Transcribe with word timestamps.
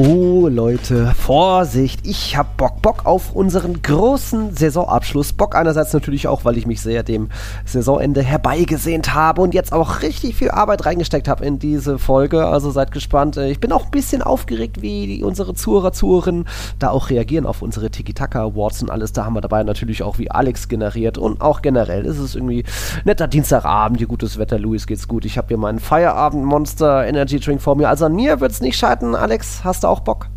Oh 0.00 0.46
Leute, 0.46 1.12
Vorsicht, 1.16 2.06
ich 2.06 2.36
hab 2.36 2.56
Bock, 2.56 2.82
Bock 2.82 3.04
auf 3.04 3.34
unseren 3.34 3.82
großen 3.82 4.54
Saisonabschluss. 4.54 5.32
Bock 5.32 5.56
einerseits 5.56 5.92
natürlich 5.92 6.28
auch, 6.28 6.44
weil 6.44 6.56
ich 6.56 6.68
mich 6.68 6.80
sehr 6.80 7.02
dem 7.02 7.30
Saisonende 7.64 8.22
herbeigesehnt 8.22 9.12
habe 9.12 9.42
und 9.42 9.54
jetzt 9.54 9.72
auch 9.72 10.02
richtig 10.02 10.36
viel 10.36 10.52
Arbeit 10.52 10.86
reingesteckt 10.86 11.26
habe 11.26 11.44
in 11.44 11.58
diese 11.58 11.98
Folge. 11.98 12.46
Also 12.46 12.70
seid 12.70 12.92
gespannt. 12.92 13.38
Ich 13.38 13.58
bin 13.58 13.72
auch 13.72 13.86
ein 13.86 13.90
bisschen 13.90 14.22
aufgeregt, 14.22 14.82
wie 14.82 15.24
unsere 15.24 15.54
Zuhörer, 15.54 15.90
Zuhörerinnen 15.90 16.44
da 16.78 16.90
auch 16.90 17.10
reagieren 17.10 17.44
auf 17.44 17.60
unsere 17.60 17.90
Tiki-Taka 17.90 18.40
Awards 18.40 18.80
und 18.82 18.92
alles. 18.92 19.12
Da 19.12 19.24
haben 19.24 19.34
wir 19.34 19.40
dabei 19.40 19.64
natürlich 19.64 20.04
auch 20.04 20.20
wie 20.20 20.30
Alex 20.30 20.68
generiert 20.68 21.18
und 21.18 21.40
auch 21.40 21.60
generell 21.60 22.04
ist 22.04 22.18
es 22.18 22.36
irgendwie 22.36 22.62
netter 23.04 23.26
Dienstagabend, 23.26 23.98
hier 23.98 24.06
gutes 24.06 24.38
Wetter, 24.38 24.60
Luis 24.60 24.86
geht's 24.86 25.08
gut. 25.08 25.24
Ich 25.24 25.36
habe 25.36 25.48
hier 25.48 25.58
meinen 25.58 25.80
Feierabend-Monster 25.80 27.04
Energy 27.04 27.40
Drink 27.40 27.60
vor 27.60 27.74
mir. 27.74 27.88
Also 27.88 28.04
an 28.04 28.14
mir 28.14 28.38
wird's 28.38 28.60
nicht 28.60 28.78
scheitern. 28.78 29.16
Alex, 29.16 29.64
hast 29.64 29.82
du 29.82 29.87
auch 29.88 30.00
Bock? 30.00 30.28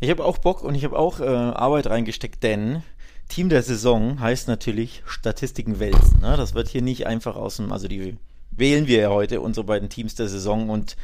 Ich 0.00 0.10
habe 0.10 0.24
auch 0.24 0.38
Bock 0.38 0.62
und 0.62 0.74
ich 0.74 0.84
habe 0.84 0.98
auch 0.98 1.20
äh, 1.20 1.24
Arbeit 1.24 1.86
reingesteckt, 1.86 2.42
denn 2.42 2.82
Team 3.28 3.48
der 3.48 3.62
Saison 3.62 4.20
heißt 4.20 4.48
natürlich 4.48 5.02
Statistiken 5.06 5.78
wälzen. 5.78 6.20
Ne? 6.20 6.36
Das 6.36 6.54
wird 6.54 6.68
hier 6.68 6.82
nicht 6.82 7.06
einfach 7.06 7.36
aus 7.36 7.56
dem, 7.56 7.72
also 7.72 7.86
die 7.86 8.16
wählen 8.50 8.86
wir 8.86 8.98
ja 8.98 9.10
heute, 9.10 9.40
unsere 9.40 9.64
beiden 9.64 9.88
Teams 9.88 10.14
der 10.14 10.28
Saison 10.28 10.70
und 10.70 10.96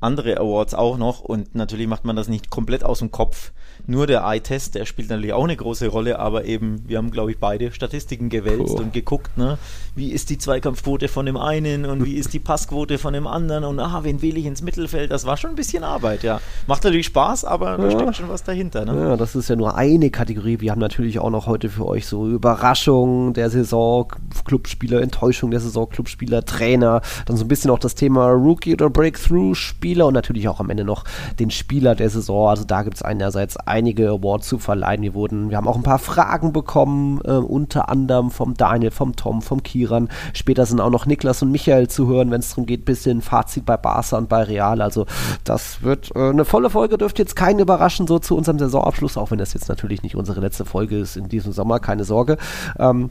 andere 0.00 0.38
Awards 0.38 0.74
auch 0.74 0.98
noch 0.98 1.20
und 1.20 1.54
natürlich 1.54 1.86
macht 1.86 2.04
man 2.04 2.16
das 2.16 2.28
nicht 2.28 2.50
komplett 2.50 2.84
aus 2.84 2.98
dem 2.98 3.10
Kopf. 3.10 3.52
Nur 3.86 4.06
der 4.06 4.22
Eye-Test, 4.22 4.74
der 4.74 4.86
spielt 4.86 5.10
natürlich 5.10 5.32
auch 5.32 5.44
eine 5.44 5.56
große 5.56 5.88
Rolle, 5.88 6.18
aber 6.18 6.44
eben, 6.44 6.88
wir 6.88 6.98
haben, 6.98 7.10
glaube 7.10 7.32
ich, 7.32 7.38
beide 7.38 7.72
Statistiken 7.72 8.28
gewälzt 8.28 8.74
oh. 8.74 8.78
und 8.78 8.92
geguckt, 8.92 9.36
ne, 9.36 9.58
wie 9.96 10.10
ist 10.10 10.30
die 10.30 10.38
Zweikampfquote 10.38 11.08
von 11.08 11.24
dem 11.24 11.36
einen 11.36 11.86
und 11.86 12.04
wie 12.04 12.14
ist 12.14 12.32
die 12.32 12.40
Passquote 12.40 12.98
von 12.98 13.12
dem 13.12 13.26
anderen 13.26 13.62
und 13.64 13.78
aha, 13.78 14.02
wen 14.02 14.22
wähle 14.22 14.38
ich 14.40 14.46
ins 14.46 14.60
Mittelfeld? 14.60 15.10
Das 15.10 15.24
war 15.24 15.36
schon 15.36 15.50
ein 15.50 15.56
bisschen 15.56 15.84
Arbeit, 15.84 16.24
ja. 16.24 16.40
Macht 16.66 16.82
natürlich 16.82 17.06
Spaß, 17.06 17.44
aber 17.44 17.72
ja. 17.72 17.76
da 17.76 17.90
steckt 17.90 18.16
schon 18.16 18.28
was 18.28 18.42
dahinter, 18.42 18.84
ne? 18.84 19.10
Ja, 19.10 19.16
das 19.16 19.36
ist 19.36 19.48
ja 19.48 19.54
nur 19.54 19.76
eine 19.76 20.10
Kategorie. 20.10 20.60
Wir 20.60 20.72
haben 20.72 20.80
natürlich 20.80 21.20
auch 21.20 21.30
noch 21.30 21.46
heute 21.46 21.68
für 21.68 21.86
euch 21.86 22.06
so 22.06 22.28
Überraschung 22.28 23.34
der 23.34 23.50
Saison, 23.50 24.12
Clubspieler, 24.44 25.00
Enttäuschung 25.00 25.52
der 25.52 25.60
Saison, 25.60 25.88
Clubspieler, 25.88 26.44
Trainer, 26.44 27.00
dann 27.26 27.36
so 27.36 27.44
ein 27.44 27.48
bisschen 27.48 27.70
auch 27.70 27.78
das 27.78 27.94
Thema 27.94 28.30
Rookie 28.30 28.74
oder 28.74 28.90
Breakthrough-Spieler 28.90 30.06
und 30.06 30.14
natürlich 30.14 30.48
auch 30.48 30.58
am 30.58 30.70
Ende 30.70 30.84
noch 30.84 31.04
den 31.38 31.50
Spieler 31.50 31.94
der 31.94 32.10
Saison. 32.10 32.48
Also 32.48 32.64
da 32.64 32.82
gibt 32.82 32.96
es 32.96 33.02
einerseits 33.02 33.56
einige 33.56 34.10
Awards 34.10 34.48
zu 34.48 34.58
verleihen. 34.58 35.02
Wir, 35.02 35.14
wurden, 35.14 35.50
wir 35.50 35.56
haben 35.56 35.68
auch 35.68 35.76
ein 35.76 35.82
paar 35.84 36.00
Fragen 36.00 36.52
bekommen, 36.52 37.20
äh, 37.24 37.30
unter 37.30 37.88
anderem 37.88 38.32
vom 38.32 38.54
Daniel, 38.54 38.90
vom 38.90 39.14
Tom, 39.14 39.40
vom 39.40 39.62
Kiran. 39.84 40.08
Später 40.32 40.66
sind 40.66 40.80
auch 40.80 40.90
noch 40.90 41.06
Niklas 41.06 41.42
und 41.42 41.50
Michael 41.50 41.88
zu 41.88 42.08
hören, 42.08 42.30
wenn 42.30 42.40
es 42.40 42.50
darum 42.50 42.66
geht, 42.66 42.84
bisschen 42.84 43.20
Fazit 43.22 43.64
bei 43.66 43.76
Barca 43.76 44.16
und 44.16 44.28
bei 44.28 44.42
Real. 44.42 44.80
Also 44.80 45.06
das 45.44 45.82
wird 45.82 46.10
äh, 46.14 46.30
eine 46.30 46.44
volle 46.44 46.70
Folge, 46.70 46.98
dürfte 46.98 47.22
jetzt 47.22 47.36
keinen 47.36 47.60
überraschen, 47.60 48.06
so 48.06 48.18
zu 48.18 48.36
unserem 48.36 48.58
Saisonabschluss, 48.58 49.16
auch 49.16 49.30
wenn 49.30 49.38
das 49.38 49.54
jetzt 49.54 49.68
natürlich 49.68 50.02
nicht 50.02 50.16
unsere 50.16 50.40
letzte 50.40 50.64
Folge 50.64 50.98
ist 50.98 51.16
in 51.16 51.28
diesem 51.28 51.52
Sommer, 51.52 51.80
keine 51.80 52.04
Sorge. 52.04 52.38
Ähm, 52.78 53.10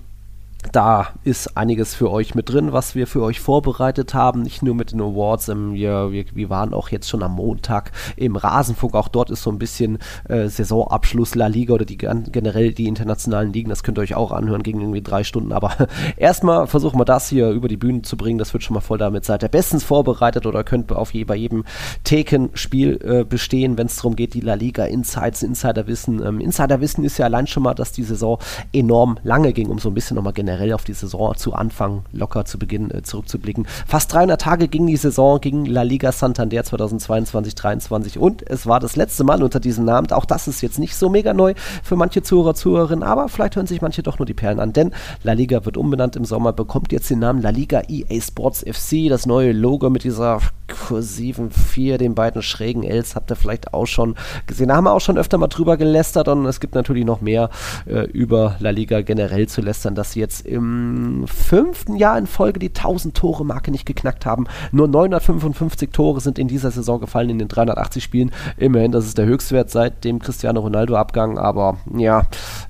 da 0.71 1.09
ist 1.23 1.57
einiges 1.57 1.93
für 1.93 2.09
euch 2.09 2.35
mit 2.35 2.49
drin, 2.49 2.73
was 2.73 2.95
wir 2.95 3.07
für 3.07 3.21
euch 3.21 3.39
vorbereitet 3.39 4.13
haben. 4.13 4.41
Nicht 4.41 4.63
nur 4.63 4.75
mit 4.75 4.91
den 4.91 5.01
Awards. 5.01 5.49
Ähm, 5.49 5.73
wir, 5.73 6.11
wir, 6.11 6.25
wir, 6.33 6.49
waren 6.49 6.73
auch 6.73 6.89
jetzt 6.89 7.09
schon 7.09 7.23
am 7.23 7.35
Montag 7.35 7.91
im 8.15 8.35
Rasenfunk. 8.35 8.95
Auch 8.95 9.07
dort 9.07 9.29
ist 9.29 9.43
so 9.43 9.51
ein 9.51 9.59
bisschen 9.59 9.99
äh, 10.29 10.47
Saisonabschluss 10.47 11.35
La 11.35 11.47
Liga 11.47 11.73
oder 11.73 11.85
die 11.85 11.97
generell 11.97 12.73
die 12.73 12.87
internationalen 12.87 13.51
Ligen. 13.51 13.69
Das 13.69 13.83
könnt 13.83 13.97
ihr 13.97 14.01
euch 14.01 14.15
auch 14.15 14.31
anhören 14.31 14.63
gegen 14.63 14.79
irgendwie 14.81 15.01
drei 15.01 15.23
Stunden. 15.23 15.51
Aber 15.51 15.73
erstmal 16.17 16.67
versuchen 16.67 16.99
wir 16.99 17.05
das 17.05 17.29
hier 17.29 17.49
über 17.49 17.67
die 17.67 17.77
Bühne 17.77 18.01
zu 18.01 18.17
bringen. 18.17 18.39
Das 18.39 18.53
wird 18.53 18.63
schon 18.63 18.73
mal 18.73 18.81
voll 18.81 18.97
damit. 18.97 19.25
Seid 19.25 19.43
ihr 19.43 19.49
bestens 19.49 19.83
vorbereitet 19.83 20.45
oder 20.45 20.63
könnt 20.63 20.91
auf 20.91 21.13
je, 21.13 21.23
bei 21.23 21.35
jedem 21.35 21.65
Theken-Spiel 22.03 22.99
äh, 23.03 23.23
bestehen, 23.23 23.77
wenn 23.77 23.87
es 23.87 23.97
darum 23.97 24.15
geht, 24.15 24.33
die 24.33 24.41
La 24.41 24.53
Liga 24.53 24.85
Insights, 24.85 25.43
Insiderwissen. 25.43 26.25
Ähm, 26.25 26.39
Insiderwissen 26.39 27.03
ist 27.03 27.17
ja 27.17 27.25
allein 27.25 27.47
schon 27.47 27.63
mal, 27.63 27.73
dass 27.73 27.91
die 27.91 28.03
Saison 28.03 28.39
enorm 28.71 29.17
lange 29.23 29.53
ging, 29.53 29.69
um 29.69 29.79
so 29.79 29.89
ein 29.89 29.93
bisschen 29.93 30.15
nochmal 30.15 30.33
generell 30.33 30.52
generell 30.53 30.73
auf 30.73 30.83
die 30.83 30.93
Saison 30.93 31.35
zu 31.35 31.53
Anfang 31.53 32.03
locker 32.11 32.45
zu 32.45 32.59
Beginn 32.59 32.91
äh, 32.91 33.01
zurückzublicken. 33.01 33.65
Fast 33.87 34.13
300 34.13 34.39
Tage 34.39 34.67
ging 34.67 34.85
die 34.85 34.97
Saison 34.97 35.41
gegen 35.41 35.65
La 35.65 35.81
Liga 35.81 36.11
Santander 36.11 36.61
2022-23 36.61 38.19
und 38.19 38.47
es 38.47 38.67
war 38.67 38.79
das 38.79 38.95
letzte 38.95 39.23
Mal 39.23 39.41
unter 39.41 39.59
diesem 39.59 39.85
Namen. 39.85 40.11
Auch 40.11 40.25
das 40.25 40.47
ist 40.47 40.61
jetzt 40.61 40.77
nicht 40.77 40.95
so 40.95 41.09
mega 41.09 41.33
neu 41.33 41.55
für 41.81 41.95
manche 41.95 42.21
Zuhörer, 42.21 42.53
Zuhörerinnen, 42.53 43.03
aber 43.03 43.29
vielleicht 43.29 43.55
hören 43.55 43.65
sich 43.65 43.81
manche 43.81 44.03
doch 44.03 44.19
nur 44.19 44.27
die 44.27 44.35
Perlen 44.35 44.59
an, 44.59 44.73
denn 44.73 44.91
La 45.23 45.33
Liga 45.33 45.65
wird 45.65 45.77
umbenannt 45.77 46.15
im 46.15 46.25
Sommer, 46.25 46.53
bekommt 46.53 46.91
jetzt 46.91 47.09
den 47.09 47.19
Namen 47.19 47.41
La 47.41 47.49
Liga 47.49 47.81
EA 47.87 48.21
Sports 48.21 48.63
FC, 48.63 49.09
das 49.09 49.25
neue 49.25 49.53
Logo 49.53 49.89
mit 49.89 50.03
dieser 50.03 50.39
kursiven 50.67 51.51
4, 51.51 51.97
den 51.97 52.15
beiden 52.15 52.41
schrägen 52.41 52.83
Ls 52.83 53.15
habt 53.15 53.31
ihr 53.31 53.35
vielleicht 53.35 53.73
auch 53.73 53.85
schon 53.85 54.15
gesehen. 54.47 54.69
Da 54.69 54.75
haben 54.75 54.85
wir 54.85 54.93
auch 54.93 55.01
schon 55.01 55.17
öfter 55.17 55.37
mal 55.37 55.47
drüber 55.47 55.77
gelästert 55.77 56.27
und 56.27 56.45
es 56.45 56.59
gibt 56.59 56.75
natürlich 56.75 57.05
noch 57.05 57.21
mehr 57.21 57.49
äh, 57.85 58.05
über 58.11 58.55
La 58.59 58.69
Liga 58.69 59.01
generell 59.01 59.47
zu 59.47 59.61
lästern, 59.61 59.95
dass 59.95 60.11
sie 60.11 60.19
jetzt 60.19 60.42
im 60.45 61.25
fünften 61.27 61.95
Jahr 61.95 62.17
in 62.17 62.27
Folge 62.27 62.59
die 62.59 62.69
1000 62.69 63.15
Tore 63.15 63.45
Marke 63.45 63.71
nicht 63.71 63.85
geknackt 63.85 64.25
haben. 64.25 64.45
Nur 64.71 64.87
955 64.87 65.91
Tore 65.91 66.21
sind 66.21 66.39
in 66.39 66.47
dieser 66.47 66.71
Saison 66.71 66.99
gefallen 66.99 67.29
in 67.29 67.39
den 67.39 67.47
380 67.47 68.03
Spielen. 68.03 68.31
Immerhin, 68.57 68.91
das 68.91 69.05
ist 69.05 69.17
der 69.17 69.25
Höchstwert 69.25 69.69
seit 69.69 70.03
dem 70.03 70.19
Cristiano 70.19 70.61
Ronaldo 70.61 70.95
Abgang, 70.95 71.37
aber 71.37 71.77
ja, 71.95 72.21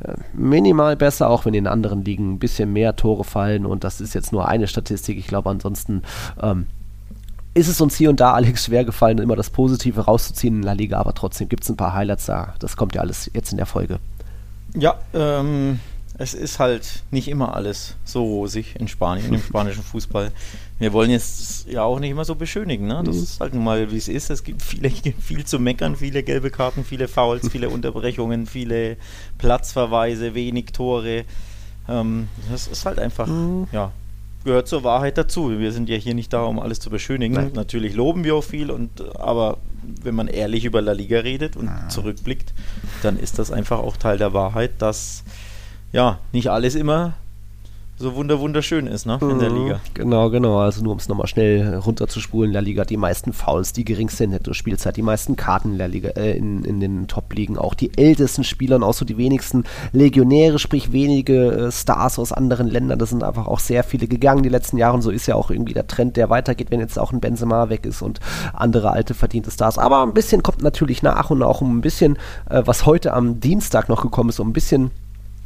äh, 0.03 0.13
minimal 0.33 0.95
besser, 0.95 1.29
auch 1.29 1.45
wenn 1.45 1.53
in 1.53 1.67
anderen 1.67 2.03
Ligen 2.03 2.33
ein 2.33 2.39
bisschen 2.39 2.73
mehr 2.73 2.95
Tore 2.95 3.23
fallen 3.23 3.65
und 3.65 3.83
das 3.83 4.01
ist 4.01 4.13
jetzt 4.13 4.31
nur 4.31 4.47
eine 4.47 4.67
Statistik. 4.67 5.17
Ich 5.17 5.27
glaube 5.27 5.49
ansonsten 5.49 6.03
ähm, 6.41 6.67
ist 7.53 7.67
es 7.67 7.81
uns 7.81 7.95
hier 7.95 8.09
und 8.09 8.19
da, 8.19 8.33
Alex, 8.33 8.65
schwer 8.65 8.83
gefallen, 8.83 9.19
immer 9.19 9.35
das 9.35 9.49
Positive 9.49 10.01
rauszuziehen 10.01 10.57
in 10.57 10.63
La 10.63 10.73
Liga, 10.73 10.99
aber 10.99 11.13
trotzdem 11.13 11.49
gibt 11.49 11.63
es 11.63 11.69
ein 11.69 11.77
paar 11.77 11.93
Highlights 11.93 12.25
da. 12.25 12.55
Das 12.59 12.75
kommt 12.77 12.95
ja 12.95 13.01
alles 13.01 13.29
jetzt 13.33 13.51
in 13.51 13.57
der 13.57 13.67
Folge. 13.67 13.99
Ja, 14.75 14.95
ähm, 15.13 15.79
es 16.15 16.33
ist 16.33 16.59
halt 16.59 17.03
nicht 17.09 17.27
immer 17.27 17.55
alles 17.55 17.95
so 18.03 18.23
rosig 18.23 18.75
in 18.79 18.87
Spanien, 18.87 19.33
im 19.33 19.41
spanischen 19.41 19.81
Fußball. 19.83 20.31
Wir 20.77 20.93
wollen 20.93 21.09
jetzt 21.09 21.67
ja 21.67 21.83
auch 21.83 21.99
nicht 21.99 22.11
immer 22.11 22.25
so 22.25 22.35
beschönigen, 22.35 22.87
ne? 22.87 23.01
Das 23.03 23.15
mhm. 23.15 23.23
ist 23.23 23.39
halt 23.39 23.53
nun 23.53 23.63
mal, 23.63 23.91
wie 23.91 23.97
es 23.97 24.07
ist. 24.07 24.29
Es 24.29 24.43
gibt 24.43 24.61
viele, 24.61 24.89
viel 25.19 25.45
zu 25.45 25.59
meckern, 25.59 25.95
viele 25.95 26.21
gelbe 26.21 26.51
Karten, 26.51 26.83
viele 26.83 27.07
Fouls, 27.07 27.49
viele 27.49 27.69
Unterbrechungen, 27.71 28.45
viele 28.45 28.97
Platzverweise, 29.39 30.35
wenig 30.35 30.65
Tore. 30.67 31.25
Ähm, 31.89 32.27
das 32.51 32.67
ist 32.67 32.85
halt 32.85 32.99
einfach, 32.99 33.27
mhm. 33.27 33.67
ja, 33.71 33.91
gehört 34.43 34.67
zur 34.67 34.83
Wahrheit 34.83 35.17
dazu. 35.17 35.57
Wir 35.57 35.71
sind 35.71 35.89
ja 35.89 35.95
hier 35.95 36.13
nicht 36.13 36.31
da, 36.31 36.43
um 36.43 36.59
alles 36.59 36.79
zu 36.79 36.91
beschönigen. 36.91 37.33
Nein. 37.33 37.51
Natürlich 37.55 37.95
loben 37.95 38.23
wir 38.23 38.35
auch 38.35 38.43
viel, 38.43 38.69
und, 38.69 39.15
aber 39.15 39.57
wenn 40.03 40.13
man 40.13 40.27
ehrlich 40.27 40.65
über 40.65 40.81
La 40.81 40.91
Liga 40.91 41.19
redet 41.19 41.55
und 41.55 41.69
ah. 41.69 41.89
zurückblickt, 41.89 42.53
dann 43.01 43.17
ist 43.17 43.39
das 43.39 43.51
einfach 43.51 43.79
auch 43.79 43.97
Teil 43.97 44.19
der 44.19 44.33
Wahrheit, 44.33 44.73
dass 44.77 45.23
ja, 45.93 46.19
nicht 46.33 46.49
alles 46.49 46.75
immer 46.75 47.13
so 47.95 48.15
wunder 48.15 48.39
wunderschön 48.39 48.87
ist, 48.87 49.05
ne, 49.05 49.19
in 49.21 49.39
der 49.39 49.51
mhm. 49.51 49.63
Liga. 49.63 49.79
Genau, 49.93 50.29
genau. 50.31 50.57
Also 50.57 50.83
nur 50.83 50.93
um 50.93 50.97
es 50.97 51.07
nochmal 51.07 51.27
schnell 51.27 51.75
runterzuspulen, 51.75 52.49
in 52.49 52.53
der 52.53 52.61
Liga 52.61 52.85
die 52.85 52.97
meisten 52.97 53.33
Fouls, 53.33 53.71
die 53.71 53.85
geringste 53.85 54.27
Netto-Spielzeit, 54.27 54.97
die 54.97 55.03
meisten 55.03 55.35
Karten 55.35 55.73
in 55.73 55.77
der 55.77 55.87
Liga, 55.87 56.09
äh, 56.09 56.35
in, 56.35 56.65
in 56.65 56.79
den 56.79 57.07
Top-Ligen, 57.07 57.57
auch 57.57 57.75
die 57.75 57.95
ältesten 57.95 58.43
Spieler 58.43 58.77
und 58.77 58.83
auch 58.83 58.95
so 58.95 59.05
die 59.05 59.17
wenigsten 59.17 59.63
Legionäre, 59.91 60.57
sprich 60.57 60.91
wenige 60.91 61.51
äh, 61.51 61.71
Stars 61.71 62.17
aus 62.17 62.31
anderen 62.31 62.67
Ländern. 62.67 62.97
Das 62.97 63.11
sind 63.11 63.23
einfach 63.23 63.47
auch 63.47 63.59
sehr 63.59 63.83
viele 63.83 64.07
gegangen 64.07 64.41
die 64.41 64.49
letzten 64.49 64.77
Jahre 64.77 64.95
und 64.95 65.03
so 65.03 65.11
ist 65.11 65.27
ja 65.27 65.35
auch 65.35 65.51
irgendwie 65.51 65.73
der 65.73 65.87
Trend, 65.87 66.17
der 66.17 66.31
weitergeht, 66.31 66.71
wenn 66.71 66.79
jetzt 66.79 66.97
auch 66.97 67.13
ein 67.13 67.21
Benzema 67.21 67.69
weg 67.69 67.85
ist 67.85 68.01
und 68.01 68.19
andere 68.53 68.91
alte 68.91 69.13
verdiente 69.13 69.51
Stars. 69.51 69.77
Aber 69.77 70.01
ein 70.01 70.13
bisschen 70.13 70.41
kommt 70.41 70.63
natürlich 70.63 71.03
nach 71.03 71.29
und 71.29 71.43
auch 71.43 71.61
um 71.61 71.77
ein 71.77 71.81
bisschen, 71.81 72.17
äh, 72.49 72.63
was 72.65 72.87
heute 72.87 73.13
am 73.13 73.39
Dienstag 73.39 73.87
noch 73.87 74.01
gekommen 74.01 74.29
ist, 74.29 74.39
um 74.39 74.49
ein 74.49 74.53
bisschen 74.53 74.91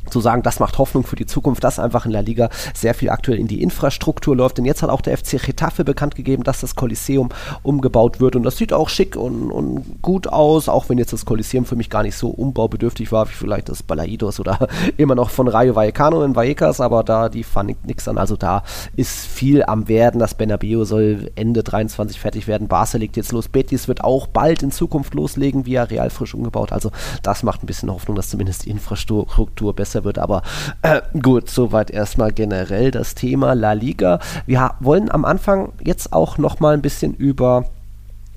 zu 0.09 0.19
sagen, 0.19 0.43
das 0.43 0.59
macht 0.59 0.77
Hoffnung 0.77 1.03
für 1.03 1.15
die 1.15 1.25
Zukunft, 1.25 1.63
dass 1.63 1.79
einfach 1.79 2.05
in 2.05 2.11
der 2.11 2.23
Liga 2.23 2.49
sehr 2.73 2.93
viel 2.93 3.09
aktuell 3.09 3.39
in 3.39 3.47
die 3.47 3.61
Infrastruktur 3.61 4.35
läuft. 4.35 4.57
Denn 4.57 4.65
jetzt 4.65 4.81
hat 4.83 4.89
auch 4.89 5.01
der 5.01 5.17
FC 5.17 5.41
Getafe 5.43 5.83
bekannt 5.83 6.15
gegeben, 6.15 6.43
dass 6.43 6.61
das 6.61 6.75
Kolosseum 6.75 7.29
umgebaut 7.63 8.19
wird. 8.19 8.35
Und 8.35 8.43
das 8.43 8.57
sieht 8.57 8.73
auch 8.73 8.89
schick 8.89 9.15
und, 9.15 9.51
und, 9.51 10.01
gut 10.01 10.27
aus, 10.27 10.69
auch 10.69 10.89
wenn 10.89 10.97
jetzt 10.97 11.13
das 11.13 11.25
Kolosseum 11.25 11.65
für 11.65 11.75
mich 11.75 11.89
gar 11.89 12.03
nicht 12.03 12.15
so 12.15 12.29
umbaubedürftig 12.29 13.11
war, 13.11 13.27
wie 13.29 13.33
vielleicht 13.33 13.69
das 13.69 13.83
Balaidos 13.83 14.39
oder 14.39 14.67
immer 14.97 15.15
noch 15.15 15.29
von 15.29 15.47
Rayo 15.47 15.75
Vallecano 15.75 16.23
in 16.23 16.35
Vallecas, 16.35 16.81
aber 16.81 17.03
da, 17.03 17.29
die 17.29 17.43
fand 17.43 17.71
ich 17.71 17.77
nichts 17.85 18.07
an. 18.07 18.17
Also 18.17 18.35
da 18.35 18.63
ist 18.95 19.25
viel 19.25 19.63
am 19.63 19.87
Werden. 19.87 20.19
Das 20.19 20.35
Bernabeu 20.35 20.85
soll 20.85 21.31
Ende 21.35 21.63
23 21.63 22.19
fertig 22.19 22.47
werden. 22.47 22.67
Barca 22.67 22.97
legt 22.97 23.17
jetzt 23.17 23.31
los. 23.31 23.47
Betis 23.47 23.87
wird 23.87 24.03
auch 24.03 24.27
bald 24.27 24.63
in 24.63 24.71
Zukunft 24.71 25.13
loslegen, 25.13 25.65
via 25.65 25.83
Real 25.83 26.09
frisch 26.09 26.33
umgebaut. 26.33 26.71
Also 26.71 26.91
das 27.23 27.43
macht 27.43 27.63
ein 27.63 27.67
bisschen 27.67 27.91
Hoffnung, 27.91 28.15
dass 28.15 28.29
zumindest 28.29 28.65
die 28.65 28.69
Infrastruktur 28.69 29.73
besser 29.75 29.96
besser 29.97 30.03
wird. 30.03 30.19
Aber 30.19 30.41
äh, 30.81 31.01
gut, 31.19 31.49
soweit 31.49 31.91
erstmal 31.91 32.31
generell 32.31 32.91
das 32.91 33.15
Thema 33.15 33.53
La 33.53 33.73
Liga. 33.73 34.19
Wir 34.45 34.71
wollen 34.79 35.11
am 35.11 35.25
Anfang 35.25 35.73
jetzt 35.83 36.13
auch 36.13 36.37
noch 36.37 36.59
mal 36.59 36.73
ein 36.73 36.81
bisschen 36.81 37.13
über 37.13 37.65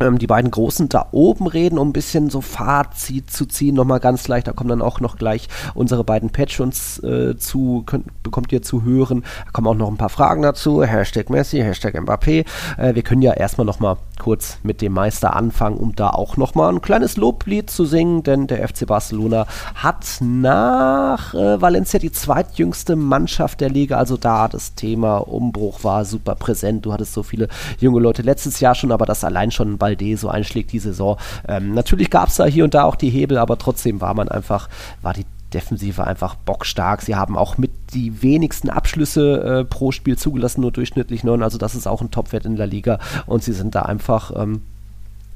ähm, 0.00 0.18
die 0.18 0.26
beiden 0.26 0.50
Großen 0.50 0.88
da 0.88 1.08
oben 1.12 1.46
reden, 1.46 1.78
um 1.78 1.90
ein 1.90 1.92
bisschen 1.92 2.30
so 2.30 2.40
Fazit 2.40 3.30
zu 3.30 3.46
ziehen, 3.46 3.74
nochmal 3.74 4.00
ganz 4.00 4.26
leicht. 4.28 4.46
Da 4.46 4.52
kommen 4.52 4.70
dann 4.70 4.82
auch 4.82 5.00
noch 5.00 5.16
gleich 5.16 5.48
unsere 5.74 6.04
beiden 6.04 6.30
Patrons 6.30 6.98
äh, 7.02 7.36
zu, 7.36 7.82
könnt, 7.86 8.22
bekommt 8.22 8.52
ihr 8.52 8.62
zu 8.62 8.82
hören. 8.84 9.24
Da 9.44 9.50
kommen 9.52 9.66
auch 9.66 9.74
noch 9.74 9.88
ein 9.88 9.98
paar 9.98 10.08
Fragen 10.08 10.42
dazu. 10.42 10.82
Hashtag 10.82 11.28
Messi, 11.28 11.58
Hashtag 11.58 11.94
Mbappé. 11.96 12.46
Äh, 12.78 12.94
wir 12.94 13.02
können 13.02 13.22
ja 13.22 13.34
erstmal 13.34 13.66
nochmal 13.66 13.98
kurz 14.20 14.58
mit 14.62 14.82
dem 14.82 14.92
Meister 14.92 15.34
anfangen, 15.34 15.78
um 15.78 15.96
da 15.96 16.10
auch 16.10 16.36
nochmal 16.36 16.72
ein 16.72 16.82
kleines 16.82 17.16
Loblied 17.16 17.70
zu 17.70 17.84
singen, 17.84 18.22
denn 18.22 18.46
der 18.46 18.68
FC 18.68 18.86
Barcelona 18.86 19.46
hat 19.74 20.18
nach 20.20 21.34
äh, 21.34 21.60
Valencia 21.60 21.98
die 21.98 22.12
zweitjüngste 22.12 22.94
Mannschaft 22.94 23.60
der 23.60 23.70
Liga. 23.70 23.96
Also 23.96 24.16
da 24.16 24.46
das 24.46 24.74
Thema 24.74 25.16
Umbruch 25.18 25.82
war 25.82 26.04
super 26.04 26.34
präsent. 26.34 26.86
Du 26.86 26.92
hattest 26.92 27.14
so 27.14 27.22
viele 27.22 27.48
junge 27.78 28.00
Leute 28.00 28.22
letztes 28.22 28.60
Jahr 28.60 28.74
schon, 28.74 28.92
aber 28.92 29.06
das 29.06 29.24
allein 29.24 29.50
schon 29.50 29.78
Balde 29.78 30.16
so 30.16 30.28
einschlägt 30.28 30.72
die 30.72 30.78
Saison. 30.78 31.16
Ähm, 31.48 31.72
natürlich 31.72 32.10
gab 32.10 32.28
es 32.28 32.36
da 32.36 32.44
hier 32.44 32.64
und 32.64 32.74
da 32.74 32.84
auch 32.84 32.96
die 32.96 33.10
Hebel, 33.10 33.38
aber 33.38 33.56
trotzdem 33.58 34.00
war 34.00 34.14
man 34.14 34.28
einfach, 34.28 34.68
war 35.02 35.14
die 35.14 35.24
Defensive 35.52 36.06
einfach 36.06 36.34
bockstark. 36.34 37.02
Sie 37.02 37.16
haben 37.16 37.36
auch 37.36 37.58
mit 37.58 37.70
die 37.92 38.22
wenigsten 38.22 38.70
Abschlüsse 38.70 39.60
äh, 39.60 39.64
pro 39.64 39.92
Spiel 39.92 40.16
zugelassen, 40.16 40.60
nur 40.60 40.72
durchschnittlich 40.72 41.24
neun. 41.24 41.42
Also 41.42 41.58
das 41.58 41.74
ist 41.74 41.86
auch 41.86 42.00
ein 42.00 42.10
Topwert 42.10 42.46
in 42.46 42.56
der 42.56 42.66
Liga. 42.66 42.98
Und 43.26 43.42
sie 43.42 43.52
sind 43.52 43.74
da 43.74 43.82
einfach 43.82 44.32
ähm, 44.34 44.62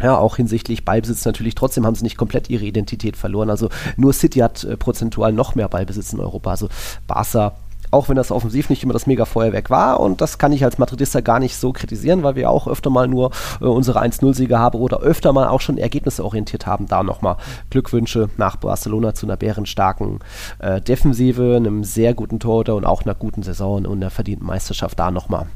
ja, 0.03 0.17
auch 0.17 0.37
hinsichtlich 0.37 0.85
Ballbesitz 0.85 1.25
natürlich. 1.25 1.55
Trotzdem 1.55 1.87
haben 1.87 1.95
sie 1.95 2.03
nicht 2.03 2.17
komplett 2.17 2.51
ihre 2.51 2.65
Identität 2.65 3.17
verloren. 3.17 3.51
Also 3.51 3.69
nur 3.97 4.13
City 4.13 4.41
hat 4.41 4.65
äh, 4.65 4.77
prozentual 4.77 5.33
noch 5.33 5.55
mehr 5.55 5.69
Ballbesitz 5.69 6.13
in 6.13 6.21
Europa. 6.21 6.51
Also 6.51 6.69
Barca 7.07 7.55
auch 7.95 8.09
wenn 8.09 8.17
das 8.17 8.31
offensiv 8.31 8.69
nicht 8.69 8.83
immer 8.83 8.93
das 8.93 9.07
Mega-Feuerwerk 9.07 9.71
war. 9.71 10.01
Und 10.01 10.21
das 10.21 10.39
kann 10.39 10.53
ich 10.53 10.65
als 10.65 10.79
Madridista 10.79 11.21
gar 11.21 11.39
nicht 11.39 11.57
so 11.57 11.73
kritisieren, 11.73 12.23
weil 12.23 12.35
wir 12.37 12.51
auch 12.51 12.69
öfter 12.69 12.91
mal 12.91 13.09
nur 13.09 13.31
äh, 13.61 13.65
unsere 13.65 14.03
1-0-Siege 14.03 14.59
haben 14.59 14.79
oder 14.79 15.01
öfter 15.01 15.33
mal 15.33 15.49
auch 15.49 15.61
schon 15.61 15.79
Ergebnisse 15.79 16.25
orientiert 16.25 16.67
haben. 16.67 16.87
Da 16.87 17.03
nochmal 17.03 17.37
Glückwünsche 17.71 18.29
nach 18.37 18.57
Barcelona 18.57 19.15
zu 19.15 19.27
einer 19.27 19.37
bärenstarken 19.37 20.19
äh, 20.59 20.81
Defensive, 20.81 21.57
einem 21.57 21.85
sehr 21.85 22.15
guten 22.15 22.41
Torhüter 22.41 22.75
und 22.75 22.85
auch 22.85 23.03
einer 23.03 23.15
guten 23.15 23.43
Saison 23.43 23.87
und 23.87 24.03
einer 24.03 24.11
verdienten 24.11 24.47
Meisterschaft 24.47 24.99
da 24.99 25.11
nochmal. 25.11 25.47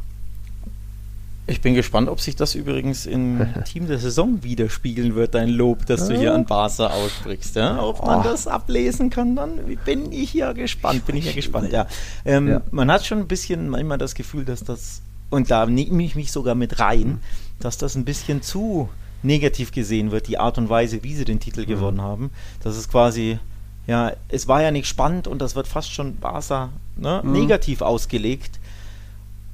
Ich 1.49 1.63
bin 1.63 1.73
gespannt, 1.73 2.11
ob 2.11 2.21
sich 2.21 2.37
das 2.37 2.55
übrigens 2.55 3.07
im 3.07 3.47
Team 3.65 3.89
der 3.89 3.99
Saison 3.99 4.43
widerspiegeln 4.43 5.15
wird, 5.15 5.35
dein 5.35 5.49
Lob, 5.49 5.87
das 5.87 6.07
du 6.07 6.15
hier 6.15 6.35
an 6.35 6.45
Barca 6.45 6.89
aussprichst. 6.89 7.57
Ja? 7.57 7.83
Ob 7.83 8.05
man 8.05 8.21
oh. 8.21 8.23
das 8.23 8.47
ablesen 8.47 9.09
kann, 9.09 9.35
dann 9.35 9.59
bin 9.87 10.13
ich 10.13 10.35
ja 10.35 10.53
gespannt. 10.53 11.07
Bin 11.07 11.17
ich 11.17 11.25
ja 11.25 11.33
gespannt, 11.33 11.73
ja. 11.73 11.87
Ähm, 12.27 12.49
ja. 12.49 12.61
Man 12.71 12.93
hat 12.93 13.07
schon 13.07 13.19
ein 13.19 13.29
bisschen 13.29 13.71
manchmal 13.71 13.97
das 13.97 14.15
Gefühl, 14.15 14.45
dass 14.45 14.63
das, 14.63 15.01
und 15.31 15.51
da 15.51 15.65
nehme 15.65 16.03
ich 16.03 16.15
mich 16.15 16.33
sogar 16.33 16.55
mit 16.55 16.81
rein, 16.81 17.21
dass 17.61 17.79
das 17.79 17.95
ein 17.95 18.05
bisschen 18.05 18.43
zu 18.43 18.91
negativ 19.23 19.73
gesehen 19.73 20.11
wird, 20.11 20.29
die 20.29 20.39
Art 20.39 20.59
und 20.59 20.69
Weise, 20.69 21.03
wie 21.03 21.15
sie 21.15 21.25
den 21.25 21.41
Titel 21.41 21.63
mhm. 21.63 21.67
gewonnen 21.67 22.03
haben. 22.03 22.31
Das 22.63 22.77
ist 22.77 22.91
quasi, 22.91 23.39
ja, 23.87 24.13
es 24.29 24.49
war 24.49 24.63
ja 24.63 24.71
nicht 24.71 24.87
spannend 24.87 25.27
und 25.27 25.41
das 25.41 25.57
wird 25.57 25.67
fast 25.67 25.95
schon 25.95 26.17
Barca 26.17 26.69
ne, 26.97 27.23
mhm. 27.25 27.33
negativ 27.33 27.81
ausgelegt 27.81 28.59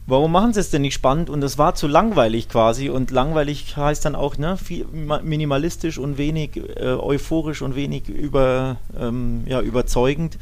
warum 0.07 0.33
machen 0.33 0.53
sie 0.53 0.61
es 0.61 0.71
denn 0.71 0.83
nicht 0.83 0.95
spannend? 0.95 1.31
Und 1.31 1.43
es 1.43 1.59
war 1.59 1.75
zu 1.75 1.87
langweilig 1.87 2.49
quasi. 2.49 2.91
Und 2.91 3.11
langweilig 3.11 3.77
heißt 3.77 4.05
dann 4.05 4.15
auch 4.15 4.37
ne, 4.37 4.57
viel, 4.57 4.87
minimalistisch 4.87 5.99
und 5.99 6.19
wenig 6.19 6.57
äh, 6.57 6.95
euphorisch 6.95 7.63
und 7.63 7.75
wenig 7.75 8.09
über, 8.09 8.77
ähm, 8.99 9.43
ja, 9.47 9.61
überzeugend. 9.61 10.39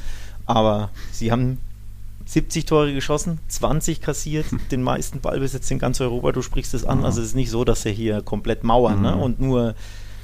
Aber 0.47 0.91
sie 1.13 1.31
haben 1.31 1.59
70 2.27 2.67
Tore 2.67 2.93
geschossen, 2.93 3.39
20 3.49 4.01
kassiert, 4.01 4.47
den 4.71 4.83
meisten 4.83 5.21
Ballbesitz 5.21 5.71
in 5.71 5.79
ganz 5.79 6.01
Europa. 6.01 6.33
Du 6.33 6.43
sprichst 6.43 6.75
es 6.75 6.85
an. 6.85 7.05
Also 7.05 7.21
es 7.21 7.29
ist 7.29 7.37
nicht 7.37 7.51
so, 7.51 7.65
dass 7.65 7.83
sie 7.83 7.93
hier 7.93 8.23
komplett 8.23 8.65
mauern 8.65 9.03
ne? 9.03 9.13
mhm. 9.13 9.17
ne? 9.17 9.25
und 9.25 9.41
nur 9.41 9.75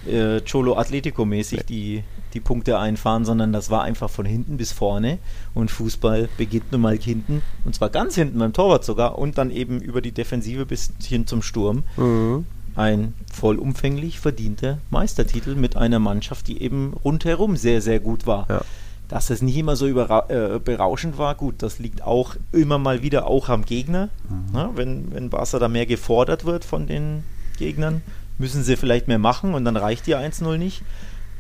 äh, 0.09 0.41
Cholo 0.41 0.77
Atletico 0.77 1.25
mäßig 1.25 1.65
die 1.65 2.03
die 2.35 2.41
Punkte 2.41 2.79
einfahren, 2.79 3.25
sondern 3.25 3.53
das 3.53 3.71
war 3.71 3.83
einfach 3.83 4.11
von 4.11 4.27
hinten 4.27 4.57
bis 4.57 4.73
vorne. 4.73 5.19
Und 5.55 5.71
Fußball 5.71 6.29
beginnt 6.37 6.73
nun 6.73 6.83
mal 6.83 6.99
hinten, 6.99 7.43
und 7.65 7.75
zwar 7.75 7.91
ganz 7.91 8.15
hinten 8.15 8.39
beim 8.39 8.53
Torwart 8.53 8.85
sogar, 8.85 9.19
und 9.19 9.39
dann 9.39 9.51
eben 9.51 9.81
über 9.81 10.01
die 10.01 10.13
Defensive 10.13 10.67
bis 10.67 10.93
hin 11.03 11.27
zum 11.27 11.43
Sturm. 11.43 11.85
Mhm. 11.97 12.47
Ein 12.75 13.15
vollumfänglich 13.33 14.21
verdienter 14.21 14.79
Meistertitel 14.91 15.57
mit 15.57 15.77
einer 15.77 15.99
Mannschaft, 15.99 16.47
die 16.47 16.63
eben 16.63 16.93
rundherum 17.05 17.57
sehr, 17.57 17.83
sehr 17.83 17.99
gut 17.99 18.27
war. 18.27 18.47
Ja. 18.49 18.61
Dass 19.09 19.31
es 19.31 19.41
nicht 19.41 19.57
immer 19.57 19.75
so 19.75 19.87
äh, 19.87 20.61
berauschend 20.63 21.17
war, 21.17 21.35
gut, 21.35 21.57
das 21.63 21.79
liegt 21.79 22.03
auch 22.03 22.37
immer 22.53 22.79
mal 22.79 23.03
wieder 23.03 23.27
auch 23.27 23.49
am 23.49 23.65
Gegner. 23.65 24.11
Mhm. 24.29 24.45
Na, 24.53 24.71
wenn, 24.75 25.13
wenn 25.13 25.31
Barca 25.31 25.59
da 25.59 25.69
mehr 25.69 25.87
gefordert 25.87 26.45
wird 26.45 26.65
von 26.65 26.87
den 26.87 27.25
Gegnern, 27.59 28.03
müssen 28.39 28.63
sie 28.63 28.77
vielleicht 28.77 29.09
mehr 29.09 29.19
machen 29.19 29.55
und 29.55 29.65
dann 29.65 29.77
reicht 29.77 30.07
die 30.07 30.17
1-0 30.17 30.57
nicht. 30.57 30.83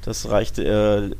Das 0.02 0.30
reicht, 0.30 0.58
äh, 0.58 1.10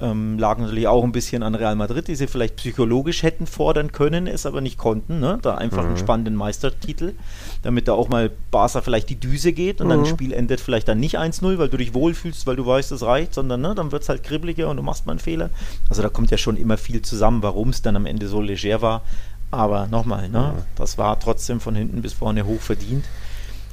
ähm, 0.00 0.38
lag 0.38 0.58
natürlich 0.58 0.86
auch 0.86 1.02
ein 1.02 1.12
bisschen 1.12 1.42
an 1.42 1.54
Real 1.54 1.74
Madrid, 1.74 2.06
die 2.06 2.14
sie 2.14 2.28
vielleicht 2.28 2.56
psychologisch 2.56 3.22
hätten 3.22 3.46
fordern 3.46 3.90
können, 3.90 4.26
es 4.26 4.46
aber 4.46 4.60
nicht 4.60 4.78
konnten. 4.78 5.18
Ne? 5.18 5.38
Da 5.42 5.56
einfach 5.56 5.82
mhm. 5.82 5.88
einen 5.88 5.96
spannenden 5.96 6.36
Meistertitel, 6.36 7.14
damit 7.62 7.88
da 7.88 7.94
auch 7.94 8.08
mal 8.08 8.30
Barca 8.50 8.80
vielleicht 8.80 9.08
die 9.10 9.18
Düse 9.18 9.52
geht 9.52 9.80
und 9.80 9.88
mhm. 9.88 9.90
dann 9.90 10.00
das 10.00 10.08
Spiel 10.10 10.32
endet 10.32 10.60
vielleicht 10.60 10.88
dann 10.88 11.00
nicht 11.00 11.18
1-0, 11.18 11.58
weil 11.58 11.68
du 11.68 11.76
dich 11.76 11.94
wohlfühlst, 11.94 12.46
weil 12.46 12.56
du 12.56 12.64
weißt, 12.64 12.92
es 12.92 13.02
reicht, 13.02 13.34
sondern 13.34 13.60
ne, 13.60 13.74
dann 13.74 13.90
wird 13.90 14.02
es 14.02 14.08
halt 14.08 14.22
kribbeliger 14.22 14.68
und 14.68 14.76
du 14.76 14.82
machst 14.82 15.06
mal 15.06 15.12
einen 15.12 15.20
Fehler. 15.20 15.50
Also 15.88 16.02
da 16.02 16.08
kommt 16.08 16.30
ja 16.30 16.38
schon 16.38 16.56
immer 16.56 16.76
viel 16.76 17.02
zusammen, 17.02 17.42
warum 17.42 17.70
es 17.70 17.82
dann 17.82 17.96
am 17.96 18.06
Ende 18.06 18.28
so 18.28 18.40
leger 18.40 18.82
war. 18.82 19.02
Aber 19.50 19.86
nochmal, 19.86 20.28
ne, 20.28 20.54
mhm. 20.56 20.62
das 20.76 20.98
war 20.98 21.18
trotzdem 21.18 21.58
von 21.60 21.74
hinten 21.74 22.02
bis 22.02 22.12
vorne 22.12 22.44
hoch 22.44 22.60
verdient. 22.60 23.04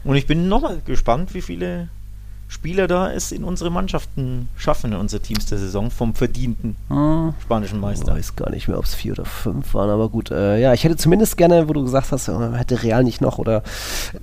Und 0.06 0.16
ich 0.16 0.28
bin 0.28 0.48
nochmal 0.48 0.82
gespannt, 0.86 1.34
wie 1.34 1.42
viele 1.42 1.90
Spieler 2.48 2.88
da 2.88 3.12
es 3.12 3.32
in 3.32 3.44
unsere 3.44 3.72
Mannschaften 3.72 4.50
schaffen, 4.56 4.94
in 4.94 5.00
unsere 5.00 5.22
Teams 5.22 5.48
der 5.48 5.58
Saison, 5.58 5.90
vom 5.90 6.14
verdienten 6.14 6.76
hm. 6.90 7.34
spanischen 7.42 7.80
Meister. 7.80 8.12
Ich 8.14 8.18
weiß 8.18 8.36
gar 8.36 8.52
nicht 8.52 8.68
mehr, 8.68 8.78
ob 8.78 8.86
es 8.86 8.94
vier 8.94 9.14
oder 9.14 9.26
fünf 9.26 9.74
waren, 9.74 9.90
aber 9.90 10.10
gut. 10.10 10.30
Äh, 10.30 10.62
ja, 10.62 10.74
ich 10.74 10.84
hätte 10.84 10.96
zumindest 10.96 11.38
gerne, 11.38 11.68
wo 11.68 11.74
du 11.74 11.84
gesagt 11.84 12.12
hast, 12.12 12.28
äh, 12.28 12.34
hätte 12.54 12.84
Real 12.84 13.04
nicht 13.04 13.20
noch 13.20 13.40
oder 13.40 13.64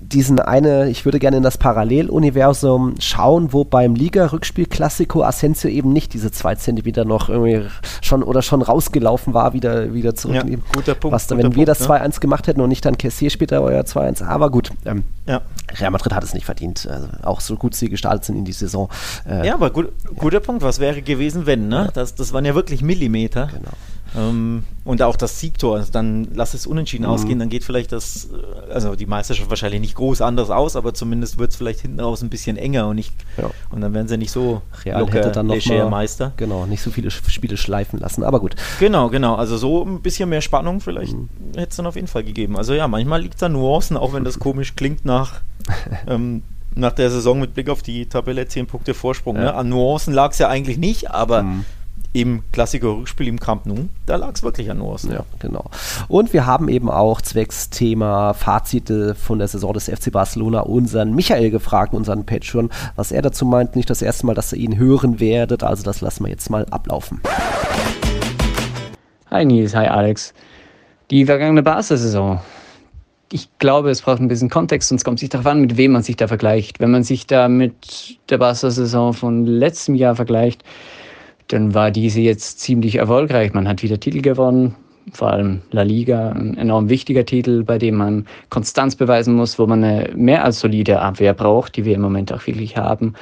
diesen 0.00 0.38
eine, 0.38 0.88
ich 0.88 1.04
würde 1.04 1.18
gerne 1.18 1.38
in 1.38 1.42
das 1.42 1.58
Paralleluniversum 1.58 2.94
schauen, 3.00 3.52
wo 3.52 3.64
beim 3.64 3.96
Liga-Rückspiel 3.96 4.66
Classico 4.66 5.24
Asensio 5.24 5.68
eben 5.68 5.92
nicht 5.92 6.14
diese 6.14 6.30
zwei 6.30 6.54
Zentimeter 6.54 7.04
noch 7.04 7.28
irgendwie 7.28 7.68
schon 8.02 8.22
oder 8.22 8.42
schon 8.42 8.62
rausgelaufen 8.62 9.34
war, 9.34 9.52
wieder, 9.52 9.94
wieder 9.94 10.14
zurück. 10.14 10.36
Ja, 10.36 10.56
guter 10.72 10.94
Punkt. 10.94 11.14
Was 11.14 11.26
dann, 11.26 11.38
wenn 11.38 11.56
wir 11.56 11.66
das 11.66 11.88
2-1 11.88 12.20
gemacht 12.20 12.46
hätten 12.46 12.60
und 12.60 12.68
nicht 12.68 12.84
dann 12.84 12.96
Kessier 12.96 13.30
später 13.30 13.62
euer 13.62 13.82
2-1, 13.82 14.24
aber 14.24 14.50
gut. 14.50 14.70
Ähm, 14.84 15.02
ja. 15.26 15.40
Real 15.78 15.90
Madrid 15.90 16.14
hat 16.14 16.22
es 16.22 16.34
nicht 16.34 16.44
verdient. 16.44 16.86
Also 16.90 17.08
auch 17.22 17.40
so 17.40 17.56
gut 17.56 17.74
sie 17.74 17.88
gestartet 17.88 18.11
sind 18.20 18.36
in 18.36 18.44
die 18.44 18.52
Saison. 18.52 18.88
Äh, 19.28 19.46
ja, 19.46 19.54
aber 19.54 19.70
gut, 19.70 19.92
guter 20.16 20.40
Punkt. 20.40 20.62
Was 20.62 20.78
wäre 20.78 21.02
gewesen, 21.02 21.46
wenn? 21.46 21.68
Ne? 21.68 21.90
Das, 21.94 22.14
das 22.14 22.32
waren 22.32 22.44
ja 22.44 22.54
wirklich 22.54 22.82
Millimeter. 22.82 23.46
Genau. 23.46 23.72
Ähm, 24.14 24.64
und 24.84 25.00
auch 25.02 25.16
das 25.16 25.40
Siegtor, 25.40 25.76
also 25.76 25.92
dann 25.92 26.28
lass 26.34 26.54
es 26.54 26.66
unentschieden 26.66 27.04
mhm. 27.04 27.10
ausgehen, 27.10 27.38
dann 27.38 27.48
geht 27.48 27.64
vielleicht 27.64 27.92
das, 27.92 28.28
äh, 28.30 28.72
also 28.72 28.94
die 28.94 29.06
Meisterschaft 29.06 29.48
wahrscheinlich 29.48 29.80
nicht 29.80 29.94
groß 29.94 30.20
anders 30.20 30.50
aus, 30.50 30.76
aber 30.76 30.92
zumindest 30.92 31.38
wird 31.38 31.52
es 31.52 31.56
vielleicht 31.56 31.80
hinten 31.80 32.00
raus 32.00 32.22
ein 32.22 32.28
bisschen 32.28 32.56
enger 32.56 32.88
und 32.88 32.96
nicht 32.96 33.14
ja. 33.38 33.50
und 33.70 33.80
dann 33.80 33.94
werden 33.94 34.08
sie 34.08 34.18
nicht 34.18 34.30
so 34.30 34.60
Real 34.84 35.00
locker, 35.00 35.14
hätte 35.14 35.32
dann 35.32 35.46
noch 35.46 35.66
mal, 35.66 35.88
Meister. 35.88 36.32
Genau, 36.36 36.66
nicht 36.66 36.82
so 36.82 36.90
viele 36.90 37.10
Spiele 37.10 37.56
schleifen 37.56 37.98
lassen, 37.98 38.22
aber 38.22 38.40
gut. 38.40 38.54
Genau, 38.80 39.08
genau, 39.08 39.34
also 39.36 39.56
so 39.56 39.82
ein 39.82 40.02
bisschen 40.02 40.28
mehr 40.28 40.42
Spannung 40.42 40.80
vielleicht 40.80 41.14
mhm. 41.14 41.28
hätte 41.54 41.70
es 41.70 41.76
dann 41.76 41.86
auf 41.86 41.96
jeden 41.96 42.08
Fall 42.08 42.24
gegeben. 42.24 42.58
Also 42.58 42.74
ja, 42.74 42.88
manchmal 42.88 43.22
liegt 43.22 43.36
es 43.36 43.42
an 43.42 43.52
Nuancen, 43.52 43.96
auch 43.96 44.12
wenn 44.12 44.24
das 44.24 44.38
komisch 44.38 44.74
klingt 44.76 45.04
nach 45.06 45.40
ähm, 46.06 46.42
nach 46.74 46.92
der 46.92 47.10
Saison 47.10 47.40
mit 47.40 47.54
Blick 47.54 47.68
auf 47.68 47.82
die 47.82 48.06
Tabelle 48.06 48.46
10 48.46 48.66
Punkte 48.66 48.94
Vorsprung. 48.94 49.36
Ja. 49.36 49.42
Ne? 49.42 49.54
An 49.54 49.68
Nuancen 49.68 50.12
lag 50.12 50.32
es 50.32 50.38
ja 50.38 50.48
eigentlich 50.48 50.78
nicht, 50.78 51.10
aber 51.10 51.42
mhm 51.42 51.64
im 52.12 52.42
Klassiker-Rückspiel 52.52 53.28
im 53.28 53.40
Camp 53.40 53.64
Nou, 53.66 53.88
da 54.04 54.16
lag 54.16 54.32
es 54.34 54.42
wirklich 54.42 54.70
an 54.70 54.78
Nuancen. 54.78 55.12
Ja, 55.12 55.24
genau. 55.38 55.64
Und 56.08 56.32
wir 56.32 56.46
haben 56.46 56.68
eben 56.68 56.90
auch 56.90 57.22
zwecks 57.22 57.70
Thema 57.70 58.34
Fazite 58.34 59.14
von 59.14 59.38
der 59.38 59.48
Saison 59.48 59.72
des 59.72 59.88
FC 59.88 60.12
Barcelona 60.12 60.60
unseren 60.60 61.14
Michael 61.14 61.50
gefragt, 61.50 61.94
unseren 61.94 62.26
Patreon, 62.26 62.70
was 62.96 63.12
er 63.12 63.22
dazu 63.22 63.46
meint. 63.46 63.76
Nicht 63.76 63.88
das 63.88 64.02
erste 64.02 64.26
Mal, 64.26 64.34
dass 64.34 64.52
ihr 64.52 64.58
ihn 64.58 64.76
hören 64.76 65.20
werdet, 65.20 65.62
also 65.62 65.82
das 65.82 66.00
lassen 66.02 66.24
wir 66.24 66.30
jetzt 66.30 66.50
mal 66.50 66.66
ablaufen. 66.70 67.20
Hi 69.30 69.44
Nils, 69.46 69.74
hi 69.74 69.86
Alex. 69.86 70.34
Die 71.10 71.24
vergangene 71.24 71.62
Barca-Saison, 71.62 72.40
ich 73.32 73.48
glaube, 73.58 73.90
es 73.90 74.02
braucht 74.02 74.20
ein 74.20 74.28
bisschen 74.28 74.50
Kontext, 74.50 74.90
sonst 74.90 75.04
kommt 75.04 75.16
es 75.16 75.20
sich 75.20 75.30
darauf 75.30 75.46
an, 75.46 75.60
mit 75.60 75.76
wem 75.76 75.92
man 75.92 76.02
sich 76.02 76.16
da 76.16 76.28
vergleicht. 76.28 76.80
Wenn 76.80 76.90
man 76.90 77.02
sich 77.02 77.26
da 77.26 77.48
mit 77.48 78.18
der 78.28 78.38
Barca-Saison 78.38 79.14
von 79.14 79.46
letztem 79.46 79.94
Jahr 79.94 80.14
vergleicht, 80.14 80.62
dann 81.48 81.74
war 81.74 81.90
diese 81.90 82.20
jetzt 82.20 82.60
ziemlich 82.60 82.96
erfolgreich. 82.96 83.54
Man 83.54 83.66
hat 83.66 83.82
wieder 83.82 83.98
Titel 83.98 84.20
gewonnen, 84.20 84.74
vor 85.12 85.30
allem 85.30 85.62
La 85.70 85.82
Liga, 85.82 86.30
ein 86.30 86.56
enorm 86.58 86.90
wichtiger 86.90 87.24
Titel, 87.24 87.64
bei 87.64 87.78
dem 87.78 87.96
man 87.96 88.26
Konstanz 88.50 88.96
beweisen 88.96 89.34
muss, 89.34 89.58
wo 89.58 89.66
man 89.66 89.82
eine 89.82 90.10
mehr 90.14 90.44
als 90.44 90.60
solide 90.60 91.00
Abwehr 91.00 91.32
braucht, 91.32 91.76
die 91.76 91.84
wir 91.86 91.94
im 91.94 92.02
Moment 92.02 92.32
auch 92.32 92.46
wirklich 92.46 92.76
haben. 92.76 93.14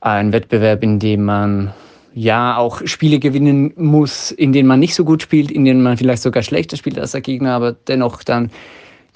Ein 0.00 0.32
Wettbewerb, 0.32 0.82
in 0.82 0.98
dem 0.98 1.24
man 1.24 1.74
ja 2.14 2.56
auch 2.56 2.80
Spiele 2.86 3.18
gewinnen 3.18 3.74
muss, 3.76 4.30
in 4.30 4.54
denen 4.54 4.68
man 4.68 4.80
nicht 4.80 4.94
so 4.94 5.04
gut 5.04 5.20
spielt, 5.20 5.50
in 5.50 5.66
denen 5.66 5.82
man 5.82 5.98
vielleicht 5.98 6.22
sogar 6.22 6.42
schlechter 6.42 6.78
spielt 6.78 6.98
als 6.98 7.12
der 7.12 7.20
Gegner, 7.20 7.52
aber 7.52 7.72
dennoch 7.72 8.22
dann 8.22 8.50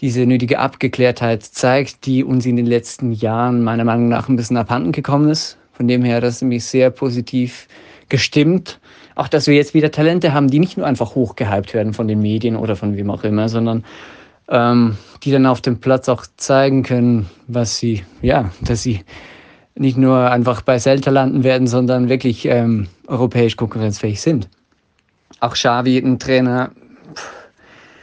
diese 0.00 0.25
nötige 0.25 0.59
Abgeklärtheit 0.59 1.42
zeigt, 1.42 2.07
die 2.07 2.25
uns 2.25 2.47
in 2.47 2.57
den 2.57 2.66
letzten 2.66 3.12
Jahren 3.12 3.62
meiner 3.62 3.85
Meinung 3.85 4.09
nach 4.09 4.28
ein 4.28 4.37
bisschen 4.37 4.57
abhanden 4.57 4.92
gekommen 4.92 5.28
ist. 5.28 5.59
Von 5.73 5.88
dem 5.88 6.02
her, 6.02 6.21
das 6.21 6.37
ist 6.37 6.42
mich 6.42 6.64
sehr 6.64 6.90
positiv 6.90 7.69
gestimmt. 8.09 8.80
Auch, 9.14 9.28
dass 9.28 9.47
wir 9.47 9.54
jetzt 9.54 9.75
wieder 9.75 9.90
Talente 9.90 10.33
haben, 10.33 10.49
die 10.49 10.59
nicht 10.59 10.78
nur 10.78 10.87
einfach 10.87 11.14
hochgehypt 11.14 11.75
werden 11.75 11.92
von 11.92 12.09
den 12.09 12.21
Medien 12.21 12.57
oder 12.57 12.76
von 12.76 12.97
wem 12.97 13.11
auch 13.11 13.25
immer, 13.25 13.49
sondern 13.49 13.85
ähm, 14.49 14.97
die 15.23 15.30
dann 15.30 15.47
auf 15.47 15.61
dem 15.61 15.80
Platz 15.80 16.09
auch 16.09 16.25
zeigen 16.37 16.83
können, 16.83 17.28
was 17.47 17.78
sie, 17.78 18.02
ja, 18.23 18.50
dass 18.62 18.83
sie 18.83 19.00
nicht 19.75 19.97
nur 19.97 20.30
einfach 20.30 20.62
bei 20.62 20.78
Celta 20.78 21.11
landen 21.11 21.45
werden, 21.45 21.66
sondern 21.66 22.09
wirklich 22.09 22.47
ähm, 22.47 22.88
europäisch 23.07 23.57
konkurrenzfähig 23.57 24.21
sind. 24.21 24.49
Auch 25.40 25.54
Xavi, 25.54 25.99
ein 25.99 26.19
Trainer, 26.19 26.71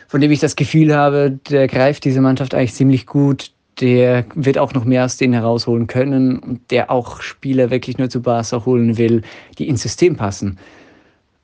von 0.08 0.22
dem 0.22 0.32
ich 0.32 0.40
das 0.40 0.56
Gefühl 0.56 0.96
habe, 0.96 1.40
der 1.50 1.68
greift 1.68 2.06
diese 2.06 2.22
Mannschaft 2.22 2.54
eigentlich 2.54 2.74
ziemlich 2.74 3.06
gut. 3.06 3.52
Der 3.80 4.26
wird 4.34 4.58
auch 4.58 4.74
noch 4.74 4.86
mehr 4.86 5.06
aus 5.06 5.18
denen 5.18 5.34
herausholen 5.34 5.86
können 5.86 6.40
und 6.40 6.72
der 6.72 6.90
auch 6.90 7.22
Spieler 7.22 7.70
wirklich 7.70 7.98
nur 7.98 8.10
zu 8.10 8.22
Barca 8.22 8.66
holen 8.66 8.98
will, 8.98 9.22
die 9.60 9.68
ins 9.68 9.84
System 9.84 10.16
passen. 10.16 10.58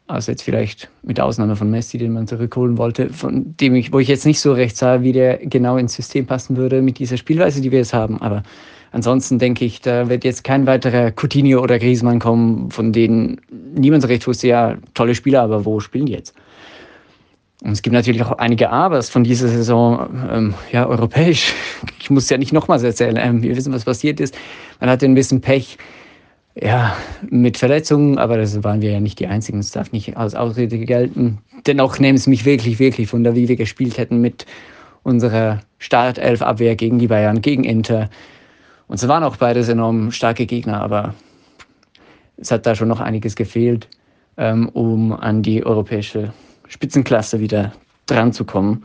Also 0.08 0.32
jetzt 0.32 0.41
vielleicht 0.41 0.89
mit 1.03 1.20
Ausnahme 1.20 1.55
von 1.55 1.70
Messi, 1.70 1.98
den 1.98 2.12
man 2.12 2.27
zurückholen 2.27 2.77
wollte, 2.77 3.10
von 3.10 3.55
dem 3.58 3.75
ich, 3.75 3.93
wo 3.93 4.00
ich 4.00 4.08
jetzt 4.08 4.25
nicht 4.25 4.39
so 4.39 4.51
recht 4.51 4.75
sah, 4.75 5.01
wie 5.01 5.13
der 5.13 5.38
genau 5.38 5.77
ins 5.77 5.93
System 5.93 6.25
passen 6.25 6.58
würde 6.58 6.82
mit 6.82 7.00
dieser 7.00 7.17
Spielweise, 7.17 7.62
die 7.62 7.72
wir 7.72 7.79
jetzt 7.79 7.93
haben. 7.93 8.22
Aber 8.22 8.43
ansonsten 8.91 9.39
denke 9.39 9.63
ich, 9.63 9.79
da 9.79 10.10
wird 10.10 10.24
jetzt 10.24 10.43
kein 10.43 10.65
weiterer 10.65 11.12
Coutinho 11.12 11.62
oder 11.62 11.79
Griezmann 11.79 12.20
kommen, 12.20 12.70
von 12.70 12.91
denen 12.91 13.39
niemand 13.75 14.01
so 14.01 14.08
recht 14.08 14.27
wusste, 14.27 14.48
ja, 14.48 14.77
tolle 14.93 15.15
Spieler, 15.15 15.41
aber 15.41 15.63
wo 15.63 15.79
spielen 15.79 16.08
die 16.08 16.13
jetzt? 16.13 16.36
Und 17.63 17.72
es 17.72 17.82
gibt 17.82 17.93
natürlich 17.93 18.22
auch 18.24 18.38
einige 18.39 18.70
Abers 18.72 19.10
von 19.10 19.24
dieser 19.24 19.48
Saison, 19.48 20.10
ähm, 20.29 20.53
ja, 20.72 20.86
europäisch. 20.86 21.53
Ich 22.00 22.10
muss 22.10 22.29
ja 22.29 22.38
nicht 22.38 22.51
nochmals 22.51 22.84
erzählen. 22.84 23.15
Ähm, 23.17 23.41
wir 23.41 23.55
wissen, 23.55 23.72
was 23.72 23.86
passiert 23.86 24.20
ist. 24.20 24.38
Man 24.82 24.89
hatte 24.89 25.05
ein 25.05 25.15
bisschen 25.15 25.39
Pech, 25.39 25.77
ja, 26.53 26.98
mit 27.29 27.58
Verletzungen, 27.58 28.17
aber 28.17 28.36
das 28.38 28.62
waren 28.65 28.82
wir 28.82 28.91
ja 28.91 29.00
nicht 29.00 29.20
die 29.20 29.27
Einzigen. 29.27 29.60
Es 29.60 29.72
darf 29.72 29.93
nicht 29.93 30.17
als 30.17 30.36
Ausrede 30.36 30.77
gelten. 30.79 31.38
Dennoch 31.65 32.00
nehmen 32.00 32.17
es 32.17 32.27
mich 32.27 32.43
wirklich, 32.43 32.79
wirklich 32.79 33.13
wunder, 33.13 33.36
wie 33.36 33.48
wir 33.48 33.55
gespielt 33.55 33.98
hätten 33.98 34.20
mit 34.20 34.46
unserer 35.03 35.62
Startelf-Abwehr 35.79 36.75
gegen 36.75 37.00
die 37.00 37.08
Bayern, 37.08 37.41
gegen 37.41 37.63
Inter. 37.63 38.10
Und 38.88 38.96
es 38.96 39.08
waren 39.08 39.24
auch 39.24 39.38
beides 39.38 39.70
enorm 39.70 40.12
starke 40.12 40.46
Gegner, 40.46 40.82
aber 40.82 41.13
es 42.36 42.51
hat 42.51 42.65
da 42.65 42.75
schon 42.75 42.89
noch 42.89 43.00
einiges 43.00 43.38
gefehlt, 43.38 43.88
ähm, 44.36 44.67
um 44.67 45.13
an 45.13 45.41
die 45.41 45.65
europäische 45.65 46.34
Spitzenklasse 46.74 47.39
wieder 47.39 47.72
dran 48.08 48.34
zu 48.34 48.46
kommen. 48.46 48.84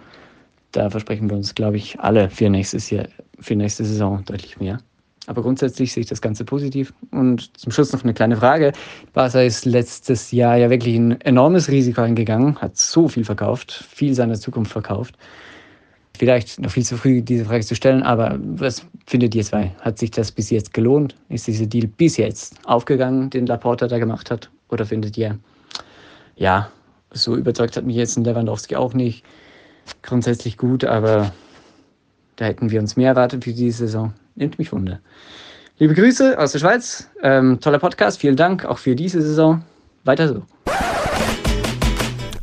Da 0.73 0.91
versprechen 0.91 1.31
wir 1.31 1.37
uns, 1.37 1.55
glaube 1.55 1.79
ich, 1.79 1.99
alle 1.99 2.29
für 2.29 2.51
nächstes 2.51 2.91
Jahr, 2.91 3.07
für 3.41 3.57
nächste 3.57 3.85
Saison 3.85 4.23
deutlich 4.27 4.61
mehr. 4.61 4.79
Aber 5.27 5.43
grundsätzlich 5.43 5.93
sehe 5.93 6.03
ich 6.03 6.09
das 6.09 6.21
Ganze 6.21 6.45
positiv. 6.45 6.93
Und 7.11 7.57
zum 7.59 7.73
Schluss 7.73 7.93
noch 7.93 8.05
eine 8.05 8.13
kleine 8.13 8.37
Frage. 8.37 8.73
Barca 9.15 9.41
ist 9.41 9.65
letztes 9.65 10.33
Jahr 10.33 10.57
ja 10.57 10.69
wirklich 10.69 10.97
ein 10.97 11.19
enormes 11.23 11.71
Risiko 11.71 12.03
eingegangen, 12.03 12.61
hat 12.61 12.77
so 12.77 13.09
viel 13.09 13.25
verkauft, 13.25 13.73
viel 13.73 14.15
seiner 14.15 14.35
Zukunft 14.35 14.73
verkauft. 14.73 15.17
Vielleicht 16.19 16.61
noch 16.61 16.71
viel 16.71 16.85
zu 16.85 16.97
früh, 16.99 17.23
diese 17.23 17.47
Frage 17.47 17.65
zu 17.65 17.75
stellen, 17.75 18.03
aber 18.03 18.39
was 18.41 18.85
findet 19.07 19.35
ihr 19.35 19.45
zwei? 19.45 19.73
Hat 19.81 19.99
sich 19.99 20.11
das 20.11 20.33
bis 20.33 20.51
jetzt 20.51 20.75
gelohnt? 20.75 21.15
Ist 21.31 21.47
dieser 21.47 21.67
Deal 21.67 21.87
bis 21.87 22.19
jetzt 22.19 22.57
aufgegangen, 22.65 23.31
den 23.31 23.47
Laporta 23.47 23.87
da 23.87 23.99
gemacht 23.99 24.31
hat? 24.31 24.51
Oder 24.69 24.85
findet 24.85 25.17
ihr, 25.17 25.39
ja, 26.37 26.71
so 27.13 27.37
überzeugt 27.37 27.77
hat 27.77 27.85
mich 27.85 27.97
jetzt 27.97 28.17
ein 28.17 28.25
Lewandowski 28.25 28.77
auch 28.77 28.95
nicht. 28.95 29.25
Grundsätzlich 30.03 30.57
gut, 30.57 30.85
aber 30.85 31.33
da 32.37 32.45
hätten 32.45 32.71
wir 32.71 32.81
uns 32.81 32.97
mehr 32.97 33.09
erwartet 33.09 33.45
für 33.45 33.53
diese 33.53 33.79
Saison. 33.87 34.13
Nimmt 34.35 34.59
mich 34.59 34.73
Wunder. 34.73 35.01
Liebe 35.79 35.95
Grüße 35.95 36.39
aus 36.39 36.53
der 36.53 36.59
Schweiz. 36.59 37.09
Ähm, 37.23 37.61
toller 37.61 37.79
Podcast. 37.79 38.21
Vielen 38.21 38.37
Dank 38.37 38.65
auch 38.65 38.79
für 38.79 38.95
diese 38.95 39.23
Saison. 39.23 39.65
Weiter 40.05 40.29
so 40.29 40.43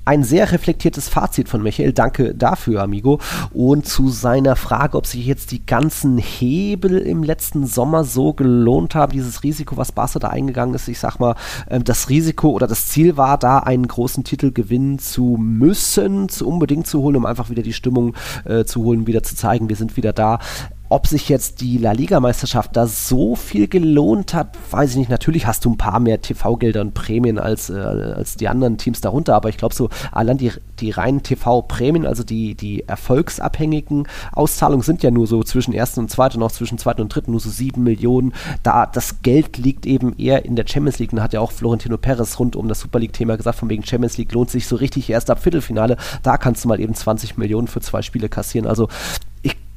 ein 0.05 0.23
sehr 0.23 0.51
reflektiertes 0.51 1.09
Fazit 1.09 1.49
von 1.49 1.61
Michael. 1.61 1.93
Danke 1.93 2.35
dafür, 2.35 2.83
Amigo. 2.83 3.19
Und 3.51 3.87
zu 3.87 4.09
seiner 4.09 4.55
Frage, 4.55 4.97
ob 4.97 5.07
sich 5.07 5.25
jetzt 5.25 5.51
die 5.51 5.65
ganzen 5.65 6.17
Hebel 6.17 6.99
im 6.99 7.23
letzten 7.23 7.65
Sommer 7.65 8.03
so 8.03 8.33
gelohnt 8.33 8.95
haben, 8.95 9.11
dieses 9.11 9.43
Risiko, 9.43 9.77
was 9.77 9.91
Barca 9.91 10.19
da 10.19 10.29
eingegangen 10.29 10.75
ist. 10.75 10.87
Ich 10.87 10.99
sag 10.99 11.19
mal, 11.19 11.35
ähm, 11.69 11.83
das 11.83 12.09
Risiko 12.09 12.49
oder 12.49 12.67
das 12.67 12.87
Ziel 12.87 13.17
war 13.17 13.37
da, 13.37 13.59
einen 13.59 13.87
großen 13.87 14.23
Titel 14.23 14.51
gewinnen 14.51 14.99
zu 14.99 15.37
müssen, 15.39 16.29
zu 16.29 16.47
unbedingt 16.47 16.85
zu 16.87 17.01
holen, 17.01 17.15
um 17.15 17.25
einfach 17.25 17.49
wieder 17.49 17.63
die 17.63 17.73
Stimmung 17.73 18.15
äh, 18.45 18.65
zu 18.65 18.83
holen, 18.83 19.07
wieder 19.07 19.23
zu 19.23 19.35
zeigen, 19.35 19.69
wir 19.69 19.75
sind 19.75 19.97
wieder 19.97 20.13
da 20.13 20.39
ob 20.89 21.07
sich 21.07 21.29
jetzt 21.29 21.61
die 21.61 21.77
La 21.77 21.93
Liga-Meisterschaft 21.93 22.75
da 22.75 22.85
so 22.85 23.35
viel 23.35 23.67
gelohnt 23.67 24.33
hat, 24.33 24.57
weiß 24.69 24.91
ich 24.91 24.97
nicht. 24.97 25.09
Natürlich 25.09 25.47
hast 25.47 25.65
du 25.65 25.71
ein 25.71 25.77
paar 25.77 25.99
mehr 25.99 26.21
TV-Gelder 26.21 26.81
und 26.81 26.93
Prämien 26.93 27.39
als, 27.39 27.69
äh, 27.69 27.73
als 27.73 28.35
die 28.35 28.47
anderen 28.47 28.77
Teams 28.77 29.01
darunter, 29.01 29.35
aber 29.35 29.49
ich 29.49 29.57
glaube 29.57 29.73
so, 29.73 29.89
allein 30.11 30.37
die, 30.37 30.51
die 30.79 30.91
reinen 30.91 31.23
TV-Prämien, 31.23 32.05
also 32.05 32.23
die, 32.23 32.55
die 32.55 32.87
erfolgsabhängigen 32.87 34.07
Auszahlungen 34.31 34.83
sind 34.83 35.01
ja 35.01 35.11
nur 35.11 35.25
so 35.25 35.43
zwischen 35.43 35.73
ersten 35.73 36.01
und 36.01 36.11
zweiten 36.11 36.37
und 36.37 36.43
auch 36.43 36.51
zwischen 36.51 36.77
zweiten 36.77 37.01
und 37.01 37.09
dritten 37.09 37.31
nur 37.31 37.39
so 37.39 37.49
sieben 37.49 37.83
Millionen. 37.83 38.33
Da 38.61 38.85
das 38.85 39.21
Geld 39.23 39.57
liegt 39.57 39.85
eben 39.85 40.15
eher 40.17 40.45
in 40.45 40.55
der 40.55 40.67
Champions 40.67 40.99
League. 40.99 41.11
Da 41.11 41.23
hat 41.23 41.33
ja 41.33 41.39
auch 41.39 41.51
Florentino 41.51 41.97
Perez 41.97 42.39
rund 42.39 42.55
um 42.55 42.67
das 42.67 42.81
Super 42.81 42.99
League-Thema 42.99 43.37
gesagt, 43.37 43.57
von 43.57 43.69
wegen 43.69 43.85
Champions 43.85 44.17
League 44.17 44.31
lohnt 44.33 44.51
sich 44.51 44.67
so 44.67 44.75
richtig 44.75 45.09
erst 45.09 45.29
ab 45.29 45.41
Viertelfinale. 45.41 45.97
Da 46.21 46.37
kannst 46.37 46.63
du 46.63 46.67
mal 46.67 46.79
eben 46.79 46.93
20 46.93 47.37
Millionen 47.37 47.67
für 47.67 47.81
zwei 47.81 48.01
Spiele 48.01 48.29
kassieren. 48.29 48.67
Also 48.67 48.87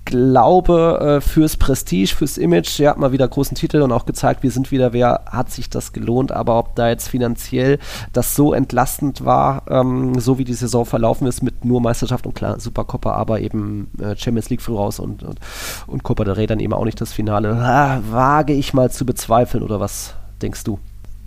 glaube, 0.08 1.18
äh, 1.18 1.20
fürs 1.20 1.58
Prestige, 1.58 2.14
fürs 2.16 2.38
Image, 2.38 2.78
ja, 2.78 2.94
mal 2.96 3.12
wieder 3.12 3.28
großen 3.28 3.54
Titel 3.54 3.82
und 3.82 3.92
auch 3.92 4.06
gezeigt, 4.06 4.42
wir 4.42 4.50
sind 4.50 4.70
wieder 4.70 4.94
wer, 4.94 5.24
hat 5.26 5.50
sich 5.50 5.68
das 5.68 5.92
gelohnt. 5.92 6.32
Aber 6.32 6.58
ob 6.58 6.74
da 6.74 6.88
jetzt 6.88 7.08
finanziell 7.08 7.78
das 8.14 8.34
so 8.34 8.54
entlastend 8.54 9.24
war, 9.26 9.64
ähm, 9.68 10.18
so 10.18 10.38
wie 10.38 10.44
die 10.44 10.54
Saison 10.54 10.86
verlaufen 10.86 11.26
ist, 11.26 11.42
mit 11.42 11.64
nur 11.64 11.82
Meisterschaft 11.82 12.26
und 12.26 12.34
klar, 12.34 12.58
Supercoppa, 12.58 13.12
aber 13.12 13.40
eben 13.40 13.90
äh, 14.00 14.16
Champions 14.16 14.48
League 14.48 14.62
früh 14.62 14.74
raus 14.74 14.98
und, 14.98 15.22
und, 15.22 15.38
und 15.86 16.02
Copa 16.02 16.24
del 16.24 16.34
Rey 16.34 16.46
dann 16.46 16.60
eben 16.60 16.72
auch 16.72 16.86
nicht 16.86 17.00
das 17.00 17.12
Finale, 17.12 17.54
ah, 17.54 18.00
wage 18.10 18.54
ich 18.54 18.72
mal 18.72 18.90
zu 18.90 19.04
bezweifeln 19.04 19.62
oder 19.62 19.78
was 19.78 20.14
denkst 20.40 20.64
du? 20.64 20.78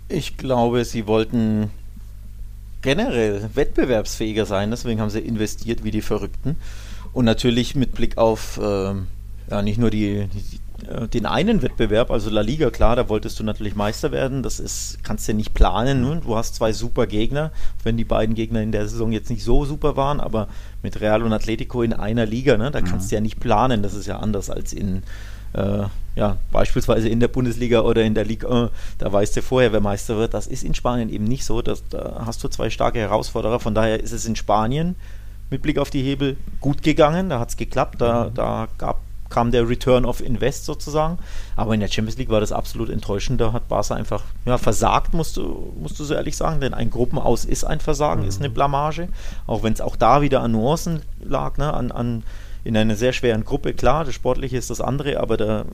Ich 0.08 0.36
glaube, 0.36 0.84
sie 0.84 1.06
wollten 1.06 1.70
generell 2.82 3.48
wettbewerbsfähiger 3.54 4.44
sein, 4.44 4.72
deswegen 4.72 5.00
haben 5.00 5.10
sie 5.10 5.20
investiert 5.20 5.84
wie 5.84 5.92
die 5.92 6.02
Verrückten. 6.02 6.56
Und 7.12 7.24
natürlich 7.24 7.74
mit 7.74 7.92
Blick 7.92 8.18
auf 8.18 8.58
ähm, 8.62 9.08
ja, 9.50 9.62
nicht 9.62 9.78
nur 9.78 9.90
die, 9.90 10.28
die, 10.28 10.86
äh, 10.86 11.08
den 11.08 11.26
einen 11.26 11.62
Wettbewerb, 11.62 12.10
also 12.10 12.30
La 12.30 12.40
Liga, 12.40 12.70
klar, 12.70 12.96
da 12.96 13.08
wolltest 13.08 13.38
du 13.38 13.44
natürlich 13.44 13.74
Meister 13.74 14.12
werden. 14.12 14.42
Das 14.42 14.60
ist, 14.60 14.98
kannst 15.02 15.28
du 15.28 15.32
ja 15.32 15.36
nicht 15.36 15.54
planen. 15.54 16.00
Ne? 16.00 16.20
Du 16.24 16.36
hast 16.36 16.54
zwei 16.54 16.72
super 16.72 17.06
Gegner, 17.06 17.52
wenn 17.84 17.96
die 17.96 18.04
beiden 18.04 18.34
Gegner 18.34 18.62
in 18.62 18.72
der 18.72 18.88
Saison 18.88 19.12
jetzt 19.12 19.30
nicht 19.30 19.44
so 19.44 19.64
super 19.64 19.96
waren, 19.96 20.20
aber 20.20 20.48
mit 20.82 21.00
Real 21.00 21.22
und 21.22 21.32
Atletico 21.32 21.82
in 21.82 21.92
einer 21.92 22.26
Liga, 22.26 22.56
ne, 22.56 22.70
da 22.70 22.80
mhm. 22.80 22.84
kannst 22.86 23.10
du 23.10 23.14
ja 23.14 23.20
nicht 23.20 23.40
planen. 23.40 23.82
Das 23.82 23.94
ist 23.94 24.06
ja 24.06 24.18
anders 24.18 24.50
als 24.50 24.72
in 24.72 25.02
äh, 25.52 25.84
ja, 26.14 26.38
beispielsweise 26.50 27.08
in 27.08 27.20
der 27.20 27.28
Bundesliga 27.28 27.80
oder 27.80 28.02
in 28.02 28.14
der 28.14 28.24
Liga, 28.24 28.66
äh, 28.66 28.68
da 28.98 29.12
weißt 29.12 29.36
du 29.36 29.42
vorher, 29.42 29.72
wer 29.72 29.80
Meister 29.80 30.16
wird. 30.16 30.34
Das 30.34 30.46
ist 30.46 30.64
in 30.64 30.74
Spanien 30.74 31.08
eben 31.10 31.24
nicht 31.24 31.44
so. 31.44 31.62
Das, 31.62 31.86
da 31.88 32.22
hast 32.24 32.42
du 32.42 32.48
zwei 32.48 32.70
starke 32.70 32.98
Herausforderer. 32.98 33.60
Von 33.60 33.74
daher 33.74 34.00
ist 34.00 34.12
es 34.12 34.26
in 34.26 34.36
Spanien 34.36 34.96
mit 35.52 35.62
Blick 35.62 35.78
auf 35.78 35.90
die 35.90 36.02
Hebel 36.02 36.36
gut 36.60 36.82
gegangen. 36.82 37.28
Da 37.28 37.38
hat 37.38 37.50
es 37.50 37.56
geklappt. 37.56 38.00
Da, 38.00 38.24
mhm. 38.24 38.34
da 38.34 38.68
gab, 38.78 39.00
kam 39.28 39.52
der 39.52 39.68
Return 39.68 40.04
of 40.04 40.20
Invest 40.20 40.64
sozusagen. 40.64 41.18
Aber 41.54 41.74
in 41.74 41.80
der 41.80 41.88
Champions 41.88 42.18
League 42.18 42.30
war 42.30 42.40
das 42.40 42.50
absolut 42.50 42.90
enttäuschend. 42.90 43.40
Da 43.40 43.52
hat 43.52 43.68
Barca 43.68 43.94
einfach 43.94 44.24
ja, 44.44 44.58
versagt, 44.58 45.14
musst 45.14 45.36
du, 45.36 45.72
musst 45.80 46.00
du 46.00 46.04
so 46.04 46.14
ehrlich 46.14 46.36
sagen. 46.36 46.60
Denn 46.60 46.74
ein 46.74 46.90
Gruppenaus 46.90 47.44
ist 47.44 47.62
ein 47.62 47.78
Versagen, 47.78 48.22
mhm. 48.22 48.28
ist 48.28 48.40
eine 48.40 48.50
Blamage. 48.50 49.08
Auch 49.46 49.62
wenn 49.62 49.72
es 49.72 49.80
auch 49.80 49.94
da 49.94 50.22
wieder 50.22 50.40
an 50.40 50.52
Nuancen 50.52 51.02
lag, 51.20 51.56
ne? 51.58 51.72
an, 51.72 51.92
an 51.92 52.24
in 52.64 52.76
einer 52.76 52.96
sehr 52.96 53.12
schweren 53.12 53.44
Gruppe. 53.44 53.74
Klar, 53.74 54.04
das 54.04 54.14
Sportliche 54.14 54.56
ist 54.56 54.70
das 54.70 54.80
andere, 54.80 55.20
aber 55.20 55.36
der, 55.36 55.64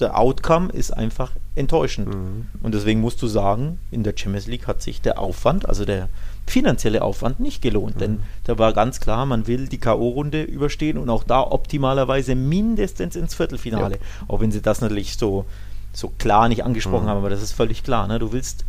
der 0.00 0.18
Outcome 0.18 0.70
ist 0.70 0.90
einfach 0.90 1.32
enttäuschend. 1.54 2.14
Mhm. 2.14 2.46
Und 2.62 2.74
deswegen 2.74 3.00
musst 3.00 3.22
du 3.22 3.26
sagen, 3.26 3.78
in 3.90 4.02
der 4.02 4.14
Champions 4.16 4.46
League 4.46 4.66
hat 4.66 4.82
sich 4.82 5.00
der 5.00 5.18
Aufwand, 5.18 5.68
also 5.68 5.84
der 5.84 6.08
finanzielle 6.46 7.02
Aufwand 7.02 7.40
nicht 7.40 7.60
gelohnt. 7.60 7.96
Mhm. 7.96 8.00
Denn 8.00 8.22
da 8.44 8.58
war 8.58 8.72
ganz 8.72 9.00
klar, 9.00 9.26
man 9.26 9.46
will 9.46 9.68
die 9.68 9.78
K.O.-Runde 9.78 10.44
überstehen 10.44 10.98
und 10.98 11.10
auch 11.10 11.24
da 11.24 11.40
optimalerweise 11.40 12.34
mindestens 12.34 13.16
ins 13.16 13.34
Viertelfinale. 13.34 13.96
Ja. 13.96 14.00
Auch 14.28 14.40
wenn 14.40 14.52
sie 14.52 14.62
das 14.62 14.80
natürlich 14.80 15.16
so, 15.16 15.44
so 15.92 16.12
klar 16.18 16.48
nicht 16.48 16.64
angesprochen 16.64 17.04
mhm. 17.04 17.10
haben, 17.10 17.18
aber 17.18 17.30
das 17.30 17.42
ist 17.42 17.52
völlig 17.52 17.82
klar. 17.82 18.06
Ne? 18.06 18.18
Du 18.18 18.32
willst 18.32 18.64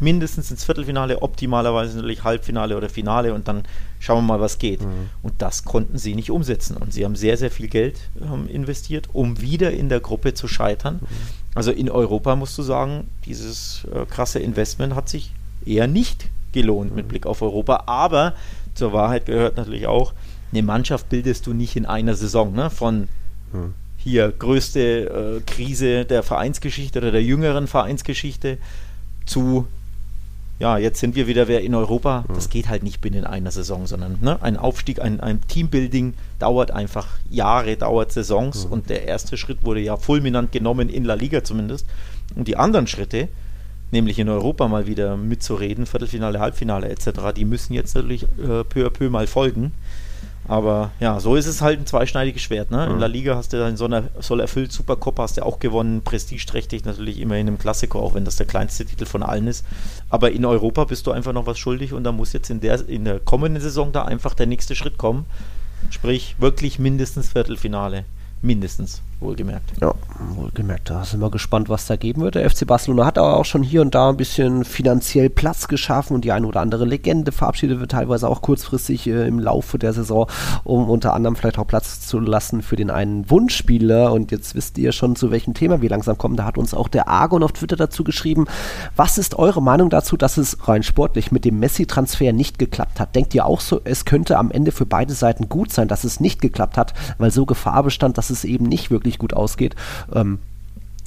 mindestens 0.00 0.50
ins 0.50 0.64
Viertelfinale, 0.64 1.22
optimalerweise 1.22 1.96
natürlich 1.96 2.24
Halbfinale 2.24 2.76
oder 2.76 2.88
Finale 2.88 3.32
und 3.32 3.48
dann 3.48 3.62
schauen 4.00 4.18
wir 4.18 4.34
mal, 4.34 4.40
was 4.40 4.58
geht. 4.58 4.82
Mhm. 4.82 5.08
Und 5.22 5.40
das 5.40 5.64
konnten 5.64 5.96
sie 5.96 6.14
nicht 6.14 6.30
umsetzen. 6.30 6.76
Und 6.76 6.92
sie 6.92 7.04
haben 7.04 7.16
sehr, 7.16 7.36
sehr 7.36 7.50
viel 7.50 7.68
Geld 7.68 8.00
ähm, 8.20 8.48
investiert, 8.48 9.08
um 9.12 9.40
wieder 9.40 9.70
in 9.70 9.88
der 9.88 10.00
Gruppe 10.00 10.34
zu 10.34 10.48
scheitern. 10.48 10.96
Mhm. 10.96 11.06
Also 11.54 11.70
in 11.70 11.88
Europa 11.88 12.36
musst 12.36 12.58
du 12.58 12.62
sagen, 12.62 13.08
dieses 13.24 13.86
äh, 13.94 14.04
krasse 14.06 14.40
Investment 14.40 14.94
hat 14.94 15.08
sich 15.08 15.32
eher 15.64 15.86
nicht 15.86 16.28
gelohnt 16.52 16.94
mit 16.94 17.08
Blick 17.08 17.26
auf 17.26 17.42
Europa. 17.42 17.84
Aber 17.86 18.34
zur 18.74 18.92
Wahrheit 18.92 19.26
gehört 19.26 19.56
natürlich 19.56 19.86
auch, 19.86 20.12
eine 20.52 20.62
Mannschaft 20.62 21.08
bildest 21.08 21.46
du 21.46 21.54
nicht 21.54 21.76
in 21.76 21.86
einer 21.86 22.14
Saison, 22.14 22.52
ne? 22.52 22.70
Von 22.70 23.08
hm. 23.52 23.74
hier 23.96 24.30
größte 24.30 24.80
äh, 24.80 25.50
Krise 25.50 26.04
der 26.04 26.22
Vereinsgeschichte 26.22 26.98
oder 26.98 27.10
der 27.10 27.22
jüngeren 27.22 27.66
Vereinsgeschichte 27.66 28.58
zu 29.24 29.66
ja, 30.62 30.78
jetzt 30.78 31.00
sind 31.00 31.16
wir 31.16 31.26
wieder 31.26 31.48
wer 31.48 31.62
in 31.62 31.74
Europa. 31.74 32.24
Das 32.32 32.48
geht 32.48 32.68
halt 32.68 32.84
nicht 32.84 33.00
binnen 33.00 33.24
einer 33.24 33.50
Saison, 33.50 33.88
sondern 33.88 34.18
ne, 34.20 34.40
ein 34.42 34.56
Aufstieg, 34.56 35.00
ein, 35.00 35.18
ein 35.18 35.40
Teambuilding 35.48 36.14
dauert 36.38 36.70
einfach 36.70 37.08
Jahre, 37.28 37.76
dauert 37.76 38.12
Saisons 38.12 38.66
mhm. 38.66 38.72
und 38.72 38.88
der 38.88 39.08
erste 39.08 39.36
Schritt 39.36 39.64
wurde 39.64 39.80
ja 39.80 39.96
fulminant 39.96 40.52
genommen 40.52 40.88
in 40.88 41.04
La 41.04 41.14
Liga 41.14 41.42
zumindest. 41.42 41.86
Und 42.36 42.46
die 42.46 42.56
anderen 42.56 42.86
Schritte, 42.86 43.26
nämlich 43.92 44.18
in 44.18 44.28
Europa 44.28 44.66
mal 44.66 44.86
wieder 44.86 45.16
mitzureden, 45.16 45.86
Viertelfinale, 45.86 46.40
Halbfinale 46.40 46.88
etc., 46.88 47.32
die 47.36 47.44
müssen 47.44 47.74
jetzt 47.74 47.94
natürlich 47.94 48.24
äh, 48.24 48.64
peu 48.64 48.86
à 48.86 48.90
peu 48.90 49.10
mal 49.10 49.26
folgen. 49.26 49.72
Aber 50.48 50.90
ja, 50.98 51.20
so 51.20 51.36
ist 51.36 51.46
es 51.46 51.62
halt 51.62 51.78
ein 51.78 51.86
zweischneidiges 51.86 52.42
Schwert. 52.42 52.72
Ne? 52.72 52.86
In 52.86 52.98
La 52.98 53.06
Liga 53.06 53.36
hast 53.36 53.52
du 53.52 53.58
dann 53.58 53.76
so 53.76 53.84
eine 53.84 54.10
soll 54.18 54.40
erfüllt, 54.40 54.72
Supercup 54.72 55.18
hast 55.20 55.36
du 55.36 55.46
auch 55.46 55.60
gewonnen, 55.60 56.02
prestigeträchtig 56.02 56.84
natürlich 56.84 57.20
immerhin 57.20 57.46
im 57.46 57.58
Klassiko, 57.58 58.00
auch 58.00 58.14
wenn 58.14 58.24
das 58.24 58.36
der 58.36 58.46
kleinste 58.46 58.84
Titel 58.84 59.06
von 59.06 59.22
allen 59.22 59.46
ist. 59.46 59.64
Aber 60.10 60.32
in 60.32 60.44
Europa 60.44 60.84
bist 60.84 61.06
du 61.06 61.12
einfach 61.12 61.32
noch 61.32 61.46
was 61.46 61.60
schuldig 61.60 61.92
und 61.92 62.02
da 62.02 62.10
muss 62.10 62.32
jetzt 62.32 62.50
in 62.50 62.60
der, 62.60 62.88
in 62.88 63.04
der 63.04 63.20
kommenden 63.20 63.62
Saison 63.62 63.92
da 63.92 64.02
einfach 64.02 64.34
der 64.34 64.46
nächste 64.46 64.74
Schritt 64.74 64.98
kommen. 64.98 65.26
Sprich, 65.90 66.34
wirklich 66.38 66.80
mindestens 66.80 67.28
Viertelfinale. 67.28 68.04
Mindestens, 68.44 69.02
wohlgemerkt. 69.20 69.72
Ja, 69.80 69.94
wohlgemerkt. 70.34 70.90
Da 70.90 71.04
sind 71.04 71.20
wir 71.20 71.30
gespannt, 71.30 71.68
was 71.68 71.86
da 71.86 71.94
geben 71.94 72.22
wird. 72.22 72.34
Der 72.34 72.50
FC 72.50 72.66
Barcelona 72.66 73.06
hat 73.06 73.18
aber 73.18 73.36
auch 73.36 73.44
schon 73.44 73.62
hier 73.62 73.82
und 73.82 73.94
da 73.94 74.08
ein 74.08 74.16
bisschen 74.16 74.64
finanziell 74.64 75.30
Platz 75.30 75.68
geschaffen 75.68 76.16
und 76.16 76.24
die 76.24 76.32
eine 76.32 76.48
oder 76.48 76.60
andere 76.60 76.84
Legende 76.84 77.30
verabschiedet 77.30 77.78
wird, 77.78 77.92
teilweise 77.92 78.28
auch 78.28 78.42
kurzfristig 78.42 79.06
äh, 79.06 79.28
im 79.28 79.38
Laufe 79.38 79.78
der 79.78 79.92
Saison, 79.92 80.28
um 80.64 80.90
unter 80.90 81.14
anderem 81.14 81.36
vielleicht 81.36 81.56
auch 81.60 81.68
Platz 81.68 82.00
zu 82.00 82.18
lassen 82.18 82.62
für 82.62 82.74
den 82.74 82.90
einen 82.90 83.30
Wunschspieler. 83.30 84.12
Und 84.12 84.32
jetzt 84.32 84.56
wisst 84.56 84.76
ihr 84.76 84.90
schon, 84.90 85.14
zu 85.14 85.30
welchem 85.30 85.54
Thema 85.54 85.80
wir 85.80 85.90
langsam 85.90 86.18
kommen. 86.18 86.34
Da 86.34 86.44
hat 86.44 86.58
uns 86.58 86.74
auch 86.74 86.88
der 86.88 87.06
Argon 87.06 87.44
auf 87.44 87.52
Twitter 87.52 87.76
dazu 87.76 88.02
geschrieben. 88.02 88.46
Was 88.96 89.18
ist 89.18 89.36
eure 89.36 89.62
Meinung 89.62 89.88
dazu, 89.88 90.16
dass 90.16 90.36
es 90.36 90.66
rein 90.66 90.82
sportlich 90.82 91.30
mit 91.30 91.44
dem 91.44 91.60
Messi-Transfer 91.60 92.32
nicht 92.32 92.58
geklappt 92.58 92.98
hat? 92.98 93.14
Denkt 93.14 93.36
ihr 93.36 93.46
auch 93.46 93.60
so, 93.60 93.80
es 93.84 94.04
könnte 94.04 94.36
am 94.36 94.50
Ende 94.50 94.72
für 94.72 94.84
beide 94.84 95.14
Seiten 95.14 95.48
gut 95.48 95.72
sein, 95.72 95.86
dass 95.86 96.02
es 96.02 96.18
nicht 96.18 96.40
geklappt 96.40 96.76
hat, 96.76 96.92
weil 97.18 97.30
so 97.30 97.46
Gefahr 97.46 97.84
bestand, 97.84 98.18
dass 98.18 98.31
es 98.31 98.31
eben 98.44 98.66
nicht 98.66 98.90
wirklich 98.90 99.18
gut 99.18 99.34
ausgeht. 99.34 99.76
Ähm, 100.12 100.38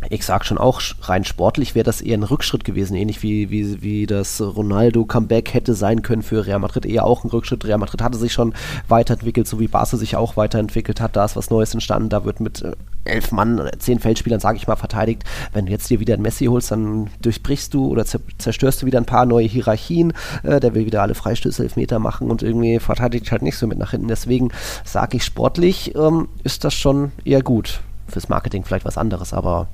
ich 0.10 0.26
sag 0.26 0.46
schon 0.46 0.58
auch, 0.58 0.82
rein 1.02 1.24
sportlich 1.24 1.76
wäre 1.76 1.86
das 1.86 2.02
eher 2.02 2.18
ein 2.18 2.24
Rückschritt 2.24 2.64
gewesen, 2.64 2.96
ähnlich 2.96 3.24
wie, 3.24 3.50
wie, 3.50 3.82
wie 3.82 4.06
das 4.06 4.42
Ronaldo-Comeback 4.42 5.54
hätte 5.54 5.74
sein 5.74 6.02
können 6.02 6.22
für 6.22 6.46
Real 6.46 6.60
Madrid, 6.60 6.86
eher 6.86 7.06
auch 7.06 7.24
ein 7.24 7.30
Rückschritt. 7.30 7.66
Real 7.66 7.78
Madrid 7.78 8.02
hatte 8.02 8.18
sich 8.18 8.34
schon 8.34 8.54
weiterentwickelt, 8.88 9.48
so 9.48 9.60
wie 9.60 9.68
Barca 9.68 9.86
sich 9.98 10.16
auch 10.16 10.38
weiterentwickelt 10.38 11.00
hat, 11.00 11.16
da 11.16 11.26
ist 11.26 11.36
was 11.36 11.50
Neues 11.50 11.74
entstanden, 11.74 12.10
da 12.10 12.26
wird 12.26 12.40
mit 12.40 12.62
äh, 12.62 12.74
elf 13.06 13.32
Mann, 13.32 13.70
zehn 13.78 14.00
Feldspielern, 14.00 14.40
sage 14.40 14.58
ich 14.58 14.68
mal, 14.68 14.76
verteidigt. 14.76 15.24
Wenn 15.54 15.68
du 15.68 15.72
jetzt 15.72 15.90
dir 15.90 16.00
wieder 16.00 16.16
ein 16.16 16.22
Messi 16.22 16.46
holst, 16.46 16.72
dann 16.72 17.10
durchbrichst 17.22 17.74
du 17.74 17.88
oder 17.88 18.04
zerstörst 18.06 18.82
du 18.82 18.86
wieder 18.86 19.00
ein 19.00 19.06
paar 19.06 19.26
neue 19.26 19.48
Hierarchien. 19.48 20.14
Äh, 20.44 20.60
der 20.60 20.74
will 20.74 20.86
wieder 20.86 21.02
alle 21.02 21.16
Freistöße, 21.16 21.64
Elfmeter 21.64 22.00
machen 22.00 22.30
und 22.30 22.44
irgendwie 22.44 22.80
verteidigt 22.80 23.32
halt 23.32 23.42
nicht 23.42 23.58
so 23.58 23.68
mit 23.68 23.78
nach 23.78 23.92
hinten. 23.92 24.08
Deswegen 24.08 24.50
sage 24.84 25.18
ich, 25.18 25.24
sportlich 25.24 25.96
ähm, 25.96 26.28
ist 26.44 26.64
das 26.64 26.74
schon 26.74 27.12
eher 27.24 27.42
gut. 27.42 27.82
Fürs 28.08 28.30
Marketing 28.30 28.64
vielleicht 28.64 28.86
was 28.86 28.98
anderes, 28.98 29.34
aber 29.34 29.68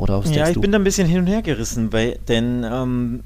oder 0.00 0.18
was 0.22 0.34
Ja, 0.34 0.48
ich 0.48 0.54
du? 0.54 0.60
bin 0.60 0.72
da 0.72 0.78
ein 0.78 0.84
bisschen 0.84 1.08
hin 1.08 1.20
und 1.20 1.26
her 1.26 1.42
gerissen, 1.42 1.92
weil, 1.92 2.18
denn 2.28 2.64
ähm, 2.64 3.22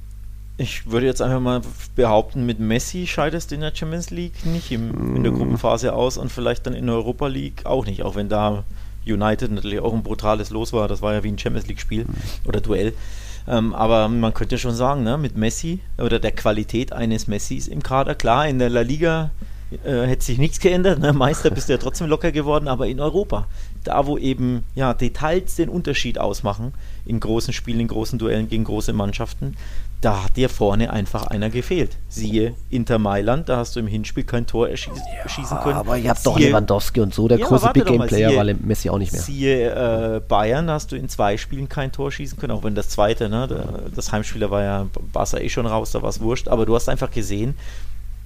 ich 0.57 0.90
würde 0.90 1.07
jetzt 1.07 1.23
einfach 1.23 1.40
mal 1.40 1.62
behaupten, 1.97 2.47
mit 2.47 2.61
Messi 2.61 3.07
scheidest 3.07 3.50
du 3.50 3.54
in 3.57 3.61
der 3.61 3.75
Champions 3.75 4.11
League 4.11 4.45
nicht 4.45 4.71
im, 4.71 5.16
in 5.16 5.23
der 5.23 5.33
mm. 5.33 5.37
Gruppenphase 5.37 5.93
aus 5.93 6.16
und 6.16 6.31
vielleicht 6.31 6.66
dann 6.66 6.75
in 6.75 6.87
der 6.87 6.95
Europa 6.97 7.26
League 7.26 7.64
auch 7.64 7.87
nicht, 7.87 8.02
auch 8.02 8.14
wenn 8.14 8.28
da 8.28 8.64
United 9.07 9.50
natürlich 9.50 9.81
auch 9.81 9.93
ein 9.93 10.02
brutales 10.02 10.50
Los 10.50 10.73
war. 10.73 10.88
Das 10.88 11.02
war 11.02 11.12
ja 11.12 11.23
wie 11.25 11.28
ein 11.28 11.38
Champions 11.38 11.66
League-Spiel 11.66 12.04
mhm. 12.04 12.14
oder 12.47 12.61
Duell. 12.61 12.95
Ähm, 13.46 13.75
aber 13.75 14.09
man 14.09 14.33
könnte 14.33 14.57
schon 14.59 14.75
sagen, 14.75 15.03
ne, 15.03 15.18
mit 15.18 15.37
Messi 15.37 15.81
oder 15.98 16.18
der 16.18 16.33
Qualität 16.33 16.92
eines 16.92 17.27
Messis 17.27 17.68
im 17.68 17.83
Kader, 17.83 18.14
klar, 18.14 18.48
in 18.48 18.59
der 18.59 18.70
La 18.70 18.81
Liga 18.81 19.31
äh, 19.85 20.07
hätte 20.07 20.25
sich 20.25 20.38
nichts 20.38 20.61
geändert. 20.61 20.98
Ne? 20.98 21.12
Meister 21.12 21.51
bist 21.51 21.68
du 21.68 21.75
ja 21.75 21.79
trotzdem 21.79 22.09
locker 22.09 22.33
geworden, 22.33 22.68
aber 22.68 22.87
in 22.87 23.01
Europa, 23.01 23.46
da 23.85 24.07
wo 24.07 24.18
eben 24.18 24.64
ja, 24.75 24.94
Details 24.94 25.57
den 25.57 25.68
Unterschied 25.68 26.18
ausmachen, 26.18 26.73
in 27.07 27.20
großen 27.20 27.53
Spielen, 27.53 27.81
in 27.81 27.88
großen 27.88 28.18
Duellen 28.18 28.49
gegen 28.49 28.64
große 28.64 28.92
Mannschaften, 28.92 29.57
da 30.01 30.25
hat 30.25 30.37
dir 30.37 30.51
vorne 30.51 30.92
einfach 30.92 31.27
einer 31.29 31.49
gefehlt. 31.49 31.97
Siehe 32.09 32.55
Inter 32.68 32.99
Mailand, 32.99 33.49
da 33.49 33.57
hast 33.57 33.75
du 33.75 33.81
im 33.81 33.87
Hinspiel 33.87 34.25
kein 34.25 34.47
Tor 34.47 34.68
erschießen, 34.68 35.03
ja, 35.16 35.62
können. 35.62 35.77
Aber 35.77 35.97
ihr 35.97 36.11
habt 36.11 36.27
doch 36.27 36.38
Lewandowski 36.38 37.01
und 37.01 37.14
so, 37.14 37.27
der 37.27 37.38
ja, 37.38 37.47
große 37.47 37.70
Big 37.73 37.87
Game 37.87 38.07
Player 38.07 38.37
war 38.37 38.44
Messi 38.61 38.90
auch 38.90 38.99
nicht 38.99 39.12
mehr. 39.12 39.23
Siehe 39.23 40.16
äh, 40.16 40.20
Bayern, 40.20 40.66
da 40.66 40.75
hast 40.75 40.92
du 40.92 40.97
in 40.97 41.09
zwei 41.09 41.38
Spielen 41.38 41.68
kein 41.70 41.90
Tor 41.90 42.12
schießen 42.12 42.38
können, 42.38 42.53
auch 42.53 42.64
wenn 42.64 42.75
das 42.75 42.90
zweite, 42.90 43.31
ne, 43.31 43.49
das 43.94 44.12
Heimspieler 44.12 44.51
war 44.51 44.62
ja 44.62 44.87
Barca 45.12 45.38
eh 45.38 45.49
schon 45.49 45.66
raus, 45.66 45.92
da 45.92 46.03
war 46.03 46.11
es 46.11 46.20
wurscht, 46.20 46.49
aber 46.49 46.66
du 46.66 46.75
hast 46.75 46.88
einfach 46.88 47.11
gesehen, 47.11 47.55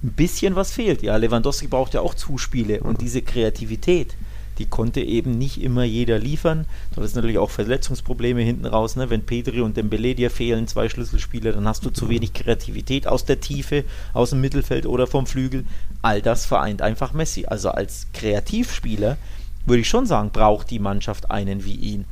ein 0.03 0.11
bisschen 0.11 0.55
was 0.55 0.71
fehlt. 0.71 1.01
Ja, 1.01 1.15
Lewandowski 1.15 1.67
braucht 1.67 1.93
ja 1.93 2.01
auch 2.01 2.13
Zuspiele 2.13 2.81
und 2.81 3.01
diese 3.01 3.21
Kreativität 3.21 4.15
die 4.59 4.67
konnte 4.67 5.01
eben 5.01 5.37
nicht 5.37 5.61
immer 5.61 5.83
jeder 5.83 6.19
liefern. 6.19 6.65
Du 6.93 7.01
hast 7.01 7.15
natürlich 7.15 7.37
auch 7.37 7.49
Verletzungsprobleme 7.49 8.41
hinten 8.41 8.65
raus. 8.65 8.95
Ne? 8.95 9.09
Wenn 9.09 9.25
Pedri 9.25 9.61
und 9.61 9.77
Dembele 9.77 10.13
dir 10.15 10.29
fehlen, 10.29 10.67
zwei 10.67 10.89
Schlüsselspieler, 10.89 11.53
dann 11.53 11.67
hast 11.67 11.85
du 11.85 11.89
zu 11.89 12.09
wenig 12.09 12.33
Kreativität 12.33 13.07
aus 13.07 13.25
der 13.25 13.39
Tiefe, 13.39 13.85
aus 14.13 14.31
dem 14.31 14.41
Mittelfeld 14.41 14.85
oder 14.85 15.07
vom 15.07 15.25
Flügel. 15.25 15.65
All 16.01 16.21
das 16.21 16.45
vereint 16.45 16.81
einfach 16.81 17.13
Messi. 17.13 17.45
Also 17.47 17.69
als 17.69 18.07
Kreativspieler 18.13 19.17
würde 19.65 19.81
ich 19.81 19.89
schon 19.89 20.05
sagen, 20.05 20.31
braucht 20.31 20.69
die 20.69 20.79
Mannschaft 20.79 21.31
einen 21.31 21.63
wie 21.63 21.75
ihn. 21.75 22.05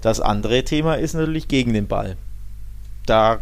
Das 0.00 0.20
andere 0.20 0.64
Thema 0.64 0.94
ist 0.94 1.14
natürlich 1.14 1.48
gegen 1.48 1.72
den 1.72 1.86
Ball. 1.86 2.16
Da, 3.06 3.40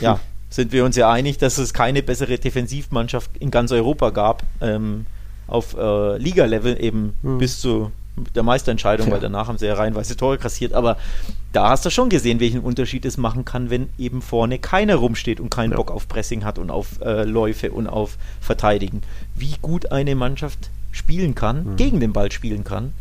ja, 0.00 0.20
sind 0.48 0.72
wir 0.72 0.84
uns 0.84 0.96
ja 0.96 1.10
einig, 1.10 1.38
dass 1.38 1.58
es 1.58 1.72
keine 1.72 2.02
bessere 2.02 2.38
Defensivmannschaft 2.38 3.30
in 3.38 3.50
ganz 3.50 3.72
Europa 3.72 4.10
gab. 4.10 4.42
Ähm, 4.60 5.06
auf 5.50 5.76
äh, 5.76 6.16
Liga-Level 6.18 6.82
eben 6.82 7.14
mhm. 7.22 7.38
bis 7.38 7.60
zu 7.60 7.90
der 8.34 8.42
Meisterentscheidung, 8.42 9.06
ja. 9.06 9.12
weil 9.12 9.20
danach 9.20 9.48
haben 9.48 9.58
sie 9.58 9.66
ja 9.66 9.74
reihenweise 9.74 10.16
Tore 10.16 10.38
kassiert. 10.38 10.72
Aber 10.72 10.96
da 11.52 11.70
hast 11.70 11.84
du 11.84 11.90
schon 11.90 12.08
gesehen, 12.08 12.40
welchen 12.40 12.60
Unterschied 12.60 13.04
es 13.04 13.16
machen 13.16 13.44
kann, 13.44 13.70
wenn 13.70 13.88
eben 13.98 14.22
vorne 14.22 14.58
keiner 14.58 14.96
rumsteht 14.96 15.40
und 15.40 15.50
keinen 15.50 15.72
ja. 15.72 15.76
Bock 15.76 15.90
auf 15.90 16.08
Pressing 16.08 16.44
hat 16.44 16.58
und 16.58 16.70
auf 16.70 17.00
äh, 17.00 17.24
Läufe 17.24 17.72
und 17.72 17.86
auf 17.86 18.18
Verteidigen. 18.40 19.02
Wie 19.34 19.54
gut 19.62 19.92
eine 19.92 20.14
Mannschaft 20.14 20.70
spielen 20.92 21.34
kann, 21.34 21.64
mhm. 21.64 21.76
gegen 21.76 22.00
den 22.00 22.12
Ball 22.12 22.32
spielen 22.32 22.64
kann, 22.64 22.92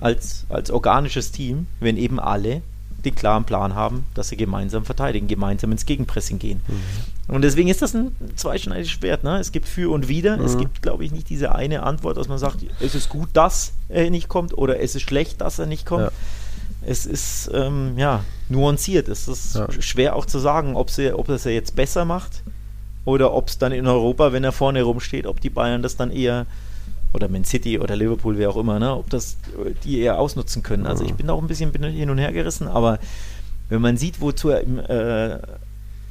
als, 0.00 0.44
als 0.48 0.70
organisches 0.70 1.32
Team, 1.32 1.66
wenn 1.80 1.96
eben 1.96 2.20
alle 2.20 2.62
den 3.04 3.14
klaren 3.14 3.44
Plan 3.44 3.74
haben, 3.74 4.04
dass 4.14 4.28
sie 4.28 4.36
gemeinsam 4.36 4.84
verteidigen, 4.84 5.28
gemeinsam 5.28 5.72
ins 5.72 5.86
Gegenpressing 5.86 6.38
gehen. 6.38 6.60
Mhm. 6.66 6.80
Und 7.28 7.42
deswegen 7.42 7.68
ist 7.68 7.82
das 7.82 7.94
ein 7.94 8.16
zweischneidiges 8.36 8.90
Schwert. 8.90 9.22
Ne? 9.22 9.38
Es 9.38 9.52
gibt 9.52 9.68
für 9.68 9.92
und 9.92 10.08
wider. 10.08 10.38
Mhm. 10.38 10.44
Es 10.44 10.56
gibt, 10.56 10.80
glaube 10.80 11.04
ich, 11.04 11.12
nicht 11.12 11.28
diese 11.28 11.54
eine 11.54 11.82
Antwort, 11.82 12.16
dass 12.16 12.26
man 12.26 12.38
sagt, 12.38 12.64
es 12.80 12.94
ist 12.94 13.10
gut, 13.10 13.28
dass 13.34 13.72
er 13.90 14.08
nicht 14.10 14.28
kommt 14.28 14.56
oder 14.56 14.80
es 14.80 14.94
ist 14.94 15.02
schlecht, 15.02 15.42
dass 15.42 15.58
er 15.58 15.66
nicht 15.66 15.84
kommt. 15.84 16.04
Ja. 16.04 16.10
Es 16.86 17.04
ist 17.04 17.50
ähm, 17.52 17.98
ja 17.98 18.24
nuanciert. 18.48 19.08
Es 19.08 19.28
ist 19.28 19.56
ja. 19.56 19.68
schwer 19.78 20.16
auch 20.16 20.24
zu 20.24 20.38
sagen, 20.38 20.74
ob, 20.74 20.90
sie, 20.90 21.12
ob 21.12 21.26
das 21.26 21.44
er 21.44 21.52
jetzt 21.52 21.76
besser 21.76 22.06
macht 22.06 22.42
oder 23.04 23.34
ob 23.34 23.48
es 23.48 23.58
dann 23.58 23.72
in 23.72 23.86
Europa, 23.86 24.32
wenn 24.32 24.44
er 24.44 24.52
vorne 24.52 24.82
rumsteht, 24.82 25.26
ob 25.26 25.40
die 25.40 25.50
Bayern 25.50 25.82
das 25.82 25.96
dann 25.96 26.10
eher 26.10 26.46
oder 27.12 27.28
Man 27.28 27.44
City 27.44 27.78
oder 27.78 27.96
Liverpool, 27.96 28.38
wer 28.38 28.50
auch 28.50 28.56
immer, 28.56 28.78
ne, 28.78 28.94
ob 28.94 29.10
das 29.10 29.36
die 29.84 30.00
eher 30.00 30.18
ausnutzen 30.18 30.62
können. 30.62 30.86
Also 30.86 31.04
ich 31.04 31.14
bin 31.14 31.28
auch 31.30 31.40
ein 31.40 31.48
bisschen 31.48 31.72
hin 31.72 32.10
und 32.10 32.18
her 32.18 32.32
gerissen, 32.32 32.68
aber 32.68 32.98
wenn 33.68 33.80
man 33.80 33.96
sieht, 33.96 34.20
wozu 34.20 34.50
er 34.50 34.60
im, 34.60 34.78
äh, 34.78 35.38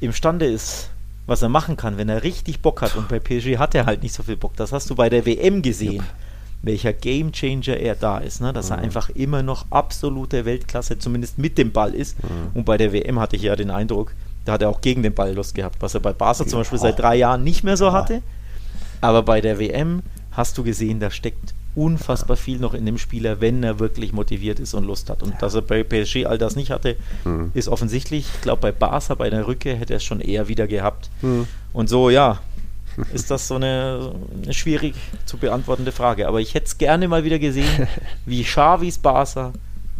imstande 0.00 0.46
ist, 0.46 0.90
was 1.28 1.42
er 1.42 1.50
machen 1.50 1.76
kann, 1.76 1.98
wenn 1.98 2.08
er 2.08 2.24
richtig 2.24 2.60
Bock 2.60 2.80
hat, 2.82 2.96
und 2.96 3.08
bei 3.08 3.20
PSG 3.20 3.58
hat 3.58 3.74
er 3.74 3.86
halt 3.86 4.02
nicht 4.02 4.14
so 4.14 4.22
viel 4.22 4.36
Bock, 4.36 4.56
das 4.56 4.72
hast 4.72 4.88
du 4.90 4.94
bei 4.94 5.08
der 5.10 5.26
WM 5.26 5.62
gesehen. 5.62 5.96
Jupp. 5.96 6.04
Welcher 6.62 6.92
Gamechanger 6.92 7.76
er 7.76 7.94
da 7.94 8.18
ist, 8.18 8.40
ne? 8.40 8.52
dass 8.52 8.70
mhm. 8.70 8.76
er 8.76 8.78
einfach 8.78 9.10
immer 9.10 9.42
noch 9.42 9.66
absolute 9.70 10.44
Weltklasse, 10.44 10.98
zumindest 10.98 11.38
mit 11.38 11.56
dem 11.56 11.70
Ball 11.70 11.94
ist. 11.94 12.20
Mhm. 12.24 12.28
Und 12.54 12.64
bei 12.64 12.76
der 12.76 12.92
WM 12.92 13.20
hatte 13.20 13.36
ich 13.36 13.42
ja 13.42 13.54
den 13.54 13.70
Eindruck, 13.70 14.12
da 14.44 14.54
hat 14.54 14.62
er 14.62 14.70
auch 14.70 14.80
gegen 14.80 15.02
den 15.02 15.14
Ball 15.14 15.34
Lust 15.34 15.54
gehabt, 15.54 15.76
was 15.80 15.94
er 15.94 16.00
bei 16.00 16.12
Barca 16.12 16.42
ja. 16.42 16.48
zum 16.48 16.60
Beispiel 16.60 16.78
seit 16.78 16.98
drei 16.98 17.14
Jahren 17.14 17.44
nicht 17.44 17.62
mehr 17.62 17.76
so 17.76 17.92
hatte. 17.92 18.22
Aber 19.00 19.22
bei 19.22 19.40
der 19.40 19.60
WM 19.60 20.02
hast 20.32 20.56
du 20.58 20.64
gesehen, 20.64 20.98
da 20.98 21.10
steckt 21.10 21.54
unfassbar 21.78 22.36
viel 22.36 22.58
noch 22.58 22.74
in 22.74 22.84
dem 22.84 22.98
Spieler, 22.98 23.40
wenn 23.40 23.62
er 23.62 23.78
wirklich 23.78 24.12
motiviert 24.12 24.58
ist 24.58 24.74
und 24.74 24.84
Lust 24.84 25.08
hat. 25.08 25.22
Und 25.22 25.40
dass 25.40 25.54
er 25.54 25.62
bei 25.62 25.84
PSG 25.84 26.26
all 26.26 26.36
das 26.36 26.56
nicht 26.56 26.70
hatte, 26.70 26.96
mhm. 27.24 27.52
ist 27.54 27.68
offensichtlich. 27.68 28.26
Ich 28.34 28.40
glaube, 28.40 28.60
bei 28.62 28.72
Barca, 28.72 29.14
bei 29.14 29.30
der 29.30 29.46
Rückkehr, 29.46 29.76
hätte 29.76 29.94
er 29.94 29.98
es 29.98 30.04
schon 30.04 30.20
eher 30.20 30.48
wieder 30.48 30.66
gehabt. 30.66 31.08
Mhm. 31.22 31.46
Und 31.72 31.88
so, 31.88 32.10
ja, 32.10 32.40
ist 33.14 33.30
das 33.30 33.46
so 33.46 33.54
eine, 33.54 34.12
eine, 34.42 34.52
schwierig 34.52 34.94
zu 35.24 35.36
beantwortende 35.36 35.92
Frage. 35.92 36.26
Aber 36.26 36.40
ich 36.40 36.54
hätte 36.54 36.66
es 36.66 36.78
gerne 36.78 37.06
mal 37.06 37.24
wieder 37.24 37.38
gesehen, 37.38 37.86
wie 38.26 38.42
Xavis 38.42 38.98
Barca 38.98 39.52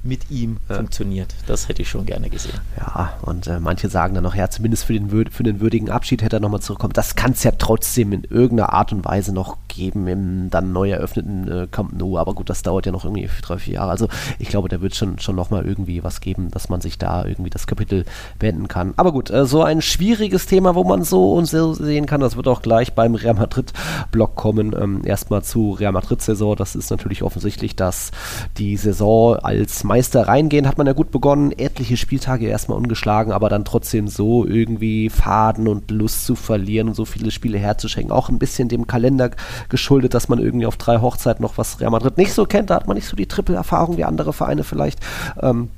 mit 0.03 0.31
ihm 0.31 0.59
ja. 0.69 0.77
funktioniert. 0.77 1.35
Das 1.47 1.69
hätte 1.69 1.83
ich 1.83 1.89
schon 1.89 2.07
gerne 2.07 2.31
gesehen. 2.31 2.59
Ja, 2.77 3.15
und 3.23 3.47
äh, 3.47 3.61
manche 3.61 3.89
sagen 3.89 4.15
dann 4.15 4.25
noch, 4.25 4.35
ja, 4.35 4.51
zumindest 4.51 4.85
für 4.85 4.93
den, 4.93 5.09
für 5.31 5.43
den 5.43 5.61
würdigen 5.61 5.91
Abschied 5.91 6.23
hätte 6.23 6.37
er 6.37 6.41
nochmal 6.41 6.61
zurückkommen. 6.61 6.93
Das 6.93 7.17
kann 7.17 7.33
es 7.33 7.43
ja 7.43 7.53
trotzdem 7.53 8.13
in 8.13 8.25
irgendeiner 8.25 8.73
Art 8.73 8.93
und 8.93 9.05
Weise 9.05 9.33
noch 9.33 9.59
geben 9.69 10.09
im 10.09 10.51
dann 10.51 10.73
neu 10.73 10.91
eröffneten 10.91 11.49
äh, 11.49 11.67
Camp 11.71 11.93
Nou. 11.93 12.19
Aber 12.19 12.35
gut, 12.35 12.51
das 12.51 12.63
dauert 12.63 12.87
ja 12.87 12.93
noch 12.93 13.05
irgendwie 13.05 13.29
drei, 13.43 13.59
vier 13.59 13.75
Jahre. 13.75 13.91
Also 13.91 14.09
ich 14.39 14.49
glaube, 14.49 14.69
da 14.69 14.81
wird 14.81 14.95
schon, 14.95 15.19
schon 15.19 15.37
nochmal 15.37 15.65
irgendwie 15.65 16.03
was 16.03 16.21
geben, 16.21 16.51
dass 16.51 16.69
man 16.69 16.81
sich 16.81 16.99
da 16.99 17.25
irgendwie 17.25 17.51
das 17.51 17.67
Kapitel 17.67 18.05
beenden 18.39 18.69
kann. 18.69 18.95
Aber 18.97 19.13
gut, 19.13 19.31
äh, 19.31 19.47
so 19.47 19.63
ein 19.63 19.81
schwieriges 19.81 20.47
Thema, 20.47 20.75
wo 20.75 20.85
man 20.85 21.05
so 21.05 21.33
und 21.33 21.47
so 21.47 21.75
sehen 21.75 22.07
kann, 22.07 22.21
das 22.21 22.37
wird 22.37 22.49
auch 22.49 22.63
gleich 22.63 22.95
beim 22.95 23.15
Real 23.15 23.35
Madrid-Block 23.35 24.35
kommen. 24.35 24.75
Ähm, 24.79 25.03
erstmal 25.05 25.43
zu 25.43 25.73
Real 25.73 25.93
Madrid-Saison. 25.93 26.57
Das 26.57 26.75
ist 26.75 26.91
natürlich 26.91 27.23
offensichtlich, 27.23 27.77
dass 27.77 28.11
die 28.57 28.77
Saison 28.77 29.37
als 29.37 29.85
Meister 29.89 30.29
reingehen, 30.29 30.69
hat 30.69 30.79
man 30.79 30.87
ja 30.87 30.93
gut 30.93 31.11
begonnen. 31.11 31.51
Etliche 31.51 31.97
Spieltage 31.97 32.47
erstmal 32.47 32.79
ungeschlagen, 32.79 33.33
aber 33.33 33.49
dann 33.49 33.65
trotzdem 33.65 34.07
so 34.07 34.47
irgendwie 34.47 35.11
Faden 35.11 35.67
und 35.67 35.91
Lust 35.91 36.27
zu 36.27 36.37
verlieren 36.37 36.89
und 36.89 36.95
so 36.95 37.05
viele 37.05 37.33
Spiele 37.33 37.59
herzuschenken. 37.59 38.13
Auch 38.13 38.29
ein 38.29 38.39
bisschen 38.39 38.69
dem 38.69 38.87
Kalender 38.87 39.31
geschuldet, 39.69 40.15
dass 40.15 40.29
man 40.29 40.39
irgendwie 40.39 40.67
auf 40.67 40.77
drei 40.77 40.99
Hochzeiten 41.01 41.43
noch 41.43 41.59
was 41.59 41.81
Real 41.81 41.91
Madrid 41.91 42.19
nicht 42.19 42.33
so 42.33 42.45
kennt. 42.45 42.71
Da 42.71 42.77
hat 42.77 42.87
man 42.87 42.97
nicht 42.97 43.09
so 43.09 43.17
die 43.17 43.27
Triple-Erfahrung 43.27 43.97
wie 43.97 44.05
andere 44.05 44.33
Vereine 44.33 44.63
vielleicht. 44.63 45.01
Ähm, 45.41 45.71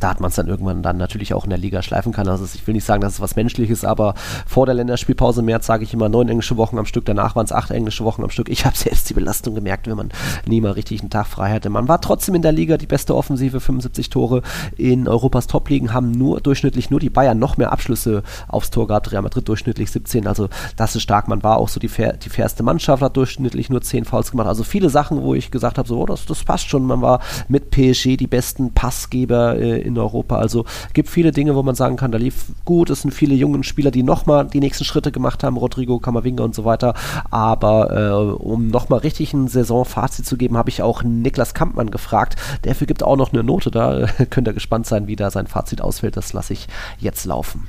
da 0.00 0.10
hat 0.10 0.20
man 0.20 0.30
es 0.30 0.36
dann 0.36 0.48
irgendwann 0.48 0.82
dann 0.82 0.96
natürlich 0.96 1.34
auch 1.34 1.44
in 1.44 1.50
der 1.50 1.58
Liga 1.58 1.82
schleifen 1.82 2.12
kann. 2.12 2.28
Also 2.28 2.44
ich 2.52 2.66
will 2.66 2.74
nicht 2.74 2.84
sagen, 2.84 3.00
dass 3.00 3.14
es 3.14 3.20
was 3.20 3.36
Menschliches, 3.36 3.84
aber 3.84 4.14
vor 4.46 4.66
der 4.66 4.74
Länderspielpause 4.74 5.40
im 5.40 5.46
März 5.46 5.66
sage 5.66 5.84
ich 5.84 5.94
immer 5.94 6.08
neun 6.08 6.28
englische 6.28 6.56
Wochen 6.56 6.78
am 6.78 6.86
Stück, 6.86 7.04
danach 7.04 7.36
waren 7.36 7.44
es 7.44 7.52
acht 7.52 7.70
englische 7.70 8.04
Wochen 8.04 8.22
am 8.22 8.30
Stück. 8.30 8.48
Ich 8.48 8.64
habe 8.66 8.76
selbst 8.76 9.08
die 9.10 9.14
Belastung 9.14 9.54
gemerkt, 9.54 9.86
wenn 9.86 9.96
man 9.96 10.10
nie 10.46 10.60
mal 10.60 10.72
richtig 10.72 11.00
einen 11.00 11.10
Tag 11.10 11.26
frei 11.26 11.52
hatte. 11.52 11.70
Man 11.70 11.88
war 11.88 12.00
trotzdem 12.00 12.34
in 12.34 12.42
der 12.42 12.52
Liga 12.52 12.76
die 12.76 12.86
beste 12.86 13.14
Offensive, 13.14 13.60
75 13.60 14.10
Tore 14.10 14.42
in 14.76 15.08
Europas 15.08 15.46
Top-Ligen, 15.46 15.92
haben 15.92 16.10
nur 16.10 16.40
durchschnittlich 16.40 16.90
nur 16.90 17.00
die 17.00 17.10
Bayern 17.10 17.38
noch 17.38 17.56
mehr 17.56 17.72
Abschlüsse 17.72 18.22
aufs 18.48 18.70
Tor 18.70 18.86
gehabt, 18.86 19.12
Real 19.12 19.22
Madrid 19.22 19.48
durchschnittlich 19.48 19.90
17, 19.90 20.26
also 20.26 20.48
das 20.76 20.96
ist 20.96 21.02
stark. 21.02 21.28
Man 21.28 21.42
war 21.42 21.56
auch 21.58 21.68
so 21.68 21.80
die, 21.80 21.88
fair, 21.88 22.14
die 22.14 22.28
fairste 22.28 22.62
Mannschaft, 22.62 23.02
hat 23.02 23.16
durchschnittlich 23.16 23.70
nur 23.70 23.82
10 23.82 24.04
Fouls 24.04 24.30
gemacht. 24.30 24.48
Also 24.48 24.64
viele 24.64 24.90
Sachen, 24.90 25.22
wo 25.22 25.34
ich 25.34 25.50
gesagt 25.50 25.78
habe, 25.78 25.88
so, 25.88 26.00
oh, 26.00 26.06
das, 26.06 26.26
das 26.26 26.44
passt 26.44 26.68
schon. 26.68 26.84
Man 26.84 27.02
war 27.02 27.20
mit 27.48 27.70
PSG 27.70 28.16
die 28.16 28.26
besten 28.26 28.72
Passgeber 28.72 29.56
äh, 29.56 29.80
in 29.84 29.98
Europa. 29.98 30.36
Also 30.36 30.64
gibt 30.92 31.08
viele 31.08 31.32
Dinge, 31.32 31.54
wo 31.54 31.62
man 31.62 31.74
sagen 31.74 31.96
kann, 31.96 32.12
da 32.12 32.18
lief 32.18 32.46
gut. 32.64 32.90
Es 32.90 33.02
sind 33.02 33.12
viele 33.12 33.34
junge 33.34 33.62
Spieler, 33.64 33.90
die 33.90 34.02
nochmal 34.02 34.46
die 34.46 34.60
nächsten 34.60 34.84
Schritte 34.84 35.12
gemacht 35.12 35.44
haben, 35.44 35.56
Rodrigo, 35.56 35.98
Kamavinga 35.98 36.44
und 36.44 36.54
so 36.54 36.64
weiter. 36.64 36.94
Aber 37.30 37.90
äh, 37.90 38.42
um 38.42 38.68
nochmal 38.68 39.00
richtig 39.00 39.32
ein 39.32 39.48
Saisonfazit 39.48 40.26
zu 40.26 40.36
geben, 40.36 40.56
habe 40.56 40.70
ich 40.70 40.82
auch 40.82 41.02
Niklas 41.02 41.54
Kampmann 41.54 41.90
gefragt. 41.90 42.36
Der 42.64 42.74
gibt 42.74 43.02
auch 43.02 43.16
noch 43.16 43.32
eine 43.32 43.42
Note 43.42 43.70
da. 43.70 44.06
Könnt 44.30 44.48
ihr 44.48 44.54
gespannt 44.54 44.86
sein, 44.86 45.06
wie 45.06 45.16
da 45.16 45.30
sein 45.30 45.46
Fazit 45.46 45.80
ausfällt. 45.80 46.16
Das 46.16 46.32
lasse 46.32 46.52
ich 46.52 46.66
jetzt 46.98 47.24
laufen. 47.24 47.66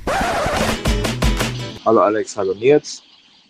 Hallo 1.84 2.00
Alex, 2.00 2.36
hallo 2.36 2.54
Nils. 2.54 3.02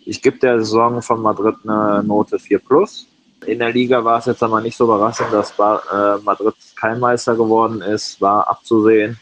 Ich 0.05 0.21
gebe 0.21 0.37
der 0.37 0.59
Saison 0.59 1.01
von 1.01 1.21
Madrid 1.21 1.55
eine 1.65 2.03
Note 2.03 2.39
4 2.39 2.59
plus. 2.59 3.07
In 3.47 3.59
der 3.59 3.71
Liga 3.71 4.03
war 4.03 4.19
es 4.19 4.25
jetzt 4.25 4.43
aber 4.43 4.59
nicht 4.59 4.75
so 4.75 4.83
überraschend, 4.83 5.31
dass 5.31 5.51
äh, 5.51 6.17
Madrid 6.21 6.53
kein 6.75 6.99
Meister 6.99 7.33
geworden 7.33 7.81
ist, 7.81 8.19
war 8.19 8.45
abzusehen 8.49 9.17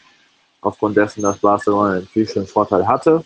aufgrund 0.60 0.96
dessen, 0.96 1.22
dass 1.22 1.38
Barcelona 1.38 1.94
einen 1.94 2.06
viel 2.08 2.26
schönen 2.26 2.48
Vorteil 2.48 2.88
hatte. 2.88 3.24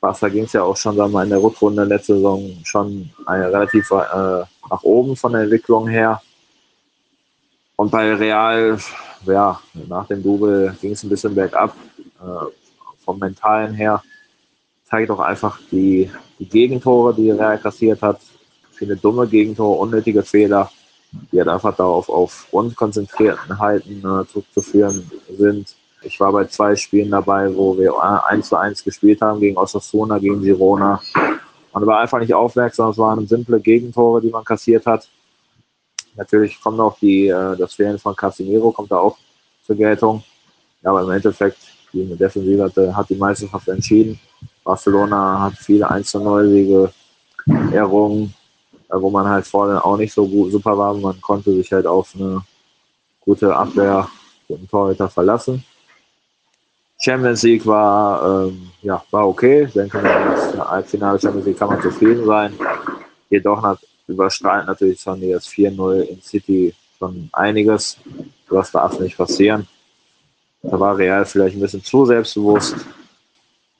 Barca 0.00 0.28
ging 0.30 0.44
es 0.44 0.54
ja 0.54 0.62
auch 0.62 0.76
schon 0.76 0.96
sagen 0.96 1.16
in 1.20 1.28
der 1.28 1.42
Rückrunde 1.42 1.84
letzte 1.84 2.14
Saison 2.14 2.56
schon 2.64 3.10
relativ 3.28 3.90
äh, 3.90 4.42
nach 4.70 4.82
oben 4.82 5.14
von 5.14 5.32
der 5.32 5.42
Entwicklung 5.42 5.86
her. 5.86 6.22
Und 7.76 7.90
bei 7.90 8.14
Real, 8.14 8.78
ja, 9.26 9.60
nach 9.88 10.06
dem 10.06 10.22
Double 10.22 10.74
ging 10.80 10.92
es 10.92 11.02
ein 11.02 11.10
bisschen 11.10 11.34
bergab. 11.34 11.76
Äh, 11.98 12.46
vom 13.04 13.18
Mentalen 13.18 13.74
her 13.74 14.02
zeigt 14.88 15.10
auch 15.10 15.20
einfach 15.20 15.60
die, 15.70 16.10
die 16.38 16.48
Gegentore, 16.48 17.14
die 17.14 17.30
Real 17.30 17.58
kassiert 17.58 18.00
hat. 18.00 18.20
Viele 18.82 18.96
dumme 18.96 19.28
Gegentore, 19.28 19.78
unnötige 19.78 20.24
Fehler, 20.24 20.68
die 21.30 21.38
halt 21.38 21.46
einfach 21.46 21.76
darauf 21.76 22.08
auf 22.08 22.48
unkonzentrierten 22.50 23.56
Halten 23.60 23.98
äh, 23.98 24.26
zurückzuführen 24.26 25.08
sind. 25.38 25.76
Ich 26.02 26.18
war 26.18 26.32
bei 26.32 26.46
zwei 26.46 26.74
Spielen 26.74 27.12
dabei, 27.12 27.54
wo 27.54 27.78
wir 27.78 27.94
1 28.02 28.48
zu 28.48 28.56
1 28.56 28.82
gespielt 28.82 29.20
haben 29.20 29.38
gegen 29.38 29.56
Osasuna, 29.56 30.18
gegen 30.18 30.42
Girona. 30.42 31.00
Man 31.72 31.86
war 31.86 32.00
einfach 32.00 32.18
nicht 32.18 32.34
aufmerksam, 32.34 32.90
es 32.90 32.98
waren 32.98 33.24
simple 33.28 33.60
Gegentore, 33.60 34.20
die 34.20 34.30
man 34.30 34.42
kassiert 34.42 34.84
hat. 34.84 35.08
Natürlich 36.16 36.60
kommt 36.60 36.80
auch 36.80 36.98
die, 36.98 37.28
äh, 37.28 37.56
das 37.56 37.74
Fehlen 37.74 38.00
von 38.00 38.16
Casimiro 38.16 38.72
kommt 38.72 38.90
da 38.90 38.98
auch 38.98 39.16
zur 39.64 39.76
Geltung. 39.76 40.24
Ja, 40.82 40.90
aber 40.90 41.02
im 41.02 41.10
Endeffekt, 41.10 41.58
die 41.92 42.16
Defensive 42.16 42.64
hat, 42.64 42.96
hat 42.96 43.08
die 43.10 43.14
Meisterschaft 43.14 43.68
entschieden. 43.68 44.18
Barcelona 44.64 45.38
hat 45.38 45.52
viele 45.52 45.88
1 45.88 46.10
zu 46.10 46.18
0 46.18 46.48
Siege 46.48 46.92
errungen, 47.72 48.34
äh, 48.34 48.41
wo 49.00 49.10
man 49.10 49.28
halt 49.28 49.46
vorne 49.46 49.82
auch 49.84 49.96
nicht 49.96 50.12
so 50.12 50.26
gut, 50.26 50.52
super 50.52 50.76
war. 50.76 50.94
Man 50.94 51.20
konnte 51.20 51.52
sich 51.52 51.72
halt 51.72 51.86
auf 51.86 52.14
eine 52.14 52.42
gute 53.20 53.54
Abwehr, 53.54 54.08
guten 54.48 54.68
Torhüter 54.68 55.08
verlassen. 55.08 55.64
Champions 56.98 57.42
League 57.42 57.66
war, 57.66 58.46
ähm, 58.46 58.70
ja, 58.82 59.02
war 59.10 59.26
okay. 59.26 59.64
Ich 59.64 59.72
denke, 59.72 60.00
das 60.00 60.56
Halbfinale 60.56 61.18
Champions 61.18 61.46
League 61.46 61.58
kann 61.58 61.68
man 61.68 61.82
zufrieden 61.82 62.24
sein. 62.26 62.54
Jedoch 63.28 63.62
hat, 63.62 63.78
überstrahlt 64.06 64.66
natürlich 64.66 65.00
schon 65.00 65.20
das 65.20 65.48
4-0 65.48 66.00
in 66.02 66.22
City 66.22 66.74
schon 66.98 67.28
einiges. 67.32 67.96
Was 68.48 68.70
darf 68.70 69.00
nicht 69.00 69.16
passieren. 69.16 69.66
Da 70.62 70.78
war 70.78 70.96
Real 70.96 71.24
vielleicht 71.24 71.56
ein 71.56 71.60
bisschen 71.60 71.82
zu 71.82 72.06
selbstbewusst. 72.06 72.76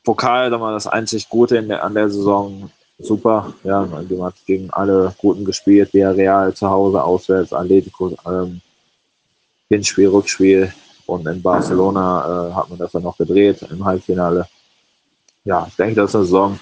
Pokal, 0.02 0.50
da 0.50 0.60
war 0.60 0.72
das 0.72 0.88
einzig 0.88 1.28
Gute 1.28 1.62
der, 1.62 1.84
an 1.84 1.94
der 1.94 2.08
Saison. 2.08 2.70
Super, 3.02 3.52
ja, 3.64 3.84
man 3.84 4.22
hat 4.22 4.34
gegen 4.46 4.70
alle 4.70 5.14
Guten 5.18 5.44
gespielt, 5.44 5.92
Real 5.92 6.54
zu 6.54 6.70
Hause, 6.70 7.02
auswärts, 7.02 7.52
Atletico, 7.52 8.16
ähm, 8.26 8.60
Hinspiel, 9.68 10.08
Rückspiel, 10.08 10.72
und 11.06 11.26
in 11.26 11.42
Barcelona 11.42 12.48
äh, 12.48 12.54
hat 12.54 12.70
man 12.70 12.78
das 12.78 12.92
dann 12.92 13.02
noch 13.02 13.16
gedreht 13.16 13.62
im 13.70 13.84
Halbfinale. 13.84 14.46
Ja, 15.44 15.66
ich 15.68 15.76
denke, 15.76 15.96
das 15.96 16.10
ist 16.10 16.14
eine 16.14 16.24
Saison, 16.24 16.60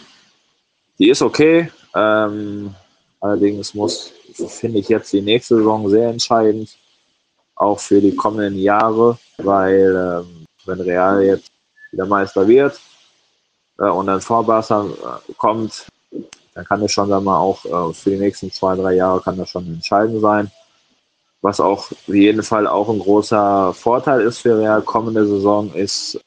die 0.99 1.11
ist 1.11 1.23
okay. 1.23 1.71
Ähm, 1.95 2.75
allerdings 3.21 3.75
muss, 3.75 4.13
finde 4.49 4.79
ich 4.79 4.89
jetzt 4.89 5.13
die 5.13 5.21
nächste 5.21 5.57
Saison 5.57 5.89
sehr 5.89 6.09
entscheidend, 6.09 6.77
auch 7.55 7.79
für 7.79 8.01
die 8.01 8.15
kommenden 8.15 8.59
Jahre, 8.59 9.19
weil 9.39 10.25
ähm, 10.25 10.47
wenn 10.65 10.81
Real 10.81 11.23
jetzt 11.23 11.51
wieder 11.93 12.07
Meister 12.07 12.47
wird 12.49 12.81
äh, 13.79 13.85
und 13.85 14.07
dann 14.07 14.21
vor 14.21 14.45
Barca 14.45 14.85
äh, 14.85 15.33
kommt, 15.37 15.87
dann 16.55 16.65
kann 16.65 16.83
es 16.83 16.93
schon 16.93 17.09
dann 17.09 17.25
mal 17.25 17.39
auch 17.39 17.65
äh, 17.65 17.95
für 17.95 18.11
die 18.11 18.17
nächsten 18.17 18.51
zwei, 18.51 18.75
drei 18.77 18.95
Jahre 18.95 19.21
kann 19.21 19.37
das 19.37 19.51
schon 19.51 19.67
entscheidend 19.67 20.21
sein. 20.21 20.51
Was 21.43 21.61
auch 21.61 21.91
auf 21.91 22.09
jeden 22.09 22.43
Fall 22.43 22.67
auch 22.67 22.89
ein 22.89 22.99
großer 22.99 23.73
Vorteil 23.73 24.21
ist 24.23 24.39
für 24.39 24.59
Real 24.59 24.83
kommende 24.83 25.27
Saison, 25.27 25.73
ist, 25.73 26.21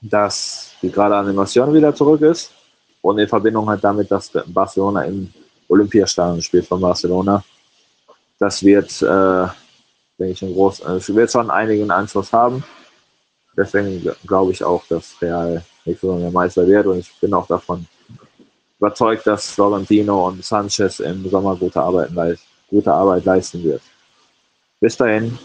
dass 0.00 0.72
die 0.82 0.90
gerade 0.90 1.16
Animation 1.16 1.74
wieder 1.74 1.94
zurück 1.94 2.20
ist 2.22 2.52
und 3.00 3.18
in 3.18 3.28
Verbindung 3.28 3.68
halt 3.68 3.82
damit, 3.82 4.10
dass 4.10 4.30
Barcelona 4.46 5.04
im 5.04 5.32
Olympiastadion 5.68 6.42
spielt 6.42 6.66
von 6.66 6.80
Barcelona. 6.80 7.42
Das 8.38 8.62
wird, 8.62 9.02
äh, 9.02 9.46
denke 10.18 10.32
ich, 10.32 10.42
ein 10.42 10.52
groß, 10.52 10.80
äh, 10.80 11.14
wird 11.14 11.30
schon 11.30 11.50
einigen 11.50 11.90
Einfluss 11.90 12.32
haben. 12.32 12.62
Deswegen 13.56 14.08
glaube 14.26 14.52
ich 14.52 14.62
auch, 14.62 14.84
dass 14.88 15.20
Real 15.20 15.64
nächste 15.84 16.06
Saison 16.06 16.20
der 16.20 16.30
Meister 16.30 16.66
wird 16.66 16.86
und 16.86 16.98
ich 16.98 17.12
bin 17.20 17.34
auch 17.34 17.46
davon 17.46 17.86
überzeugt, 18.82 19.28
dass 19.28 19.48
Florentino 19.48 20.26
und 20.26 20.44
Sanchez 20.44 20.98
im 20.98 21.30
Sommer 21.30 21.54
gute 21.54 21.80
Arbeit, 21.80 22.10
gute 22.68 22.92
Arbeit 22.92 23.24
leisten 23.24 23.62
wird. 23.62 23.80
Bis 24.80 24.96
dahin. 24.96 25.38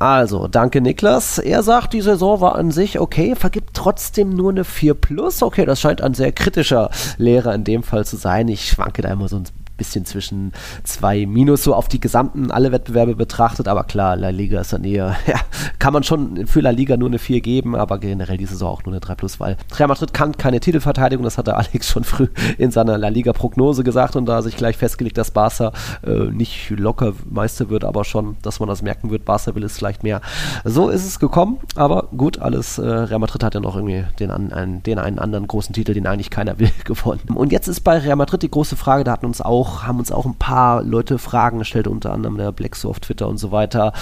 Also, 0.00 0.48
danke 0.48 0.80
Niklas. 0.80 1.38
Er 1.38 1.62
sagt, 1.62 1.92
die 1.92 2.00
Saison 2.00 2.40
war 2.40 2.56
an 2.56 2.72
sich 2.72 2.98
okay, 2.98 3.36
vergibt 3.36 3.70
trotzdem 3.74 4.30
nur 4.30 4.50
eine 4.50 4.64
4 4.64 4.94
plus. 4.94 5.44
Okay, 5.44 5.64
das 5.64 5.80
scheint 5.80 6.02
ein 6.02 6.14
sehr 6.14 6.32
kritischer 6.32 6.90
Lehrer 7.18 7.54
in 7.54 7.62
dem 7.62 7.84
Fall 7.84 8.04
zu 8.04 8.16
sein. 8.16 8.48
Ich 8.48 8.68
schwanke 8.68 9.02
da 9.02 9.12
immer 9.12 9.28
so 9.28 9.36
ein 9.36 9.44
bisschen 9.76 10.04
zwischen 10.04 10.52
zwei 10.84 11.26
Minus 11.26 11.64
so 11.64 11.74
auf 11.74 11.88
die 11.88 12.00
gesamten, 12.00 12.50
alle 12.50 12.72
Wettbewerbe 12.72 13.16
betrachtet. 13.16 13.68
Aber 13.68 13.84
klar, 13.84 14.16
La 14.16 14.30
Liga 14.30 14.60
ist 14.60 14.72
dann 14.72 14.84
eher, 14.84 15.16
ja, 15.26 15.40
kann 15.78 15.92
man 15.92 16.02
schon 16.02 16.46
für 16.46 16.60
La 16.60 16.70
Liga 16.70 16.96
nur 16.96 17.08
eine 17.08 17.18
4 17.18 17.40
geben, 17.40 17.74
aber 17.74 17.98
generell 17.98 18.36
diese 18.36 18.52
Saison 18.52 18.70
auch 18.70 18.84
nur 18.84 18.92
eine 18.92 19.00
3 19.00 19.14
plus, 19.14 19.40
weil 19.40 19.56
Real 19.76 19.88
Madrid 19.88 20.14
kann 20.14 20.36
keine 20.36 20.60
Titelverteidigung, 20.60 21.24
das 21.24 21.38
hatte 21.38 21.56
Alex 21.56 21.88
schon 21.88 22.04
früh 22.04 22.28
in 22.58 22.70
seiner 22.70 22.98
La 22.98 23.08
Liga-Prognose 23.08 23.84
gesagt 23.84 24.16
und 24.16 24.26
da 24.26 24.42
sich 24.42 24.56
gleich 24.56 24.76
festgelegt, 24.76 25.18
dass 25.18 25.30
Barca 25.30 25.72
äh, 26.06 26.10
nicht 26.10 26.70
locker 26.70 27.14
Meister 27.28 27.70
wird, 27.70 27.84
aber 27.84 28.04
schon, 28.04 28.36
dass 28.42 28.60
man 28.60 28.68
das 28.68 28.82
merken 28.82 29.10
wird, 29.10 29.24
Barca 29.24 29.54
will 29.54 29.64
es 29.64 29.76
vielleicht 29.76 30.02
mehr. 30.02 30.20
So 30.64 30.88
ist 30.88 31.06
es 31.06 31.18
gekommen, 31.18 31.58
aber 31.74 32.08
gut, 32.16 32.38
alles, 32.38 32.78
äh, 32.78 32.86
Real 32.86 33.18
Madrid 33.18 33.42
hat 33.42 33.54
ja 33.54 33.60
noch 33.60 33.76
irgendwie 33.76 34.04
den, 34.18 34.30
einen, 34.30 34.82
den 34.82 34.98
einen 34.98 35.18
anderen 35.18 35.46
großen 35.46 35.74
Titel, 35.74 35.94
den 35.94 36.06
eigentlich 36.06 36.30
keiner 36.30 36.58
will, 36.58 36.70
gewonnen. 36.84 37.20
Und 37.34 37.52
jetzt 37.52 37.68
ist 37.68 37.80
bei 37.80 37.98
Real 37.98 38.16
Madrid 38.16 38.42
die 38.42 38.50
große 38.50 38.76
Frage, 38.76 39.04
da 39.04 39.12
hatten 39.12 39.26
uns 39.26 39.40
auch 39.40 39.63
auch, 39.64 39.82
haben 39.84 39.98
uns 39.98 40.12
auch 40.12 40.26
ein 40.26 40.34
paar 40.34 40.82
Leute 40.82 41.18
Fragen 41.18 41.58
gestellt, 41.58 41.88
unter 41.88 42.12
anderem 42.12 42.36
der 42.36 42.52
Blackso 42.52 42.90
auf 42.90 43.00
Twitter 43.00 43.28
und 43.28 43.38
so 43.38 43.50
weiter. 43.50 43.92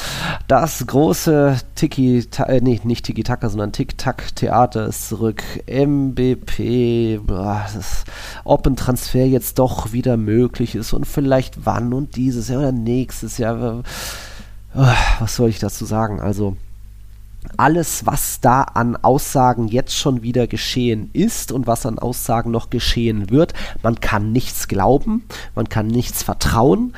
Das 0.48 0.86
große 0.86 1.56
Tiki, 1.74 2.26
äh, 2.46 2.60
nee, 2.60 2.80
nicht 2.84 3.04
Tiki-Taka, 3.04 3.48
sondern 3.48 3.72
Tic-Tac-Theater 3.72 4.86
ist 4.86 5.08
zurück. 5.08 5.42
MBP, 5.66 7.20
boah, 7.24 7.64
das, 7.72 8.04
ob 8.44 8.66
ein 8.66 8.76
Transfer 8.76 9.24
jetzt 9.26 9.58
doch 9.58 9.92
wieder 9.92 10.16
möglich 10.16 10.74
ist 10.74 10.92
und 10.92 11.06
vielleicht 11.06 11.64
wann 11.64 11.92
und 11.92 12.16
dieses 12.16 12.48
Jahr 12.48 12.60
oder 12.60 12.72
nächstes 12.72 13.38
Jahr. 13.38 13.82
Was 14.74 15.36
soll 15.36 15.50
ich 15.50 15.58
dazu 15.58 15.84
sagen? 15.84 16.20
Also, 16.20 16.56
alles, 17.56 18.06
was 18.06 18.40
da 18.40 18.62
an 18.62 18.96
Aussagen 18.96 19.68
jetzt 19.68 19.96
schon 19.96 20.22
wieder 20.22 20.46
geschehen 20.46 21.10
ist 21.12 21.52
und 21.52 21.66
was 21.66 21.86
an 21.86 21.98
Aussagen 21.98 22.50
noch 22.50 22.70
geschehen 22.70 23.30
wird. 23.30 23.54
Man 23.82 24.00
kann 24.00 24.32
nichts 24.32 24.68
glauben, 24.68 25.24
man 25.54 25.68
kann 25.68 25.86
nichts 25.86 26.22
vertrauen 26.22 26.94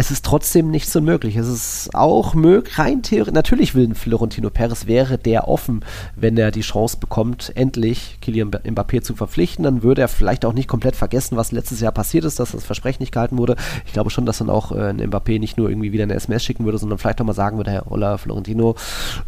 es 0.00 0.10
ist 0.10 0.24
trotzdem 0.24 0.70
nichts 0.70 0.96
unmöglich. 0.96 1.36
Es 1.36 1.46
ist 1.46 1.94
auch 1.94 2.32
möglich, 2.32 2.78
rein 2.78 3.02
theoretisch, 3.02 3.34
natürlich 3.34 3.74
will 3.74 3.86
ein 3.86 3.94
Florentino 3.94 4.48
Perez, 4.48 4.86
wäre 4.86 5.18
der 5.18 5.46
offen, 5.46 5.84
wenn 6.16 6.38
er 6.38 6.50
die 6.50 6.62
Chance 6.62 6.96
bekommt, 6.98 7.52
endlich 7.54 8.16
Kylian 8.22 8.50
Mbappé 8.50 9.02
zu 9.02 9.14
verpflichten, 9.14 9.62
dann 9.62 9.82
würde 9.82 10.00
er 10.00 10.08
vielleicht 10.08 10.46
auch 10.46 10.54
nicht 10.54 10.68
komplett 10.68 10.96
vergessen, 10.96 11.36
was 11.36 11.52
letztes 11.52 11.80
Jahr 11.80 11.92
passiert 11.92 12.24
ist, 12.24 12.40
dass 12.40 12.52
das 12.52 12.64
Versprechen 12.64 13.02
nicht 13.02 13.12
gehalten 13.12 13.36
wurde. 13.36 13.56
Ich 13.84 13.92
glaube 13.92 14.08
schon, 14.08 14.24
dass 14.24 14.38
dann 14.38 14.48
auch 14.48 14.72
äh, 14.72 14.88
ein 14.88 15.02
Mbappé 15.02 15.38
nicht 15.38 15.58
nur 15.58 15.68
irgendwie 15.68 15.92
wieder 15.92 16.04
eine 16.04 16.14
SMS 16.14 16.44
schicken 16.44 16.64
würde, 16.64 16.78
sondern 16.78 16.98
vielleicht 16.98 17.20
auch 17.20 17.26
mal 17.26 17.34
sagen 17.34 17.58
würde, 17.58 17.70
Herr 17.70 17.92
Ola 17.92 18.16
Florentino, 18.16 18.76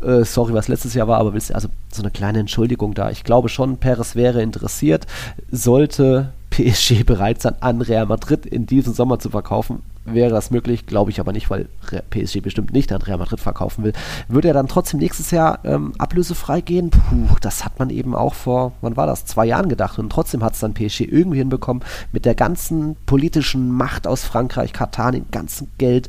äh, 0.03 0.25
sorry, 0.25 0.55
was 0.55 0.69
letztes 0.69 0.95
Jahr 0.95 1.07
war, 1.07 1.19
aber 1.19 1.35
willst 1.35 1.51
du, 1.51 1.55
also 1.55 1.69
so 1.93 2.01
eine 2.01 2.11
kleine 2.11 2.39
Entschuldigung 2.39 2.95
da. 2.95 3.11
Ich 3.11 3.25
glaube 3.25 3.51
schon, 3.51 3.77
Perez 3.77 4.17
wäre 4.17 4.41
interessiert, 4.41 5.07
sollte 5.51 6.33
PSG 6.49 7.05
bereit 7.05 7.43
sein, 7.43 7.57
an 7.61 7.83
Real 7.83 8.07
Madrid 8.07 8.47
in 8.47 8.65
diesem 8.65 8.95
Sommer 8.95 9.19
zu 9.19 9.29
verkaufen, 9.29 9.83
wäre 10.05 10.31
das 10.31 10.51
möglich, 10.51 10.87
glaube 10.87 11.11
ich 11.11 11.21
aber 11.21 11.33
nicht, 11.33 11.51
weil 11.51 11.69
PSG 12.11 12.41
bestimmt 12.41 12.73
nicht 12.73 12.93
an 12.93 13.03
Real 13.03 13.19
Madrid 13.19 13.41
verkaufen 13.41 13.85
will. 13.85 13.93
Würde 14.29 14.49
er 14.49 14.55
dann 14.55 14.69
trotzdem 14.69 15.01
nächstes 15.01 15.31
Jahr 15.31 15.61
ähm, 15.65 15.93
ablösefrei 15.99 16.61
gehen? 16.61 16.91
Puh, 16.91 17.37
das 17.41 17.65
hat 17.65 17.79
man 17.79 17.91
eben 17.91 18.15
auch 18.15 18.35
vor, 18.35 18.73
wann 18.81 18.97
war 18.97 19.07
das? 19.07 19.25
Zwei 19.25 19.47
Jahren 19.47 19.69
gedacht 19.69 19.99
und 19.99 20.11
trotzdem 20.11 20.43
hat 20.43 20.55
es 20.55 20.61
dann 20.61 20.75
PSG 20.75 21.03
irgendwie 21.03 21.39
hinbekommen, 21.39 21.85
mit 22.13 22.25
der 22.25 22.35
ganzen 22.35 22.97
politischen 23.07 23.71
Macht 23.71 24.07
aus 24.07 24.25
Frankreich, 24.25 24.73
Katar, 24.73 25.13
dem 25.13 25.27
ganzen 25.31 25.71
Geld 25.79 26.09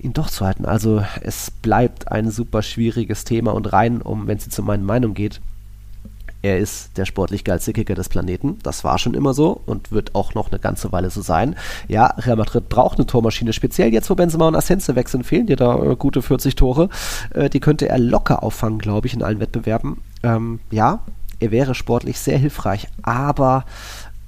ihn 0.00 0.12
doch 0.12 0.30
zu 0.30 0.44
halten. 0.44 0.64
Also 0.64 1.02
es 1.22 1.50
bleibt 1.50 2.12
ein 2.12 2.30
super 2.30 2.62
schwieriges 2.62 3.24
Thema 3.24 3.52
und 3.52 3.72
rein, 3.72 4.00
um 4.02 4.26
wenn 4.26 4.38
es 4.38 4.44
jetzt 4.44 4.58
um 4.58 4.66
meine 4.66 4.84
Meinung 4.84 5.14
geht, 5.14 5.40
er 6.42 6.58
ist 6.58 6.96
der 6.96 7.04
sportlich 7.04 7.44
geilste 7.44 7.72
Kicker 7.72 7.94
des 7.94 8.08
Planeten. 8.08 8.58
Das 8.62 8.84
war 8.84 8.98
schon 8.98 9.14
immer 9.14 9.34
so 9.34 9.60
und 9.66 9.90
wird 9.90 10.14
auch 10.14 10.34
noch 10.34 10.50
eine 10.50 10.60
ganze 10.60 10.92
Weile 10.92 11.10
so 11.10 11.20
sein. 11.20 11.56
Ja, 11.88 12.06
Real 12.18 12.36
Madrid 12.36 12.68
braucht 12.68 12.98
eine 12.98 13.06
Tormaschine. 13.06 13.52
Speziell 13.52 13.92
jetzt, 13.92 14.08
wo 14.08 14.14
Benzema 14.14 14.46
und 14.46 14.54
Asensio 14.54 14.94
wechseln, 14.94 15.24
fehlen 15.24 15.46
dir 15.46 15.56
da 15.56 15.82
äh, 15.82 15.96
gute 15.96 16.22
40 16.22 16.54
Tore. 16.54 16.88
Äh, 17.34 17.50
die 17.50 17.60
könnte 17.60 17.88
er 17.88 17.98
locker 17.98 18.42
auffangen, 18.42 18.78
glaube 18.78 19.08
ich, 19.08 19.14
in 19.14 19.22
allen 19.22 19.40
Wettbewerben. 19.40 19.98
Ähm, 20.22 20.60
ja, 20.70 21.00
er 21.40 21.50
wäre 21.50 21.74
sportlich 21.74 22.18
sehr 22.18 22.38
hilfreich, 22.38 22.88
aber 23.02 23.64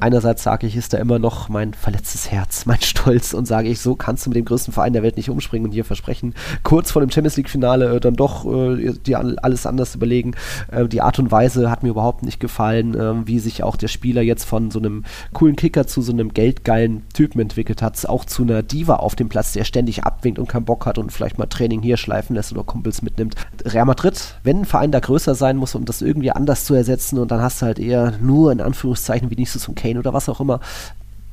einerseits 0.01 0.43
sage 0.43 0.67
ich, 0.67 0.77
ist 0.77 0.93
da 0.93 0.99
immer 0.99 1.19
noch 1.19 1.49
mein 1.49 1.75
verletztes 1.75 2.31
Herz, 2.31 2.67
mein 2.67 2.81
Stolz 2.81 3.33
und 3.33 3.47
sage 3.47 3.69
ich, 3.69 3.81
so 3.81 3.95
kannst 3.95 4.27
du 4.27 4.31
mit 4.31 4.37
dem 4.37 4.45
größten 4.45 4.73
Verein 4.73 4.93
der 4.93 5.03
Welt 5.03 5.17
nicht 5.17 5.31
umspringen 5.31 5.67
und 5.67 5.73
hier 5.73 5.85
versprechen, 5.85 6.35
kurz 6.63 6.91
vor 6.91 7.01
dem 7.01 7.11
Champions 7.11 7.37
League 7.37 7.49
Finale 7.49 7.97
äh, 7.97 8.01
dann 8.01 8.15
doch 8.15 8.45
äh, 8.47 8.93
dir 8.93 9.19
alles 9.43 9.67
anders 9.67 9.95
überlegen. 9.95 10.35
Äh, 10.71 10.87
die 10.89 11.01
Art 11.01 11.19
und 11.19 11.31
Weise 11.31 11.71
hat 11.71 11.83
mir 11.83 11.91
überhaupt 11.91 12.23
nicht 12.23 12.41
gefallen, 12.41 12.95
äh, 12.95 13.27
wie 13.27 13.39
sich 13.39 13.63
auch 13.63 13.77
der 13.77 13.89
Spieler 13.89 14.23
jetzt 14.23 14.45
von 14.45 14.71
so 14.71 14.79
einem 14.79 15.05
coolen 15.33 15.57
Kicker 15.57 15.87
zu 15.87 16.03
so 16.03 16.13
einem 16.13 16.33
geldgeilen 16.33 17.03
Typen 17.13 17.41
entwickelt 17.41 17.83
hat, 17.83 18.05
auch 18.07 18.25
zu 18.25 18.43
einer 18.43 18.63
Diva 18.63 18.97
auf 18.97 19.17
dem 19.17 19.29
Platz, 19.29 19.53
der 19.53 19.65
ständig 19.65 20.05
abwinkt 20.05 20.39
und 20.39 20.49
keinen 20.49 20.65
Bock 20.65 20.87
hat 20.87 20.99
und 20.99 21.13
vielleicht 21.13 21.39
mal 21.39 21.47
Training 21.47 21.83
hier 21.83 21.97
schleifen 21.97 22.37
lässt 22.37 22.53
oder 22.53 22.65
Kumpels 22.65 23.03
mitnimmt. 23.03 23.35
Real 23.65 23.85
Madrid, 23.85 24.37
wenn 24.43 24.61
ein 24.61 24.65
Verein 24.65 24.93
da 24.93 25.01
größer 25.01 25.35
sein 25.35 25.57
muss, 25.57 25.75
um 25.75 25.85
das 25.85 26.03
irgendwie 26.03 26.31
anders 26.31 26.65
zu 26.65 26.75
ersetzen 26.75 27.19
und 27.19 27.31
dann 27.31 27.41
hast 27.41 27.63
du 27.63 27.67
halt 27.67 27.79
eher 27.79 28.15
nur 28.21 28.53
in 28.53 28.61
Anführungszeichen 28.61 29.31
wie 29.31 29.37
nicht 29.37 29.51
so 29.51 29.71
ein 29.71 29.75
Kane 29.75 29.90
oder 29.99 30.13
was 30.13 30.29
auch 30.29 30.41
immer, 30.41 30.61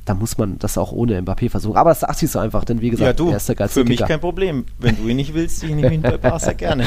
da 0.08 0.14
muss 0.14 0.38
man 0.38 0.58
das 0.58 0.78
auch 0.78 0.90
ohne 0.90 1.20
Mbappé 1.20 1.50
versuchen. 1.50 1.76
Aber 1.76 1.90
das 1.90 2.00
sagt 2.00 2.16
sich 2.18 2.30
so 2.30 2.38
einfach, 2.38 2.64
denn 2.64 2.80
wie 2.80 2.90
gesagt, 2.90 3.06
ja, 3.06 3.12
du, 3.12 3.30
er 3.30 3.36
ist 3.36 3.48
der 3.48 3.56
geilste 3.56 3.80
Für 3.80 3.84
mich 3.84 3.98
Kicker. 3.98 4.08
kein 4.08 4.20
Problem. 4.20 4.64
Wenn 4.78 4.96
du 4.96 5.06
ihn 5.06 5.16
nicht 5.16 5.34
willst, 5.34 5.62
ich 5.62 5.70
nehme 5.70 5.92
ihn 5.92 6.02
bei 6.02 6.16
Barca 6.16 6.52
gerne. 6.52 6.84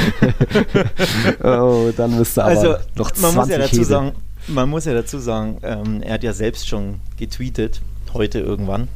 oh, 1.43 1.91
dann 1.95 2.17
müsste 2.17 2.43
aber 2.43 2.51
also, 2.51 2.75
noch 2.95 3.11
20 3.11 3.21
man 3.21 3.35
muss 3.35 3.49
ja 3.49 3.57
dazu 3.59 3.83
sagen, 3.83 4.11
Man 4.47 4.69
muss 4.69 4.85
ja 4.85 4.93
dazu 4.93 5.19
sagen, 5.19 5.57
ähm, 5.61 6.01
er 6.01 6.15
hat 6.15 6.23
ja 6.23 6.33
selbst 6.33 6.67
schon 6.67 6.99
getweetet, 7.17 7.81
heute 8.13 8.39
irgendwann, 8.39 8.87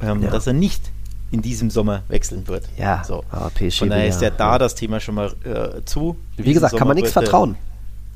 ähm, 0.00 0.22
ja. 0.22 0.30
dass 0.30 0.46
er 0.46 0.54
nicht 0.54 0.90
in 1.30 1.42
diesem 1.42 1.70
Sommer 1.70 2.02
wechseln 2.08 2.48
wird. 2.48 2.68
Ja, 2.78 3.02
so. 3.04 3.24
PSG 3.54 3.80
Von 3.80 3.90
daher 3.90 4.06
ist 4.08 4.22
ja 4.22 4.30
da 4.30 4.58
das 4.58 4.74
Thema 4.74 5.00
schon 5.00 5.16
mal 5.16 5.32
äh, 5.44 5.84
zu. 5.84 6.16
Wie 6.36 6.54
gesagt, 6.54 6.76
kann 6.76 6.88
man 6.88 6.96
nichts 6.96 7.12
vertrauen. 7.12 7.56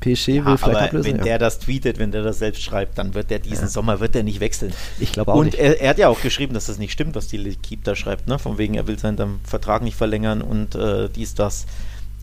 PSG 0.01 0.27
will 0.27 0.35
ja, 0.35 0.57
vielleicht 0.57 0.63
aber 0.63 0.81
ablösen. 0.81 1.11
Wenn 1.11 1.17
ja. 1.19 1.23
der 1.23 1.39
das 1.39 1.59
tweetet, 1.59 1.97
wenn 1.99 2.11
der 2.11 2.23
das 2.23 2.39
selbst 2.39 2.61
schreibt, 2.61 2.97
dann 2.97 3.13
wird 3.13 3.29
der 3.29 3.39
diesen 3.39 3.65
ja. 3.65 3.69
Sommer 3.69 3.99
wird 3.99 4.15
der 4.15 4.23
nicht 4.23 4.39
wechseln. 4.39 4.73
Ich 4.99 5.13
glaube 5.13 5.31
auch 5.31 5.37
Und 5.37 5.45
nicht. 5.45 5.57
Er, 5.57 5.79
er, 5.79 5.91
hat 5.91 5.97
ja 5.97 6.09
auch 6.09 6.21
geschrieben, 6.21 6.53
dass 6.53 6.65
das 6.65 6.77
nicht 6.77 6.91
stimmt, 6.91 7.15
was 7.15 7.27
die 7.27 7.39
L'Equipe 7.39 7.83
da 7.83 7.95
schreibt, 7.95 8.27
ne? 8.27 8.37
Von 8.39 8.57
wegen, 8.57 8.73
er 8.73 8.87
will 8.87 8.99
seinen 8.99 9.39
Vertrag 9.43 9.83
nicht 9.83 9.95
verlängern 9.95 10.41
und 10.41 10.75
äh, 10.75 11.07
dies, 11.09 11.35
das. 11.35 11.65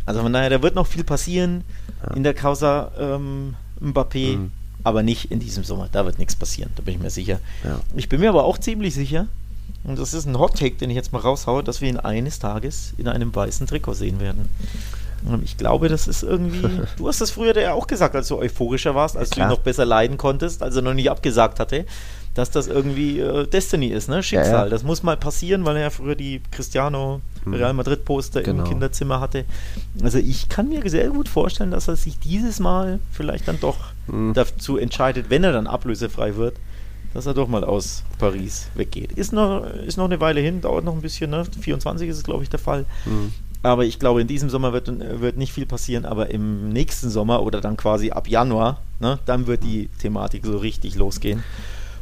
Also 0.04 0.20
von 0.20 0.32
daher, 0.32 0.50
da 0.50 0.62
wird 0.62 0.74
noch 0.74 0.86
viel 0.86 1.04
passieren 1.04 1.64
in 2.14 2.22
der 2.22 2.34
Causa 2.34 2.92
ähm, 2.98 3.54
Mbappé, 3.80 4.36
mhm. 4.36 4.52
aber 4.82 5.02
nicht 5.02 5.30
in 5.30 5.38
diesem 5.38 5.64
Sommer. 5.64 5.88
Da 5.92 6.04
wird 6.04 6.18
nichts 6.18 6.34
passieren, 6.34 6.70
da 6.76 6.82
bin 6.82 6.94
ich 6.94 7.00
mir 7.00 7.10
sicher. 7.10 7.40
Ich 7.94 8.08
bin 8.08 8.20
mir 8.20 8.30
aber 8.30 8.44
auch 8.44 8.56
ziemlich 8.56 8.94
sicher, 8.94 9.26
und 9.84 9.98
das 9.98 10.14
ist 10.14 10.26
ein 10.26 10.38
Hot 10.38 10.58
Take, 10.58 10.76
den 10.76 10.90
ich 10.90 10.96
jetzt 10.96 11.12
mal 11.12 11.20
raushaue, 11.20 11.62
dass 11.62 11.80
wir 11.80 11.88
ihn 11.88 11.98
eines 11.98 12.38
Tages 12.38 12.94
in 12.98 13.08
einem 13.08 13.34
weißen 13.34 13.66
Trikot 13.66 13.94
sehen 13.94 14.20
werden. 14.20 14.48
Ich 15.42 15.56
glaube, 15.56 15.88
das 15.88 16.08
ist 16.08 16.22
irgendwie. 16.22 16.68
Du 16.96 17.08
hast 17.08 17.20
das 17.20 17.30
früher 17.30 17.56
ja 17.58 17.72
auch 17.72 17.86
gesagt, 17.86 18.14
als 18.14 18.28
du 18.28 18.38
euphorischer 18.38 18.94
warst, 18.94 19.16
als 19.16 19.30
ja, 19.30 19.36
du 19.36 19.42
ihn 19.42 19.48
noch 19.48 19.62
besser 19.62 19.84
leiden 19.84 20.16
konntest, 20.16 20.62
als 20.62 20.76
er 20.76 20.82
noch 20.82 20.94
nicht 20.94 21.10
abgesagt 21.10 21.60
hatte, 21.60 21.84
dass 22.34 22.50
das 22.50 22.66
irgendwie 22.66 23.18
äh, 23.18 23.46
Destiny 23.46 23.88
ist, 23.88 24.08
ne? 24.08 24.22
Schicksal. 24.22 24.52
Ja, 24.52 24.64
ja. 24.64 24.68
Das 24.68 24.82
muss 24.82 25.02
mal 25.02 25.16
passieren, 25.16 25.64
weil 25.64 25.76
er 25.76 25.82
ja 25.82 25.90
früher 25.90 26.14
die 26.14 26.40
Cristiano 26.50 27.20
hm. 27.44 27.54
Real 27.54 27.72
Madrid 27.72 28.04
Poster 28.04 28.42
genau. 28.42 28.62
im 28.62 28.68
Kinderzimmer 28.68 29.20
hatte. 29.20 29.44
Also 30.02 30.18
ich 30.18 30.48
kann 30.48 30.68
mir 30.68 30.88
sehr 30.88 31.08
gut 31.08 31.28
vorstellen, 31.28 31.70
dass 31.70 31.88
er 31.88 31.96
sich 31.96 32.18
dieses 32.18 32.60
Mal 32.60 33.00
vielleicht 33.12 33.48
dann 33.48 33.58
doch 33.60 33.76
hm. 34.06 34.34
dazu 34.34 34.76
entscheidet, 34.76 35.30
wenn 35.30 35.44
er 35.44 35.52
dann 35.52 35.66
ablösefrei 35.66 36.36
wird, 36.36 36.56
dass 37.14 37.26
er 37.26 37.34
doch 37.34 37.48
mal 37.48 37.64
aus 37.64 38.04
Paris 38.18 38.68
weggeht. 38.74 39.12
Ist 39.12 39.32
noch, 39.32 39.64
ist 39.86 39.96
noch 39.96 40.04
eine 40.04 40.20
Weile 40.20 40.40
hin, 40.40 40.60
dauert 40.60 40.84
noch 40.84 40.94
ein 40.94 41.00
bisschen, 41.00 41.30
ne? 41.30 41.44
24 41.44 42.08
ist 42.08 42.18
es, 42.18 42.24
glaube 42.24 42.44
ich, 42.44 42.50
der 42.50 42.60
Fall. 42.60 42.84
Hm. 43.04 43.32
Aber 43.62 43.84
ich 43.84 43.98
glaube, 43.98 44.20
in 44.20 44.26
diesem 44.26 44.50
Sommer 44.50 44.72
wird, 44.72 44.88
wird 45.20 45.36
nicht 45.36 45.52
viel 45.52 45.66
passieren, 45.66 46.04
aber 46.04 46.30
im 46.30 46.68
nächsten 46.68 47.10
Sommer 47.10 47.42
oder 47.42 47.60
dann 47.60 47.76
quasi 47.76 48.10
ab 48.10 48.28
Januar, 48.28 48.80
ne, 49.00 49.18
dann 49.26 49.46
wird 49.46 49.64
die 49.64 49.88
Thematik 50.00 50.46
so 50.46 50.58
richtig 50.58 50.94
losgehen. 50.94 51.42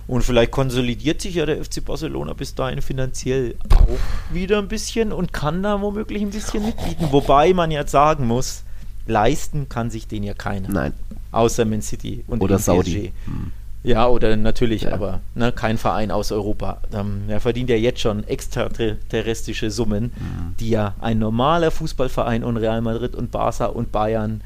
Und 0.07 0.23
vielleicht 0.23 0.53
konsolidiert 0.53 1.21
sich 1.21 1.35
ja 1.35 1.47
der 1.47 1.65
FC 1.65 1.85
Barcelona 1.85 2.33
bis 2.33 2.55
dahin 2.55 2.81
finanziell 2.81 3.57
auch 3.75 3.99
wieder 4.33 4.59
ein 4.59 4.69
bisschen 4.69 5.13
und 5.13 5.33
kann 5.33 5.63
da 5.63 5.81
womöglich 5.81 6.23
ein 6.23 6.31
bisschen 6.31 6.65
mitbieten. 6.65 7.09
Wobei 7.11 7.53
man 7.55 7.73
jetzt 7.73 7.91
sagen 7.91 8.27
muss, 8.27 8.63
leisten 9.07 9.69
kann 9.69 9.91
sich 9.91 10.07
den 10.07 10.23
ja 10.23 10.35
keiner. 10.35 10.69
Nein. 10.69 10.93
Außer 11.33 11.65
Man 11.65 11.83
City 11.83 12.25
und 12.29 12.41
Oder 12.41 12.59
Saudi. 12.59 13.13
Hm. 13.25 13.51
Ja, 13.87 14.09
oder 14.09 14.37
natürlich, 14.37 14.83
ja. 14.83 14.93
aber 14.93 15.21
ne, 15.37 15.53
kein 15.53 15.79
Verein 15.79 16.11
aus 16.11 16.33
Europa. 16.33 16.79
Ähm, 16.93 17.23
er 17.29 17.41
verdient 17.41 17.71
ja 17.71 17.77
jetzt 17.77 18.01
schon 18.01 18.27
extraterrestrische 18.27 19.71
Summen, 19.71 20.13
mhm. 20.17 20.55
die 20.59 20.71
ja 20.71 20.97
ein 21.01 21.21
normaler 21.21 21.71
Fußballverein 21.71 22.43
und 22.43 22.57
Real 22.57 22.83
Madrid 22.83 23.15
und 23.15 23.31
Barca 23.31 23.67
und 23.67 23.93
Bayern 23.93 24.41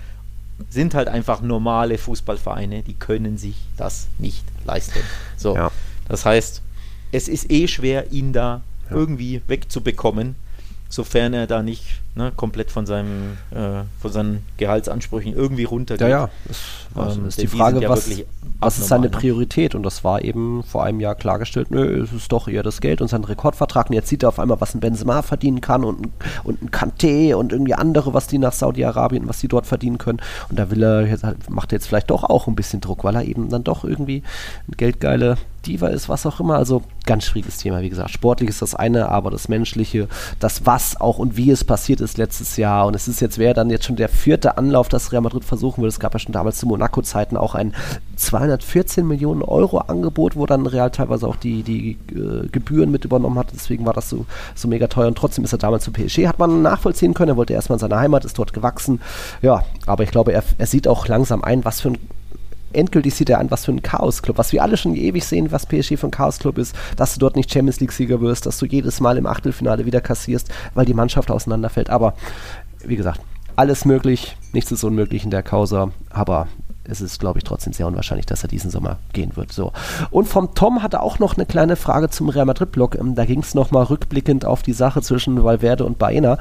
sind 0.68 0.92
halt 0.92 1.08
einfach 1.08 1.40
normale 1.40 1.96
Fußballvereine, 1.96 2.82
die 2.82 2.92
können 2.92 3.38
sich 3.38 3.56
das 3.78 4.08
nicht 4.18 4.44
leisten. 4.66 5.00
So, 5.38 5.54
ja. 5.54 5.70
das 6.06 6.26
heißt, 6.26 6.60
es 7.10 7.26
ist 7.26 7.50
eh 7.50 7.66
schwer, 7.66 8.12
ihn 8.12 8.34
da 8.34 8.60
ja. 8.90 8.96
irgendwie 8.96 9.40
wegzubekommen 9.46 10.34
sofern 10.90 11.32
er 11.32 11.46
da 11.46 11.62
nicht 11.62 11.84
ne, 12.16 12.32
komplett 12.36 12.70
von, 12.70 12.84
seinem, 12.84 13.38
äh, 13.52 13.84
von 14.00 14.12
seinen 14.12 14.44
Gehaltsansprüchen 14.56 15.32
irgendwie 15.32 15.64
runtergeht. 15.64 16.02
Ja, 16.02 16.08
ja. 16.08 16.30
Das 16.94 17.16
ähm, 17.16 17.26
ist 17.26 17.40
die 17.40 17.46
Frage, 17.46 17.80
ja 17.80 17.88
was, 17.88 18.10
was 18.58 18.78
ist 18.78 18.88
seine 18.88 19.04
ne? 19.04 19.10
Priorität? 19.10 19.76
Und 19.76 19.84
das 19.84 20.02
war 20.02 20.22
eben 20.22 20.64
vor 20.64 20.84
einem 20.84 21.00
Jahr 21.00 21.14
klargestellt, 21.14 21.70
nö, 21.70 22.02
es 22.02 22.12
ist 22.12 22.32
doch 22.32 22.48
eher 22.48 22.64
das 22.64 22.80
Geld 22.80 23.00
und 23.00 23.08
sein 23.08 23.22
Rekordvertrag. 23.22 23.88
Und 23.88 23.94
jetzt 23.94 24.08
sieht 24.08 24.24
er 24.24 24.30
auf 24.30 24.40
einmal, 24.40 24.60
was 24.60 24.74
ein 24.74 24.80
Benzema 24.80 25.22
verdienen 25.22 25.60
kann 25.60 25.84
und, 25.84 26.08
und 26.42 26.60
ein 26.60 26.70
Kanté 26.70 27.34
und 27.34 27.52
irgendwie 27.52 27.74
andere, 27.74 28.12
was 28.12 28.26
die 28.26 28.38
nach 28.38 28.52
Saudi-Arabien, 28.52 29.28
was 29.28 29.38
die 29.38 29.48
dort 29.48 29.66
verdienen 29.66 29.98
können. 29.98 30.20
Und 30.48 30.58
da 30.58 30.70
will 30.70 30.82
er, 30.82 31.06
jetzt, 31.06 31.24
macht 31.48 31.72
er 31.72 31.76
jetzt 31.76 31.86
vielleicht 31.86 32.10
doch 32.10 32.24
auch 32.24 32.48
ein 32.48 32.56
bisschen 32.56 32.80
Druck, 32.80 33.04
weil 33.04 33.14
er 33.14 33.24
eben 33.24 33.48
dann 33.48 33.62
doch 33.62 33.84
irgendwie 33.84 34.24
eine 34.66 34.76
geldgeile 34.76 35.38
Diva 35.66 35.88
ist, 35.88 36.08
was 36.08 36.26
auch 36.26 36.40
immer. 36.40 36.56
Also 36.56 36.82
ganz 37.06 37.24
schwieriges 37.24 37.58
Thema, 37.58 37.82
wie 37.82 37.88
gesagt. 37.88 38.10
Sportlich 38.10 38.48
ist 38.48 38.62
das 38.62 38.74
eine, 38.74 39.08
aber 39.08 39.30
das 39.30 39.48
Menschliche, 39.48 40.08
das 40.38 40.66
was 40.66 41.00
auch 41.00 41.18
und 41.18 41.36
wie 41.36 41.50
es 41.50 41.64
passiert 41.64 42.00
ist 42.00 42.18
letztes 42.18 42.56
Jahr. 42.56 42.86
Und 42.86 42.94
es 42.94 43.08
ist 43.08 43.20
jetzt, 43.20 43.38
wäre 43.38 43.54
dann 43.54 43.70
jetzt 43.70 43.84
schon 43.84 43.96
der 43.96 44.08
vierte 44.08 44.56
Anlauf, 44.58 44.88
dass 44.88 45.12
Real 45.12 45.22
Madrid 45.22 45.44
versuchen 45.44 45.82
würde. 45.82 45.88
Es 45.88 46.00
gab 46.00 46.12
ja 46.14 46.18
schon 46.18 46.32
damals 46.32 46.58
zu 46.58 46.66
Monaco-Zeiten 46.66 47.36
auch 47.36 47.54
ein 47.54 47.74
214 48.16 49.06
Millionen 49.06 49.42
Euro 49.42 49.78
Angebot, 49.78 50.36
wo 50.36 50.46
dann 50.46 50.66
Real 50.66 50.90
teilweise 50.90 51.26
auch 51.26 51.36
die, 51.36 51.62
die 51.62 51.98
äh, 52.14 52.48
Gebühren 52.48 52.90
mit 52.90 53.04
übernommen 53.04 53.38
hat. 53.38 53.48
Deswegen 53.54 53.86
war 53.86 53.94
das 53.94 54.08
so, 54.08 54.26
so 54.54 54.68
mega 54.68 54.86
teuer. 54.86 55.08
Und 55.08 55.18
trotzdem 55.18 55.44
ist 55.44 55.52
er 55.52 55.58
damals 55.58 55.84
zu 55.84 55.92
PSG. 55.92 56.26
Hat 56.26 56.38
man 56.38 56.62
nachvollziehen 56.62 57.14
können. 57.14 57.30
Er 57.30 57.36
wollte 57.36 57.54
erstmal 57.54 57.76
in 57.76 57.80
seine 57.80 57.98
Heimat, 57.98 58.24
ist 58.24 58.38
dort 58.38 58.52
gewachsen. 58.52 59.00
Ja, 59.42 59.64
aber 59.86 60.04
ich 60.04 60.10
glaube, 60.10 60.32
er, 60.32 60.44
er 60.58 60.66
sieht 60.66 60.86
auch 60.88 61.08
langsam 61.08 61.42
ein, 61.42 61.64
was 61.64 61.80
für 61.80 61.90
ein 61.90 61.98
endgültig 62.72 63.14
sieht 63.14 63.30
er 63.30 63.38
an, 63.38 63.50
was 63.50 63.64
für 63.64 63.72
ein 63.72 63.82
Chaos-Club, 63.82 64.38
was 64.38 64.52
wir 64.52 64.62
alle 64.62 64.76
schon 64.76 64.94
ewig 64.94 65.24
sehen, 65.24 65.52
was 65.52 65.66
PSG 65.66 65.96
für 65.96 66.08
ein 66.08 66.12
Chaos-Club 66.12 66.58
ist, 66.58 66.74
dass 66.96 67.14
du 67.14 67.20
dort 67.20 67.36
nicht 67.36 67.52
Champions 67.52 67.80
League-Sieger 67.80 68.20
wirst, 68.20 68.46
dass 68.46 68.58
du 68.58 68.66
jedes 68.66 69.00
Mal 69.00 69.18
im 69.18 69.26
Achtelfinale 69.26 69.86
wieder 69.86 70.00
kassierst, 70.00 70.50
weil 70.74 70.86
die 70.86 70.94
Mannschaft 70.94 71.30
auseinanderfällt. 71.30 71.90
Aber 71.90 72.14
wie 72.84 72.96
gesagt, 72.96 73.20
alles 73.56 73.84
möglich, 73.84 74.36
nichts 74.52 74.72
ist 74.72 74.84
unmöglich 74.84 75.24
in 75.24 75.30
der 75.30 75.42
Causa, 75.42 75.90
aber 76.08 76.48
es 76.84 77.00
ist, 77.00 77.20
glaube 77.20 77.38
ich, 77.38 77.44
trotzdem 77.44 77.72
sehr 77.72 77.86
unwahrscheinlich, 77.86 78.26
dass 78.26 78.42
er 78.42 78.48
diesen 78.48 78.70
Sommer 78.70 78.98
gehen 79.12 79.36
wird. 79.36 79.52
So. 79.52 79.72
Und 80.10 80.26
vom 80.26 80.54
Tom 80.54 80.82
hatte 80.82 81.02
auch 81.02 81.18
noch 81.18 81.36
eine 81.36 81.46
kleine 81.46 81.76
Frage 81.76 82.10
zum 82.10 82.28
Real 82.28 82.46
Madrid-Block. 82.46 82.96
Ähm, 82.96 83.14
da 83.14 83.24
ging 83.24 83.40
es 83.40 83.54
nochmal 83.54 83.84
rückblickend 83.84 84.44
auf 84.44 84.62
die 84.62 84.72
Sache 84.72 85.02
zwischen 85.02 85.42
Valverde 85.44 85.84
und 85.84 85.98
Baena. 85.98 86.38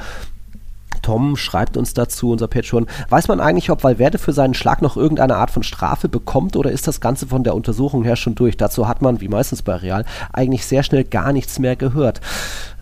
Tom 1.02 1.38
schreibt 1.38 1.78
uns 1.78 1.94
dazu, 1.94 2.32
unser 2.32 2.48
Patreon. 2.48 2.88
Weiß 3.10 3.28
man 3.28 3.40
eigentlich, 3.40 3.72
ob 3.72 3.84
Valverde 3.84 4.18
für 4.18 4.34
seinen 4.34 4.54
Schlag 4.54 4.82
noch 4.82 4.98
irgendeine 4.98 5.38
Art 5.38 5.52
von 5.52 5.64
Strafe 5.64 6.10
bekommt 6.10 6.56
oder 6.56 6.72
ist 6.72 6.88
das 6.88 7.02
Ganze 7.02 7.28
von 7.28 7.44
der 7.44 7.56
Untersuchung 7.56 8.04
her 8.04 8.16
schon 8.16 8.36
durch? 8.36 8.58
Dazu 8.58 8.88
hat 8.88 9.02
man, 9.02 9.22
wie 9.22 9.28
meistens 9.28 9.62
bei 9.62 9.76
Real, 9.76 10.06
eigentlich 10.34 10.66
sehr 10.66 10.84
schnell 10.84 11.04
gar 11.04 11.34
nichts 11.34 11.60
mehr 11.60 11.76
gehört. 11.76 12.22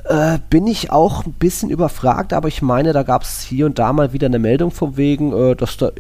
Äh, 0.06 0.40
bin 0.50 0.68
ich 0.68 0.92
auch 0.92 1.26
ein 1.26 1.34
bisschen 1.34 1.70
überfragt, 1.70 2.34
aber 2.34 2.48
ich 2.48 2.62
meine, 2.62 2.94
da 2.94 3.04
gab 3.04 3.24
es 3.24 3.42
hier 3.42 3.66
und 3.66 3.80
da 3.80 3.94
mal 3.94 4.14
wieder 4.14 4.28
eine 4.28 4.40
Meldung 4.40 4.72
von 4.72 4.98
wegen, 4.98 5.34
äh, 5.34 5.56
dass 5.56 5.78
da 5.78 5.92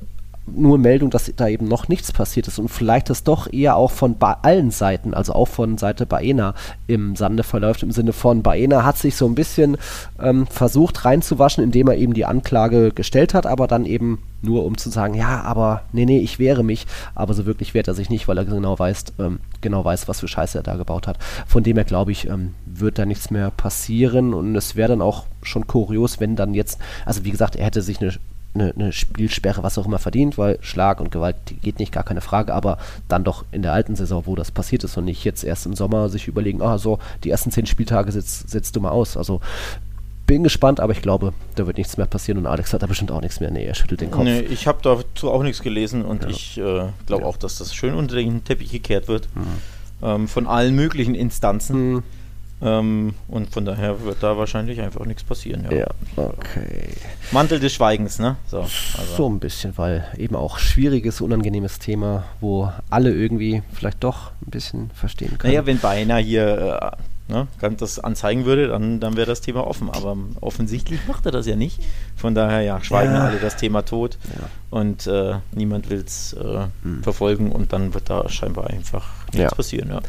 nur 0.48 0.78
Meldung, 0.78 1.10
dass 1.10 1.32
da 1.36 1.48
eben 1.48 1.68
noch 1.68 1.88
nichts 1.88 2.12
passiert 2.12 2.48
ist. 2.48 2.60
Und 2.60 2.70
vielleicht 2.70 3.10
das 3.10 3.24
doch 3.24 3.52
eher 3.52 3.76
auch 3.76 3.92
von 3.92 4.16
allen 4.20 4.72
Seiten, 4.72 5.14
also 5.14 5.34
auch 5.34 5.48
von 5.48 5.78
Seite 5.78 6.06
Baena 6.06 6.54
im 6.88 7.16
Sande 7.16 7.44
verläuft, 7.44 7.84
im 7.84 7.92
Sinne 7.92 8.14
von 8.14 8.44
Baena 8.44 8.84
hat 8.84 8.98
sich 8.98 9.16
so 9.16 9.26
ein 9.26 9.36
bisschen 9.36 9.78
ähm, 10.20 10.48
versucht 10.48 11.06
reinzuwaschen, 11.06 11.64
indem 11.64 11.88
er 11.88 11.98
eben 11.98 12.14
die 12.14 12.26
Anklage 12.26 12.92
gestellt 12.92 13.34
hat, 13.34 13.46
aber 13.46 13.68
dann 13.68 13.86
eben 13.86 14.20
nur 14.42 14.66
um 14.66 14.78
zu 14.78 14.90
sagen, 14.90 15.16
ja, 15.16 15.42
aber 15.42 15.84
nee, 15.92 16.06
nee, 16.06 16.20
ich 16.20 16.40
wehre 16.40 16.64
mich, 16.64 16.86
aber 17.16 17.34
so 17.34 17.46
wirklich 17.46 17.74
wehrt 17.74 17.88
er 17.88 17.96
sich 17.96 18.10
nicht, 18.10 18.28
weil 18.28 18.38
er 18.38 18.46
genau 18.46 18.78
weiß, 18.78 19.06
ähm, 19.20 19.40
genau 19.62 19.84
weiß, 19.84 20.08
was 20.08 20.20
für 20.20 20.28
Scheiße 20.28 20.60
er 20.60 20.64
da 20.64 20.76
gebaut 20.76 21.08
hat. 21.08 21.18
Von 21.48 21.64
dem 21.64 21.76
her 21.76 21.86
glaube 21.86 22.12
ich, 22.12 22.30
ähm, 22.30 22.54
wird 22.66 23.00
da 23.00 23.06
nichts 23.06 23.32
mehr 23.32 23.52
passieren. 23.52 24.34
Und 24.34 24.56
es 24.56 24.76
wäre 24.76 24.90
dann 24.90 25.02
auch 25.02 25.26
schon 25.42 25.68
kurios, 25.68 26.20
wenn 26.20 26.36
dann 26.36 26.54
jetzt, 26.54 26.80
also 27.06 27.26
wie 27.26 27.32
gesagt, 27.32 27.56
er 27.56 27.66
hätte 27.66 27.82
sich 27.82 28.00
eine 28.02 28.14
eine, 28.60 28.74
eine, 28.74 28.91
Spielsperre, 28.91 29.63
was 29.63 29.78
auch 29.78 29.86
immer 29.86 30.00
verdient, 30.00 30.38
weil 30.38 30.58
Schlag 30.62 31.00
und 31.00 31.12
Gewalt 31.12 31.36
geht 31.62 31.80
nicht, 31.80 31.91
gar 31.91 32.04
keine 32.04 32.22
Frage, 32.22 32.54
aber 32.54 32.78
dann 33.08 33.24
doch 33.24 33.46
in 33.52 33.62
der 33.62 33.74
alten 33.74 33.96
Saison, 33.96 34.24
wo 34.26 34.36
das 34.36 34.52
passiert 34.52 34.84
ist 34.84 34.98
und 34.98 35.06
nicht 35.06 35.24
jetzt 35.24 35.43
erst 35.43 35.65
im 35.65 35.76
Sommer 35.76 36.10
sich 36.10 36.28
überlegen, 36.28 36.62
ah 36.62 36.78
so, 36.78 37.00
die 37.24 37.30
ersten 37.30 37.52
zehn 37.52 37.65
Spieltage 37.65 38.12
setzt, 38.12 38.50
setzt 38.50 38.76
du 38.76 38.82
mal 38.82 38.91
aus. 38.91 39.17
Also 39.17 39.41
bin 40.28 40.43
gespannt, 40.43 40.80
aber 40.80 40.91
ich 40.91 41.02
glaube, 41.02 41.34
da 41.56 41.65
wird 41.65 41.78
nichts 41.78 41.98
mehr 41.98 42.06
passieren 42.06 42.38
und 42.38 42.46
Alex 42.48 42.74
hat 42.74 42.84
da 42.84 42.88
bestimmt 42.88 43.12
auch 43.12 43.22
nichts 43.22 43.39
mehr. 43.39 43.50
Nee, 43.50 43.65
er 43.65 43.76
schüttelt 43.76 44.02
den 44.02 44.12
Kopf. 44.12 44.26
Nee, 44.26 44.41
ich 44.41 44.67
habe 44.67 44.80
dazu 44.84 45.32
auch 45.32 45.41
nichts 45.41 45.63
gelesen 45.63 46.04
und 46.04 46.24
ja. 46.24 46.30
ich 46.30 46.58
äh, 46.58 46.89
glaube 47.06 47.24
ja. 47.24 47.26
auch, 47.26 47.38
dass 47.38 47.58
das 47.58 47.74
schön 47.74 47.93
unter 47.93 48.17
den 48.17 48.43
Teppich 48.43 48.72
gekehrt 48.72 49.08
wird. 49.08 49.30
Mhm. 49.34 49.41
Ähm, 50.04 50.28
von 50.28 50.46
allen 50.46 50.76
möglichen 50.76 51.15
Instanzen. 51.15 51.93
Mhm. 51.93 52.04
Ähm, 52.60 53.13
und 53.28 53.52
von 53.52 53.65
daher 53.65 54.04
wird 54.04 54.24
da 54.24 54.38
wahrscheinlich 54.38 54.82
einfach 54.82 55.06
nichts 55.06 55.24
passieren. 55.24 55.65
Ja, 55.70 55.78
ja 55.78 55.88
okay. 56.15 56.89
Mantel 57.32 57.60
des 57.60 57.74
Schweigens, 57.74 58.17
ne? 58.17 58.38
So, 58.48 58.62
also. 58.62 59.15
so 59.15 59.30
ein 59.30 59.39
bisschen, 59.39 59.78
weil 59.78 60.08
eben 60.17 60.36
auch 60.36 60.58
schwieriges, 60.58 61.22
unangenehmes 61.22 61.78
Thema, 61.78 62.26
wo 62.41 62.72
alle 62.89 63.13
irgendwie 63.13 63.62
vielleicht 63.74 64.04
doch 64.04 64.32
ein 64.46 64.50
bisschen 64.50 64.89
verstehen 64.91 65.38
können. 65.38 65.54
Naja, 65.54 65.65
wenn 65.67 65.80
Beiner 65.80 66.17
hier 66.17 66.96
äh, 67.30 67.32
ne, 67.32 67.48
das 67.78 68.00
anzeigen 68.00 68.46
würde, 68.46 68.70
dann, 68.70 69.00
dann 69.00 69.15
wäre 69.15 69.28
das 69.28 69.41
Thema 69.41 69.67
offen. 69.67 69.89
Aber 69.91 70.17
offensichtlich 70.41 71.00
macht 71.08 71.28
er 71.28 71.32
das 71.32 71.46
ja 71.46 71.56
nicht. 71.56 71.80
Von 72.15 72.34
daher, 72.34 72.62
ja, 72.62 72.82
schweigen 72.84 73.13
ja. 73.13 73.28
alle 73.28 73.38
das 73.38 73.56
Thema 73.58 73.84
tot 73.84 74.17
ja. 74.36 74.50
und 74.72 75.06
äh, 75.06 75.36
niemand 75.52 75.91
will 75.91 76.04
es 76.06 76.34
äh, 76.34 76.65
hm. 76.82 77.04
verfolgen 77.04 77.52
und 77.52 77.74
dann 77.74 77.93
wird 77.93 78.10
da 78.10 78.28
scheinbar 78.30 78.67
einfach 78.67 79.08
nichts 79.34 79.39
ja. 79.39 79.50
passieren. 79.50 79.89
Ja. 79.89 80.02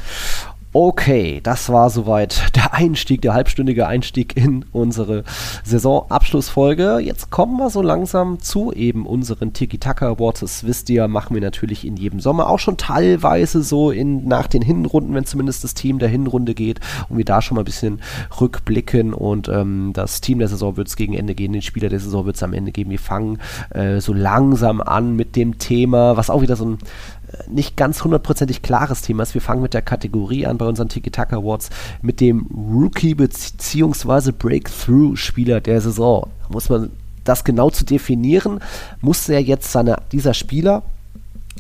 Okay, 0.75 1.41
das 1.43 1.71
war 1.71 1.89
soweit 1.89 2.55
der 2.55 2.75
Einstieg, 2.75 3.23
der 3.23 3.33
halbstündige 3.33 3.87
Einstieg 3.87 4.37
in 4.37 4.67
unsere 4.71 5.25
Saisonabschlussfolge. 5.65 6.99
Jetzt 6.99 7.31
kommen 7.31 7.57
wir 7.57 7.71
so 7.71 7.81
langsam 7.81 8.39
zu 8.41 8.71
eben 8.75 9.07
unseren 9.07 9.55
Tiki-Taka 9.55 10.09
Awards. 10.11 10.41
Das 10.41 10.65
wisst 10.65 10.91
ihr, 10.91 11.09
machen 11.09 11.33
wir 11.33 11.41
natürlich 11.41 11.87
in 11.87 11.97
jedem 11.97 12.21
Sommer. 12.21 12.51
Auch 12.51 12.59
schon 12.59 12.77
teilweise 12.77 13.63
so 13.63 13.91
in, 13.91 14.29
nach 14.29 14.47
den 14.47 14.61
Hinrunden, 14.61 15.15
wenn 15.15 15.25
zumindest 15.25 15.65
das 15.65 15.73
Team 15.73 15.99
der 15.99 16.11
Hinrunde 16.11 16.53
geht 16.53 16.81
und 17.09 17.17
wir 17.17 17.25
da 17.25 17.41
schon 17.41 17.55
mal 17.55 17.63
ein 17.63 17.65
bisschen 17.65 18.03
rückblicken. 18.39 19.15
Und 19.15 19.49
ähm, 19.49 19.93
das 19.95 20.21
Team 20.21 20.39
der 20.39 20.49
Saison 20.49 20.77
wird 20.77 20.89
es 20.89 20.97
gegen 20.97 21.15
Ende 21.15 21.35
gehen, 21.35 21.55
den 21.55 21.63
Spieler 21.63 21.89
der 21.89 22.01
Saison 22.01 22.27
wird 22.27 22.37
es 22.37 22.43
am 22.43 22.53
Ende 22.53 22.73
geben. 22.73 22.91
Wir 22.91 22.99
fangen 22.99 23.39
äh, 23.71 24.03
so 24.03 24.13
langsam 24.13 24.83
an 24.83 25.17
mit 25.17 25.35
dem 25.35 25.57
Thema, 25.57 26.19
was 26.19 26.29
auch 26.29 26.43
wieder 26.43 26.57
so 26.57 26.67
ein 26.67 26.79
nicht 27.49 27.77
ganz 27.77 28.05
hundertprozentig 28.05 28.63
klares 28.63 29.03
Thema 29.03 29.23
ist. 29.23 29.35
Wir 29.35 29.41
fangen 29.41 29.63
mit 29.63 29.75
der 29.75 29.83
Kategorie 29.83 30.47
an 30.47 30.59
bei 30.59 30.67
unseren 30.67 30.89
Tiki-Taka 30.89 31.37
Awards 31.37 31.71
mit 32.03 32.21
dem 32.21 32.47
Rookie 32.47 33.15
bzw. 33.15 34.33
Breakthrough-Spieler 34.33 35.61
der 35.61 35.81
Saison. 35.81 36.29
Muss 36.51 36.69
man 36.69 36.91
das 37.25 37.45
genau 37.45 37.71
zu 37.71 37.85
definieren, 37.85 38.61
muss 39.01 39.29
er 39.29 39.43
jetzt 39.43 39.71
seine, 39.71 39.99
dieser 40.13 40.35
Spieler 40.35 40.83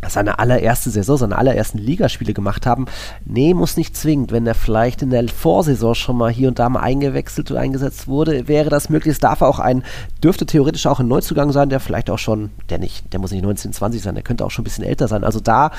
seine 0.06 0.38
allererste 0.38 0.90
Saison, 0.90 1.16
seine 1.16 1.36
allerersten 1.36 1.78
Ligaspiele 1.78 2.34
gemacht 2.34 2.66
haben. 2.66 2.86
Nee, 3.24 3.54
muss 3.54 3.76
nicht 3.76 3.96
zwingend. 3.96 4.32
Wenn 4.32 4.46
er 4.46 4.54
vielleicht 4.54 5.02
in 5.02 5.10
der 5.10 5.26
Vorsaison 5.28 5.94
schon 5.94 6.16
mal 6.16 6.30
hier 6.30 6.48
und 6.48 6.58
da 6.58 6.68
mal 6.68 6.80
eingewechselt 6.80 7.50
oder 7.50 7.60
eingesetzt 7.60 8.06
wurde, 8.06 8.48
wäre 8.48 8.70
das 8.70 8.88
möglich. 8.88 9.12
Es 9.12 9.18
darf 9.18 9.42
auch 9.42 9.58
ein, 9.58 9.82
dürfte 10.22 10.46
theoretisch 10.46 10.86
auch 10.86 11.00
ein 11.00 11.08
Neuzugang 11.08 11.52
sein, 11.52 11.68
der 11.68 11.80
vielleicht 11.80 12.10
auch 12.10 12.18
schon, 12.18 12.50
der 12.70 12.78
nicht, 12.78 13.12
der 13.12 13.20
muss 13.20 13.32
nicht 13.32 13.42
19, 13.42 13.72
20 13.72 14.02
sein, 14.02 14.14
der 14.14 14.24
könnte 14.24 14.44
auch 14.44 14.50
schon 14.50 14.62
ein 14.62 14.64
bisschen 14.64 14.84
älter 14.84 15.08
sein. 15.08 15.24
Also 15.24 15.40
da, 15.40 15.70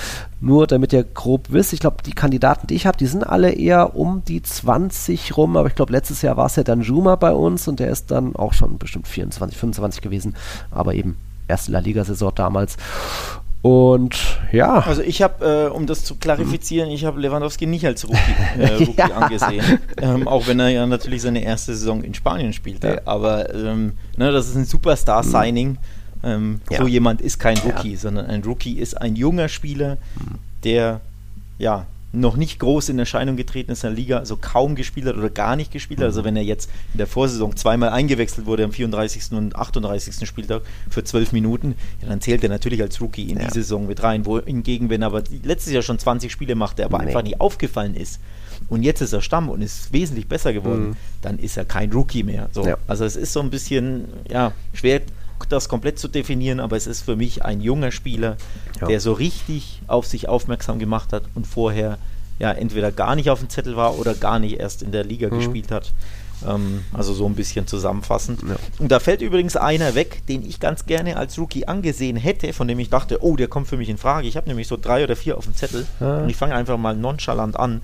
nur 0.42 0.68
damit 0.68 0.94
ihr 0.94 1.04
grob 1.04 1.48
wisst, 1.52 1.74
ich 1.74 1.80
glaube, 1.80 1.98
die 2.06 2.14
Kandidaten, 2.14 2.68
die 2.68 2.76
ich 2.76 2.86
habe, 2.86 2.98
die 2.98 3.08
sind 3.08 3.28
alle 3.28 3.52
eher 3.52 3.96
um 3.96 4.24
die 4.28 4.42
20 4.42 5.38
rum, 5.38 5.58
aber 5.58 5.68
ich 5.68 5.76
glaube, 5.76 5.92
letztes 5.92 6.22
Jahr 6.22 6.38
war 6.38 6.48
es 6.48 6.56
ja 6.56 6.64
dann 6.64 6.82
Juma 6.82 7.16
bei 7.16 7.32
uns 7.32 7.68
und 7.68 7.80
der 7.80 7.90
ist 7.90 8.12
dann 8.12 8.36
auch 8.36 8.54
schon 8.54 8.78
bestimmt 8.78 9.08
24, 9.08 9.58
25 9.58 10.02
gewesen, 10.02 10.36
aber 10.72 10.94
eben 10.94 11.18
erste 11.48 11.72
La 11.72 11.80
Liga-Saison 11.80 12.32
damals. 12.36 12.78
Und 13.62 14.40
ja. 14.54 14.80
Also 14.80 15.02
ich 15.02 15.22
habe, 15.22 15.70
äh, 15.70 15.76
um 15.76 15.86
das 15.86 16.06
zu 16.06 16.16
klarifizieren, 16.16 16.90
ich 16.90 17.04
habe 17.04 17.20
Lewandowski 17.20 17.66
nicht 17.66 17.86
als 17.86 18.08
Rookie, 18.08 18.36
äh, 18.58 18.74
Rookie 18.80 18.96
ja. 18.98 19.12
angesehen. 19.12 19.80
Ähm, 19.98 20.28
auch 20.28 20.48
wenn 20.48 20.60
er 20.60 20.70
ja 20.70 20.86
natürlich 20.86 21.22
seine 21.22 21.44
erste 21.44 21.76
Saison 21.76 22.02
in 22.04 22.14
Spanien 22.14 22.54
spielte. 22.54 22.88
Ja. 22.88 23.02
Aber 23.06 23.54
ähm, 23.54 23.94
ne, 24.16 24.32
das 24.32 24.48
ist 24.48 24.56
ein 24.56 24.66
Superstar-Signing. 24.66 25.78
Ähm, 26.24 26.62
ja. 26.70 26.80
So 26.80 26.88
jemand 26.88 27.22
ist 27.22 27.38
kein 27.40 27.58
Rookie, 27.58 27.98
sondern 27.98 28.28
ein 28.28 28.44
Rookie 28.44 28.80
ist 28.80 29.00
ein 29.00 29.16
junger 29.16 29.50
Spieler, 29.50 29.98
der 30.64 31.02
ja 31.58 31.86
noch 32.12 32.38
nicht 32.38 32.60
groß 32.60 32.90
in 32.90 32.98
Erscheinung 32.98 33.36
getreten 33.36 33.72
ist 33.72 33.84
in 33.84 33.92
der 33.92 33.96
Liga, 33.96 34.18
also 34.18 34.38
kaum 34.38 34.76
gespielt 34.76 35.06
hat 35.06 35.16
oder 35.16 35.30
gar 35.30 35.56
nicht 35.56 35.72
gespielt 35.72 36.00
hat. 36.00 36.08
Also 36.08 36.24
wenn 36.24 36.36
er 36.36 36.44
jetzt 36.44 36.70
in 36.94 36.98
der 36.98 37.08
Vorsaison 37.08 37.56
zweimal 37.56 37.90
eingewechselt 37.90 38.48
wurde 38.48 38.64
am 38.64 38.72
34. 38.72 39.32
und 39.34 39.56
38. 39.56 40.28
Spieltag 40.28 40.64
für 40.90 41.04
zwölf 41.04 41.32
Minuten, 41.32 41.76
ja, 42.02 42.10
dann 42.10 42.22
zählt 42.22 42.44
er 42.44 42.50
natürlich 42.50 42.82
als 42.82 43.00
Rookie 43.00 43.30
in 43.30 43.38
ja. 43.38 43.46
die 43.46 43.54
Saison 43.54 43.86
mit 43.86 44.02
rein. 44.02 44.26
Wohingegen, 44.26 44.90
wenn 44.90 45.04
er 45.04 45.08
aber 45.08 45.24
letztes 45.44 45.72
Jahr 45.72 45.84
schon 45.84 46.00
20 46.00 46.32
Spiele 46.32 46.56
machte, 46.56 46.84
aber 46.84 46.98
nee. 46.98 47.08
einfach 47.08 47.24
nie 47.24 47.40
aufgefallen 47.40 47.96
ist 47.96 48.20
und 48.68 48.84
jetzt 48.84 49.02
ist 49.02 49.14
er 49.14 49.22
Stamm 49.22 49.50
und 49.50 49.62
ist 49.62 49.94
wesentlich 49.94 50.28
besser 50.28 50.54
geworden, 50.54 50.90
mhm. 50.90 50.96
dann 51.22 51.40
ist 51.40 51.58
er 51.58 51.66
kein 51.66 51.92
Rookie 51.92 52.24
mehr. 52.24 52.50
So. 52.52 52.66
Ja. 52.66 52.78
Also 52.88 53.06
es 53.06 53.16
ist 53.16 53.34
so 53.34 53.40
ein 53.40 53.50
bisschen 53.50 54.06
ja, 54.30 54.52
schwer 54.74 55.02
das 55.46 55.70
komplett 55.70 56.00
zu 56.00 56.08
definieren, 56.08 56.60
aber 56.60 56.76
es 56.76 56.88
ist 56.88 57.02
für 57.02 57.16
mich 57.16 57.46
ein 57.46 57.62
junger 57.62 57.92
Spieler, 57.92 58.38
ja. 58.82 58.88
der 58.88 59.00
so 59.00 59.14
richtig 59.14 59.82
auf 59.88 60.06
sich 60.06 60.28
aufmerksam 60.28 60.80
gemacht 60.80 61.14
hat 61.14 61.24
und 61.36 61.48
vorher 61.48 61.98
ja 62.40 62.52
entweder 62.52 62.92
gar 62.92 63.16
nicht 63.16 63.30
auf 63.30 63.40
dem 63.40 63.50
Zettel 63.50 63.76
war 63.76 64.00
oder 64.00 64.14
gar 64.14 64.40
nicht 64.40 64.60
erst 64.60 64.82
in 64.82 64.92
der 64.92 65.04
Liga 65.04 65.30
mhm. 65.30 65.38
gespielt 65.38 65.72
hat. 65.72 65.94
Ähm, 66.48 66.86
also 66.94 67.14
so 67.14 67.26
ein 67.26 67.36
bisschen 67.36 67.68
zusammenfassend. 67.68 68.42
Ja. 68.44 68.56
Und 68.80 68.92
da 68.92 69.00
fällt 69.00 69.22
übrigens 69.22 69.58
einer 69.58 69.96
weg, 69.96 70.26
den 70.28 70.46
ich 70.48 70.60
ganz 70.60 70.86
gerne 70.86 71.18
als 71.18 71.38
Rookie 71.38 71.68
angesehen 71.68 72.16
hätte, 72.16 72.54
von 72.54 72.68
dem 72.68 72.80
ich 72.80 72.90
dachte, 72.90 73.24
oh, 73.24 73.36
der 73.36 73.48
kommt 73.48 73.68
für 73.68 73.78
mich 73.78 73.90
in 73.90 73.98
Frage. 73.98 74.28
Ich 74.28 74.38
habe 74.38 74.48
nämlich 74.48 74.68
so 74.68 74.78
drei 74.78 75.04
oder 75.04 75.16
vier 75.16 75.38
auf 75.38 75.44
dem 75.46 75.56
Zettel 75.56 75.86
ja. 76.00 76.20
und 76.20 76.30
ich 76.30 76.38
fange 76.38 76.56
einfach 76.56 76.78
mal 76.78 76.96
nonchalant 76.96 77.58
an. 77.58 77.82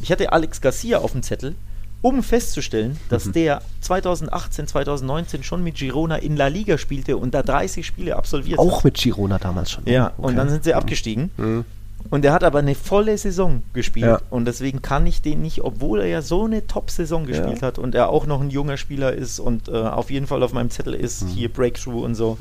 Ich 0.00 0.12
hatte 0.12 0.32
Alex 0.32 0.60
Garcia 0.60 0.98
auf 0.98 1.12
dem 1.12 1.22
Zettel 1.22 1.56
um 2.02 2.22
festzustellen, 2.22 2.98
dass 3.08 3.26
mhm. 3.26 3.32
der 3.32 3.62
2018, 3.80 4.66
2019 4.68 5.42
schon 5.42 5.62
mit 5.62 5.76
Girona 5.76 6.16
in 6.16 6.36
La 6.36 6.46
Liga 6.48 6.78
spielte 6.78 7.16
und 7.16 7.34
da 7.34 7.42
30 7.42 7.84
Spiele 7.86 8.16
absolviert 8.16 8.58
Auch 8.58 8.78
hat. 8.78 8.84
mit 8.84 8.94
Girona 8.96 9.38
damals 9.38 9.70
schon. 9.70 9.84
Ja, 9.86 10.12
okay. 10.16 10.28
und 10.28 10.36
dann 10.36 10.48
sind 10.48 10.64
sie 10.64 10.74
abgestiegen. 10.74 11.30
Mhm. 11.36 11.64
Und 12.08 12.24
er 12.24 12.32
hat 12.32 12.44
aber 12.44 12.60
eine 12.60 12.76
volle 12.76 13.18
Saison 13.18 13.64
gespielt. 13.72 14.06
Ja. 14.06 14.20
Und 14.30 14.44
deswegen 14.44 14.80
kann 14.80 15.04
ich 15.08 15.22
den 15.22 15.42
nicht, 15.42 15.64
obwohl 15.64 16.00
er 16.02 16.06
ja 16.06 16.22
so 16.22 16.44
eine 16.44 16.64
Top-Saison 16.64 17.26
gespielt 17.26 17.62
Ja. 17.62 17.66
hat 17.66 17.80
und 17.80 17.96
er 17.96 18.10
auch 18.10 18.26
noch 18.26 18.40
ein 18.40 18.50
junger 18.50 18.76
Spieler 18.76 19.12
ist 19.12 19.40
und 19.40 19.66
äh, 19.68 19.72
auf 19.72 20.08
jeden 20.12 20.28
Fall 20.28 20.44
auf 20.44 20.52
meinem 20.52 20.70
Zettel 20.70 20.94
ist, 20.94 21.24
Mhm. 21.24 21.28
hier 21.30 21.48
Breakthrough 21.52 22.04
und 22.04 22.14
so. 22.14 22.36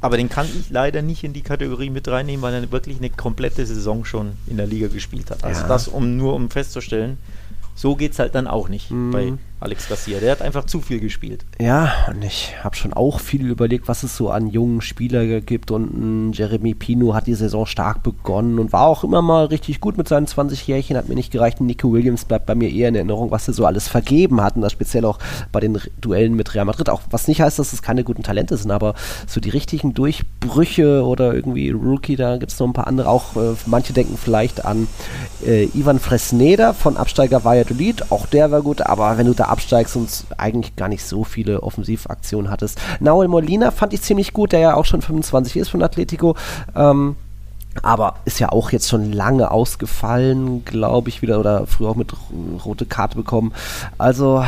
Aber 0.00 0.16
den 0.16 0.30
kann 0.30 0.46
ich 0.46 0.70
leider 0.70 1.02
nicht 1.02 1.22
in 1.22 1.34
die 1.34 1.42
Kategorie 1.42 1.90
mit 1.90 2.08
reinnehmen, 2.08 2.40
weil 2.40 2.54
er 2.54 2.72
wirklich 2.72 2.96
eine 2.96 3.10
komplette 3.10 3.66
Saison 3.66 4.06
schon 4.06 4.32
in 4.46 4.56
der 4.56 4.66
Liga 4.66 4.88
gespielt 4.88 5.30
hat. 5.30 5.44
Also 5.44 5.62
Ja. 5.62 5.68
das, 5.68 5.88
um 5.88 6.16
nur 6.16 6.32
um 6.34 6.48
festzustellen, 6.48 7.18
so 7.80 7.96
geht 7.96 8.12
es 8.12 8.18
halt 8.18 8.34
dann 8.34 8.46
auch 8.46 8.68
nicht 8.68 8.90
Mhm. 8.90 9.10
bei 9.10 9.32
Alex 9.60 9.88
Garcia. 9.88 10.18
Der 10.20 10.32
hat 10.32 10.42
einfach 10.42 10.64
zu 10.64 10.80
viel 10.80 11.00
gespielt. 11.00 11.44
Ja, 11.60 11.92
und 12.08 12.24
ich 12.24 12.54
habe 12.64 12.74
schon 12.76 12.94
auch 12.94 13.20
viel 13.20 13.46
überlegt, 13.46 13.88
was 13.88 14.02
es 14.02 14.16
so 14.16 14.30
an 14.30 14.48
jungen 14.48 14.80
Spielern 14.80 15.44
gibt. 15.44 15.70
Und 15.70 16.32
Jeremy 16.32 16.74
Pino 16.74 17.14
hat 17.14 17.26
die 17.26 17.34
Saison 17.34 17.66
stark 17.66 18.02
begonnen 18.02 18.58
und 18.58 18.72
war 18.72 18.86
auch 18.86 19.04
immer 19.04 19.20
mal 19.20 19.44
richtig 19.44 19.80
gut 19.80 19.98
mit 19.98 20.08
seinen 20.08 20.26
20 20.26 20.66
Jährchen, 20.66 20.96
hat 20.96 21.08
mir 21.08 21.14
nicht 21.14 21.30
gereicht. 21.30 21.60
Nico 21.60 21.92
Williams 21.92 22.24
bleibt 22.24 22.46
bei 22.46 22.54
mir 22.54 22.70
eher 22.70 22.88
in 22.88 22.94
Erinnerung, 22.94 23.30
was 23.30 23.46
er 23.48 23.54
so 23.54 23.66
alles 23.66 23.86
vergeben 23.86 24.40
hat. 24.40 24.56
Und 24.56 24.62
das 24.62 24.72
speziell 24.72 25.04
auch 25.04 25.18
bei 25.52 25.60
den 25.60 25.78
Duellen 26.00 26.34
mit 26.34 26.54
Real 26.54 26.64
Madrid. 26.64 26.88
Auch 26.88 27.02
was 27.10 27.28
nicht 27.28 27.42
heißt, 27.42 27.58
dass 27.58 27.74
es 27.74 27.82
keine 27.82 28.02
guten 28.02 28.22
Talente 28.22 28.56
sind, 28.56 28.70
aber 28.70 28.94
so 29.26 29.40
die 29.40 29.50
richtigen 29.50 29.92
Durchbrüche 29.92 31.04
oder 31.04 31.34
irgendwie 31.34 31.68
Rookie, 31.70 32.16
da 32.16 32.38
gibt 32.38 32.50
es 32.50 32.58
noch 32.58 32.66
ein 32.66 32.72
paar 32.72 32.86
andere. 32.86 33.10
Auch 33.10 33.36
äh, 33.36 33.54
manche 33.66 33.92
denken 33.92 34.16
vielleicht 34.16 34.64
an 34.64 34.88
äh, 35.44 35.64
Ivan 35.74 35.98
Fresneda 35.98 36.72
von 36.72 36.96
Absteiger 36.96 37.44
Valladolid. 37.44 38.10
Auch 38.10 38.24
der 38.24 38.50
war 38.50 38.62
gut, 38.62 38.80
aber 38.80 39.18
wenn 39.18 39.26
du 39.26 39.34
da 39.34 39.49
absteigst 39.50 39.96
und 39.96 40.08
eigentlich 40.36 40.76
gar 40.76 40.88
nicht 40.88 41.04
so 41.04 41.24
viele 41.24 41.62
Offensivaktionen 41.62 42.50
hattest. 42.50 42.80
Nahuel 43.00 43.28
Molina 43.28 43.70
fand 43.70 43.92
ich 43.92 44.02
ziemlich 44.02 44.32
gut, 44.32 44.52
der 44.52 44.60
ja 44.60 44.74
auch 44.74 44.84
schon 44.84 45.02
25 45.02 45.56
ist 45.56 45.68
von 45.68 45.82
Atletico. 45.82 46.36
Ähm, 46.74 47.16
aber 47.82 48.16
ist 48.24 48.40
ja 48.40 48.50
auch 48.50 48.72
jetzt 48.72 48.88
schon 48.88 49.12
lange 49.12 49.50
ausgefallen, 49.52 50.64
glaube 50.64 51.08
ich, 51.08 51.22
wieder 51.22 51.38
oder 51.38 51.66
früher 51.68 51.90
auch 51.90 51.96
mit 51.96 52.12
rote 52.64 52.84
Karte 52.84 53.16
bekommen. 53.16 53.52
Also, 53.96 54.44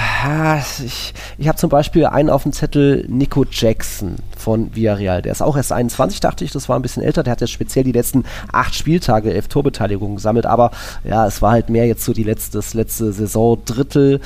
ich, 0.84 1.14
ich 1.38 1.48
habe 1.48 1.56
zum 1.56 1.70
Beispiel 1.70 2.06
einen 2.06 2.30
auf 2.30 2.42
dem 2.42 2.52
Zettel, 2.52 3.06
Nico 3.08 3.46
Jackson 3.48 4.16
von 4.36 4.74
Villarreal. 4.74 5.22
Der 5.22 5.32
ist 5.32 5.40
auch 5.40 5.56
erst 5.56 5.72
21, 5.72 6.18
dachte 6.18 6.44
ich, 6.44 6.50
das 6.50 6.68
war 6.68 6.76
ein 6.76 6.82
bisschen 6.82 7.04
älter. 7.04 7.22
Der 7.22 7.30
hat 7.30 7.40
jetzt 7.40 7.52
speziell 7.52 7.84
die 7.84 7.92
letzten 7.92 8.24
acht 8.52 8.74
Spieltage 8.74 9.32
elf 9.32 9.46
Torbeteiligungen 9.46 10.16
gesammelt, 10.16 10.46
aber 10.46 10.72
ja, 11.04 11.24
es 11.24 11.40
war 11.40 11.52
halt 11.52 11.70
mehr 11.70 11.86
jetzt 11.86 12.04
so 12.04 12.12
die 12.12 12.24
letzte, 12.24 12.58
das 12.58 12.74
letzte 12.74 13.12
Saison-Drittel. 13.12 14.20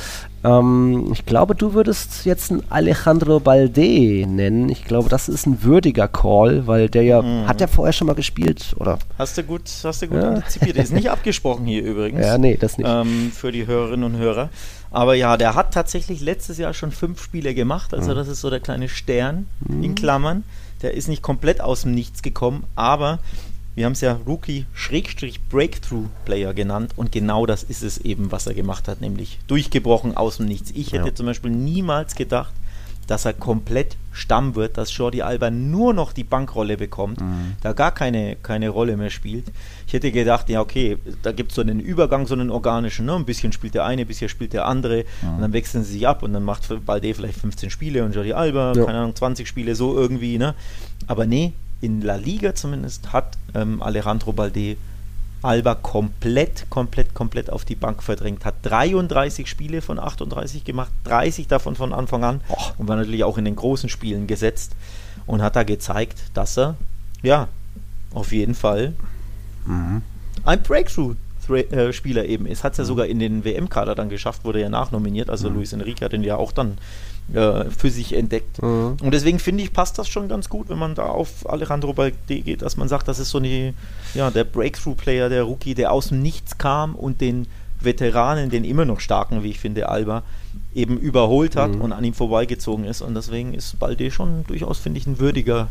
Ähm, 0.44 1.08
ich 1.12 1.26
glaube, 1.26 1.54
du 1.54 1.72
würdest 1.74 2.24
jetzt 2.24 2.50
einen 2.52 2.62
Alejandro 2.70 3.40
Balde 3.40 3.80
nennen. 4.26 4.68
Ich 4.68 4.84
glaube, 4.84 5.08
das 5.08 5.28
ist 5.28 5.46
ein 5.46 5.62
würdiger 5.62 6.06
Call, 6.08 6.66
weil 6.66 6.88
der 6.88 7.02
ja, 7.02 7.22
hat 7.46 7.60
der 7.60 7.68
vorher 7.68 7.92
schon 7.92 8.06
mal 8.06 8.14
gespielt, 8.14 8.74
oder? 8.78 8.98
Hast 9.18 9.36
du 9.38 9.42
gut, 9.42 9.62
hast 9.82 10.02
du 10.02 10.08
gut 10.08 10.22
Ja. 10.22 10.28
antizipiert. 10.34 10.76
Der 10.76 10.84
ist 10.84 10.92
nicht 10.92 11.10
abgesprochen 11.10 11.66
hier 11.66 11.82
übrigens. 11.82 12.24
Ja, 12.24 12.38
nee, 12.38 12.56
das 12.56 12.78
nicht. 12.78 12.86
ähm, 12.88 13.32
für 13.34 13.50
die 13.50 13.66
Hörerinnen 13.66 14.04
und 14.14 14.18
Hörer. 14.20 14.50
Aber 14.90 15.14
ja, 15.14 15.36
der 15.36 15.54
hat 15.54 15.74
tatsächlich 15.74 16.20
letztes 16.20 16.58
Jahr 16.58 16.72
schon 16.74 16.92
fünf 16.92 17.20
Spiele 17.22 17.54
gemacht. 17.54 17.92
Also 17.92 18.12
Mhm. 18.12 18.16
das 18.16 18.28
ist 18.28 18.40
so 18.40 18.50
der 18.50 18.60
kleine 18.60 18.88
Stern 18.88 19.46
in 19.82 19.94
Klammern. 19.94 20.44
Der 20.82 20.92
ist 20.94 21.08
nicht 21.08 21.22
komplett 21.22 21.60
aus 21.62 21.82
dem 21.82 21.92
Nichts 21.92 22.22
gekommen, 22.22 22.64
aber 22.76 23.18
wir 23.76 23.84
haben 23.84 23.92
es 23.92 24.00
ja 24.00 24.18
Rookie-Breakthrough-Player 24.26 26.54
genannt 26.54 26.92
und 26.96 27.12
genau 27.12 27.46
das 27.46 27.62
ist 27.62 27.82
es 27.82 27.98
eben, 27.98 28.32
was 28.32 28.46
er 28.46 28.54
gemacht 28.54 28.88
hat, 28.88 29.00
nämlich 29.00 29.38
durchgebrochen 29.46 30.16
aus 30.16 30.38
dem 30.38 30.46
Nichts. 30.46 30.72
Ich 30.74 30.92
hätte 30.92 31.08
Ja. 31.08 31.14
zum 31.14 31.26
Beispiel 31.26 31.50
niemals 31.52 32.14
gedacht, 32.14 32.52
dass 33.06 33.24
er 33.24 33.34
komplett 33.34 33.96
Stamm 34.12 34.56
wird, 34.56 34.76
dass 34.78 34.96
Jordi 34.96 35.22
Alba 35.22 35.50
nur 35.50 35.94
noch 35.94 36.12
die 36.12 36.24
Bankrolle 36.24 36.76
bekommt, 36.76 37.20
da 37.62 37.72
gar 37.72 37.92
keine, 37.92 38.34
keine 38.36 38.68
Rolle 38.70 38.96
mehr 38.96 39.10
spielt. 39.10 39.44
Ich 39.86 39.92
hätte 39.92 40.10
gedacht, 40.10 40.48
ja, 40.48 40.60
okay, 40.60 40.98
da 41.22 41.30
gibt 41.30 41.52
es 41.52 41.56
so 41.56 41.60
einen 41.62 41.78
Übergang, 41.78 42.26
so 42.26 42.34
einen 42.34 42.50
organischen, 42.50 43.06
ne? 43.06 43.14
ein 43.14 43.24
bisschen 43.24 43.52
spielt 43.52 43.74
der 43.74 43.84
eine, 43.84 44.02
ein 44.02 44.08
bisschen 44.08 44.28
spielt 44.28 44.52
der 44.54 44.66
andere 44.66 45.04
und 45.22 45.40
dann 45.40 45.52
wechseln 45.52 45.84
sie 45.84 45.92
sich 45.92 46.08
ab 46.08 46.24
und 46.24 46.32
dann 46.32 46.42
macht 46.42 46.62
Balde 46.84 47.14
vielleicht 47.14 47.38
15 47.38 47.70
Spiele 47.70 48.04
und 48.04 48.12
Jordi 48.14 48.32
Alba, 48.32 48.72
Ja. 48.74 48.84
keine 48.84 48.98
Ahnung, 48.98 49.14
20 49.14 49.46
Spiele, 49.46 49.76
so 49.76 49.96
irgendwie. 49.96 50.38
Ne? 50.38 50.54
Aber 51.06 51.26
nee, 51.26 51.52
in 51.80 52.00
La 52.00 52.16
Liga 52.16 52.54
zumindest 52.54 53.12
hat 53.12 53.36
ähm, 53.54 53.82
Alejandro 53.82 54.32
Balde 54.32 54.76
Alba 55.42 55.74
komplett, 55.74 56.68
komplett, 56.70 57.14
komplett 57.14 57.50
auf 57.50 57.64
die 57.64 57.74
Bank 57.74 58.02
verdrängt. 58.02 58.44
Hat 58.44 58.54
33 58.62 59.48
Spiele 59.48 59.82
von 59.82 59.98
38 59.98 60.64
gemacht, 60.64 60.90
30 61.04 61.46
davon 61.46 61.76
von 61.76 61.92
Anfang 61.92 62.24
an 62.24 62.40
und 62.78 62.88
war 62.88 62.96
natürlich 62.96 63.22
auch 63.22 63.38
in 63.38 63.44
den 63.44 63.54
großen 63.54 63.88
Spielen 63.88 64.26
gesetzt 64.26 64.74
und 65.26 65.42
hat 65.42 65.54
da 65.54 65.62
gezeigt, 65.62 66.18
dass 66.34 66.56
er, 66.58 66.76
ja, 67.22 67.48
auf 68.12 68.32
jeden 68.32 68.54
Fall 68.54 68.94
ein 70.44 70.62
Breakthrough-Spieler 70.62 72.24
eben 72.24 72.46
ist. 72.46 72.64
Hat 72.64 72.72
es 72.72 72.78
ja 72.78 72.84
sogar 72.84 73.06
in 73.06 73.18
den 73.18 73.44
WM-Kader 73.44 73.94
dann 73.94 74.08
geschafft, 74.08 74.44
wurde 74.44 74.60
ja 74.60 74.68
nachnominiert. 74.68 75.28
Also 75.28 75.48
Luis 75.48 75.72
Enrique 75.72 76.00
hat 76.00 76.12
ihn 76.12 76.24
ja 76.24 76.36
auch 76.36 76.52
dann 76.52 76.78
äh, 77.32 77.64
für 77.70 77.90
sich 77.90 78.14
entdeckt. 78.14 78.62
Mhm. 78.62 78.96
Und 79.02 79.10
deswegen 79.12 79.38
finde 79.38 79.62
ich, 79.64 79.72
passt 79.72 79.98
das 79.98 80.08
schon 80.08 80.28
ganz 80.28 80.48
gut, 80.48 80.68
wenn 80.68 80.78
man 80.78 80.94
da 80.94 81.06
auf 81.06 81.48
Alejandro 81.48 81.92
Balde 81.92 82.16
geht, 82.26 82.62
dass 82.62 82.76
man 82.76 82.88
sagt, 82.88 83.08
das 83.08 83.18
ist 83.18 83.30
so 83.30 83.38
eine, 83.38 83.74
ja, 84.14 84.30
der 84.30 84.44
Breakthrough-Player, 84.44 85.28
der 85.28 85.42
Rookie, 85.42 85.74
der 85.74 85.92
aus 85.92 86.08
dem 86.08 86.22
Nichts 86.22 86.58
kam 86.58 86.94
und 86.94 87.20
den 87.20 87.46
Veteranen, 87.80 88.50
den 88.50 88.64
immer 88.64 88.84
noch 88.84 89.00
starken, 89.00 89.42
wie 89.42 89.50
ich 89.50 89.58
finde, 89.60 89.88
Alba, 89.88 90.22
eben 90.74 90.98
überholt 90.98 91.56
hat 91.56 91.74
Mhm. 91.74 91.80
und 91.80 91.92
an 91.92 92.04
ihm 92.04 92.14
vorbeigezogen 92.14 92.84
ist. 92.84 93.02
Und 93.02 93.14
deswegen 93.14 93.54
ist 93.54 93.78
Balde 93.78 94.10
schon 94.10 94.44
durchaus, 94.46 94.78
finde 94.78 94.98
ich, 94.98 95.06
ein 95.06 95.18
würdiger, 95.18 95.68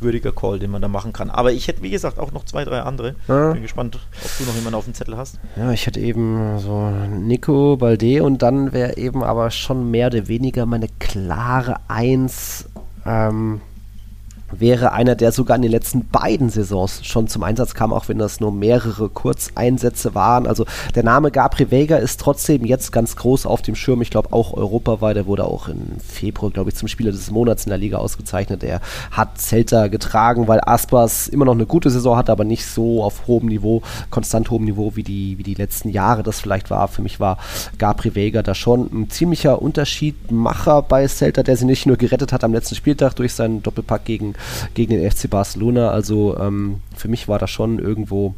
würdiger 0.00 0.32
Call, 0.32 0.58
den 0.58 0.70
man 0.70 0.82
da 0.82 0.88
machen 0.88 1.12
kann. 1.12 1.30
Aber 1.30 1.52
ich 1.52 1.68
hätte, 1.68 1.82
wie 1.82 1.90
gesagt, 1.90 2.18
auch 2.18 2.32
noch 2.32 2.44
zwei, 2.44 2.64
drei 2.64 2.80
andere. 2.80 3.14
Ja. 3.26 3.52
Bin 3.52 3.62
gespannt, 3.62 3.96
ob 3.96 4.38
du 4.38 4.44
noch 4.44 4.54
jemanden 4.54 4.74
auf 4.76 4.84
dem 4.84 4.94
Zettel 4.94 5.16
hast. 5.16 5.38
Ja, 5.56 5.72
ich 5.72 5.86
hätte 5.86 6.00
eben 6.00 6.58
so 6.58 6.90
Nico 6.90 7.76
Balde 7.76 8.22
und 8.22 8.42
dann 8.42 8.72
wäre 8.72 8.96
eben 8.96 9.22
aber 9.22 9.50
schon 9.50 9.90
mehr 9.90 10.08
oder 10.08 10.28
weniger 10.28 10.66
meine 10.66 10.88
klare 10.98 11.76
Eins. 11.88 12.68
Ähm, 13.06 13.60
wäre 14.50 14.92
einer, 14.92 15.14
der 15.14 15.32
sogar 15.32 15.56
in 15.56 15.62
den 15.62 15.70
letzten 15.70 16.08
beiden 16.08 16.50
Saisons 16.50 17.04
schon 17.04 17.28
zum 17.28 17.42
Einsatz 17.42 17.74
kam, 17.74 17.92
auch 17.92 18.08
wenn 18.08 18.18
das 18.18 18.40
nur 18.40 18.52
mehrere 18.52 19.08
Kurzeinsätze 19.08 20.14
waren. 20.14 20.46
Also 20.46 20.64
der 20.94 21.02
Name 21.02 21.30
Gabri 21.30 21.70
Vega 21.70 21.96
ist 21.96 22.20
trotzdem 22.20 22.64
jetzt 22.64 22.92
ganz 22.92 23.16
groß 23.16 23.46
auf 23.46 23.62
dem 23.62 23.74
Schirm. 23.74 24.02
Ich 24.02 24.10
glaube 24.10 24.32
auch 24.32 24.54
europaweit. 24.54 25.16
Der 25.16 25.26
wurde 25.26 25.44
auch 25.44 25.68
im 25.68 25.98
Februar, 26.06 26.50
glaube 26.50 26.70
ich, 26.70 26.76
zum 26.76 26.88
Spieler 26.88 27.12
des 27.12 27.30
Monats 27.30 27.64
in 27.64 27.70
der 27.70 27.78
Liga 27.78 27.98
ausgezeichnet. 27.98 28.62
Er 28.64 28.80
hat 29.10 29.38
Celta 29.38 29.88
getragen, 29.88 30.48
weil 30.48 30.60
Aspas 30.62 31.28
immer 31.28 31.44
noch 31.44 31.54
eine 31.54 31.66
gute 31.66 31.90
Saison 31.90 32.16
hatte, 32.16 32.32
aber 32.32 32.44
nicht 32.44 32.66
so 32.66 33.02
auf 33.02 33.26
hohem 33.26 33.46
Niveau, 33.46 33.82
konstant 34.10 34.50
hohem 34.50 34.64
Niveau 34.64 34.96
wie 34.96 35.02
die, 35.02 35.38
wie 35.38 35.42
die 35.42 35.54
letzten 35.54 35.88
Jahre 35.90 36.22
das 36.22 36.40
vielleicht 36.40 36.70
war. 36.70 36.88
Für 36.88 37.02
mich 37.02 37.20
war 37.20 37.38
Gabri 37.78 38.14
Vega 38.14 38.42
da 38.42 38.54
schon 38.54 38.88
ein 38.92 39.10
ziemlicher 39.10 39.60
Unterschiedmacher 39.60 40.82
bei 40.82 41.06
Celta, 41.06 41.42
der 41.42 41.56
sie 41.56 41.66
nicht 41.66 41.86
nur 41.86 41.96
gerettet 41.96 42.32
hat 42.32 42.44
am 42.44 42.52
letzten 42.52 42.74
Spieltag 42.74 43.14
durch 43.14 43.34
seinen 43.34 43.62
Doppelpack 43.62 44.04
gegen, 44.04 44.34
gegen 44.74 44.92
den 44.92 45.10
FC 45.10 45.28
Barcelona. 45.30 45.90
Also 45.90 46.36
ähm, 46.38 46.80
für 46.96 47.08
mich 47.08 47.28
war 47.28 47.38
das 47.38 47.50
schon 47.50 47.78
irgendwo 47.78 48.34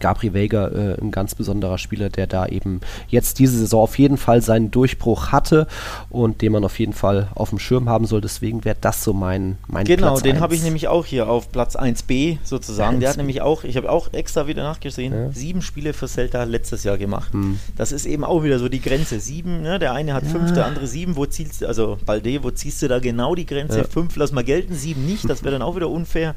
Gabri 0.00 0.32
Vega 0.34 0.68
äh, 0.68 1.00
ein 1.00 1.10
ganz 1.10 1.34
besonderer 1.34 1.78
Spieler, 1.78 2.08
der 2.10 2.26
da 2.26 2.46
eben 2.46 2.80
jetzt 3.08 3.38
diese 3.38 3.58
Saison 3.58 3.82
auf 3.82 3.98
jeden 3.98 4.16
Fall 4.16 4.42
seinen 4.42 4.70
Durchbruch 4.70 5.32
hatte 5.32 5.66
und 6.10 6.42
den 6.42 6.52
man 6.52 6.64
auf 6.64 6.78
jeden 6.78 6.92
Fall 6.92 7.28
auf 7.34 7.50
dem 7.50 7.58
Schirm 7.58 7.88
haben 7.88 8.06
soll. 8.06 8.20
Deswegen 8.20 8.64
wäre 8.64 8.76
das 8.80 9.04
so 9.04 9.12
mein, 9.12 9.56
mein 9.66 9.84
Genau, 9.86 10.08
Platz 10.12 10.22
den 10.22 10.32
eins. 10.32 10.40
habe 10.42 10.54
ich 10.54 10.62
nämlich 10.62 10.88
auch 10.88 11.04
hier 11.04 11.28
auf 11.28 11.50
Platz 11.52 11.76
1b 11.76 12.38
sozusagen. 12.44 13.00
Der 13.00 13.10
hat 13.10 13.16
1B. 13.16 13.18
nämlich 13.18 13.42
auch, 13.42 13.64
ich 13.64 13.76
habe 13.76 13.90
auch 13.90 14.12
extra 14.12 14.46
wieder 14.46 14.62
nachgesehen, 14.62 15.12
Ja. 15.12 15.30
sieben 15.32 15.62
Spiele 15.62 15.92
für 15.92 16.08
Celta 16.08 16.44
letztes 16.44 16.84
Jahr 16.84 16.98
gemacht. 16.98 17.32
Hm. 17.32 17.58
Das 17.76 17.92
ist 17.92 18.06
eben 18.06 18.24
auch 18.24 18.42
wieder 18.42 18.58
so 18.58 18.68
die 18.68 18.80
Grenze. 18.80 19.20
Sieben, 19.20 19.62
ne? 19.62 19.78
der 19.78 19.92
eine 19.92 20.14
hat 20.14 20.24
fünf, 20.26 20.52
der 20.52 20.66
andere 20.66 20.86
sieben. 20.86 21.16
Wo 21.16 21.26
ziehst 21.26 21.62
du, 21.62 21.66
also 21.66 21.98
Balde, 22.04 22.42
wo 22.42 22.50
ziehst 22.50 22.82
du 22.82 22.88
da 22.88 22.98
genau 22.98 23.34
die 23.34 23.46
Grenze? 23.46 23.78
Ja. 23.78 23.84
Fünf 23.84 24.16
lass 24.16 24.32
mal 24.32 24.44
gelten, 24.44 24.74
sieben 24.74 25.06
nicht. 25.06 25.28
Das 25.28 25.42
wäre 25.44 25.52
dann 25.52 25.62
auch 25.62 25.76
wieder 25.76 25.88
unfair. 25.88 26.34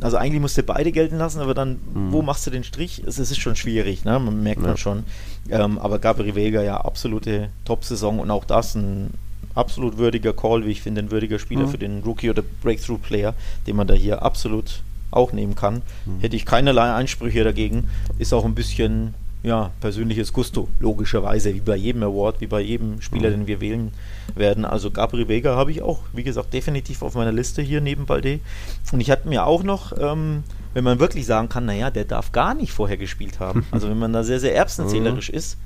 Also 0.00 0.16
eigentlich 0.18 0.40
musst 0.40 0.58
du 0.58 0.62
beide 0.62 0.92
gelten 0.92 1.16
lassen, 1.16 1.40
aber 1.40 1.54
dann, 1.54 1.78
wo 2.10 2.20
machst 2.22 2.46
du 2.46 2.50
den 2.50 2.64
Strich? 2.64 3.02
Es, 3.06 3.18
es 3.18 3.30
ist 3.30 3.40
schon 3.40 3.56
schwierig, 3.56 4.04
ne? 4.04 4.18
man 4.18 4.42
merkt 4.42 4.60
Ja. 4.60 4.68
man 4.68 4.76
schon. 4.76 5.04
Ähm, 5.48 5.78
aber 5.78 5.98
Gabriel 5.98 6.34
Vega, 6.34 6.62
ja, 6.62 6.78
absolute 6.80 7.48
Top-Saison 7.64 8.18
und 8.18 8.30
auch 8.30 8.44
das 8.44 8.74
ein 8.74 9.10
absolut 9.54 9.96
würdiger 9.96 10.34
Call, 10.34 10.66
wie 10.66 10.70
ich 10.72 10.82
finde, 10.82 11.00
ein 11.02 11.10
würdiger 11.10 11.38
Spieler 11.38 11.62
Mhm. 11.66 11.70
für 11.70 11.78
den 11.78 12.02
Rookie 12.02 12.28
oder 12.28 12.42
Breakthrough-Player, 12.62 13.32
den 13.66 13.76
man 13.76 13.86
da 13.86 13.94
hier 13.94 14.22
absolut 14.22 14.82
auch 15.12 15.32
nehmen 15.32 15.54
kann. 15.54 15.80
Hätte 16.20 16.36
ich 16.36 16.44
keinerlei 16.44 16.92
Einsprüche 16.92 17.42
dagegen. 17.42 17.88
Ist 18.18 18.34
auch 18.34 18.44
ein 18.44 18.54
bisschen 18.54 19.14
ja, 19.42 19.70
persönliches 19.80 20.32
Gusto, 20.32 20.68
logischerweise, 20.80 21.54
wie 21.54 21.60
bei 21.60 21.76
jedem 21.76 22.02
Award, 22.02 22.40
wie 22.40 22.46
bei 22.46 22.60
jedem 22.60 23.00
Spieler, 23.00 23.30
den 23.30 23.46
wir 23.46 23.60
wählen 23.60 23.92
werden. 24.34 24.64
Also 24.64 24.90
Gabriel 24.90 25.28
Vega 25.28 25.54
habe 25.54 25.70
ich 25.70 25.82
auch, 25.82 26.00
wie 26.12 26.24
gesagt, 26.24 26.52
definitiv 26.52 27.02
auf 27.02 27.14
meiner 27.14 27.32
Liste 27.32 27.62
hier 27.62 27.80
neben 27.80 28.06
Balde. 28.06 28.40
Und 28.92 29.00
ich 29.00 29.10
hatte 29.10 29.28
mir 29.28 29.46
auch 29.46 29.62
noch, 29.62 29.92
ähm, 29.98 30.42
wenn 30.74 30.84
man 30.84 30.98
wirklich 30.98 31.26
sagen 31.26 31.48
kann, 31.48 31.64
naja, 31.64 31.90
der 31.90 32.04
darf 32.04 32.32
gar 32.32 32.54
nicht 32.54 32.72
vorher 32.72 32.96
gespielt 32.96 33.38
haben. 33.40 33.64
Also 33.70 33.88
wenn 33.88 33.98
man 33.98 34.12
da 34.12 34.24
sehr, 34.24 34.40
sehr 34.40 34.54
erbsenzählerisch 34.54 35.28
ist, 35.28 35.58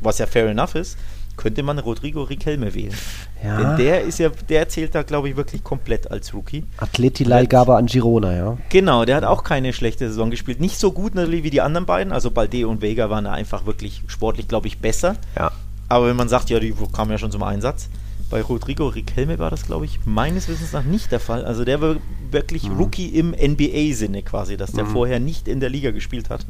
was 0.00 0.18
ja 0.18 0.26
fair 0.26 0.48
enough 0.48 0.74
ist, 0.74 0.98
könnte 1.36 1.62
man 1.62 1.78
Rodrigo 1.78 2.22
Riquelme 2.22 2.74
wählen. 2.74 2.94
Ja. 3.42 3.56
Denn 3.56 3.84
der 3.84 4.02
ist 4.02 4.18
ja, 4.18 4.30
der 4.48 4.68
zählt 4.68 4.94
da, 4.94 5.02
glaube 5.02 5.28
ich, 5.28 5.36
wirklich 5.36 5.64
komplett 5.64 6.10
als 6.10 6.32
Rookie. 6.34 6.64
Atleti-Leihgabe 6.78 7.76
an 7.76 7.86
Girona, 7.86 8.36
ja. 8.36 8.58
Genau, 8.68 9.04
der 9.04 9.16
hat 9.16 9.24
auch 9.24 9.42
keine 9.42 9.72
schlechte 9.72 10.08
Saison 10.08 10.30
gespielt. 10.30 10.60
Nicht 10.60 10.78
so 10.78 10.92
gut 10.92 11.14
natürlich 11.14 11.42
wie 11.42 11.50
die 11.50 11.60
anderen 11.60 11.86
beiden. 11.86 12.12
Also 12.12 12.30
Balde 12.30 12.68
und 12.68 12.82
Vega 12.82 13.10
waren 13.10 13.24
da 13.24 13.32
einfach 13.32 13.66
wirklich 13.66 14.02
sportlich, 14.06 14.48
glaube 14.48 14.68
ich, 14.68 14.78
besser. 14.78 15.16
Ja. 15.36 15.50
Aber 15.88 16.06
wenn 16.06 16.16
man 16.16 16.28
sagt, 16.28 16.50
ja, 16.50 16.60
die 16.60 16.74
kamen 16.92 17.10
ja 17.10 17.18
schon 17.18 17.32
zum 17.32 17.42
Einsatz. 17.42 17.88
Bei 18.30 18.40
Rodrigo 18.40 18.86
Riquelme 18.86 19.38
war 19.38 19.50
das, 19.50 19.66
glaube 19.66 19.84
ich, 19.84 20.00
meines 20.06 20.48
Wissens 20.48 20.72
nach 20.72 20.84
nicht 20.84 21.12
der 21.12 21.20
Fall. 21.20 21.44
Also 21.44 21.66
der 21.66 21.82
war 21.82 21.96
wirklich 22.30 22.62
Mhm. 22.68 22.78
Rookie 22.78 23.08
im 23.08 23.32
NBA-Sinne 23.32 24.22
quasi, 24.22 24.56
dass 24.56 24.72
der 24.72 24.86
vorher 24.86 25.20
nicht 25.20 25.48
in 25.48 25.60
der 25.60 25.68
Liga 25.68 25.90
gespielt 25.90 26.30
hat. 26.30 26.46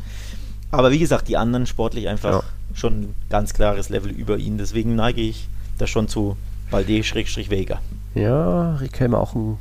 Aber 0.73 0.91
wie 0.91 0.99
gesagt, 0.99 1.29
die 1.29 1.37
anderen 1.37 1.67
sportlich 1.67 2.09
einfach 2.09 2.33
Ja. 2.33 2.43
schon 2.75 2.93
ein 3.03 3.15
ganz 3.31 3.55
klares 3.55 3.89
Level 3.91 4.11
über 4.11 4.39
ihn. 4.39 4.59
Deswegen 4.59 4.97
neige 4.97 5.21
ich 5.21 5.49
da 5.79 5.87
schon 5.87 6.09
zu 6.09 6.37
Balde-Vega. 6.71 7.81
Ja, 8.15 8.75
Riquelme 8.77 9.19
auch 9.19 9.35
ein 9.35 9.59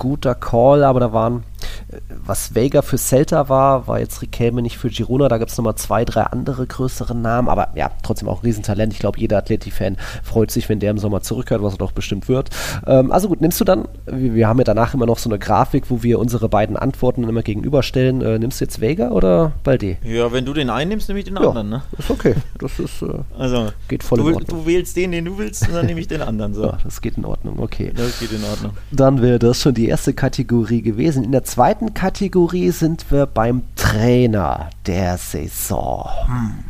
guter 0.00 0.34
Call, 0.34 0.82
aber 0.82 0.98
da 0.98 1.12
waren, 1.12 1.44
äh, 1.92 1.98
was 2.24 2.54
Vega 2.56 2.82
für 2.82 2.98
Celta 2.98 3.48
war, 3.48 3.86
war 3.86 4.00
jetzt 4.00 4.22
Riquelme 4.22 4.62
nicht 4.62 4.78
für 4.78 4.88
Girona. 4.88 5.28
Da 5.28 5.38
gibt 5.38 5.50
es 5.52 5.56
nochmal 5.58 5.76
zwei, 5.76 6.04
drei 6.04 6.22
andere 6.22 6.66
größere 6.66 7.14
Namen, 7.14 7.48
aber 7.48 7.68
ja, 7.76 7.90
trotzdem 8.02 8.28
auch 8.28 8.40
ein 8.40 8.46
Riesentalent. 8.46 8.92
Ich 8.92 8.98
glaube, 8.98 9.20
jeder 9.20 9.38
Atleti-Fan 9.38 9.96
freut 10.24 10.50
sich, 10.50 10.68
wenn 10.68 10.80
der 10.80 10.90
im 10.90 10.98
Sommer 10.98 11.20
zurückkehrt, 11.20 11.62
was 11.62 11.74
er 11.74 11.78
doch 11.78 11.92
bestimmt 11.92 12.28
wird. 12.28 12.50
Ähm, 12.86 13.12
also 13.12 13.28
gut, 13.28 13.40
nimmst 13.40 13.60
du 13.60 13.64
dann, 13.64 13.86
wir, 14.06 14.34
wir 14.34 14.48
haben 14.48 14.58
ja 14.58 14.64
danach 14.64 14.94
immer 14.94 15.06
noch 15.06 15.18
so 15.18 15.28
eine 15.28 15.38
Grafik, 15.38 15.84
wo 15.90 16.02
wir 16.02 16.18
unsere 16.18 16.48
beiden 16.48 16.76
Antworten 16.76 17.22
immer 17.24 17.42
gegenüberstellen. 17.42 18.22
Äh, 18.22 18.38
nimmst 18.38 18.60
du 18.60 18.64
jetzt 18.64 18.80
Vega 18.80 19.10
oder 19.10 19.52
Balde? 19.62 19.98
Ja, 20.02 20.32
wenn 20.32 20.46
du 20.46 20.54
den 20.54 20.70
einen 20.70 20.88
nimmst, 20.88 21.08
nehme 21.08 21.20
ich 21.20 21.26
den 21.26 21.36
Ja, 21.36 21.42
anderen, 21.48 21.68
ne? 21.68 21.82
ist 21.98 22.10
okay. 22.10 22.34
Das 22.58 22.78
ist, 22.78 23.02
äh, 23.02 23.08
Also, 23.38 23.68
geht 23.88 24.02
voll 24.02 24.18
du, 24.18 24.28
in 24.28 24.34
Ordnung. 24.36 24.60
du 24.60 24.66
wählst 24.66 24.96
den, 24.96 25.12
den 25.12 25.26
du 25.26 25.36
willst, 25.36 25.68
und 25.68 25.74
dann 25.74 25.84
nehme 25.86 26.00
ich 26.00 26.08
den 26.08 26.22
anderen. 26.22 26.54
So. 26.54 26.60
Ja, 26.70 26.78
das 26.84 27.00
geht 27.02 27.16
in 27.18 27.24
Ordnung, 27.26 27.58
okay. 27.58 27.92
Das 27.94 28.18
geht 28.20 28.32
in 28.32 28.44
Ordnung. 28.44 28.72
Dann 28.92 29.20
wäre 29.20 29.38
das 29.38 29.60
schon 29.60 29.74
die 29.74 29.89
erste 29.90 30.14
Kategorie 30.14 30.82
gewesen. 30.82 31.24
In 31.24 31.32
der 31.32 31.44
zweiten 31.44 31.92
Kategorie 31.92 32.70
sind 32.70 33.10
wir 33.10 33.26
beim 33.26 33.62
Trainer 33.76 34.70
der 34.86 35.18
Saison. 35.18 36.08
Hm. 36.26 36.64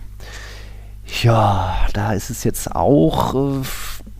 Ja, 1.23 1.77
da 1.93 2.13
ist 2.13 2.31
es 2.31 2.45
jetzt 2.45 2.75
auch. 2.75 3.35
Äh, 3.35 3.63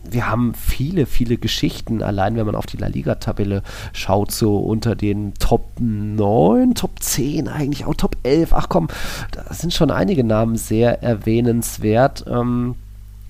wir 0.03 0.29
haben 0.29 0.53
viele, 0.53 1.05
viele 1.05 1.37
Geschichten, 1.37 2.03
allein 2.03 2.35
wenn 2.35 2.45
man 2.45 2.55
auf 2.55 2.65
die 2.65 2.77
La 2.77 2.87
Liga-Tabelle 2.87 3.63
schaut, 3.93 4.31
so 4.31 4.57
unter 4.57 4.95
den 4.95 5.33
Top 5.35 5.71
9, 5.79 6.75
Top 6.75 7.01
10, 7.01 7.47
eigentlich 7.47 7.85
auch 7.85 7.95
Top 7.95 8.17
11. 8.23 8.53
Ach 8.53 8.69
komm, 8.69 8.87
da 9.31 9.53
sind 9.53 9.73
schon 9.73 9.89
einige 9.89 10.23
Namen 10.23 10.57
sehr 10.57 11.01
erwähnenswert. 11.01 12.25
Ähm, 12.27 12.75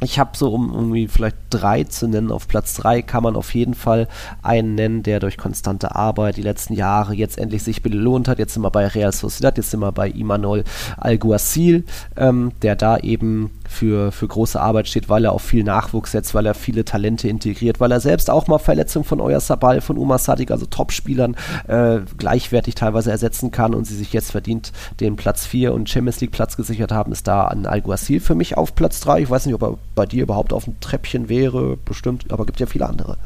ich 0.04 0.18
habe 0.18 0.32
so, 0.36 0.52
um 0.52 0.74
irgendwie 0.74 1.08
vielleicht 1.08 1.38
drei 1.52 1.84
zu 1.84 2.08
nennen, 2.08 2.32
auf 2.32 2.48
Platz 2.48 2.74
drei 2.74 3.04
kann 3.04 3.22
man 3.22 3.36
auf 3.36 3.54
jeden 3.54 3.76
Fall 3.76 4.08
einen 4.42 4.74
nennen, 4.74 5.04
der 5.04 5.20
durch 5.20 5.38
konstante 5.38 5.96
Arbeit 5.96 6.38
die 6.38 6.42
letzten 6.42 6.74
Jahre 6.74 7.14
jetzt 7.14 7.38
endlich 7.38 7.62
sich 7.62 7.84
belohnt 7.84 8.28
hat. 8.28 8.40
Jetzt 8.40 8.56
sind 8.56 8.64
wir 8.64 8.72
bei 8.72 8.88
Real 8.88 9.12
Sociedad, 9.12 9.58
jetzt 9.58 9.70
sind 9.70 9.80
wir 9.80 9.92
bei 9.92 10.10
Imanol 10.10 10.64
Alguacil, 10.98 11.86
ähm, 12.18 12.52
der 12.64 12.76
da 12.76 12.98
eben 12.98 13.52
für, 13.72 14.12
für 14.12 14.28
große 14.28 14.60
Arbeit 14.60 14.88
steht, 14.88 15.10
weil 15.10 15.26
er 15.26 15.32
auf 15.32 15.42
viel 15.42 15.64
Nachwuchs 15.64 16.12
setzt, 16.12 16.34
weil 16.36 16.46
er 16.46 16.54
viele 16.54 16.86
Talente 16.86 17.28
integriert, 17.28 17.80
weil 17.80 17.92
er 17.92 18.00
selbst 18.00 18.30
auch 18.30 18.48
mal 18.48 18.60
Verletzungen 18.60 19.06
von 19.06 19.20
Euer 19.22 19.40
Sabal, 19.40 19.82
von 19.82 19.98
Umar 19.98 20.18
Sadik, 20.20 20.52
also 20.52 20.66
Topspielern, 20.66 21.36
äh, 21.68 22.00
gleichwertig 22.18 22.76
teilweise 22.76 23.12
ersetzen 23.12 23.52
kann 23.52 23.74
und 23.74 23.86
sie 23.86 23.96
sich 23.96 24.14
jetzt 24.14 24.32
verdient 24.32 24.72
den 25.00 25.16
Platz 25.16 25.46
4 25.46 25.74
und 25.74 25.90
Champions 25.90 26.22
League 26.22 26.32
Platz 26.32 26.58
gesichert 26.58 26.92
haben, 26.92 27.12
ist 27.12 27.28
da 27.28 27.46
an 27.46 27.66
Alguacil 27.66 28.20
für 28.20 28.36
mich 28.36 28.58
auf 28.58 28.76
Platz 28.76 29.00
3. 29.02 29.22
Ich 29.22 29.30
weiß 29.30 29.46
nicht, 29.46 29.56
ob 29.56 29.64
er 29.64 29.78
bei 29.96 30.06
dir 30.06 30.24
überhaupt 30.24 30.54
auf 30.54 30.66
dem 30.66 30.80
Treppchen 30.80 31.30
wäre, 31.30 31.78
bestimmt, 31.78 32.26
aber 32.32 32.46
gibt 32.46 32.60
ja 32.60 32.66
viele 32.68 32.88
andere. 32.88 33.18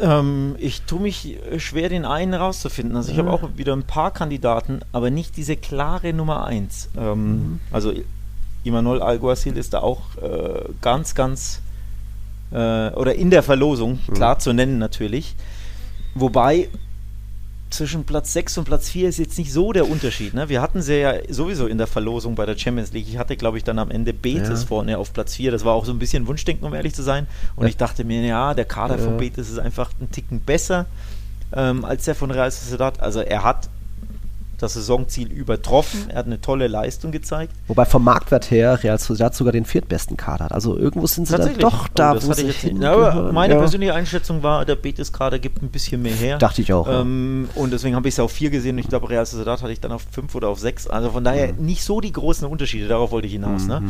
Ähm, 0.00 0.56
ich 0.58 0.82
tue 0.82 1.00
mich 1.00 1.38
schwer, 1.58 1.88
den 1.88 2.04
einen 2.04 2.34
rauszufinden. 2.34 2.96
Also 2.96 3.12
ich 3.12 3.18
habe 3.18 3.30
auch 3.30 3.50
wieder 3.56 3.72
ein 3.72 3.84
paar 3.84 4.10
Kandidaten, 4.12 4.80
aber 4.92 5.10
nicht 5.10 5.36
diese 5.36 5.56
klare 5.56 6.12
Nummer 6.12 6.44
1. 6.44 6.88
Ähm, 6.98 7.60
Also 7.70 7.92
I- 7.92 8.04
Imanol 8.66 9.00
Alguacil 9.02 9.56
ist 9.56 9.74
da 9.74 9.80
auch 9.80 10.02
äh, 10.20 10.64
ganz, 10.80 11.14
ganz 11.14 11.60
äh, 12.52 12.90
oder 12.90 13.14
in 13.14 13.30
der 13.30 13.42
Verlosung, 13.42 13.98
klar 14.12 14.38
zu 14.38 14.52
nennen 14.52 14.78
natürlich. 14.78 15.34
Wobei 16.14 16.68
zwischen 17.68 18.04
Platz 18.04 18.32
6 18.32 18.58
und 18.58 18.64
Platz 18.64 18.88
4 18.90 19.08
ist 19.08 19.18
jetzt 19.18 19.36
nicht 19.38 19.52
so 19.52 19.72
der 19.72 19.88
Unterschied. 19.88 20.34
Ne? 20.34 20.48
Wir 20.48 20.62
hatten 20.62 20.82
sie 20.82 21.00
ja 21.00 21.14
sowieso 21.28 21.66
in 21.66 21.78
der 21.78 21.88
Verlosung 21.88 22.34
bei 22.36 22.46
der 22.46 22.56
Champions 22.56 22.92
League. 22.92 23.08
Ich 23.08 23.18
hatte, 23.18 23.36
glaube 23.36 23.58
ich, 23.58 23.64
dann 23.64 23.78
am 23.80 23.90
Ende 23.90 24.12
Betis 24.12 24.60
Ja. 24.62 24.66
vorne 24.68 24.98
auf 24.98 25.12
Platz 25.12 25.34
4. 25.34 25.50
Das 25.50 25.64
war 25.64 25.74
auch 25.74 25.84
so 25.84 25.92
ein 25.92 25.98
bisschen 25.98 26.26
Wunschdenken, 26.28 26.64
um 26.64 26.72
ehrlich 26.74 26.94
zu 26.94 27.02
sein. 27.02 27.26
Und 27.56 27.64
Ja. 27.64 27.68
ich 27.68 27.76
dachte 27.76 28.04
mir, 28.04 28.22
ja, 28.24 28.54
der 28.54 28.64
Kader 28.66 28.98
von 28.98 29.14
Ja. 29.14 29.18
Betis 29.18 29.50
ist 29.50 29.58
einfach 29.58 29.90
einen 29.98 30.10
Ticken 30.12 30.40
besser 30.40 30.86
ähm, 31.52 31.84
als 31.84 32.04
der 32.04 32.14
von 32.14 32.30
Real 32.30 32.50
Sociedad. 32.50 33.00
Also 33.00 33.20
er 33.20 33.42
hat 33.42 33.68
das 34.58 34.74
Saisonziel 34.74 35.30
übertroffen. 35.32 36.08
Er 36.08 36.16
hat 36.18 36.26
eine 36.26 36.40
tolle 36.40 36.66
Leistung 36.68 37.12
gezeigt. 37.12 37.52
Wobei 37.68 37.84
vom 37.84 38.02
Marktwert 38.04 38.50
her 38.50 38.82
Real 38.82 38.98
Sociedad 38.98 39.34
sogar 39.34 39.52
den 39.52 39.64
viertbesten 39.64 40.16
Kader 40.16 40.46
hat. 40.46 40.52
Also 40.52 40.76
irgendwo 40.78 41.06
sind 41.06 41.28
sie 41.28 41.36
dann 41.36 41.56
doch 41.58 41.84
Oh, 41.86 41.90
da, 41.94 42.14
das 42.14 42.26
wo 42.28 42.32
sie 42.32 42.46
jetzt. 42.46 42.62
Ja, 42.62 42.68
hingehören. 42.70 43.34
meine 43.34 43.54
ja. 43.54 43.60
persönliche 43.60 43.94
Einschätzung 43.94 44.42
war, 44.42 44.64
der 44.64 44.76
Betis-Kader 44.76 45.38
gibt 45.38 45.62
ein 45.62 45.68
bisschen 45.68 46.00
mehr 46.02 46.14
her. 46.14 46.38
Dachte 46.38 46.62
ich 46.62 46.72
auch. 46.72 46.86
ja. 46.86 47.00
Ähm, 47.02 47.48
und 47.54 47.72
deswegen 47.72 47.94
habe 47.96 48.08
ich 48.08 48.14
es 48.14 48.20
auf 48.20 48.32
4 48.32 48.50
gesehen 48.50 48.76
und 48.76 48.78
ich 48.80 48.88
glaube, 48.88 49.10
Real 49.10 49.26
Sociedad 49.26 49.60
hatte 49.62 49.72
ich 49.72 49.80
dann 49.80 49.92
auf 49.92 50.06
5 50.10 50.34
oder 50.34 50.48
auf 50.48 50.58
6. 50.58 50.86
Also 50.88 51.10
von 51.10 51.22
daher 51.24 51.52
Mhm. 51.52 51.64
nicht 51.66 51.84
so 51.84 52.00
die 52.00 52.12
großen 52.12 52.46
Unterschiede, 52.48 52.88
darauf 52.88 53.10
wollte 53.10 53.26
ich 53.26 53.34
hinaus. 53.34 53.66
Ne? 53.66 53.82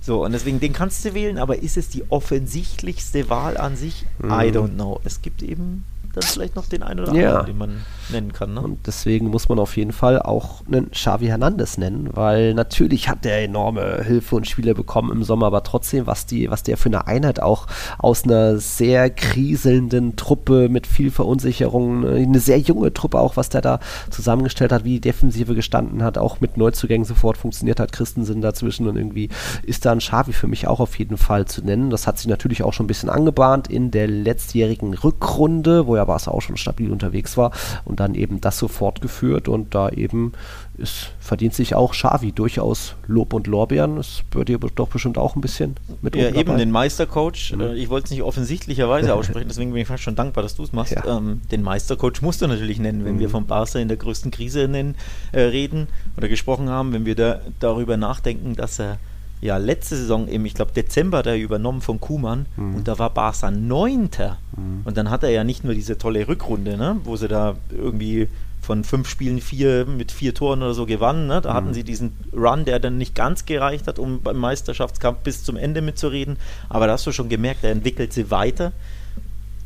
So, 0.00 0.24
und 0.24 0.32
deswegen, 0.32 0.60
den 0.60 0.72
kannst 0.74 1.04
du 1.04 1.14
wählen, 1.14 1.38
aber 1.38 1.62
ist 1.62 1.76
es 1.76 1.88
die 1.88 2.04
offensichtlichste 2.10 3.28
Wahl 3.30 3.56
an 3.56 3.76
sich? 3.76 4.04
I 4.22 4.50
don't 4.52 4.74
know. 4.74 5.00
Es 5.04 5.22
gibt 5.22 5.42
eben 5.42 5.84
dann 6.14 6.22
vielleicht 6.22 6.56
noch 6.56 6.66
den 6.66 6.82
einen 6.82 7.00
oder. 7.00 7.14
Ja. 7.14 7.28
anderen, 7.28 7.46
den 7.46 7.58
man 7.58 7.84
nennen 8.10 8.32
kann. 8.32 8.54
Ne? 8.54 8.60
Und 8.60 8.86
deswegen 8.86 9.28
muss 9.28 9.48
man 9.48 9.58
auf 9.58 9.76
jeden 9.76 9.92
Fall 9.92 10.20
auch 10.20 10.62
einen 10.66 10.90
Xavi 10.90 11.26
Hernandez 11.26 11.78
nennen, 11.78 12.10
weil 12.12 12.54
natürlich 12.54 13.08
hat 13.08 13.24
der 13.24 13.42
enorme 13.44 14.02
Hilfe 14.04 14.36
und 14.36 14.46
Spiele 14.46 14.74
bekommen 14.74 15.10
im 15.10 15.24
Sommer, 15.24 15.46
aber 15.46 15.62
trotzdem, 15.62 16.06
was, 16.06 16.26
die, 16.26 16.50
was 16.50 16.62
der 16.62 16.76
für 16.76 16.88
eine 16.88 17.06
Einheit 17.06 17.40
auch 17.40 17.66
aus 17.98 18.24
einer 18.24 18.58
sehr 18.58 19.10
kriselnden 19.10 20.16
Truppe 20.16 20.68
mit 20.68 20.86
viel 20.86 21.10
Verunsicherung, 21.10 22.04
äh, 22.04 22.22
eine 22.22 22.40
sehr 22.40 22.58
junge 22.58 22.92
Truppe 22.92 23.18
auch, 23.18 23.36
was 23.36 23.48
der 23.48 23.60
da 23.60 23.80
zusammengestellt 24.10 24.72
hat, 24.72 24.84
wie 24.84 24.94
die 24.94 25.00
Defensive 25.00 25.54
gestanden 25.54 26.02
hat, 26.02 26.18
auch 26.18 26.40
mit 26.40 26.56
Neuzugängen 26.56 27.04
sofort 27.04 27.36
funktioniert 27.36 27.80
hat, 27.80 27.92
Christensen 27.92 28.40
dazwischen 28.40 28.86
und 28.86 28.96
irgendwie 28.96 29.28
ist 29.62 29.84
da 29.84 29.92
ein 29.92 29.98
Xavi 29.98 30.32
für 30.32 30.46
mich 30.46 30.66
auch 30.66 30.80
auf 30.80 30.98
jeden 30.98 31.16
Fall 31.16 31.46
zu 31.46 31.62
nennen. 31.62 31.90
Das 31.90 32.06
hat 32.06 32.18
sich 32.18 32.26
natürlich 32.26 32.62
auch 32.62 32.72
schon 32.72 32.84
ein 32.84 32.88
bisschen 32.88 33.10
angebahnt 33.10 33.68
in 33.68 33.90
der 33.90 34.06
letztjährigen 34.06 34.94
Rückrunde, 34.94 35.86
wo 35.86 35.96
ja 35.96 36.03
Barca 36.06 36.30
auch 36.30 36.42
schon 36.42 36.56
stabil 36.56 36.90
unterwegs 36.90 37.36
war 37.36 37.52
und 37.84 38.00
dann 38.00 38.14
eben 38.14 38.40
das 38.40 38.58
so 38.58 38.68
fortgeführt 38.68 39.48
und 39.48 39.74
da 39.74 39.88
eben 39.88 40.32
ist, 40.76 41.12
verdient 41.20 41.54
sich 41.54 41.74
auch 41.74 41.92
Xavi 41.92 42.32
durchaus 42.32 42.96
Lob 43.06 43.32
und 43.32 43.46
Lorbeeren. 43.46 43.96
Das 43.96 44.22
wird 44.32 44.48
ihr 44.48 44.58
doch 44.58 44.88
bestimmt 44.88 45.18
auch 45.18 45.36
ein 45.36 45.40
bisschen 45.40 45.76
mit 46.02 46.16
Ja, 46.16 46.28
eben 46.28 46.46
dabei. 46.46 46.56
den 46.56 46.70
Meistercoach. 46.70 47.54
Äh, 47.58 47.74
ich 47.76 47.88
wollte 47.90 48.06
es 48.06 48.10
nicht 48.10 48.22
offensichtlicherweise 48.22 49.14
aussprechen, 49.14 49.48
deswegen 49.48 49.72
bin 49.72 49.82
ich 49.82 49.88
fast 49.88 50.02
schon 50.02 50.16
dankbar, 50.16 50.42
dass 50.42 50.56
du 50.56 50.62
es 50.64 50.72
machst. 50.72 50.92
Ja. 50.92 51.18
Ähm, 51.18 51.42
den 51.50 51.62
Meistercoach 51.62 52.22
musst 52.22 52.42
du 52.42 52.46
natürlich 52.46 52.78
nennen, 52.78 53.04
wenn 53.04 53.18
wir 53.18 53.30
von 53.30 53.46
Barca 53.46 53.78
in 53.78 53.88
der 53.88 53.96
größten 53.96 54.30
Krise 54.30 54.68
nennen, 54.68 54.96
äh, 55.32 55.40
reden 55.42 55.86
oder 56.16 56.28
gesprochen 56.28 56.68
haben, 56.68 56.92
wenn 56.92 57.06
wir 57.06 57.14
da 57.14 57.40
darüber 57.60 57.96
nachdenken, 57.96 58.56
dass 58.56 58.78
er 58.80 58.98
ja 59.44 59.58
letzte 59.58 59.96
Saison 59.96 60.26
im, 60.26 60.46
ich 60.46 60.54
glaube 60.54 60.72
Dezember, 60.72 61.22
da 61.22 61.34
übernommen 61.34 61.82
von 61.82 62.00
Kuman 62.00 62.46
und 62.56 62.88
da 62.88 62.98
war 62.98 63.10
Barca 63.10 63.50
Neunter. 63.50 64.38
Und 64.84 64.96
dann 64.96 65.10
hat 65.10 65.22
er 65.22 65.30
ja 65.30 65.44
nicht 65.44 65.64
nur 65.64 65.74
diese 65.74 65.98
tolle 65.98 66.26
Rückrunde, 66.26 66.78
ne, 66.78 66.96
wo 67.04 67.16
sie 67.16 67.28
da 67.28 67.54
irgendwie 67.70 68.28
von 68.62 68.82
fünf 68.82 69.06
Spielen 69.08 69.42
vier 69.42 69.84
mit 69.84 70.10
vier 70.10 70.32
Toren 70.34 70.62
oder 70.62 70.72
so 70.72 70.86
gewannen. 70.86 71.26
Ne? 71.26 71.42
Da 71.42 71.52
hatten 71.52 71.74
sie 71.74 71.84
diesen 71.84 72.16
Run, 72.32 72.64
der 72.64 72.80
dann 72.80 72.96
nicht 72.96 73.14
ganz 73.14 73.44
gereicht 73.44 73.86
hat, 73.86 73.98
um 73.98 74.22
beim 74.22 74.38
Meisterschaftskampf 74.38 75.18
bis 75.18 75.44
zum 75.44 75.56
Ende 75.56 75.82
mitzureden. 75.82 76.38
Aber 76.70 76.86
da 76.86 76.94
hast 76.94 77.06
du 77.06 77.12
schon 77.12 77.28
gemerkt, 77.28 77.62
er 77.62 77.72
entwickelt 77.72 78.14
sie 78.14 78.30
weiter. 78.30 78.72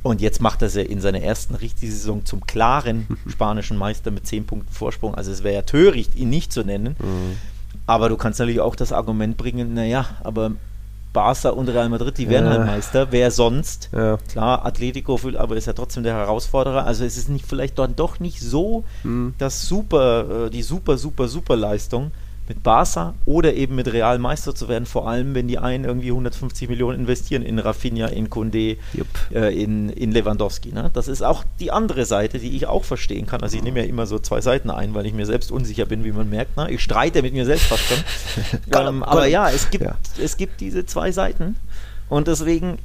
Und 0.03 0.21
jetzt 0.21 0.41
macht 0.41 0.63
er 0.63 0.69
sie 0.69 0.83
in 0.83 1.01
seiner 1.01 1.21
ersten 1.21 1.55
richtigen 1.55 1.93
Saison 1.93 2.25
zum 2.25 2.45
klaren 2.47 3.07
spanischen 3.29 3.77
Meister 3.77 4.11
mit 4.11 4.27
zehn 4.27 4.45
Punkten 4.45 4.73
Vorsprung. 4.73 5.15
Also 5.15 5.31
es 5.31 5.45
wäre 5.45 5.55
ja 5.55 5.63
töricht, 5.63 6.17
ihn 6.17 6.31
nicht 6.31 6.53
zu 6.53 6.65
nennen. 6.65 6.97
Aber 7.89 8.09
du 8.11 8.17
kannst 8.19 8.39
natürlich 8.39 8.61
auch 8.61 8.77
das 8.77 8.93
Argument 8.93 9.37
bringen, 9.39 9.73
naja, 9.75 10.05
aber 10.23 10.53
Barca 11.15 11.49
und 11.49 11.69
Real 11.71 11.89
Madrid, 11.89 12.19
die 12.19 12.29
wären 12.29 12.45
Ja. 12.45 12.51
halt 12.51 12.67
Meister. 12.67 13.07
Wer 13.11 13.31
sonst? 13.31 13.89
Ja. 13.93 14.19
Klar, 14.31 14.67
Atletico, 14.67 15.17
fühlt- 15.17 15.37
aber 15.37 15.57
ist 15.57 15.67
ja 15.67 15.73
trotzdem 15.73 16.03
der 16.03 16.15
Herausforderer. 16.15 16.85
Also 16.85 17.05
es 17.05 17.17
ist 17.17 17.31
nicht 17.31 17.47
vielleicht 17.47 17.79
dann 17.79 17.97
doch 17.97 18.21
nicht 18.21 18.41
so 18.41 18.85
Mhm. 19.05 19.33
das 19.39 19.63
super, 19.67 20.47
äh, 20.47 20.51
die 20.51 20.63
super, 20.63 20.99
super, 20.99 21.27
super 21.29 21.57
Leistung 21.57 22.11
mit 22.49 22.63
Barca 22.63 23.15
oder 23.27 23.55
eben 23.55 23.75
mit 23.75 23.93
Real 23.93 24.19
Meister 24.19 24.55
zu 24.55 24.69
werden, 24.69 24.87
vor 24.87 25.09
allem 25.09 25.35
wenn 25.35 25.49
die 25.49 25.59
einen 25.59 25.85
irgendwie 25.85 26.09
150 26.09 26.69
Millionen 26.69 27.01
investieren 27.01 27.43
in 27.43 27.59
Rafinha, 27.59 28.07
in 28.07 28.31
Kunde, 28.31 28.77
äh, 29.35 29.63
in, 29.63 29.91
in 29.91 30.13
Lewandowski. 30.13 30.73
Ne? 30.73 30.91
Das 30.95 31.09
ist 31.09 31.23
auch 31.23 31.45
die 31.61 31.71
andere 31.71 32.05
Seite, 32.07 32.39
die 32.39 32.57
ich 32.57 32.67
auch 32.67 32.85
verstehen 32.85 33.27
kann. 33.27 33.43
Also 33.43 33.57
ich 33.57 33.63
nehme 33.63 33.81
ja 33.81 33.87
immer 33.87 34.07
so 34.07 34.19
zwei 34.19 34.41
Seiten 34.41 34.71
ein, 34.71 34.95
weil 34.95 35.07
ich 35.07 35.13
mir 35.13 35.27
selbst 35.27 35.53
unsicher 35.53 35.87
bin, 35.87 36.05
wie 36.05 36.13
man 36.13 36.29
merkt. 36.31 36.57
Ne? 36.57 36.71
Ich 36.71 36.83
streite 36.83 37.23
mit 37.23 37.35
mir 37.35 37.45
selbst 37.45 37.67
fast 37.67 37.85
schon. 37.85 37.99
ähm, 38.89 39.03
aber 39.03 39.27
ja, 39.27 39.51
es 39.51 39.71
gibt, 39.71 39.85
Ja. 39.85 39.97
es 40.23 40.37
gibt 40.37 40.61
diese 40.61 40.87
zwei 40.87 41.13
Seiten. 41.13 41.57
Und 42.09 42.29
deswegen, 42.29 42.79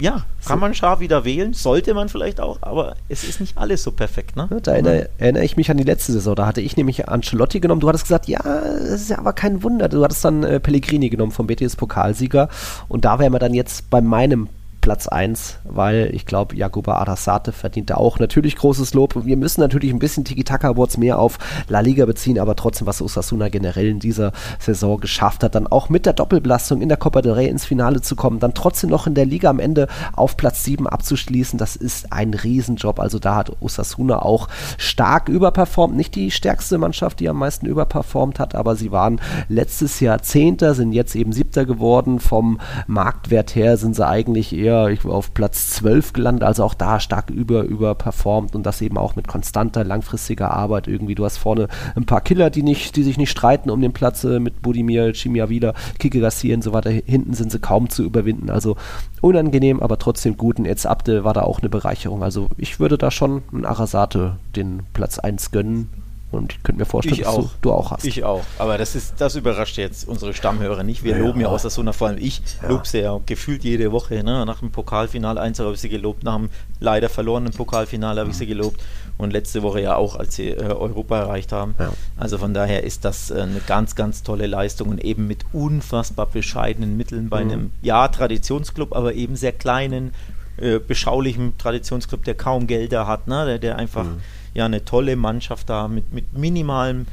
ja, 0.00 0.24
kann 0.46 0.58
man 0.58 0.74
Schar 0.74 1.00
wieder 1.00 1.24
wählen, 1.24 1.52
sollte 1.52 1.94
man 1.94 2.08
vielleicht 2.08 2.40
auch, 2.40 2.58
aber 2.62 2.96
es 3.08 3.24
ist 3.24 3.40
nicht 3.40 3.58
alles 3.58 3.82
so 3.82 3.92
perfekt, 3.92 4.36
ne? 4.36 4.48
Da 4.62 4.72
erinnere, 4.72 5.10
erinnere 5.18 5.44
ich 5.44 5.56
mich 5.56 5.70
an 5.70 5.76
die 5.76 5.84
letzte 5.84 6.12
Saison. 6.12 6.34
Da 6.34 6.46
hatte 6.46 6.60
ich 6.60 6.76
nämlich 6.76 7.08
Ancelotti 7.08 7.60
genommen. 7.60 7.80
Du 7.80 7.88
hattest 7.88 8.04
gesagt, 8.04 8.26
ja, 8.26 8.40
das 8.42 9.02
ist 9.02 9.10
ja 9.10 9.18
aber 9.18 9.32
kein 9.32 9.62
Wunder. 9.62 9.88
Du 9.88 10.02
hattest 10.02 10.24
dann 10.24 10.42
äh, 10.42 10.60
Pellegrini 10.60 11.10
genommen 11.10 11.32
vom 11.32 11.46
BTS 11.46 11.76
Pokalsieger. 11.76 12.48
Und 12.88 13.04
da 13.04 13.18
wären 13.18 13.32
wir 13.32 13.38
dann 13.38 13.54
jetzt 13.54 13.90
bei 13.90 14.00
meinem 14.00 14.48
Platz 14.90 15.06
1, 15.06 15.60
weil 15.62 16.10
ich 16.12 16.26
glaube, 16.26 16.56
Jacoba 16.56 16.94
Arasate 16.94 17.52
verdient 17.52 17.90
da 17.90 17.94
auch 17.94 18.18
natürlich 18.18 18.56
großes 18.56 18.92
Lob. 18.92 19.24
Wir 19.24 19.36
müssen 19.36 19.60
natürlich 19.60 19.92
ein 19.92 20.00
bisschen 20.00 20.24
Tiki-Taka-Awards 20.24 20.96
mehr 20.96 21.20
auf 21.20 21.38
La 21.68 21.78
Liga 21.78 22.06
beziehen, 22.06 22.40
aber 22.40 22.56
trotzdem, 22.56 22.88
was 22.88 23.00
Osasuna 23.00 23.50
generell 23.50 23.86
in 23.86 24.00
dieser 24.00 24.32
Saison 24.58 24.98
geschafft 24.98 25.44
hat, 25.44 25.54
dann 25.54 25.68
auch 25.68 25.90
mit 25.90 26.06
der 26.06 26.12
Doppelbelastung 26.12 26.82
in 26.82 26.88
der 26.88 26.98
Copa 26.98 27.22
del 27.22 27.34
Rey 27.34 27.46
ins 27.46 27.66
Finale 27.66 28.00
zu 28.00 28.16
kommen, 28.16 28.40
dann 28.40 28.52
trotzdem 28.52 28.90
noch 28.90 29.06
in 29.06 29.14
der 29.14 29.26
Liga 29.26 29.48
am 29.48 29.60
Ende 29.60 29.86
auf 30.12 30.36
Platz 30.36 30.64
7 30.64 30.88
abzuschließen, 30.88 31.56
das 31.56 31.76
ist 31.76 32.12
ein 32.12 32.34
Riesenjob. 32.34 32.98
Also 32.98 33.20
da 33.20 33.36
hat 33.36 33.62
Osasuna 33.62 34.22
auch 34.22 34.48
stark 34.76 35.28
überperformt. 35.28 35.94
Nicht 35.94 36.16
die 36.16 36.32
stärkste 36.32 36.78
Mannschaft, 36.78 37.20
die 37.20 37.28
am 37.28 37.38
meisten 37.38 37.66
überperformt 37.66 38.40
hat, 38.40 38.56
aber 38.56 38.74
sie 38.74 38.90
waren 38.90 39.20
letztes 39.48 40.00
Jahr 40.00 40.20
Zehnter, 40.20 40.74
sind 40.74 40.90
jetzt 40.90 41.14
eben 41.14 41.32
Siebter 41.32 41.64
geworden. 41.64 42.18
Vom 42.18 42.58
Marktwert 42.88 43.54
her 43.54 43.76
sind 43.76 43.94
sie 43.94 44.04
eigentlich 44.04 44.52
eher 44.52 44.79
ich 44.88 45.04
war 45.04 45.14
auf 45.14 45.34
Platz 45.34 45.70
12 45.70 46.12
gelandet, 46.12 46.44
also 46.44 46.64
auch 46.64 46.74
da 46.74 47.00
stark 47.00 47.30
über, 47.30 47.62
überperformt 47.62 48.54
und 48.54 48.64
das 48.64 48.80
eben 48.80 48.96
auch 48.96 49.16
mit 49.16 49.28
konstanter, 49.28 49.84
langfristiger 49.84 50.50
Arbeit 50.50 50.88
irgendwie. 50.88 51.14
Du 51.14 51.24
hast 51.24 51.38
vorne 51.38 51.68
ein 51.96 52.06
paar 52.06 52.20
Killer, 52.20 52.50
die, 52.50 52.62
nicht, 52.62 52.96
die 52.96 53.02
sich 53.02 53.18
nicht 53.18 53.30
streiten 53.30 53.70
um 53.70 53.80
den 53.80 53.92
Platz 53.92 54.24
äh, 54.24 54.40
mit 54.40 54.62
Budimir, 54.62 55.12
Chimiavila, 55.12 55.74
Kike 55.98 56.20
Garcia 56.20 56.54
und 56.54 56.62
so 56.62 56.72
weiter. 56.72 56.90
Hinten 56.90 57.34
sind 57.34 57.52
sie 57.52 57.58
kaum 57.58 57.90
zu 57.90 58.04
überwinden. 58.04 58.50
Also 58.50 58.76
unangenehm, 59.20 59.80
aber 59.80 59.98
trotzdem 59.98 60.36
gut. 60.36 60.58
Und 60.58 60.64
jetzt 60.64 60.86
Abde 60.86 61.24
war 61.24 61.34
da 61.34 61.42
auch 61.42 61.60
eine 61.60 61.68
Bereicherung. 61.68 62.22
Also 62.22 62.48
ich 62.56 62.80
würde 62.80 62.98
da 62.98 63.10
schon 63.10 63.42
ein 63.52 63.66
Arasate 63.66 64.36
den 64.56 64.82
Platz 64.92 65.18
1 65.18 65.50
gönnen 65.50 65.90
und 66.32 66.52
ich 66.52 66.62
könnte 66.62 66.78
mir 66.80 66.86
vorstellen, 66.86 67.14
ich 67.16 67.22
dass 67.22 67.34
auch. 67.34 67.42
Du, 67.42 67.48
du 67.62 67.72
auch 67.72 67.90
hast. 67.90 68.04
Ich 68.04 68.22
auch. 68.24 68.42
Aber 68.58 68.78
das 68.78 68.94
ist, 68.94 69.14
das 69.18 69.34
überrascht 69.36 69.76
jetzt 69.78 70.06
unsere 70.06 70.32
Stammhörer 70.34 70.82
nicht. 70.84 71.02
Wir 71.02 71.16
Ja, 71.16 71.18
loben 71.24 71.40
ja 71.40 71.48
aus 71.48 71.62
der 71.62 71.70
Sona, 71.70 71.92
vor 71.92 72.08
allem 72.08 72.18
ich 72.18 72.40
Ja. 72.62 72.68
lobe 72.68 72.86
sie 72.86 73.00
ja 73.00 73.18
gefühlt 73.26 73.64
jede 73.64 73.90
Woche. 73.92 74.22
Ne? 74.22 74.46
Nach 74.46 74.60
dem 74.60 74.70
Pokalfinale 74.70 75.40
1 75.40 75.58
habe 75.58 75.72
ich 75.74 75.80
sie 75.80 75.88
gelobt, 75.88 76.22
nach 76.22 76.36
dem 76.36 76.50
leider 76.78 77.08
verlorenen 77.08 77.52
Pokalfinale 77.52 78.20
habe 78.20 78.30
ich 78.30 78.36
sie 78.36 78.46
gelobt 78.46 78.80
und 79.18 79.32
letzte 79.32 79.62
Woche 79.62 79.80
ja 79.82 79.96
auch, 79.96 80.16
als 80.16 80.36
sie 80.36 80.48
äh, 80.50 80.62
Europa 80.62 81.18
erreicht 81.18 81.52
haben. 81.52 81.74
Ja. 81.78 81.92
Also 82.16 82.38
von 82.38 82.54
daher 82.54 82.84
ist 82.84 83.04
das 83.04 83.30
äh, 83.30 83.40
eine 83.42 83.60
ganz, 83.66 83.94
ganz 83.96 84.22
tolle 84.22 84.46
Leistung 84.46 84.88
und 84.88 85.04
eben 85.04 85.26
mit 85.26 85.44
unfassbar 85.52 86.26
bescheidenen 86.26 86.96
Mitteln 86.96 87.28
bei 87.28 87.44
Mhm. 87.44 87.50
einem, 87.50 87.70
ja, 87.82 88.06
Traditionsclub, 88.08 88.94
aber 88.94 89.14
eben 89.14 89.36
sehr 89.36 89.52
kleinen, 89.52 90.12
äh, 90.58 90.78
beschaulichen 90.78 91.58
Traditionsclub, 91.58 92.22
der 92.24 92.34
kaum 92.34 92.66
Gelder 92.66 93.06
hat, 93.06 93.26
ne? 93.26 93.44
der, 93.46 93.58
der 93.58 93.76
einfach 93.76 94.04
Mhm. 94.04 94.20
Ja 94.54 94.64
eine 94.64 94.84
tolle 94.84 95.16
Mannschaft 95.16 95.68
da 95.70 95.88
mit, 95.88 96.12
mit 96.12 96.36
minimalem 96.36 97.06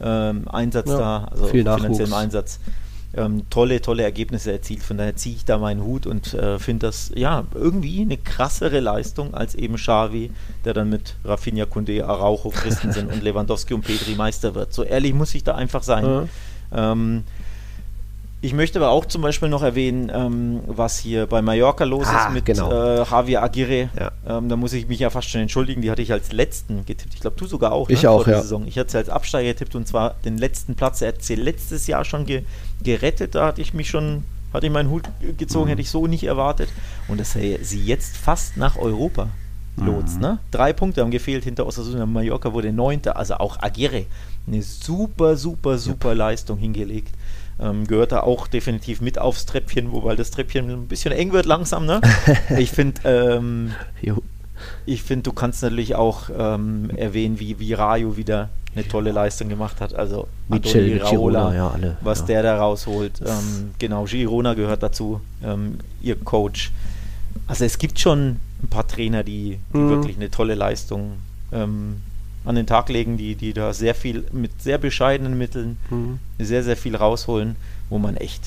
ähm, 0.00 0.48
Einsatz 0.48 0.88
Ja, 0.88 0.98
da, 0.98 1.24
also 1.30 1.46
finanziellem 1.46 2.12
Einsatz. 2.12 2.58
Ähm, 3.14 3.42
tolle, 3.50 3.82
tolle 3.82 4.04
Ergebnisse 4.04 4.52
erzielt. 4.52 4.82
Von 4.82 4.96
daher 4.96 5.14
ziehe 5.16 5.36
ich 5.36 5.44
da 5.44 5.58
meinen 5.58 5.82
Hut 5.82 6.06
und 6.06 6.32
äh, 6.32 6.58
finde 6.58 6.86
das 6.86 7.12
ja 7.14 7.44
irgendwie 7.54 8.00
eine 8.00 8.16
krassere 8.16 8.80
Leistung 8.80 9.34
als 9.34 9.54
eben 9.54 9.76
Xavi, 9.76 10.30
der 10.64 10.72
dann 10.72 10.88
mit 10.88 11.16
Rafinha, 11.22 11.66
Kunde, 11.66 12.06
Araujo, 12.06 12.48
Christensen 12.48 13.06
und 13.12 13.22
Lewandowski 13.22 13.74
und 13.74 13.82
Petri 13.82 14.14
Meister 14.14 14.54
wird. 14.54 14.72
So 14.72 14.82
ehrlich 14.82 15.12
muss 15.12 15.34
ich 15.34 15.44
da 15.44 15.54
einfach 15.54 15.82
sein. 15.82 16.04
Ja. 16.04 16.92
Ähm, 16.92 17.24
ich 18.42 18.52
möchte 18.52 18.78
aber 18.78 18.90
auch 18.90 19.06
zum 19.06 19.22
Beispiel 19.22 19.48
noch 19.48 19.62
erwähnen, 19.62 20.10
ähm, 20.12 20.60
was 20.66 20.98
hier 20.98 21.26
bei 21.26 21.40
Mallorca 21.40 21.84
los 21.84 22.06
Ah, 22.08 22.26
ist 22.26 22.34
mit 22.34 22.44
genau. 22.44 22.70
äh, 22.70 23.04
Javier 23.08 23.42
Aguirre. 23.42 23.88
Ja. 23.98 24.10
Ähm, 24.38 24.48
da 24.48 24.56
muss 24.56 24.72
ich 24.72 24.88
mich 24.88 24.98
ja 24.98 25.10
fast 25.10 25.30
schon 25.30 25.40
entschuldigen, 25.40 25.80
die 25.80 25.90
hatte 25.90 26.02
ich 26.02 26.12
als 26.12 26.32
letzten 26.32 26.84
getippt. 26.84 27.14
Ich 27.14 27.20
glaube, 27.20 27.36
du 27.38 27.46
sogar 27.46 27.72
auch. 27.72 27.88
Ich 27.88 28.02
ne, 28.02 28.10
auch, 28.10 28.16
vor 28.16 28.24
der 28.24 28.34
ja. 28.34 28.42
Saison. 28.42 28.66
Ich 28.66 28.76
hatte 28.78 28.90
sie 28.90 28.98
als 28.98 29.08
Absteiger 29.08 29.48
getippt 29.52 29.74
und 29.76 29.86
zwar 29.86 30.16
den 30.24 30.36
letzten 30.38 30.74
Platz. 30.74 31.00
Er 31.00 31.08
hat 31.08 31.22
sie 31.22 31.36
letztes 31.36 31.86
Jahr 31.86 32.04
schon 32.04 32.26
ge 32.26 32.42
gerettet. 32.82 33.34
Da 33.36 33.46
hatte 33.46 33.60
ich 33.62 33.74
mich 33.74 33.88
schon, 33.88 34.24
hatte 34.52 34.66
ich 34.66 34.72
meinen 34.72 34.90
Hut 34.90 35.04
gezogen, 35.38 35.66
Mhm. 35.66 35.68
hätte 35.70 35.82
ich 35.82 35.90
so 35.90 36.08
nicht 36.08 36.24
erwartet. 36.24 36.68
Und 37.06 37.20
dass 37.20 37.36
er 37.36 37.64
sie 37.64 37.80
jetzt 37.84 38.16
fast 38.16 38.56
nach 38.56 38.76
Europa 38.76 39.28
lotst. 39.76 40.16
Mhm. 40.16 40.20
Ne? 40.22 40.38
Drei 40.50 40.72
Punkte 40.72 41.00
haben 41.00 41.10
gefehlt 41.12 41.44
hinter 41.44 41.64
Osasuna. 41.64 42.06
Mallorca 42.06 42.52
wurde 42.52 42.72
Neunter. 42.72 43.16
Also 43.16 43.34
auch 43.34 43.62
Aguirre. 43.62 44.06
Eine 44.48 44.62
super, 44.62 45.36
super, 45.36 45.78
super 45.78 46.14
Leistung 46.16 46.58
hingelegt. 46.58 47.14
Ähm, 47.62 47.86
gehört 47.86 48.10
da 48.10 48.20
auch 48.20 48.48
definitiv 48.48 49.00
mit 49.00 49.18
aufs 49.18 49.46
Treppchen, 49.46 49.92
wobei 49.92 50.16
das 50.16 50.32
Treppchen 50.32 50.68
ein 50.68 50.88
bisschen 50.88 51.12
eng 51.12 51.32
wird 51.32 51.46
langsam. 51.46 51.86
Ne? 51.86 52.00
Ich 52.58 52.70
finde, 52.72 53.00
ähm, 53.04 53.72
ich 54.84 55.02
finde, 55.02 55.22
du 55.22 55.32
kannst 55.32 55.62
natürlich 55.62 55.94
auch 55.94 56.28
ähm, 56.36 56.90
erwähnen, 56.96 57.38
wie, 57.38 57.58
wie 57.60 57.72
Rayo 57.74 58.16
wieder 58.16 58.48
eine 58.74 58.88
tolle 58.88 59.12
Leistung 59.12 59.48
gemacht 59.48 59.80
hat. 59.80 59.94
Also 59.94 60.28
Mitchell, 60.48 60.82
Andoni 60.82 61.00
mit 61.00 61.10
Girona, 61.10 61.54
ja, 61.54 61.68
alle. 61.68 61.96
was 62.00 62.20
ja. 62.20 62.26
der 62.26 62.42
da 62.42 62.58
rausholt. 62.58 63.20
Ähm, 63.24 63.70
genau, 63.78 64.04
Girona 64.04 64.54
gehört 64.54 64.82
dazu, 64.82 65.20
ähm, 65.44 65.78
ihr 66.00 66.16
Coach. 66.16 66.72
Also 67.46 67.64
es 67.64 67.78
gibt 67.78 67.98
schon 67.98 68.38
ein 68.62 68.68
paar 68.70 68.86
Trainer, 68.88 69.22
die, 69.22 69.58
die 69.72 69.78
Mhm. 69.78 69.88
wirklich 69.90 70.16
eine 70.16 70.30
tolle 70.30 70.54
Leistung 70.54 71.12
ähm, 71.52 72.02
an 72.44 72.54
den 72.54 72.66
Tag 72.66 72.88
legen, 72.88 73.16
die, 73.16 73.34
die 73.34 73.52
da 73.52 73.72
sehr 73.72 73.94
viel 73.94 74.24
mit 74.32 74.60
sehr 74.62 74.78
bescheidenen 74.78 75.36
Mitteln 75.38 75.76
Mhm. 75.90 76.18
sehr, 76.38 76.62
sehr 76.64 76.76
viel 76.76 76.96
rausholen, 76.96 77.56
wo 77.88 77.98
man 77.98 78.16
echt 78.16 78.42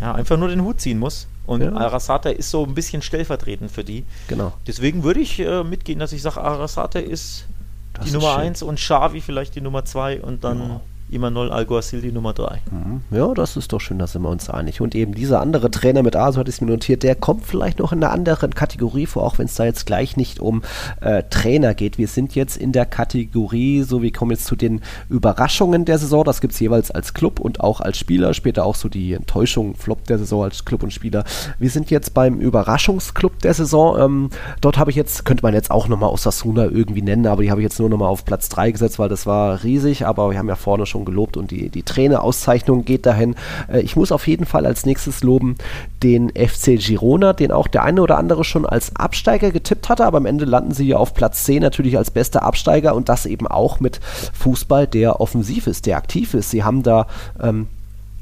ja, 0.00 0.14
einfach 0.14 0.36
nur 0.36 0.48
den 0.48 0.62
Hut 0.62 0.80
ziehen 0.80 0.98
muss. 0.98 1.26
Und 1.46 1.62
Ja. 1.62 1.72
Arasata 1.72 2.30
ist 2.30 2.50
so 2.50 2.64
ein 2.64 2.74
bisschen 2.74 3.02
stellvertretend 3.02 3.70
für 3.70 3.84
die. 3.84 4.04
Genau. 4.28 4.52
Deswegen 4.66 5.04
würde 5.04 5.20
ich 5.20 5.38
äh, 5.38 5.62
mitgehen, 5.64 5.98
dass 6.00 6.12
ich 6.12 6.22
sage, 6.22 6.40
Arasate 6.40 6.98
ist 6.98 7.46
Das 7.94 8.02
die 8.04 8.08
ist 8.08 8.14
Nummer 8.14 8.32
schön. 8.34 8.42
1 8.48 8.62
und 8.62 8.76
Xavi 8.78 9.20
vielleicht 9.20 9.54
die 9.54 9.60
Nummer 9.60 9.84
2 9.84 10.20
und 10.22 10.42
dann 10.44 10.58
Ja. 10.58 10.80
Imanol 11.08 11.52
Alguacil 11.52 12.00
die 12.00 12.10
Nummer 12.10 12.32
3. 12.32 12.60
Mhm. 12.70 13.02
Ja, 13.16 13.32
das 13.32 13.56
ist 13.56 13.72
doch 13.72 13.80
schön, 13.80 13.98
da 13.98 14.06
sind 14.06 14.22
wir 14.22 14.28
uns 14.28 14.50
einig. 14.50 14.80
Und 14.80 14.94
eben 14.94 15.14
dieser 15.14 15.40
andere 15.40 15.70
Trainer 15.70 16.02
mit 16.02 16.16
A, 16.16 16.32
so 16.32 16.40
hatte 16.40 16.50
ich 16.50 16.56
es 16.56 16.60
mir 16.60 16.66
notiert, 16.66 17.02
der 17.02 17.14
kommt 17.14 17.46
vielleicht 17.46 17.78
noch 17.78 17.92
in 17.92 18.02
einer 18.02 18.12
anderen 18.12 18.54
Kategorie 18.54 19.06
vor, 19.06 19.22
auch 19.22 19.38
wenn 19.38 19.46
es 19.46 19.54
da 19.54 19.64
jetzt 19.64 19.86
gleich 19.86 20.16
nicht 20.16 20.40
um 20.40 20.62
äh, 21.00 21.22
Trainer 21.30 21.74
geht. 21.74 21.98
Wir 21.98 22.08
sind 22.08 22.34
jetzt 22.34 22.56
in 22.56 22.72
der 22.72 22.86
Kategorie, 22.86 23.82
so 23.82 24.02
wir 24.02 24.12
kommen 24.12 24.32
jetzt 24.32 24.46
zu 24.46 24.56
den 24.56 24.80
Überraschungen 25.08 25.84
der 25.84 25.98
Saison. 25.98 26.24
Das 26.24 26.40
gibt 26.40 26.54
es 26.54 26.60
jeweils 26.60 26.90
als 26.90 27.14
Club 27.14 27.38
und 27.40 27.60
auch 27.60 27.80
als 27.80 27.98
Spieler. 27.98 28.34
Später 28.34 28.64
auch 28.64 28.74
so 28.74 28.88
die 28.88 29.14
Enttäuschung, 29.14 29.74
Flop 29.74 30.04
der 30.04 30.18
Saison 30.18 30.44
als 30.44 30.64
Club 30.64 30.82
und 30.82 30.92
Spieler. 30.92 31.24
Wir 31.58 31.70
sind 31.70 31.90
jetzt 31.90 32.14
beim 32.14 32.40
Überraschungsclub 32.40 33.38
der 33.40 33.54
Saison. 33.54 33.98
Ähm, 33.98 34.30
dort 34.60 34.76
habe 34.76 34.90
ich 34.90 34.96
jetzt, 34.96 35.24
könnte 35.24 35.42
man 35.42 35.54
jetzt 35.54 35.70
auch 35.70 35.88
nochmal 35.88 36.10
Osasuna 36.10 36.64
irgendwie 36.64 37.02
nennen, 37.02 37.26
aber 37.26 37.42
die 37.42 37.50
habe 37.50 37.60
ich 37.60 37.64
jetzt 37.64 37.78
nur 37.78 37.88
nochmal 37.88 38.08
auf 38.08 38.24
Platz 38.24 38.48
3 38.48 38.72
gesetzt, 38.72 38.98
weil 38.98 39.08
das 39.08 39.24
war 39.24 39.62
riesig, 39.62 40.04
aber 40.06 40.30
wir 40.30 40.38
haben 40.38 40.48
ja 40.48 40.56
vorne 40.56 40.84
schon 40.84 41.05
gelobt 41.06 41.38
und 41.38 41.50
die, 41.50 41.70
die 41.70 41.82
Trainerauszeichnung 41.82 42.84
geht 42.84 43.06
dahin. 43.06 43.34
Äh, 43.72 43.80
ich 43.80 43.96
muss 43.96 44.12
auf 44.12 44.28
jeden 44.28 44.44
Fall 44.44 44.66
als 44.66 44.84
nächstes 44.84 45.22
loben 45.22 45.56
den 46.02 46.30
FC 46.30 46.78
Girona, 46.78 47.32
den 47.32 47.50
auch 47.50 47.68
der 47.68 47.82
eine 47.84 48.02
oder 48.02 48.18
andere 48.18 48.44
schon 48.44 48.66
als 48.66 48.94
Absteiger 48.94 49.50
getippt 49.50 49.88
hatte, 49.88 50.04
aber 50.04 50.18
am 50.18 50.26
Ende 50.26 50.44
landen 50.44 50.74
sie 50.74 50.86
ja 50.86 50.98
auf 50.98 51.14
Platz 51.14 51.44
10 51.44 51.62
natürlich 51.62 51.96
als 51.96 52.10
bester 52.10 52.42
Absteiger 52.42 52.94
und 52.94 53.08
das 53.08 53.24
eben 53.24 53.46
auch 53.46 53.80
mit 53.80 54.00
Fußball, 54.34 54.86
der 54.86 55.20
offensiv 55.20 55.66
ist, 55.66 55.86
der 55.86 55.96
aktiv 55.96 56.34
ist. 56.34 56.50
Sie 56.50 56.62
haben 56.62 56.82
da 56.82 57.06
ähm, 57.42 57.68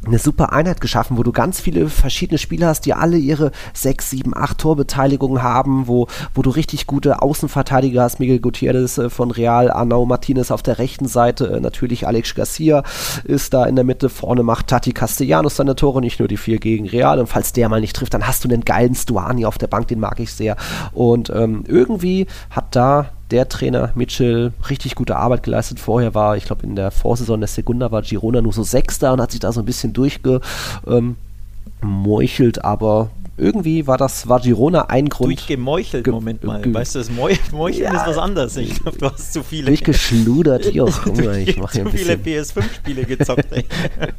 eine 0.06 0.18
super 0.18 0.52
Einheit 0.52 0.80
geschaffen, 0.80 1.16
wo 1.16 1.22
du 1.22 1.32
ganz 1.32 1.60
viele 1.60 1.88
verschiedene 1.88 2.38
Spieler 2.38 2.68
hast, 2.68 2.86
die 2.86 2.94
alle 2.94 3.16
ihre 3.16 3.50
sechs, 3.72 4.10
sieben, 4.10 4.36
acht 4.36 4.58
Torbeteiligungen 4.58 5.42
haben, 5.42 5.86
wo, 5.86 6.08
wo 6.34 6.42
du 6.42 6.50
richtig 6.50 6.86
gute 6.86 7.22
Außenverteidiger 7.22 8.02
hast, 8.02 8.20
Miguel 8.20 8.40
Gutierrez 8.40 8.98
äh, 8.98 9.10
von 9.10 9.30
Real, 9.30 9.70
Arnau 9.70 10.06
Martinez 10.06 10.50
auf 10.50 10.62
der 10.62 10.78
rechten 10.78 11.06
Seite, 11.06 11.48
äh, 11.48 11.60
natürlich 11.60 12.06
Alex 12.06 12.34
Garcia 12.34 12.82
ist 13.24 13.54
da 13.54 13.64
in 13.66 13.76
der 13.76 13.84
Mitte, 13.84 14.08
vorne 14.08 14.42
macht 14.42 14.68
Tati 14.68 14.92
Castellanos 14.92 15.56
seine 15.56 15.76
Tore, 15.76 16.00
nicht 16.00 16.18
nur 16.18 16.28
die 16.28 16.36
vier 16.36 16.58
gegen 16.58 16.88
Real. 16.88 17.18
Und 17.18 17.26
falls 17.26 17.52
der 17.52 17.68
mal 17.68 17.80
nicht 17.80 17.96
trifft, 17.96 18.14
dann 18.14 18.26
hast 18.26 18.44
du 18.44 18.48
einen 18.48 18.64
geilen 18.64 18.94
Stuani 18.94 19.46
auf 19.46 19.58
der 19.58 19.66
Bank, 19.66 19.88
den 19.88 20.00
mag 20.00 20.20
ich 20.20 20.32
sehr. 20.32 20.56
Und 20.92 21.30
ähm, 21.30 21.64
irgendwie 21.66 22.26
hat 22.50 22.76
da 22.76 23.10
der 23.30 23.48
Trainer 23.48 23.90
Mitchell 23.94 24.52
richtig 24.68 24.94
gute 24.94 25.16
Arbeit 25.16 25.42
geleistet. 25.42 25.80
Vorher 25.80 26.14
war, 26.14 26.36
ich 26.36 26.44
glaube, 26.44 26.64
in 26.64 26.76
der 26.76 26.90
Vorsaison 26.90 27.40
der 27.40 27.48
Segunda 27.48 27.90
war 27.90 28.02
Girona 28.02 28.42
nur 28.42 28.52
so 28.52 28.62
Sechster 28.62 29.12
und 29.12 29.20
hat 29.20 29.30
sich 29.32 29.40
da 29.40 29.52
so 29.52 29.60
ein 29.60 29.66
bisschen 29.66 29.92
durchgemeuchelt, 29.92 32.64
aber 32.64 33.10
irgendwie 33.36 33.88
war 33.88 33.98
das, 33.98 34.28
war 34.28 34.38
Girona 34.38 34.82
ein 34.90 35.08
Grund. 35.08 35.30
Durchgemeuchelt, 35.30 36.04
Ge- 36.04 36.12
Moment 36.14 36.44
mal. 36.44 36.62
Weißt 36.72 36.94
du, 36.94 37.00
das 37.00 37.10
Meu 37.10 37.30
Meucheln 37.50 37.92
Ja. 37.92 38.02
ist 38.02 38.06
was 38.10 38.18
anderes. 38.18 38.56
Ich 38.56 38.80
glaube, 38.80 38.96
du 38.96 39.10
hast 39.10 39.32
zu 39.32 39.42
viele, 39.42 39.66
Durchgeschludert, 39.66 40.66
auch 40.80 41.06
immer. 41.06 41.36
Ich 41.38 41.56
mache 41.56 41.72
hier 41.72 41.82
zu 41.84 41.90
ein 41.90 41.96
viele 41.96 42.16
bisschen. 42.16 42.62
PS5-Spiele 42.62 43.04
gezockt. 43.04 43.46
ey. 43.50 43.64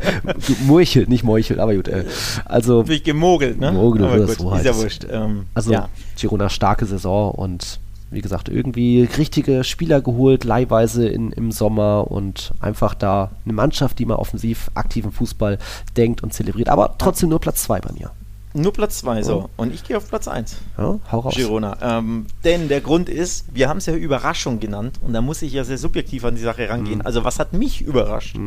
Meuchelt, 0.68 1.08
nicht 1.08 1.24
Meuchelt, 1.24 1.60
aber 1.60 1.76
gut. 1.76 1.88
Äh, 1.88 2.04
also, 2.44 2.84
Durchgemogelt, 2.84 3.58
ne? 3.58 3.72
Mogel, 3.72 4.04
Aber 4.04 4.18
gut, 4.36 4.58
ist 4.58 4.66
ja 4.66 4.76
wurscht. 4.76 5.06
Ähm, 5.10 5.46
also 5.54 5.72
ja. 5.72 5.88
Girona 6.20 6.50
starke 6.50 6.86
Saison 6.86 7.32
und 7.32 7.80
wie 8.12 8.22
gesagt, 8.22 8.50
irgendwie 8.50 9.04
richtige 9.18 9.64
Spieler 9.64 10.02
geholt, 10.02 10.44
leihweise 10.44 11.08
in, 11.08 11.32
im 11.32 11.52
Sommer 11.52 12.10
und 12.10 12.52
einfach 12.60 12.94
da 12.94 13.32
eine 13.44 13.54
Mannschaft, 13.54 14.00
die 14.00 14.06
mal 14.06 14.16
offensiv 14.16 14.70
aktiven 14.74 15.12
Fußball 15.12 15.58
denkt 15.98 16.24
und 16.24 16.34
zelebriert. 16.34 16.70
Aber 16.70 16.96
trotzdem 16.98 17.30
nur 17.30 17.40
Platz 17.40 17.64
2 17.64 17.82
bei 17.82 17.94
mir. 17.94 18.12
Nur 18.56 18.72
Platz 18.72 19.00
2, 19.00 19.22
so. 19.22 19.50
Und 19.58 19.74
ich 19.74 19.84
gehe 19.84 19.98
auf 19.98 20.08
Platz 20.08 20.30
1. 20.30 20.56
Ja, 20.78 20.98
hau 21.12 21.20
raus. 21.20 21.36
Girona. 21.36 21.78
Ähm, 21.82 22.26
denn 22.46 22.70
der 22.70 22.80
Grund 22.80 23.10
ist, 23.10 23.48
wir 23.54 23.68
haben 23.68 23.78
es 23.78 23.86
ja 23.86 23.94
Überraschung 23.94 24.62
genannt 24.62 24.98
und 25.02 25.12
da 25.12 25.22
muss 25.22 25.42
ich 25.42 25.52
ja 25.52 25.66
sehr 25.66 25.78
subjektiv 25.78 26.24
an 26.24 26.36
die 26.36 26.42
Sache 26.42 26.70
rangehen. 26.70 27.00
Mhm. 27.00 27.06
Also 27.06 27.26
was 27.26 27.38
hat 27.38 27.52
mich 27.52 27.82
überrascht? 27.82 28.38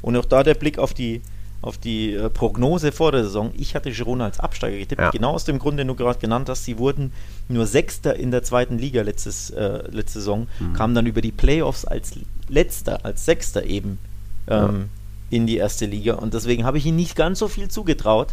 Und 0.00 0.16
auch 0.16 0.24
da 0.24 0.42
der 0.42 0.54
Blick 0.54 0.78
auf 0.78 0.94
die, 0.94 1.20
auf 1.60 1.76
die 1.78 2.14
äh, 2.14 2.30
Prognose 2.30 2.92
vor 2.92 3.10
der 3.12 3.24
Saison. 3.24 3.50
Ich 3.56 3.74
hatte 3.74 3.90
Girona 3.90 4.24
als 4.26 4.38
Absteiger 4.38 4.78
getippt, 4.78 5.00
Ja. 5.00 5.10
genau 5.10 5.32
aus 5.32 5.44
dem 5.44 5.58
Grund, 5.58 5.78
den 5.78 5.88
du 5.88 5.94
gerade 5.96 6.18
genannt 6.18 6.48
hast. 6.48 6.64
Sie 6.64 6.78
wurden 6.78 7.12
nur 7.48 7.66
Sechster 7.66 8.14
in 8.14 8.30
der 8.30 8.42
zweiten 8.44 8.78
Liga 8.78 9.02
letztes, 9.02 9.50
äh, 9.50 9.82
letzte 9.90 10.20
Saison, 10.20 10.46
Mhm. 10.60 10.72
kamen 10.74 10.94
dann 10.94 11.06
über 11.06 11.20
die 11.20 11.32
Playoffs 11.32 11.84
als 11.84 12.12
Letzter, 12.48 13.04
als 13.04 13.24
Sechster 13.24 13.64
eben 13.64 13.98
ähm, 14.46 14.88
in 15.30 15.46
die 15.46 15.56
erste 15.58 15.84
Liga 15.86 16.14
und 16.14 16.32
deswegen 16.32 16.64
habe 16.64 16.78
ich 16.78 16.86
ihnen 16.86 16.96
nicht 16.96 17.14
ganz 17.16 17.38
so 17.40 17.48
viel 17.48 17.68
zugetraut. 17.68 18.28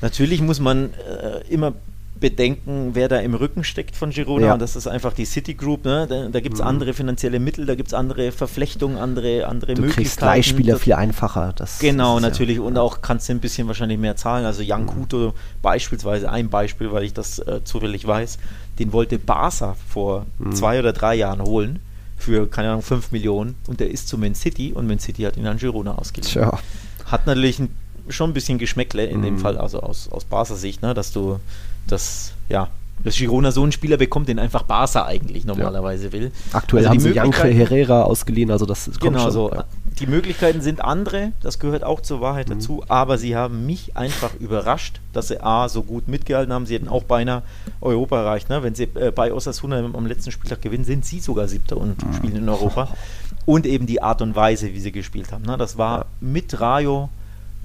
Natürlich 0.00 0.40
muss 0.40 0.60
man 0.60 0.92
äh, 0.94 1.40
immer 1.48 1.72
bedenken, 2.20 2.90
wer 2.94 3.08
da 3.08 3.18
im 3.18 3.34
Rücken 3.34 3.64
steckt 3.64 3.96
von 3.96 4.10
Girona. 4.10 4.46
Ja. 4.46 4.52
Und 4.54 4.62
das 4.62 4.76
ist 4.76 4.86
einfach 4.86 5.12
die 5.12 5.24
Citigroup. 5.24 5.84
Ne? 5.84 6.06
Da, 6.08 6.28
da 6.28 6.40
gibt 6.40 6.54
es 6.54 6.60
Mhm. 6.60 6.66
andere 6.68 6.94
finanzielle 6.94 7.40
Mittel, 7.40 7.66
da 7.66 7.74
gibt 7.74 7.88
es 7.88 7.94
andere 7.94 8.32
Verflechtungen, 8.32 8.96
andere, 8.98 9.46
andere 9.46 9.74
Du 9.74 9.82
Möglichkeiten. 9.82 9.94
kriegst 10.04 10.20
Leihspieler 10.20 10.78
viel 10.78 10.92
einfacher. 10.94 11.52
Das, 11.56 11.78
Genau, 11.80 12.16
ist 12.16 12.22
ja- 12.22 12.28
natürlich. 12.30 12.60
Und 12.60 12.78
auch 12.78 13.02
kannst 13.02 13.28
du 13.28 13.32
ein 13.32 13.40
bisschen 13.40 13.66
wahrscheinlich 13.66 13.98
mehr 13.98 14.16
zahlen. 14.16 14.46
Also 14.46 14.62
Jan 14.62 14.86
Kuto 14.86 15.34
beispielsweise, 15.60 16.30
ein 16.30 16.48
Beispiel, 16.48 16.92
weil 16.92 17.02
ich 17.04 17.12
das 17.12 17.40
äh, 17.40 17.62
zufällig 17.64 18.06
weiß, 18.06 18.38
den 18.78 18.92
wollte 18.92 19.18
Barca 19.18 19.76
vor 19.88 20.26
zwei 20.52 20.78
oder 20.78 20.92
drei 20.92 21.14
Jahren 21.16 21.42
holen 21.42 21.80
für, 22.16 22.46
keine 22.48 22.70
Ahnung, 22.70 22.82
5 22.82 23.12
Millionen. 23.12 23.56
Und 23.66 23.80
der 23.80 23.90
ist 23.90 24.08
zu 24.08 24.18
Man 24.18 24.34
City 24.34 24.72
und 24.72 24.86
Man 24.86 24.98
City 24.98 25.22
hat 25.22 25.36
ihn 25.36 25.46
an 25.46 25.58
Girona 25.58 25.96
ausgeliehen. 25.96 26.32
Tja. 26.32 26.58
Hat 27.06 27.26
natürlich 27.26 27.58
ein, 27.58 27.68
schon 28.08 28.30
ein 28.30 28.34
bisschen 28.34 28.58
Geschmäckle 28.58 29.04
in 29.04 29.22
dem 29.22 29.34
Mhm. 29.34 29.38
Fall, 29.38 29.58
also 29.58 29.80
aus, 29.80 30.08
aus 30.10 30.24
Barca 30.24 30.54
Sicht, 30.54 30.80
ne, 30.82 30.94
dass 30.94 31.12
du 31.12 31.38
das, 31.86 32.32
ja, 32.48 32.68
dass 33.02 33.16
Girona 33.16 33.50
so 33.50 33.62
einen 33.62 33.72
Spieler 33.72 33.96
bekommt, 33.96 34.28
den 34.28 34.38
einfach 34.38 34.62
Barca 34.62 35.04
eigentlich 35.04 35.44
normalerweise 35.44 36.12
will. 36.12 36.30
Aktuell 36.52 36.84
Also 36.86 36.90
haben 36.90 37.00
sie 37.00 37.10
Janke 37.10 37.48
Herrera 37.48 38.02
ausgeliehen, 38.02 38.50
also 38.50 38.64
das 38.66 38.84
kommt 38.86 39.00
Genau 39.00 39.18
schon. 39.24 39.30
so. 39.32 39.52
Ja. 39.52 39.64
Die 40.00 40.06
Möglichkeiten 40.06 40.60
sind 40.60 40.80
andere, 40.80 41.32
das 41.40 41.58
gehört 41.58 41.84
auch 41.84 42.00
zur 42.00 42.20
Wahrheit 42.20 42.48
Mhm. 42.48 42.54
dazu, 42.54 42.84
aber 42.88 43.18
sie 43.18 43.36
haben 43.36 43.66
mich 43.66 43.96
einfach 43.96 44.34
überrascht, 44.40 45.00
dass 45.12 45.28
sie 45.28 45.40
A, 45.42 45.68
so 45.68 45.82
gut 45.82 46.08
mitgehalten 46.08 46.52
haben. 46.52 46.66
Sie 46.66 46.74
hätten 46.74 46.88
auch 46.88 47.04
beinahe 47.04 47.42
Europa 47.80 48.18
erreicht. 48.20 48.48
Ne? 48.48 48.62
Wenn 48.62 48.74
sie 48.74 48.84
äh, 48.94 49.12
bei 49.14 49.32
Osasuna 49.32 49.78
am 49.78 49.94
am 49.94 50.06
letzten 50.06 50.32
Spieltag 50.32 50.62
gewinnen, 50.62 50.84
sind 50.84 51.04
sie 51.04 51.20
sogar 51.20 51.46
Siebter 51.46 51.76
und 51.76 52.04
Mhm. 52.04 52.14
spielen 52.14 52.36
in 52.36 52.48
Europa. 52.48 52.88
Und 53.46 53.66
eben 53.66 53.84
die 53.86 54.00
Art 54.00 54.22
und 54.22 54.34
Weise, 54.34 54.72
wie 54.72 54.80
sie 54.80 54.90
gespielt 54.90 55.30
haben. 55.30 55.44
Ne? 55.44 55.58
Das 55.58 55.76
war 55.76 55.98
Ja. 55.98 56.04
mit 56.20 56.58
Rayo 56.62 57.10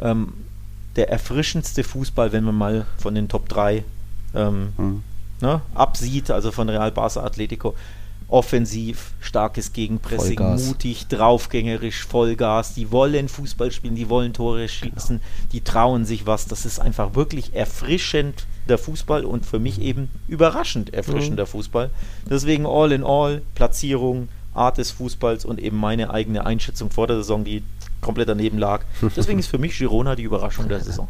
ähm, 0.02 0.34
der 0.98 1.10
erfrischendste 1.10 1.86
Fußball, 1.86 2.34
wenn 2.34 2.44
man 2.44 2.56
mal 2.56 2.86
von 2.98 3.16
den 3.16 3.30
Top 3.30 3.48
3 3.48 3.86
ähm, 4.36 4.74
Mhm. 4.78 5.04
ne, 5.42 5.62
absieht, 5.74 6.32
also 6.32 6.52
von 6.52 6.70
Real 6.70 6.92
Barca 6.92 7.22
Atletico. 7.24 7.76
Offensiv, 8.32 9.14
starkes 9.22 9.74
Gegenpressing, 9.74 10.38
Vollgas. 10.38 10.68
mutig, 10.68 11.08
draufgängerisch, 11.08 12.06
Vollgas. 12.06 12.76
Die 12.76 12.92
wollen 12.92 13.28
Fußball 13.28 13.72
spielen, 13.72 13.96
die 13.96 14.08
wollen 14.08 14.34
Tore 14.34 14.68
schießen, 14.70 15.20
die 15.52 15.62
trauen 15.62 16.06
sich 16.06 16.28
was. 16.28 16.46
Das 16.46 16.64
ist 16.64 16.80
einfach 16.80 17.16
wirklich 17.16 17.56
erfrischend 17.56 18.46
der 18.68 18.78
Fußball 18.78 19.26
und 19.26 19.48
für 19.48 19.58
mich 19.58 19.82
eben 19.82 20.10
überraschend 20.28 20.94
erfrischender 20.94 21.48
Fußball. 21.48 21.90
Deswegen 22.30 22.68
all 22.68 22.92
in 22.92 23.04
all, 23.04 23.42
Platzierung, 23.56 24.30
Art 24.54 24.78
des 24.78 24.92
Fußballs 24.92 25.44
und 25.44 25.60
eben 25.60 25.78
meine 25.78 26.12
eigene 26.12 26.46
Einschätzung 26.46 26.92
vor 26.92 27.08
der 27.08 27.18
Saison, 27.18 27.44
die 27.44 27.64
komplett 28.02 28.30
daneben 28.30 28.58
lag. 28.58 28.82
Deswegen 29.16 29.40
ist 29.40 29.48
für 29.48 29.58
mich 29.58 29.78
Girona 29.78 30.16
die 30.16 30.24
Überraschung 30.24 30.68
der 30.68 30.80
Saison. 30.80 31.08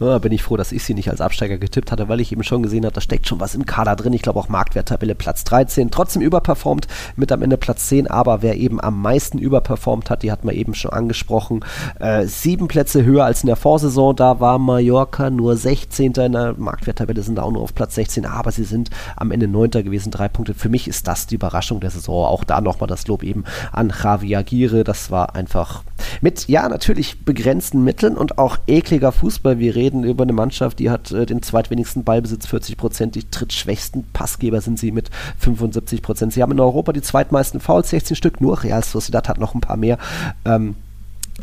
Ja, 0.00 0.18
bin 0.18 0.32
ich 0.32 0.42
froh, 0.42 0.56
dass 0.56 0.72
ich 0.72 0.84
sie 0.84 0.94
nicht 0.94 1.10
als 1.10 1.20
Absteiger 1.20 1.58
getippt 1.58 1.92
hatte, 1.92 2.08
weil 2.08 2.20
ich 2.20 2.32
eben 2.32 2.42
schon 2.42 2.62
gesehen 2.62 2.84
habe, 2.84 2.94
da 2.94 3.00
steckt 3.00 3.26
schon 3.26 3.40
was 3.40 3.54
im 3.54 3.66
Kader 3.66 3.96
drin. 3.96 4.12
Ich 4.12 4.22
glaube 4.22 4.38
auch 4.38 4.48
Marktwerttabelle 4.48 5.14
Platz 5.14 5.44
13. 5.44 5.90
Trotzdem 5.90 6.22
überperformt 6.22 6.86
mit 7.16 7.32
am 7.32 7.42
Ende 7.42 7.56
Platz 7.56 7.88
10, 7.88 8.06
aber 8.08 8.42
wer 8.42 8.56
eben 8.56 8.80
am 8.80 9.00
meisten 9.00 9.38
überperformt 9.38 10.10
hat, 10.10 10.22
die 10.22 10.32
hat 10.32 10.44
man 10.44 10.54
eben 10.54 10.74
schon 10.74 10.92
angesprochen. 10.92 11.64
Äh, 11.98 12.26
sieben 12.26 12.68
Plätze 12.68 13.04
höher 13.04 13.24
als 13.24 13.42
in 13.42 13.48
der 13.48 13.56
Vorsaison. 13.56 14.14
Da 14.14 14.40
war 14.40 14.58
Mallorca 14.58 15.30
nur 15.30 15.56
16. 15.56 16.12
in 16.12 16.32
der 16.32 16.54
Marktwerttabelle, 16.56 17.22
sind 17.22 17.36
da 17.36 17.42
auch 17.42 17.52
nur 17.52 17.62
auf 17.62 17.74
Platz 17.74 17.94
16, 17.94 18.26
aber 18.26 18.52
sie 18.52 18.64
sind 18.64 18.90
am 19.16 19.30
Ende 19.30 19.48
9. 19.48 19.70
gewesen, 19.70 20.10
drei 20.10 20.28
Punkte. 20.28 20.54
Für 20.54 20.68
mich 20.68 20.88
ist 20.88 21.08
das 21.08 21.26
die 21.26 21.34
Überraschung 21.34 21.80
der 21.80 21.90
Saison. 21.90 22.26
Auch 22.26 22.44
da 22.44 22.60
nochmal 22.60 22.88
das 22.88 23.06
Lob 23.06 23.22
eben 23.22 23.44
an 23.72 23.92
Javi 24.02 24.36
Aguirre. 24.36 24.84
Das 24.84 25.10
war 25.10 25.34
einfach 25.34 25.82
mit, 26.28 26.46
ja, 26.46 26.68
natürlich 26.68 27.24
begrenzten 27.24 27.82
Mitteln 27.82 28.14
und 28.14 28.36
auch 28.36 28.58
ekliger 28.66 29.12
Fußball. 29.12 29.58
Wir 29.58 29.74
reden 29.74 30.04
über 30.04 30.24
eine 30.24 30.34
Mannschaft, 30.34 30.78
die 30.78 30.90
hat 30.90 31.10
äh, 31.10 31.24
den 31.24 31.40
zweitwenigsten 31.40 32.04
Ballbesitz, 32.04 32.46
40 32.46 32.76
Prozent, 32.76 33.14
die 33.14 33.30
drittschwächsten 33.30 34.04
Passgeber 34.12 34.60
sind 34.60 34.78
sie 34.78 34.92
mit 34.92 35.08
75 35.38 36.02
Prozent. 36.02 36.34
Sie 36.34 36.42
haben 36.42 36.52
in 36.52 36.60
Europa 36.60 36.92
die 36.92 37.00
zweitmeisten 37.00 37.60
Fouls, 37.60 37.88
16 37.88 38.14
Stück, 38.14 38.42
nur 38.42 38.62
Real 38.62 38.84
Sociedad 38.84 39.26
hat 39.26 39.38
noch 39.38 39.54
ein 39.54 39.62
paar 39.62 39.78
mehr. 39.78 39.96
Ähm, 40.44 40.74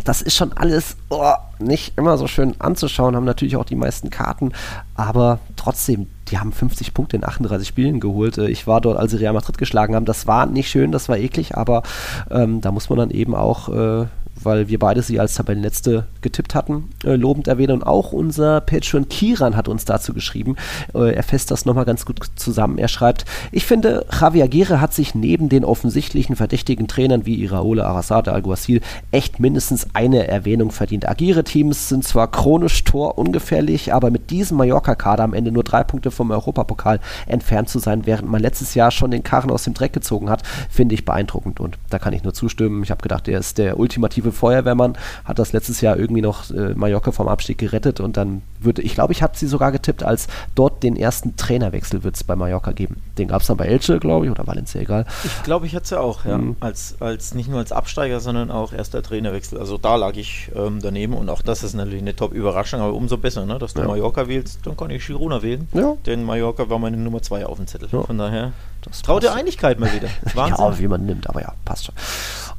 das 0.03 0.21
ist 0.21 0.35
schon 0.35 0.53
alles 0.53 0.97
oh, 1.09 1.33
nicht 1.57 1.97
immer 1.97 2.17
so 2.19 2.27
schön 2.27 2.53
anzuschauen, 2.59 3.15
haben 3.15 3.25
natürlich 3.25 3.55
auch 3.55 3.65
die 3.65 3.75
meisten 3.75 4.11
Karten, 4.11 4.51
aber 4.93 5.39
trotzdem, 5.55 6.07
die 6.29 6.37
haben 6.37 6.51
50 6.51 6.93
Punkte 6.93 7.15
in 7.15 7.23
38 7.23 7.67
Spielen 7.67 7.99
geholt. 7.99 8.37
Äh, 8.37 8.49
Ich 8.49 8.67
war 8.67 8.81
dort, 8.81 8.99
als 8.99 9.11
sie 9.11 9.17
Real 9.17 9.33
Madrid 9.33 9.57
geschlagen 9.57 9.95
haben. 9.95 10.05
Das 10.05 10.27
war 10.27 10.45
nicht 10.45 10.69
schön, 10.69 10.91
das 10.91 11.09
war 11.09 11.17
eklig, 11.17 11.55
aber 11.55 11.81
ähm, 12.29 12.61
da 12.61 12.71
muss 12.71 12.89
man 12.89 12.99
dann 12.99 13.09
eben 13.09 13.33
auch, 13.33 13.69
äh, 13.69 14.05
weil 14.43 14.67
wir 14.67 14.79
beide 14.79 15.01
sie 15.01 15.19
als 15.19 15.35
Tabellenletzte 15.35 16.05
getippt 16.21 16.55
hatten, 16.55 16.89
äh, 17.03 17.15
lobend 17.15 17.47
erwähnen. 17.47 17.73
Und 17.73 17.83
auch 17.83 18.11
unser 18.11 18.61
Patron 18.61 19.09
Kiran 19.09 19.55
hat 19.55 19.67
uns 19.67 19.85
dazu 19.85 20.13
geschrieben. 20.13 20.55
Äh, 20.93 21.13
er 21.13 21.23
fasst 21.23 21.51
das 21.51 21.65
nochmal 21.65 21.85
ganz 21.85 22.05
gut 22.05 22.19
zusammen. 22.35 22.77
Er 22.77 22.87
schreibt, 22.87 23.25
ich 23.51 23.65
finde, 23.65 24.05
Javier 24.19 24.45
Aguirre 24.45 24.81
hat 24.81 24.93
sich 24.93 25.15
neben 25.15 25.49
den 25.49 25.65
offensichtlichen 25.65 26.35
verdächtigen 26.35 26.87
Trainern 26.87 27.25
wie 27.25 27.41
Iraola, 27.41 27.85
Arasate, 27.85 28.33
Alguacil 28.33 28.81
echt 29.11 29.39
mindestens 29.39 29.87
eine 29.93 30.27
Erwähnung 30.27 30.71
verdient. 30.71 31.07
Aguirre-Teams 31.07 31.89
sind 31.89 32.03
zwar 32.03 32.29
chronisch 32.29 32.83
torungefährlich, 32.83 33.93
aber 33.93 34.11
mit 34.11 34.29
diesem 34.29 34.57
Mallorca-Kader 34.57 35.23
am 35.23 35.33
Ende 35.33 35.51
nur 35.51 35.63
drei 35.63 35.83
Punkte 35.83 36.11
vom 36.11 36.31
Europapokal 36.31 36.99
entfernt 37.27 37.69
zu 37.69 37.79
sein, 37.79 38.05
während 38.05 38.29
man 38.29 38.41
letztes 38.41 38.75
Jahr 38.75 38.91
schon 38.91 39.11
den 39.11 39.23
Karren 39.23 39.51
aus 39.51 39.63
dem 39.63 39.73
Dreck 39.73 39.93
gezogen 39.93 40.29
hat, 40.29 40.43
finde 40.69 40.95
ich 40.95 41.05
beeindruckend. 41.05 41.59
Und 41.59 41.77
da 41.89 41.99
kann 41.99 42.13
ich 42.13 42.23
nur 42.23 42.33
zustimmen. 42.33 42.83
Ich 42.83 42.91
habe 42.91 43.01
gedacht, 43.01 43.27
er 43.27 43.39
ist 43.39 43.57
der 43.57 43.79
ultimative 43.79 44.24
Feuerwehrmann, 44.31 44.97
hat 45.23 45.39
das 45.39 45.53
letztes 45.53 45.81
Jahr 45.81 45.97
irgendwie 45.97 46.21
noch 46.21 46.49
äh, 46.51 46.73
Mallorca 46.75 47.11
vom 47.11 47.27
Abstieg 47.27 47.57
gerettet 47.57 47.99
und 47.99 48.17
dann 48.17 48.41
würde, 48.59 48.81
ich 48.81 48.93
glaube, 48.95 49.13
ich 49.13 49.21
habe 49.21 49.37
sie 49.37 49.47
sogar 49.47 49.71
getippt, 49.71 50.03
als 50.03 50.27
dort 50.55 50.83
den 50.83 50.95
ersten 50.95 51.35
Trainerwechsel 51.35 52.03
wird 52.03 52.15
es 52.15 52.23
bei 52.23 52.35
Mallorca 52.35 52.71
geben. 52.71 53.01
Den 53.17 53.27
gab 53.27 53.41
es 53.41 53.47
dann 53.47 53.57
bei 53.57 53.65
Elche, 53.65 53.99
glaube 53.99 54.25
ich, 54.25 54.31
oder 54.31 54.47
Valencia, 54.47 54.81
egal. 54.81 55.05
Ich 55.23 55.43
glaube, 55.43 55.65
ich 55.65 55.75
hatte 55.75 55.95
ja 55.95 56.01
auch, 56.01 56.25
ja. 56.25 56.37
Mhm. 56.37 56.55
Als, 56.59 56.95
als 56.99 57.33
nicht 57.35 57.49
nur 57.49 57.59
als 57.59 57.71
Absteiger, 57.71 58.19
sondern 58.19 58.51
auch 58.51 58.73
erster 58.73 59.01
Trainerwechsel. 59.03 59.59
Also 59.59 59.77
da 59.77 59.95
lag 59.95 60.15
ich 60.15 60.51
ähm, 60.55 60.79
daneben 60.81 61.13
und 61.13 61.29
auch 61.29 61.41
das 61.41 61.63
ist 61.63 61.73
natürlich 61.73 62.01
eine 62.01 62.15
Top-Überraschung, 62.15 62.81
aber 62.81 62.93
umso 62.93 63.17
besser, 63.17 63.45
ne? 63.45 63.59
dass 63.59 63.73
du 63.73 63.81
Ja. 63.81 63.87
Mallorca 63.87 64.27
wählst, 64.27 64.59
dann 64.65 64.75
kann 64.75 64.89
ich 64.89 65.05
Girona 65.05 65.41
wählen. 65.41 65.67
Ja. 65.73 65.95
Denn 66.05 66.23
Mallorca 66.23 66.69
war 66.69 66.79
meine 66.79 66.97
Nummer 66.97 67.21
2 67.21 67.45
auf 67.45 67.57
dem 67.57 67.67
Zettel. 67.67 67.89
Ja. 67.91 68.03
Von 68.03 68.17
daher, 68.17 68.51
Das 68.81 69.01
traute. 69.01 69.31
Einigkeit 69.33 69.79
mal 69.79 69.91
wieder. 69.93 70.07
Wahnsinn. 70.33 70.57
Ja, 70.65 70.79
wie 70.79 70.87
man 70.87 71.05
nimmt, 71.05 71.29
aber 71.29 71.41
ja, 71.41 71.53
passt 71.65 71.85
schon. 71.85 71.95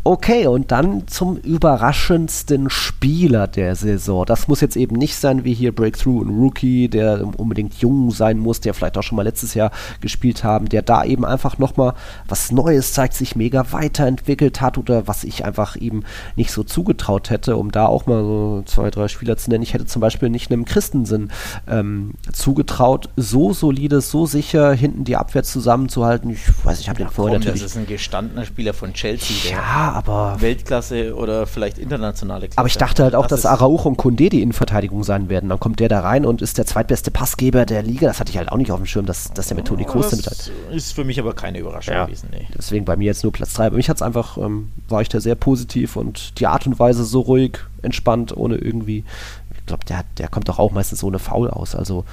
Okay, 0.09 0.47
und 0.47 0.71
dann 0.71 1.09
zum 1.09 1.37
überraschendsten 1.37 2.71
Spieler 2.71 3.49
der 3.49 3.75
Saison. 3.75 4.25
Das 4.25 4.47
muss 4.47 4.61
jetzt 4.61 4.77
eben 4.77 4.95
nicht 4.95 5.17
sein 5.17 5.43
wie 5.43 5.53
hier 5.53 5.75
Breakthrough 5.75 6.21
und 6.21 6.31
Rookie, 6.31 6.87
der 6.89 7.27
unbedingt 7.37 7.75
jung 7.83 8.13
sein 8.13 8.39
muss, 8.39 8.61
der 8.61 8.73
vielleicht 8.73 8.97
auch 8.99 9.03
schon 9.03 9.17
mal 9.17 9.25
letztes 9.25 9.55
Jahr 9.55 9.73
gespielt 10.01 10.45
haben, 10.45 10.69
der 10.69 10.83
da 10.83 11.03
eben 11.03 11.25
einfach 11.25 11.59
nochmal 11.59 11.95
was 12.29 12.53
Neues 12.53 12.93
zeigt, 12.93 13.15
sich 13.15 13.35
mega 13.35 13.73
weiterentwickelt 13.73 14.61
hat 14.61 14.79
oder 14.79 15.09
was 15.09 15.25
ich 15.25 15.45
einfach 15.45 15.75
ihm 15.75 16.05
nicht 16.37 16.53
so 16.53 16.63
zugetraut 16.63 17.31
hätte, 17.31 17.57
um 17.57 17.73
da 17.73 17.87
auch 17.87 18.07
mal 18.07 18.23
so 18.23 18.63
zwei, 18.65 18.93
drei 18.93 19.09
Spieler 19.09 19.37
zu 19.37 19.51
nennen. 19.51 19.65
Ich 19.65 19.75
hätte 19.75 19.87
zum 19.87 19.99
Beispiel 19.99 20.31
nicht 20.31 20.53
einem 20.53 20.67
Christensen 20.67 21.33
ähm, 21.67 22.13
zugetraut, 22.33 23.09
so 23.17 23.53
solide, 23.53 24.01
so 24.01 24.25
sicher 24.25 24.73
hinten 24.73 25.03
die 25.03 25.17
Abwehr 25.17 25.43
zusammenzuhalten. 25.43 26.31
Ich 26.31 26.65
weiß, 26.65 26.79
ich 26.79 26.89
habe 26.89 26.99
den 26.99 27.09
vorher 27.09 27.41
natürlich 27.41 27.63
das 27.63 27.73
ist 27.73 27.77
ein 27.77 27.89
gestandener 27.89 28.45
Spieler 28.45 28.73
von 28.73 28.93
Chelsea, 28.93 29.51
ja, 29.51 29.96
aber. 29.97 30.37
Weltklasse 30.41 31.15
oder 31.17 31.47
vielleicht 31.47 31.79
internationale 31.79 32.47
Klasse. 32.49 32.59
Aber 32.59 32.69
ich 32.69 32.77
dachte 32.79 33.03
halt 33.03 33.15
auch, 33.15 33.27
Das 33.27 33.43
dass 33.43 33.51
Araujo 33.51 33.89
und 33.89 33.97
Kunde 33.97 34.29
die 34.29 34.43
Innenverteidigung 34.43 35.03
sein 35.05 35.29
werden. 35.29 35.49
Dann 35.49 35.59
kommt 35.59 35.81
der 35.81 35.89
da 35.89 36.01
rein 36.01 36.25
und 36.27 36.43
ist 36.43 36.59
der 36.59 36.67
zweitbeste 36.67 37.11
Passgeber 37.11 37.67
der 37.67 37.83
Liga. 37.83 38.07
Das 38.07 38.21
hatte 38.21 38.31
ich 38.31 38.39
halt 38.39 38.53
auch 38.53 38.57
nicht 38.57 38.71
auf 38.73 38.79
dem 38.79 38.87
Schirm, 38.87 39.07
dass, 39.07 39.33
dass 39.33 39.49
der 39.49 39.57
mit 39.57 39.67
Toni 39.67 39.85
Kroos 39.85 40.11
damit 40.11 40.27
halt. 40.27 40.51
ist 40.73 40.93
für 40.93 41.05
mich 41.05 41.19
aber 41.19 41.33
keine 41.35 41.59
Überraschung 41.59 41.95
Ja. 41.95 42.05
gewesen. 42.05 42.29
Nee. 42.33 42.47
Deswegen 42.57 42.85
bei 42.85 42.97
mir 42.97 43.07
jetzt 43.07 43.23
nur 43.23 43.33
Platz 43.33 43.55
3. 43.55 43.71
Bei 43.71 43.77
mich 43.77 43.89
hat 43.89 43.97
es 43.97 44.03
einfach, 44.03 44.37
ähm, 44.39 44.71
war 44.89 45.03
ich 45.03 45.09
da 45.09 45.21
sehr 45.21 45.35
positiv 45.35 45.97
und 45.97 46.39
die 46.41 46.47
Art 46.47 46.67
und 46.67 46.79
Weise 46.79 47.05
so 47.05 47.21
ruhig, 47.21 47.59
entspannt, 47.83 48.37
ohne 48.37 48.57
irgendwie. 48.57 49.05
Ich 49.59 49.67
glaube, 49.67 49.85
der, 49.87 49.99
hat- 49.99 50.07
der 50.19 50.29
kommt 50.29 50.49
doch 50.49 50.59
auch 50.59 50.71
meistens 50.73 51.03
ohne 51.03 51.19
Foul 51.19 51.51
aus. 51.51 51.75
Also 51.75 52.05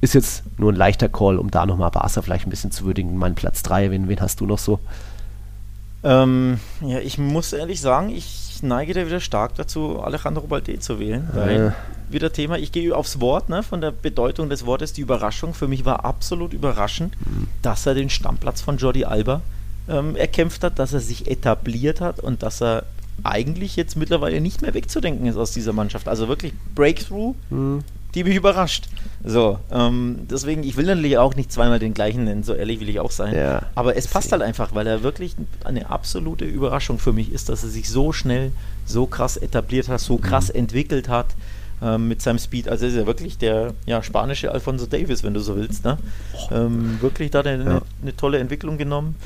ist 0.00 0.14
jetzt 0.14 0.42
nur 0.58 0.72
ein 0.72 0.76
leichter 0.76 1.08
Call, 1.08 1.38
um 1.38 1.50
da 1.50 1.64
nochmal 1.64 1.90
Barca 1.90 2.22
vielleicht 2.22 2.46
ein 2.46 2.50
bisschen 2.50 2.70
zu 2.70 2.84
würdigen. 2.84 3.16
Mein 3.16 3.34
Platz 3.34 3.62
3, 3.62 3.90
wen, 3.90 4.08
wen 4.08 4.20
hast 4.20 4.40
du 4.40 4.46
noch 4.46 4.58
so? 4.58 4.78
Ähm, 6.06 6.60
ja, 6.82 7.00
ich 7.00 7.18
muss 7.18 7.52
ehrlich 7.52 7.80
sagen, 7.80 8.10
ich 8.10 8.62
neige 8.62 8.94
da 8.94 9.04
wieder 9.04 9.18
stark 9.18 9.56
dazu, 9.56 10.00
Alejandro 10.00 10.46
Balde 10.46 10.78
zu 10.78 11.00
wählen, 11.00 11.28
weil 11.32 11.74
wieder 12.08 12.32
Thema. 12.32 12.58
Ich 12.58 12.70
gehe 12.70 12.94
aufs 12.94 13.20
Wort, 13.20 13.48
ne, 13.48 13.64
von 13.64 13.80
der 13.80 13.90
Bedeutung 13.90 14.48
des 14.48 14.64
Wortes, 14.64 14.92
die 14.92 15.00
Überraschung. 15.00 15.52
Für 15.52 15.66
mich 15.66 15.84
war 15.84 16.04
absolut 16.04 16.52
überraschend, 16.52 17.14
dass 17.62 17.86
er 17.86 17.94
den 17.94 18.08
Stammplatz 18.08 18.60
von 18.60 18.76
Jordi 18.76 19.04
Alba 19.04 19.40
ähm, 19.88 20.14
erkämpft 20.14 20.62
hat, 20.62 20.78
dass 20.78 20.92
er 20.92 21.00
sich 21.00 21.28
etabliert 21.28 22.00
hat 22.00 22.20
und 22.20 22.44
dass 22.44 22.62
er 22.62 22.84
eigentlich 23.24 23.74
jetzt 23.74 23.96
mittlerweile 23.96 24.40
nicht 24.40 24.62
mehr 24.62 24.74
wegzudenken 24.74 25.26
ist 25.26 25.36
aus 25.36 25.50
dieser 25.50 25.72
Mannschaft. 25.72 26.06
Also 26.06 26.28
wirklich 26.28 26.52
Breakthrough, 26.76 27.34
mhm. 27.50 27.82
Die 28.16 28.24
mich 28.24 28.34
überrascht. 28.34 28.88
So, 29.22 29.58
ähm, 29.70 30.26
deswegen, 30.30 30.62
ich 30.64 30.76
will 30.76 30.86
natürlich 30.86 31.18
auch 31.18 31.36
nicht 31.36 31.52
zweimal 31.52 31.78
den 31.78 31.94
gleichen 31.94 32.24
nennen, 32.24 32.42
so 32.42 32.54
ehrlich 32.54 32.80
will 32.80 32.88
ich 32.88 32.98
auch 32.98 33.10
sein. 33.10 33.34
Ja. 33.34 33.62
Aber 33.74 33.96
es 33.96 34.08
passt 34.08 34.32
halt 34.32 34.40
einfach, 34.40 34.74
weil 34.74 34.86
er 34.86 35.02
wirklich 35.02 35.36
eine 35.64 35.90
absolute 35.90 36.46
Überraschung 36.46 36.98
für 36.98 37.12
mich 37.12 37.30
ist, 37.30 37.50
dass 37.50 37.62
er 37.62 37.68
sich 37.68 37.90
so 37.90 38.12
schnell, 38.12 38.52
so 38.86 39.06
krass 39.06 39.36
etabliert 39.36 39.88
hat, 39.88 40.00
so 40.00 40.16
krass 40.16 40.48
mhm. 40.48 40.60
entwickelt 40.60 41.08
hat 41.10 41.26
ähm, 41.82 42.08
mit 42.08 42.22
seinem 42.22 42.38
Speed. 42.38 42.68
Also 42.68 42.86
ist 42.86 42.94
er 42.94 43.06
wirklich 43.06 43.36
der 43.36 43.74
ja, 43.84 44.02
spanische 44.02 44.50
Alfonso 44.50 44.86
Davis, 44.86 45.22
wenn 45.22 45.34
du 45.34 45.40
so 45.40 45.56
willst. 45.56 45.84
Ne? 45.84 45.98
Ähm, 46.50 46.98
wirklich 47.02 47.30
da 47.30 47.40
eine, 47.40 47.64
ja. 47.64 47.82
eine 48.00 48.16
tolle 48.16 48.38
Entwicklung 48.38 48.78
genommen. 48.78 49.16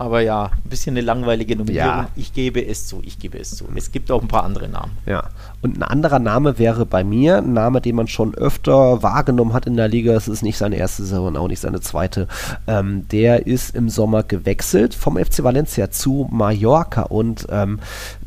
Aber 0.00 0.22
ja, 0.22 0.44
ein 0.44 0.70
bisschen 0.70 0.94
eine 0.94 1.02
langweilige 1.02 1.56
Nominierung. 1.56 1.86
Ja. 1.86 2.08
Ich 2.16 2.32
gebe 2.32 2.66
es 2.66 2.86
zu, 2.86 3.02
ich 3.04 3.18
gebe 3.18 3.38
es 3.38 3.50
zu. 3.54 3.66
Es 3.74 3.92
gibt 3.92 4.10
auch 4.10 4.22
ein 4.22 4.28
paar 4.28 4.44
andere 4.44 4.66
Namen. 4.66 4.92
Ja, 5.04 5.24
und 5.60 5.76
ein 5.76 5.82
anderer 5.82 6.18
Name 6.18 6.58
wäre 6.58 6.86
bei 6.86 7.04
mir, 7.04 7.36
ein 7.36 7.52
Name, 7.52 7.82
den 7.82 7.96
man 7.96 8.08
schon 8.08 8.34
öfter 8.34 9.02
wahrgenommen 9.02 9.52
hat 9.52 9.66
in 9.66 9.76
der 9.76 9.88
Liga. 9.88 10.14
Es 10.14 10.26
ist 10.26 10.40
nicht 10.40 10.56
seine 10.56 10.76
erste 10.76 11.02
Saison, 11.02 11.36
auch 11.36 11.48
nicht 11.48 11.60
seine 11.60 11.82
zweite. 11.82 12.28
Ähm, 12.66 13.08
der 13.12 13.46
ist 13.46 13.76
im 13.76 13.90
Sommer 13.90 14.22
gewechselt 14.22 14.94
vom 14.94 15.18
FC 15.18 15.44
Valencia 15.44 15.90
zu 15.90 16.26
Mallorca 16.30 17.02
und 17.02 17.46
ähm, 17.50 17.78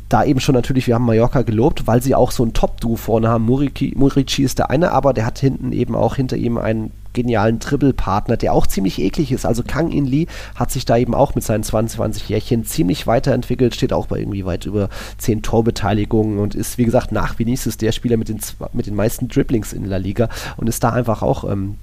da 0.08 0.22
eben 0.22 0.38
schon 0.38 0.54
natürlich, 0.54 0.86
wir 0.86 0.94
haben 0.94 1.06
Mallorca 1.06 1.42
gelobt, 1.42 1.88
weil 1.88 2.00
sie 2.00 2.14
auch 2.14 2.30
so 2.30 2.44
ein 2.44 2.52
Top-Duo 2.52 2.94
vorne 2.94 3.28
haben. 3.28 3.46
Murici, 3.46 3.94
Murici 3.96 4.44
ist 4.44 4.60
der 4.60 4.70
eine, 4.70 4.92
aber 4.92 5.12
der 5.12 5.26
hat 5.26 5.40
hinten 5.40 5.72
eben 5.72 5.96
auch 5.96 6.14
hinter 6.14 6.36
ihm 6.36 6.56
einen 6.56 6.92
genialen 7.14 7.58
Dribbelpartner, 7.58 8.36
der 8.36 8.52
auch 8.52 8.66
ziemlich 8.66 9.00
eklig 9.00 9.32
ist. 9.32 9.46
Also 9.46 9.62
Kang 9.62 9.90
In 9.90 10.04
Lee 10.04 10.26
hat 10.54 10.70
sich 10.70 10.84
da 10.84 10.98
eben 10.98 11.14
auch 11.14 11.34
mit 11.34 11.44
seinen 11.44 11.62
22 11.62 12.28
Jährchen 12.28 12.66
ziemlich 12.66 13.06
weiterentwickelt, 13.06 13.74
steht 13.74 13.94
auch 13.94 14.06
bei 14.06 14.18
irgendwie 14.18 14.44
weit 14.44 14.66
über 14.66 14.90
10 15.18 15.42
Torbeteiligungen 15.42 16.38
und 16.38 16.54
ist, 16.54 16.76
wie 16.76 16.84
gesagt, 16.84 17.12
nach 17.12 17.38
Vinicius 17.38 17.78
der 17.78 17.92
Spieler 17.92 18.18
mit 18.18 18.28
den, 18.28 18.40
mit 18.74 18.86
den 18.86 18.94
meisten 18.94 19.28
Dribblings 19.28 19.72
in 19.72 19.88
der 19.88 19.98
Liga 19.98 20.28
und 20.58 20.68
ist 20.68 20.84
da 20.84 20.90
einfach 20.90 21.22
auch 21.22 21.50
ähm, 21.50 21.76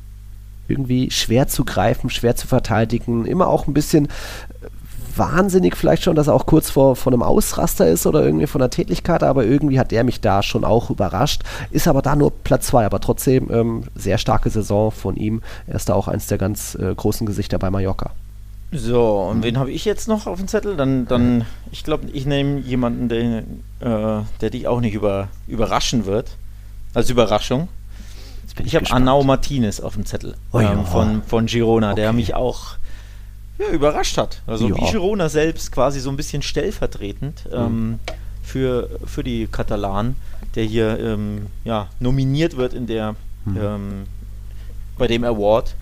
irgendwie 0.68 1.10
schwer 1.12 1.48
zu 1.48 1.66
greifen, 1.66 2.10
schwer 2.10 2.36
zu 2.36 2.48
verteidigen, 2.48 3.26
immer 3.26 3.48
auch 3.48 3.68
ein 3.68 3.74
bisschen 3.74 4.08
wahnsinnig 5.18 5.76
vielleicht 5.76 6.04
schon, 6.04 6.16
dass 6.16 6.28
er 6.28 6.34
auch 6.34 6.46
kurz 6.46 6.70
vor, 6.70 6.96
vor 6.96 7.12
einem 7.12 7.24
Ausraster 7.24 7.88
ist 7.88 8.06
oder 8.06 8.24
irgendwie 8.24 8.48
von 8.48 8.60
der 8.60 8.70
Tätigkeit, 8.70 9.24
aber 9.24 9.46
irgendwie 9.46 9.80
hat 9.80 9.94
er 9.94 10.04
mich 10.04 10.22
da 10.22 10.44
schon 10.44 10.64
auch 10.64 10.90
überrascht. 10.90 11.44
Ist 11.72 11.88
aber 11.88 12.02
da 12.02 12.16
nur 12.16 12.32
Platz 12.32 12.68
2, 12.68 12.86
aber 12.86 13.00
trotzdem 13.00 13.50
ähm, 13.52 13.84
sehr 13.96 14.18
starke 14.18 14.50
Saison 14.50 14.92
von 14.92 15.16
ihm. 15.16 15.42
Er 15.68 15.76
ist 15.76 15.90
da 15.90 15.94
auch 15.94 16.08
eins 16.08 16.28
der 16.28 16.38
ganz 16.38 16.76
äh, 16.76 16.94
großen 16.94 17.26
Gesichter 17.26 17.60
bei 17.60 17.70
Mallorca. 17.70 18.12
So, 18.74 19.24
und 19.30 19.44
wen 19.44 19.60
habe 19.60 19.72
ich 19.72 19.84
jetzt 19.84 20.08
noch 20.08 20.28
auf 20.28 20.40
dem 20.40 20.48
Zettel? 20.48 20.78
Dann, 20.78 21.06
dann 21.06 21.46
ich 21.72 21.84
glaube, 21.84 22.08
ich 22.14 22.26
nehme 22.26 22.60
jemanden, 22.60 23.10
der, 23.10 23.40
äh, 23.82 24.24
der 24.40 24.50
dich 24.50 24.68
auch 24.68 24.80
nicht 24.80 24.94
über, 24.94 25.28
überraschen 25.48 26.06
wird. 26.06 26.38
Als 26.94 27.10
Überraschung. 27.10 27.68
Ich, 28.48 28.66
ich 28.66 28.76
habe 28.76 28.90
Arnau 28.92 29.24
Martinez 29.24 29.80
auf 29.80 29.96
dem 29.96 30.06
Zettel 30.06 30.36
oh, 30.52 30.60
ähm, 30.60 30.86
von, 30.86 31.22
von 31.24 31.46
Girona, 31.48 31.92
okay. 31.92 32.02
der 32.02 32.14
mich 32.14 32.34
auch 32.34 32.76
ja, 33.62 33.70
überrascht 33.70 34.18
hat. 34.18 34.42
Also 34.48 34.70
ja. 34.70 34.76
wie 34.76 34.92
Girona 34.92 35.30
selbst 35.30 35.72
quasi 35.72 36.00
so 36.00 36.10
ein 36.10 36.18
bisschen 36.18 36.42
stellvertretend 36.42 37.46
mhm. 37.46 37.58
ähm, 37.58 38.00
für, 38.44 38.90
für 39.06 39.24
die 39.24 39.48
Katalanen, 39.48 40.16
der 40.56 40.64
hier 40.64 41.00
ähm, 41.00 41.48
ja, 41.64 41.88
nominiert 42.00 42.58
wird 42.58 42.74
in 42.74 42.88
der 42.88 43.16
mhm. 43.46 43.58
ähm, 43.62 44.04
bei 44.98 45.08
dem 45.08 45.24
Award. 45.24 45.76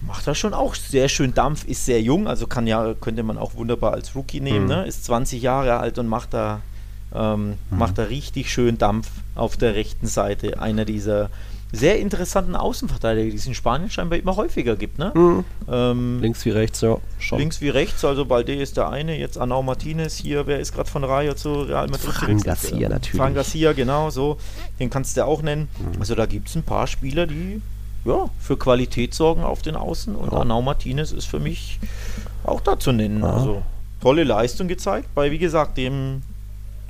Macht 0.00 0.26
er 0.26 0.34
schon 0.34 0.52
auch 0.52 0.74
sehr 0.74 1.08
schön 1.08 1.32
Dampf, 1.32 1.64
ist 1.64 1.86
sehr 1.86 2.02
jung, 2.02 2.28
also 2.28 2.46
kann 2.46 2.66
ja, 2.66 2.92
könnte 3.00 3.22
man 3.22 3.38
auch 3.38 3.54
wunderbar 3.54 3.94
als 3.94 4.14
Rookie 4.14 4.40
nehmen, 4.40 4.64
mhm. 4.64 4.68
ne? 4.68 4.86
ist 4.86 5.04
20 5.04 5.40
Jahre 5.40 5.78
alt 5.78 5.98
und 5.98 6.08
macht 6.08 6.34
da, 6.34 6.60
ähm, 7.14 7.54
mhm. 7.70 7.78
macht 7.78 7.96
da 7.96 8.02
richtig 8.04 8.52
schön 8.52 8.76
Dampf 8.76 9.08
auf 9.34 9.56
der 9.56 9.74
rechten 9.74 10.06
Seite. 10.06 10.60
Einer 10.60 10.84
dieser 10.84 11.30
sehr 11.74 11.98
interessanten 11.98 12.56
Außenverteidiger, 12.56 13.30
die 13.30 13.36
es 13.36 13.46
in 13.46 13.54
Spanien 13.54 13.90
scheinbar 13.90 14.18
immer 14.18 14.36
häufiger 14.36 14.76
gibt. 14.76 14.98
Ne? 14.98 15.12
Mhm. 15.14 15.44
Ähm, 15.68 16.18
links 16.20 16.44
wie 16.44 16.50
rechts, 16.50 16.80
ja. 16.80 16.98
Schon. 17.18 17.38
Links 17.38 17.60
wie 17.60 17.68
rechts, 17.68 18.04
also 18.04 18.24
Balde 18.24 18.54
ist 18.54 18.76
der 18.76 18.88
eine, 18.88 19.18
jetzt 19.18 19.38
Anau 19.38 19.62
Martinez 19.62 20.16
hier, 20.16 20.46
wer 20.46 20.60
ist 20.60 20.74
gerade 20.74 20.88
von 20.88 21.04
Rayo 21.04 21.34
zu 21.34 21.62
Real 21.62 21.88
Madrid? 21.88 22.12
Fran 22.12 22.40
Garcia 22.40 22.88
natürlich. 22.88 23.20
Fran 23.20 23.34
Garcia, 23.34 23.72
genau, 23.72 24.10
so. 24.10 24.38
Den 24.78 24.90
kannst 24.90 25.16
du 25.16 25.24
auch 25.24 25.42
nennen. 25.42 25.68
Mhm. 25.78 26.00
Also 26.00 26.14
da 26.14 26.26
gibt 26.26 26.48
es 26.48 26.54
ein 26.54 26.62
paar 26.62 26.86
Spieler, 26.86 27.26
die 27.26 27.60
ja, 28.04 28.28
für 28.38 28.56
Qualität 28.56 29.14
sorgen 29.14 29.42
auf 29.42 29.62
den 29.62 29.76
Außen 29.76 30.14
und 30.14 30.32
ja. 30.32 30.40
Anau 30.40 30.62
Martinez 30.62 31.12
ist 31.12 31.26
für 31.26 31.40
mich 31.40 31.78
auch 32.44 32.60
da 32.60 32.78
zu 32.78 32.92
nennen. 32.92 33.22
Ja. 33.22 33.32
Also 33.32 33.62
tolle 34.00 34.24
Leistung 34.24 34.68
gezeigt 34.68 35.08
bei, 35.14 35.30
wie 35.30 35.38
gesagt, 35.38 35.78
dem 35.78 36.22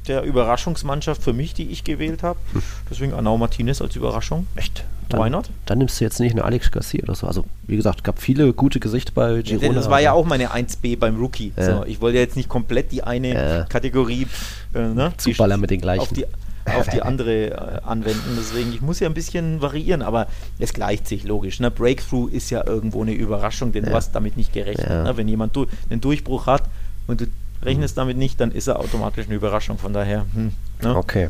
der 0.06 0.22
Überraschungsmannschaft 0.22 1.22
für 1.22 1.32
mich, 1.32 1.54
die 1.54 1.70
ich 1.70 1.84
gewählt 1.84 2.22
habe. 2.22 2.38
Hm. 2.52 2.62
Deswegen 2.90 3.14
Arnau 3.14 3.38
Martinez 3.38 3.80
als 3.80 3.96
Überraschung. 3.96 4.46
Echt? 4.56 4.84
Dann, 5.08 5.20
Why 5.20 5.30
not? 5.30 5.50
Dann 5.66 5.78
nimmst 5.78 6.00
du 6.00 6.04
jetzt 6.04 6.20
nicht 6.20 6.32
eine 6.32 6.44
Alex 6.44 6.70
Garcia 6.70 7.02
oder 7.02 7.14
so. 7.14 7.26
Also, 7.26 7.44
wie 7.66 7.76
gesagt, 7.76 8.04
gab 8.04 8.20
viele 8.20 8.52
gute 8.52 8.80
Gesichter 8.80 9.12
bei 9.14 9.42
Girona. 9.42 9.66
Ja, 9.66 9.72
das 9.72 9.90
war 9.90 10.00
ja 10.00 10.12
auch 10.12 10.24
meine 10.24 10.50
1B 10.50 10.98
beim 10.98 11.16
Rookie. 11.16 11.52
Äh. 11.56 11.64
So, 11.64 11.84
ich 11.84 12.00
wollte 12.00 12.18
jetzt 12.18 12.36
nicht 12.36 12.48
komplett 12.48 12.92
die 12.92 13.02
eine 13.02 13.64
äh. 13.64 13.64
Kategorie 13.68 14.26
äh, 14.74 14.78
ne, 14.78 15.12
Zuballern 15.16 15.60
mit 15.60 15.70
den 15.70 15.80
gleichen. 15.80 16.02
Auf 16.02 16.12
die, 16.12 16.26
auf 16.66 16.88
die 16.88 17.02
andere 17.02 17.50
äh, 17.50 17.80
anwenden. 17.84 18.36
Deswegen, 18.38 18.72
ich 18.72 18.80
muss 18.80 19.00
ja 19.00 19.08
ein 19.08 19.14
bisschen 19.14 19.60
variieren, 19.60 20.02
aber 20.02 20.26
es 20.58 20.72
gleicht 20.72 21.06
sich 21.06 21.24
logisch. 21.24 21.60
Ne? 21.60 21.70
Breakthrough 21.70 22.30
ist 22.30 22.50
ja 22.50 22.66
irgendwo 22.66 23.02
eine 23.02 23.12
Überraschung, 23.12 23.72
denn 23.72 23.84
ja. 23.84 23.90
du 23.90 23.96
hast 23.96 24.12
damit 24.12 24.36
nicht 24.36 24.52
gerechnet. 24.52 24.88
Ja. 24.88 25.04
Ne? 25.04 25.16
Wenn 25.16 25.28
jemand 25.28 25.54
du 25.54 25.66
einen 25.90 26.00
Durchbruch 26.00 26.46
hat 26.46 26.64
und 27.06 27.20
du 27.20 27.26
rechnest 27.64 27.98
damit 27.98 28.16
nicht, 28.16 28.40
dann 28.40 28.52
ist 28.52 28.66
er 28.66 28.80
automatisch 28.80 29.26
eine 29.26 29.34
Überraschung. 29.34 29.78
Von 29.78 29.92
daher. 29.92 30.26
Hm, 30.34 30.52
ne? 30.82 30.96
Okay. 30.96 31.28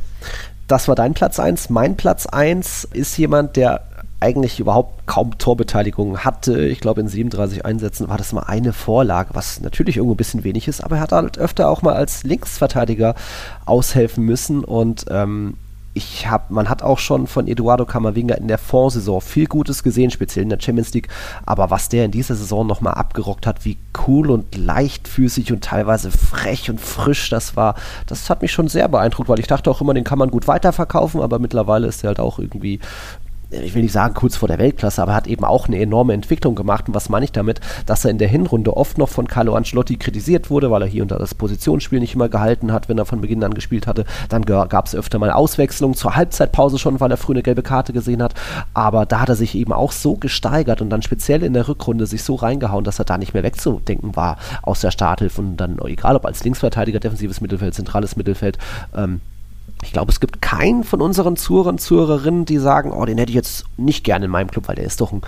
Das 0.66 0.88
war 0.88 0.94
dein 0.94 1.14
Platz 1.14 1.38
1. 1.38 1.70
Mein 1.70 1.96
Platz 1.96 2.26
1 2.26 2.88
ist 2.92 3.16
jemand, 3.18 3.56
der 3.56 3.82
eigentlich 4.20 4.58
überhaupt 4.58 5.06
kaum 5.06 5.36
Torbeteiligung 5.36 6.24
hatte. 6.24 6.64
Ich 6.64 6.80
glaube, 6.80 7.02
in 7.02 7.08
37 7.08 7.66
Einsätzen 7.66 8.08
war 8.08 8.16
das 8.16 8.32
mal 8.32 8.44
eine 8.44 8.72
Vorlage, 8.72 9.34
was 9.34 9.60
natürlich 9.60 9.98
irgendwo 9.98 10.14
ein 10.14 10.16
bisschen 10.16 10.44
wenig 10.44 10.66
ist, 10.66 10.82
aber 10.82 10.96
er 10.96 11.02
hat 11.02 11.12
halt 11.12 11.36
öfter 11.36 11.68
auch 11.68 11.82
mal 11.82 11.94
als 11.94 12.24
Linksverteidiger 12.24 13.14
aushelfen 13.66 14.24
müssen 14.24 14.64
und 14.64 15.04
ähm, 15.10 15.58
ich 15.94 16.28
hab, 16.28 16.50
man 16.50 16.68
hat 16.68 16.82
auch 16.82 16.98
schon 16.98 17.28
von 17.28 17.46
Eduardo 17.46 17.86
Camavinga 17.86 18.34
in 18.34 18.48
der 18.48 18.58
Vorsaison 18.58 19.20
viel 19.20 19.46
Gutes 19.46 19.84
gesehen, 19.84 20.10
speziell 20.10 20.42
in 20.42 20.48
der 20.48 20.60
Champions 20.60 20.92
League. 20.92 21.08
Aber 21.46 21.70
was 21.70 21.88
der 21.88 22.04
in 22.04 22.10
dieser 22.10 22.34
Saison 22.34 22.66
nochmal 22.66 22.94
abgerockt 22.94 23.46
hat, 23.46 23.64
wie 23.64 23.78
cool 24.06 24.32
und 24.32 24.56
leichtfüßig 24.56 25.52
und 25.52 25.62
teilweise 25.62 26.10
frech 26.10 26.68
und 26.68 26.80
frisch 26.80 27.30
das 27.30 27.56
war, 27.56 27.76
das 28.08 28.28
hat 28.28 28.42
mich 28.42 28.50
schon 28.50 28.66
sehr 28.66 28.88
beeindruckt, 28.88 29.28
weil 29.28 29.38
ich 29.38 29.46
dachte 29.46 29.70
auch 29.70 29.80
immer, 29.80 29.94
den 29.94 30.04
kann 30.04 30.18
man 30.18 30.32
gut 30.32 30.48
weiterverkaufen, 30.48 31.20
aber 31.20 31.38
mittlerweile 31.38 31.86
ist 31.86 32.02
er 32.02 32.08
halt 32.08 32.20
auch 32.20 32.40
irgendwie 32.40 32.80
ich 33.62 33.74
will 33.74 33.82
nicht 33.82 33.92
sagen 33.92 34.14
kurz 34.14 34.36
vor 34.36 34.48
der 34.48 34.58
Weltklasse, 34.58 35.02
aber 35.02 35.12
er 35.12 35.16
hat 35.16 35.26
eben 35.26 35.44
auch 35.44 35.66
eine 35.66 35.78
enorme 35.80 36.12
Entwicklung 36.12 36.54
gemacht. 36.54 36.88
Und 36.88 36.94
was 36.94 37.08
meine 37.08 37.24
ich 37.24 37.32
damit? 37.32 37.60
Dass 37.86 38.04
er 38.04 38.10
in 38.10 38.18
der 38.18 38.28
Hinrunde 38.28 38.76
oft 38.76 38.98
noch 38.98 39.08
von 39.08 39.28
Carlo 39.28 39.54
Ancelotti 39.54 39.96
kritisiert 39.96 40.50
wurde, 40.50 40.70
weil 40.70 40.82
er 40.82 40.88
hier 40.88 41.02
und 41.02 41.10
da 41.10 41.18
das 41.18 41.34
Positionsspiel 41.34 42.00
nicht 42.00 42.14
immer 42.14 42.28
gehalten 42.28 42.72
hat, 42.72 42.88
wenn 42.88 42.98
er 42.98 43.04
von 43.04 43.20
Beginn 43.20 43.42
an 43.44 43.54
gespielt 43.54 43.86
hatte. 43.86 44.04
Dann 44.28 44.44
gab 44.44 44.86
es 44.86 44.94
öfter 44.94 45.18
mal 45.18 45.30
Auswechslungen 45.30 45.94
zur 45.94 46.16
Halbzeitpause 46.16 46.78
schon, 46.78 47.00
weil 47.00 47.10
er 47.10 47.16
früh 47.16 47.32
eine 47.32 47.42
gelbe 47.42 47.62
Karte 47.62 47.92
gesehen 47.92 48.22
hat. 48.22 48.34
Aber 48.72 49.06
da 49.06 49.20
hat 49.20 49.28
er 49.28 49.36
sich 49.36 49.54
eben 49.54 49.72
auch 49.72 49.92
so 49.92 50.16
gesteigert 50.16 50.80
und 50.80 50.90
dann 50.90 51.02
speziell 51.02 51.42
in 51.42 51.52
der 51.52 51.68
Rückrunde 51.68 52.06
sich 52.06 52.22
so 52.22 52.34
reingehauen, 52.34 52.84
dass 52.84 52.98
er 52.98 53.04
da 53.04 53.18
nicht 53.18 53.34
mehr 53.34 53.42
wegzudenken 53.42 54.16
war 54.16 54.38
aus 54.62 54.80
der 54.80 54.90
Starthilfe. 54.90 55.40
Und 55.40 55.56
dann, 55.56 55.78
egal 55.84 56.16
ob 56.16 56.26
als 56.26 56.44
Linksverteidiger, 56.44 57.00
defensives 57.00 57.40
Mittelfeld, 57.40 57.74
zentrales 57.74 58.16
Mittelfeld, 58.16 58.58
ähm, 58.96 59.20
ich 59.84 59.92
glaube, 59.92 60.10
es 60.10 60.20
gibt 60.20 60.42
keinen 60.42 60.82
von 60.82 61.00
unseren 61.00 61.36
Zuhörern, 61.36 61.78
Zuhörerinnen, 61.78 62.44
die 62.44 62.58
sagen, 62.58 62.92
oh, 62.92 63.04
den 63.04 63.18
hätte 63.18 63.30
ich 63.30 63.36
jetzt 63.36 63.64
nicht 63.76 64.04
gerne 64.04 64.24
in 64.24 64.30
meinem 64.30 64.50
Club, 64.50 64.68
weil 64.68 64.76
der 64.76 64.84
ist 64.84 65.00
doch 65.00 65.12
ein 65.12 65.22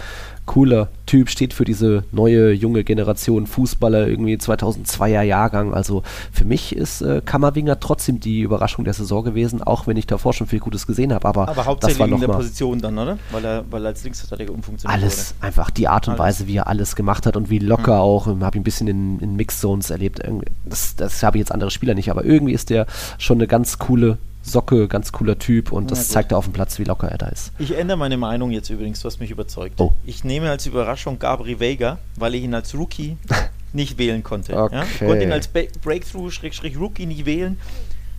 cooler 0.46 0.88
Typ, 1.06 1.28
steht 1.28 1.52
für 1.52 1.64
diese 1.64 2.04
neue, 2.10 2.52
junge 2.52 2.82
Generation 2.82 3.46
Fußballer, 3.46 4.08
irgendwie 4.08 4.36
2002er 4.36 5.22
Jahrgang. 5.22 5.74
Also 5.74 6.02
für 6.32 6.44
mich 6.44 6.74
ist 6.74 7.00
äh, 7.02 7.20
Kammerwinger 7.24 7.78
trotzdem 7.78 8.18
die 8.18 8.40
Überraschung 8.40 8.84
der 8.84 8.94
Saison 8.94 9.22
gewesen, 9.22 9.62
auch 9.62 9.86
wenn 9.86 9.96
ich 9.96 10.06
davor 10.06 10.32
schon 10.32 10.46
viel 10.46 10.58
Gutes 10.58 10.86
gesehen 10.86 11.12
habe. 11.12 11.28
Aber, 11.28 11.48
aber 11.48 11.64
hauptsächlich 11.66 12.10
in 12.10 12.20
der 12.20 12.28
Position 12.28 12.80
dann, 12.80 12.98
oder? 12.98 13.18
Weil 13.30 13.44
er, 13.44 13.64
weil 13.70 13.84
er 13.84 13.88
als 13.88 14.02
Linksverteidiger 14.02 14.52
umfunktioniert 14.52 15.00
Alles, 15.00 15.34
wurde. 15.36 15.46
einfach 15.46 15.70
die 15.70 15.88
Art 15.88 16.08
und 16.08 16.14
alles. 16.14 16.40
Weise, 16.40 16.46
wie 16.48 16.56
er 16.56 16.66
alles 16.66 16.96
gemacht 16.96 17.26
hat 17.26 17.36
und 17.36 17.50
wie 17.50 17.58
locker 17.58 17.96
mhm. 17.96 18.00
auch. 18.00 18.26
Ich 18.26 18.42
habe 18.42 18.56
ihn 18.56 18.60
ein 18.60 18.64
bisschen 18.64 18.88
in, 18.88 19.20
in 19.20 19.36
Mix-Zones 19.36 19.90
erlebt. 19.90 20.20
Das, 20.64 20.96
das 20.96 21.22
habe 21.22 21.36
ich 21.36 21.40
jetzt 21.40 21.52
andere 21.52 21.70
Spieler 21.70 21.94
nicht, 21.94 22.10
aber 22.10 22.24
irgendwie 22.24 22.52
ist 22.52 22.70
der 22.70 22.86
schon 23.18 23.38
eine 23.38 23.46
ganz 23.46 23.78
coole 23.78 24.18
Socke, 24.46 24.86
ganz 24.86 25.12
cooler 25.12 25.38
Typ 25.38 25.72
und 25.72 25.90
das 25.90 26.08
zeigt 26.08 26.32
er 26.32 26.38
auf 26.38 26.44
dem 26.44 26.52
Platz, 26.52 26.78
wie 26.78 26.84
locker 26.84 27.08
er 27.08 27.18
da 27.18 27.26
ist. 27.26 27.52
Ich 27.58 27.76
ändere 27.76 27.98
meine 27.98 28.16
Meinung 28.16 28.52
jetzt 28.52 28.70
übrigens, 28.70 29.00
du 29.00 29.06
hast 29.06 29.18
mich 29.18 29.30
überzeugt. 29.30 29.80
Oh. 29.80 29.92
Ich 30.04 30.22
nehme 30.24 30.35
als 30.44 30.66
Überraschung 30.66 31.18
Gabri 31.18 31.58
Vega, 31.58 31.98
weil 32.16 32.34
ich 32.34 32.44
ihn 32.44 32.54
als 32.54 32.74
Rookie 32.74 33.16
nicht 33.72 33.98
wählen 33.98 34.22
konnte. 34.22 34.56
Okay. 34.56 34.74
Ja? 34.74 34.84
Ich 34.84 34.98
konnte 35.06 35.24
ihn 35.24 35.32
als 35.32 35.48
Breakthrough-Rookie 35.48 37.06
nicht 37.06 37.26
wählen. 37.26 37.58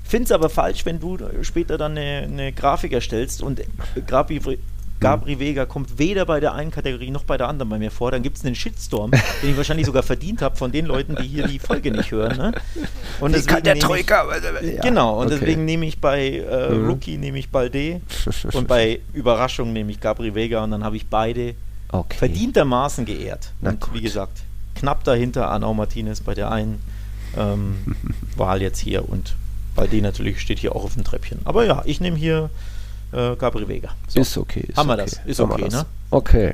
finde 0.03 0.26
es 0.26 0.32
aber 0.32 0.49
falsch, 0.49 0.86
wenn 0.86 0.99
du 0.99 1.18
später 1.41 1.78
dann 1.78 1.97
eine, 1.97 2.24
eine 2.24 2.51
Grafik 2.53 2.93
erstellst 2.93 3.41
und 3.41 3.61
Gabri, 4.05 4.39
Gabri 4.99 5.39
Vega 5.39 5.65
kommt 5.65 5.99
weder 5.99 6.26
bei 6.26 6.39
der 6.39 6.53
einen 6.53 6.72
Kategorie 6.72 7.11
noch 7.11 7.24
bei 7.24 7.38
der 7.38 7.47
anderen 7.47 7.70
bei 7.70 7.78
mir 7.78 7.91
vor. 7.91 8.11
Dann 8.11 8.24
gibt 8.24 8.38
es 8.38 8.45
einen 8.45 8.55
Shitstorm, 8.55 9.11
den 9.43 9.51
ich 9.51 9.57
wahrscheinlich 9.57 9.86
sogar 9.86 10.03
verdient 10.03 10.41
habe 10.41 10.55
von 10.55 10.72
den 10.72 10.86
Leuten, 10.86 11.15
die 11.15 11.28
hier 11.28 11.47
die 11.47 11.59
Folge 11.59 11.91
nicht 11.91 12.11
hören. 12.11 12.38
Ne? 12.38 12.51
Und 13.20 13.36
Wie 13.36 13.41
kann 13.43 13.63
der 13.63 13.76
nehme 13.76 13.86
Troika? 13.86 14.26
Ich, 14.61 14.82
genau, 14.82 15.20
und 15.20 15.28
okay. 15.28 15.38
deswegen 15.39 15.65
nehme 15.65 15.86
ich 15.86 15.99
bei 15.99 16.38
äh, 16.38 16.68
Mhm. 16.68 16.89
Rookie 16.89 17.18
nehme 17.18 17.38
ich 17.39 17.49
Balde 17.49 18.01
und 18.53 18.68
bei 18.68 18.99
Überraschung 19.13 19.72
nehme 19.72 19.91
ich 19.91 19.99
Gabri 19.99 20.34
Vega 20.34 20.63
und 20.63 20.72
dann 20.72 20.84
habe 20.84 20.95
ich 20.95 21.07
beide 21.07 21.55
Okay. 21.90 22.18
verdientermaßen 22.18 23.06
geehrt. 23.06 23.52
Na 23.62 23.72
und 23.72 23.88
wie 23.94 24.00
gut. 24.00 24.04
gesagt, 24.04 24.44
knapp 24.76 25.04
dahinter 25.04 25.50
Arnau 25.50 25.74
Martinez 25.74 26.22
bei 26.22 26.34
der 26.34 26.52
einen 26.52 26.82
ähm, 27.38 27.96
Wahl 28.36 28.62
jetzt 28.62 28.80
hier 28.80 29.08
und 29.08 29.36
bei 29.76 29.88
denen 29.88 30.04
natürlich 30.04 30.42
steht 30.42 30.60
hier 30.60 30.76
auch 30.76 30.84
auf 30.84 30.96
dem 30.96 31.04
Treppchen. 31.04 31.40
Aber 31.46 31.66
ja, 31.66 31.84
ich 31.86 32.02
nehme 32.02 32.18
hier 32.18 32.50
äh, 33.12 33.36
Gabri 33.36 33.68
Vega. 33.68 33.89
So. 34.08 34.20
Ist 34.20 34.38
okay. 34.38 34.66
Ist 34.68 34.78
Haben 34.78 34.88
wir 34.89 34.93
okay. 34.93 35.03
das? 35.05 35.20
Ist 35.26 35.39
Haben 35.39 35.51
okay, 35.51 35.66
das. 35.66 35.74
ne? 35.74 35.86
Okay. 36.10 36.53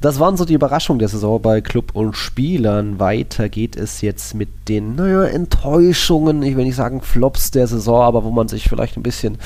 Das 0.00 0.18
waren 0.18 0.38
so 0.38 0.46
die 0.46 0.54
Überraschungen 0.54 0.98
der 0.98 1.08
Saison 1.08 1.40
bei 1.40 1.60
Club 1.60 1.90
und 1.94 2.16
Spielern. 2.16 2.98
Weiter 2.98 3.50
geht 3.50 3.76
es 3.76 4.00
jetzt 4.00 4.34
mit 4.34 4.48
den, 4.68 4.94
naja, 4.94 5.24
Enttäuschungen, 5.24 6.42
ich 6.42 6.56
will 6.56 6.64
nicht 6.64 6.76
sagen 6.76 7.02
Flops 7.02 7.50
der 7.50 7.66
Saison, 7.66 8.02
aber 8.02 8.24
wo 8.24 8.30
man 8.30 8.48
sich 8.48 8.66
vielleicht 8.66 8.96
ein 8.96 9.02
bisschen 9.02 9.36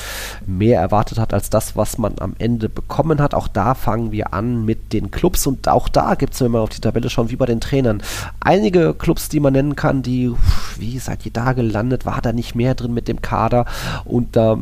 mehr 0.47 0.79
erwartet 0.79 1.17
hat 1.17 1.33
als 1.33 1.49
das, 1.49 1.75
was 1.75 1.97
man 1.97 2.19
am 2.19 2.35
Ende 2.39 2.69
bekommen 2.69 3.19
hat. 3.19 3.33
Auch 3.33 3.49
da 3.49 3.73
fangen 3.73 4.13
wir 4.13 4.33
an 4.33 4.63
mit 4.63 4.93
den 4.93 5.11
Clubs 5.11 5.45
und 5.45 5.67
auch 5.67 5.89
da 5.89 6.15
gibt 6.15 6.33
es, 6.35 6.41
wenn 6.41 6.51
wir 6.51 6.61
auf 6.61 6.69
die 6.69 6.81
Tabelle 6.81 7.09
schauen, 7.09 7.29
wie 7.29 7.35
bei 7.35 7.45
den 7.45 7.59
Trainern, 7.59 8.01
einige 8.39 8.93
Clubs, 8.93 9.27
die 9.27 9.41
man 9.41 9.53
nennen 9.53 9.75
kann, 9.75 10.03
die, 10.03 10.31
wie 10.77 10.99
seid 10.99 11.25
ihr 11.25 11.33
da 11.33 11.51
gelandet, 11.51 12.05
war 12.05 12.21
da 12.21 12.31
nicht 12.31 12.55
mehr 12.55 12.75
drin 12.75 12.93
mit 12.93 13.09
dem 13.09 13.21
Kader 13.21 13.65
und 14.05 14.37
da 14.37 14.57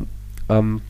ähm, 0.50 0.82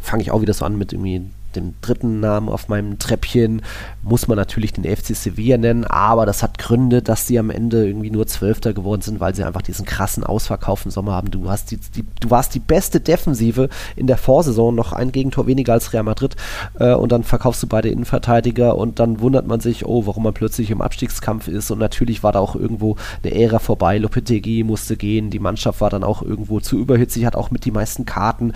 fange 0.00 0.22
ich 0.22 0.30
auch 0.30 0.40
wieder 0.40 0.54
so 0.54 0.64
an 0.64 0.76
mit 0.76 0.92
irgendwie 0.92 1.22
dem 1.52 1.74
dritten 1.80 2.20
Namen 2.20 2.48
auf 2.48 2.68
meinem 2.68 2.98
Treppchen, 2.98 3.62
muss 4.02 4.28
man 4.28 4.36
natürlich 4.36 4.72
den 4.72 4.84
FC 4.84 5.14
Sevilla 5.14 5.58
nennen, 5.58 5.84
aber 5.84 6.26
das 6.26 6.42
hat 6.42 6.58
Gründe, 6.58 7.02
dass 7.02 7.26
sie 7.26 7.38
am 7.38 7.50
Ende 7.50 7.86
irgendwie 7.86 8.10
nur 8.10 8.26
Zwölfter 8.26 8.72
geworden 8.72 9.02
sind, 9.02 9.20
weil 9.20 9.34
sie 9.34 9.44
einfach 9.44 9.62
diesen 9.62 9.84
krassen 9.84 10.24
Ausverkauf 10.24 10.84
im 10.84 10.90
Sommer 10.90 11.12
haben. 11.12 11.30
Du, 11.30 11.48
hast 11.50 11.70
die, 11.70 11.76
die, 11.76 12.04
du 12.20 12.30
warst 12.30 12.54
die 12.54 12.60
beste 12.60 13.00
Defensive 13.00 13.68
in 13.96 14.06
der 14.06 14.18
Vorsaison, 14.18 14.74
noch 14.74 14.92
ein 14.92 15.12
Gegentor 15.12 15.46
weniger 15.46 15.72
als 15.74 15.92
Real 15.92 16.02
Madrid 16.02 16.36
äh, 16.78 16.94
und 16.94 17.12
dann 17.12 17.22
verkaufst 17.22 17.62
du 17.62 17.66
beide 17.66 17.88
Innenverteidiger 17.88 18.76
und 18.76 18.98
dann 18.98 19.20
wundert 19.20 19.46
man 19.46 19.60
sich, 19.60 19.86
oh, 19.86 20.06
warum 20.06 20.24
man 20.24 20.34
plötzlich 20.34 20.70
im 20.70 20.80
Abstiegskampf 20.80 21.48
ist 21.48 21.70
und 21.70 21.78
natürlich 21.78 22.22
war 22.22 22.32
da 22.32 22.38
auch 22.38 22.56
irgendwo 22.56 22.96
eine 23.22 23.34
Ära 23.34 23.58
vorbei, 23.58 23.98
Lopetegui 23.98 24.64
musste 24.64 24.96
gehen, 24.96 25.30
die 25.30 25.38
Mannschaft 25.38 25.80
war 25.80 25.90
dann 25.90 26.04
auch 26.04 26.22
irgendwo 26.22 26.60
zu 26.60 26.78
überhitzig, 26.78 27.26
hat 27.26 27.36
auch 27.36 27.50
mit 27.50 27.64
die 27.64 27.70
meisten 27.70 28.06
Karten. 28.06 28.52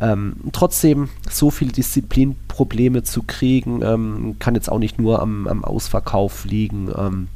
Ähm, 0.00 0.36
trotzdem 0.52 1.08
so 1.30 1.50
viele 1.50 1.72
Disziplinprobleme 2.32 3.02
zu 3.02 3.22
kriegen, 3.22 3.82
ähm, 3.82 4.36
kann 4.38 4.54
jetzt 4.54 4.70
auch 4.70 4.78
nicht 4.78 4.98
nur 4.98 5.20
am, 5.20 5.46
am 5.46 5.64
Ausverkauf 5.64 6.44
liegen. 6.44 6.90
Ähm, 6.96 7.28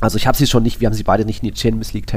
also 0.00 0.16
ich 0.16 0.26
habe 0.26 0.36
sie 0.36 0.46
schon 0.46 0.62
nicht, 0.62 0.80
wir 0.80 0.86
haben 0.86 0.94
sie 0.94 1.02
beide 1.02 1.24
nicht 1.24 1.42
in 1.42 1.52
die 1.52 1.58
Champions 1.58 1.92
League 1.92 2.12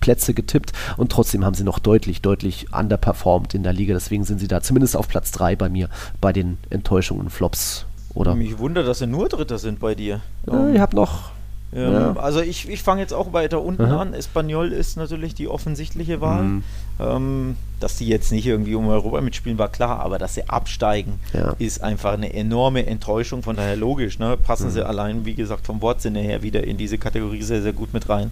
Plätze 0.00 0.32
getippt 0.32 0.72
und 0.96 1.12
trotzdem 1.12 1.44
haben 1.44 1.54
sie 1.54 1.64
noch 1.64 1.78
deutlich, 1.78 2.22
deutlich 2.22 2.72
underperformed 2.72 3.54
in 3.54 3.62
der 3.62 3.74
Liga. 3.74 3.92
Deswegen 3.92 4.24
sind 4.24 4.38
sie 4.38 4.48
da 4.48 4.62
zumindest 4.62 4.96
auf 4.96 5.08
Platz 5.08 5.30
3 5.32 5.56
bei 5.56 5.68
mir 5.68 5.90
bei 6.20 6.32
den 6.32 6.56
Enttäuschungen 6.70 7.24
und 7.24 7.30
Flops. 7.30 7.84
Oder? 8.14 8.34
Mich 8.34 8.58
wundert, 8.58 8.88
dass 8.88 9.00
sie 9.00 9.06
nur 9.06 9.28
Dritter 9.28 9.58
sind 9.58 9.78
bei 9.78 9.94
dir. 9.94 10.20
Äh, 10.50 10.74
ich 10.74 10.80
habe 10.80 10.96
noch. 10.96 11.32
Ähm, 11.72 11.92
Ja. 11.92 12.16
Also 12.16 12.40
ich, 12.40 12.68
ich 12.68 12.82
fange 12.82 13.00
jetzt 13.00 13.12
auch 13.12 13.32
weiter 13.32 13.60
unten 13.62 13.82
Aha. 13.84 14.00
an. 14.02 14.14
Espanyol 14.14 14.72
ist 14.72 14.96
natürlich 14.96 15.34
die 15.34 15.48
offensichtliche 15.48 16.20
Wahl. 16.20 16.42
Mhm. 16.42 16.62
Ähm, 16.98 17.56
dass 17.78 17.96
die 17.96 18.06
jetzt 18.08 18.30
nicht 18.30 18.44
irgendwie 18.46 18.74
um 18.74 18.88
Europa 18.88 19.20
mitspielen, 19.22 19.56
war 19.56 19.68
klar, 19.68 20.00
aber 20.00 20.18
dass 20.18 20.34
sie 20.34 20.46
absteigen, 20.48 21.14
Ja. 21.32 21.54
ist 21.58 21.82
einfach 21.82 22.12
eine 22.12 22.32
enorme 22.34 22.84
Enttäuschung. 22.86 23.42
Von 23.42 23.56
daher 23.56 23.76
logisch, 23.76 24.18
ne? 24.18 24.36
passen 24.36 24.66
Mhm. 24.66 24.70
sie 24.72 24.86
allein, 24.86 25.24
wie 25.24 25.34
gesagt, 25.34 25.64
vom 25.66 25.80
Wortsinne 25.80 26.20
her 26.20 26.42
wieder 26.42 26.62
in 26.64 26.76
diese 26.76 26.98
Kategorie 26.98 27.42
sehr, 27.42 27.62
sehr 27.62 27.72
gut 27.72 27.94
mit 27.94 28.08
rein. 28.08 28.30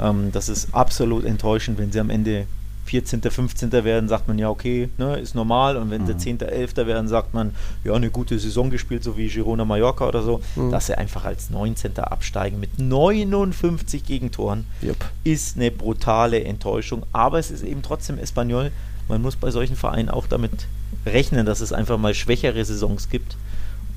Ähm, 0.00 0.30
das 0.32 0.48
ist 0.48 0.68
absolut 0.74 1.24
enttäuschend, 1.26 1.78
wenn 1.78 1.92
sie 1.92 2.00
am 2.00 2.08
Ende 2.10 2.46
14., 2.86 3.20
15. 3.22 3.72
werden, 3.84 4.08
sagt 4.08 4.28
man 4.28 4.38
ja, 4.38 4.48
okay, 4.48 4.88
ne, 4.98 5.16
ist 5.18 5.34
normal. 5.34 5.76
Und 5.76 5.90
wenn 5.90 6.02
Mhm. 6.02 6.06
sie 6.06 6.16
10., 6.16 6.40
11. 6.40 6.86
werden, 6.86 7.08
sagt 7.08 7.34
man, 7.34 7.54
ja, 7.84 7.92
eine 7.94 8.10
gute 8.10 8.38
Saison 8.38 8.70
gespielt, 8.70 9.04
so 9.04 9.16
wie 9.16 9.28
Girona 9.28 9.64
Mallorca 9.64 10.06
oder 10.08 10.22
so. 10.22 10.40
Mhm. 10.56 10.70
Dass 10.70 10.86
sie 10.86 10.96
einfach 10.96 11.24
als 11.24 11.50
19. 11.50 11.98
absteigen 11.98 12.58
mit 12.60 12.78
59 12.78 14.04
Gegentoren 14.04 14.64
Jupp. 14.80 15.04
ist 15.24 15.56
eine 15.56 15.70
brutale 15.70 16.42
Enttäuschung. 16.44 17.04
Aber 17.12 17.38
es 17.38 17.50
ist 17.50 17.62
eben 17.64 17.82
trotzdem 17.82 18.18
Espanyol. 18.18 18.70
Man 19.08 19.22
muss 19.22 19.36
bei 19.36 19.50
solchen 19.50 19.76
Vereinen 19.76 20.08
auch 20.08 20.26
damit 20.26 20.66
rechnen, 21.04 21.46
dass 21.46 21.60
es 21.60 21.72
einfach 21.72 21.98
mal 21.98 22.14
schwächere 22.14 22.64
Saisons 22.64 23.08
gibt 23.08 23.36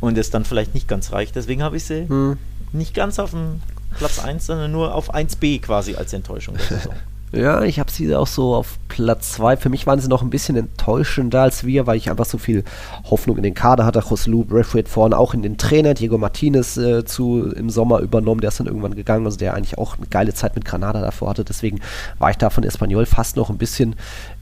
und 0.01 0.17
es 0.17 0.29
dann 0.29 0.45
vielleicht 0.45 0.73
nicht 0.73 0.87
ganz 0.87 1.11
reicht. 1.11 1.35
Deswegen 1.35 1.63
habe 1.63 1.77
ich 1.77 1.83
sie 1.85 2.07
Hm. 2.07 2.37
nicht 2.73 2.93
ganz 2.93 3.17
auf 3.19 3.31
dem 3.31 3.61
Platz 3.97 4.19
1, 4.19 4.45
sondern 4.45 4.71
nur 4.71 4.93
auf 4.93 5.13
1b 5.13 5.59
quasi 5.61 5.95
als 5.95 6.13
Enttäuschung 6.13 6.55
der 6.57 6.65
Saison. 6.77 6.93
Ja, 7.32 7.61
ich 7.61 7.80
habe 7.80 7.91
sie 7.91 8.15
auch 8.15 8.25
so 8.25 8.55
auf 8.55 8.80
Platz 8.88 9.34
2. 9.34 9.57
Für 9.57 9.69
mich 9.69 9.86
waren 9.86 9.99
sie 9.99 10.07
noch 10.07 10.23
ein 10.23 10.32
bisschen 10.32 10.55
enttäuschender 10.55 11.43
als 11.43 11.63
wir, 11.63 11.86
weil 11.86 11.97
ich 11.97 12.09
einfach 12.09 12.25
so 12.25 12.39
viel 12.39 12.63
Hoffnung 13.09 13.38
in 13.38 13.43
den 13.43 13.53
Kader 13.53 13.86
hatte. 13.86 13.99
Joselu 13.99 14.43
Braithwaite 14.43 14.89
vorne, 14.89 15.15
auch 15.15 15.36
in 15.36 15.43
den 15.43 15.57
Trainer. 15.57 15.93
Diego 15.93 16.17
Martinez 16.17 16.77
äh, 16.77 17.05
zu, 17.05 17.51
im 17.55 17.69
Sommer 17.69 17.99
übernommen, 17.99 18.41
der 18.41 18.47
ist 18.47 18.59
dann 18.59 18.65
irgendwann 18.67 18.95
gegangen, 18.95 19.25
also 19.25 19.38
der 19.38 19.53
eigentlich 19.53 19.77
auch 19.77 19.97
eine 19.97 20.07
geile 20.07 20.34
Zeit 20.34 20.55
mit 20.55 20.65
Granada 20.65 21.01
davor 21.01 21.30
hatte. 21.30 21.43
Deswegen 21.43 21.82
war 22.17 22.32
ich 22.32 22.38
da 22.38 22.49
von 22.49 22.63
Espanyol 22.63 23.05
fast 23.05 23.36
noch 23.36 23.51
ein 23.51 23.59
bisschen 23.59 23.95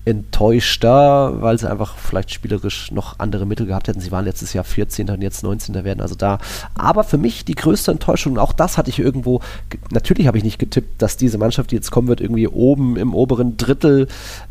enttäuschter, 0.07 1.41
weil 1.41 1.57
sie 1.57 1.69
einfach 1.69 1.97
vielleicht 1.97 2.31
spielerisch 2.31 2.91
noch 2.91 3.19
andere 3.19 3.45
Mittel 3.45 3.65
gehabt 3.65 3.87
hätten. 3.87 3.99
Sie 3.99 4.11
waren 4.11 4.25
letztes 4.25 4.53
Jahr 4.53 4.63
14. 4.63 5.09
und 5.09 5.21
jetzt 5.21 5.43
19. 5.43 5.83
werden, 5.83 6.01
also 6.01 6.15
da. 6.15 6.37
Aber 6.75 7.03
für 7.03 7.17
mich 7.17 7.43
die 7.45 7.55
größte 7.55 7.91
Enttäuschung, 7.91 8.37
auch 8.37 8.53
das 8.53 8.77
hatte 8.77 8.89
ich 8.89 8.99
irgendwo, 8.99 9.39
ge- 9.69 9.79
natürlich 9.91 10.27
habe 10.27 10.37
ich 10.37 10.43
nicht 10.43 10.59
getippt, 10.59 11.01
dass 11.01 11.17
diese 11.17 11.37
Mannschaft, 11.37 11.71
die 11.71 11.75
jetzt 11.75 11.91
kommen 11.91 12.07
wird, 12.07 12.21
irgendwie 12.21 12.47
oben 12.47 12.95
im 12.97 13.13
oberen 13.13 13.57
Drittel 13.57 14.07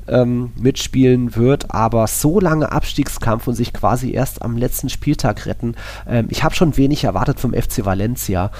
ähm, 0.08 0.52
mitspielen 0.56 1.36
wird, 1.36 1.70
aber 1.72 2.06
so 2.06 2.38
lange 2.40 2.70
Abstiegskampf 2.72 3.46
und 3.46 3.54
sich 3.54 3.72
quasi 3.72 4.12
erst 4.12 4.42
am 4.42 4.56
letzten 4.56 4.88
Spieltag 4.88 5.46
retten. 5.46 5.74
Ähm, 6.08 6.26
ich 6.30 6.44
habe 6.44 6.54
schon 6.54 6.76
wenig 6.76 7.04
erwartet 7.04 7.40
vom 7.40 7.52
FC 7.54 7.84
Valencia. 7.84 8.50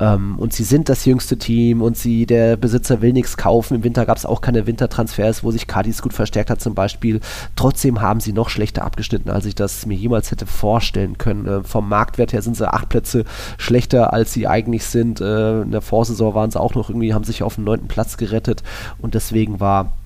Ähm, 0.00 0.38
und 0.38 0.52
sie 0.52 0.64
sind 0.64 0.88
das 0.88 1.04
jüngste 1.04 1.38
Team 1.38 1.82
und 1.82 1.96
sie, 1.96 2.26
der 2.26 2.56
Besitzer 2.56 3.02
will 3.02 3.12
nichts 3.12 3.36
kaufen. 3.36 3.74
Im 3.74 3.84
Winter 3.84 4.06
gab 4.06 4.16
es 4.16 4.26
auch 4.26 4.40
keine 4.40 4.66
Wintertransfers, 4.66 5.42
wo 5.42 5.50
sich 5.50 5.66
Cadiz 5.66 6.02
gut 6.02 6.12
verstärkt 6.12 6.50
hat 6.50 6.60
zum 6.60 6.74
Beispiel. 6.74 7.20
Trotzdem 7.56 8.00
haben 8.00 8.20
sie 8.20 8.32
noch 8.32 8.48
schlechter 8.48 8.84
abgeschnitten, 8.84 9.30
als 9.30 9.46
ich 9.46 9.54
das 9.54 9.86
mir 9.86 9.96
jemals 9.96 10.30
hätte 10.30 10.46
vorstellen 10.46 11.18
können. 11.18 11.46
Äh, 11.46 11.64
vom 11.64 11.88
Marktwert 11.88 12.32
her 12.32 12.42
sind 12.42 12.56
sie 12.56 12.72
acht 12.72 12.88
Plätze 12.88 13.24
schlechter, 13.56 14.12
als 14.12 14.32
sie 14.32 14.46
eigentlich 14.46 14.84
sind. 14.84 15.20
Äh, 15.20 15.62
in 15.62 15.72
der 15.72 15.82
Vorsaison 15.82 16.34
waren 16.34 16.50
sie 16.50 16.60
auch 16.60 16.74
noch 16.74 16.90
irgendwie, 16.90 17.14
haben 17.14 17.24
sich 17.24 17.42
auf 17.42 17.56
den 17.56 17.64
neunten 17.64 17.88
Platz 17.88 18.16
gerettet 18.16 18.62
und 18.98 19.14
deswegen 19.14 19.60
war 19.60 19.97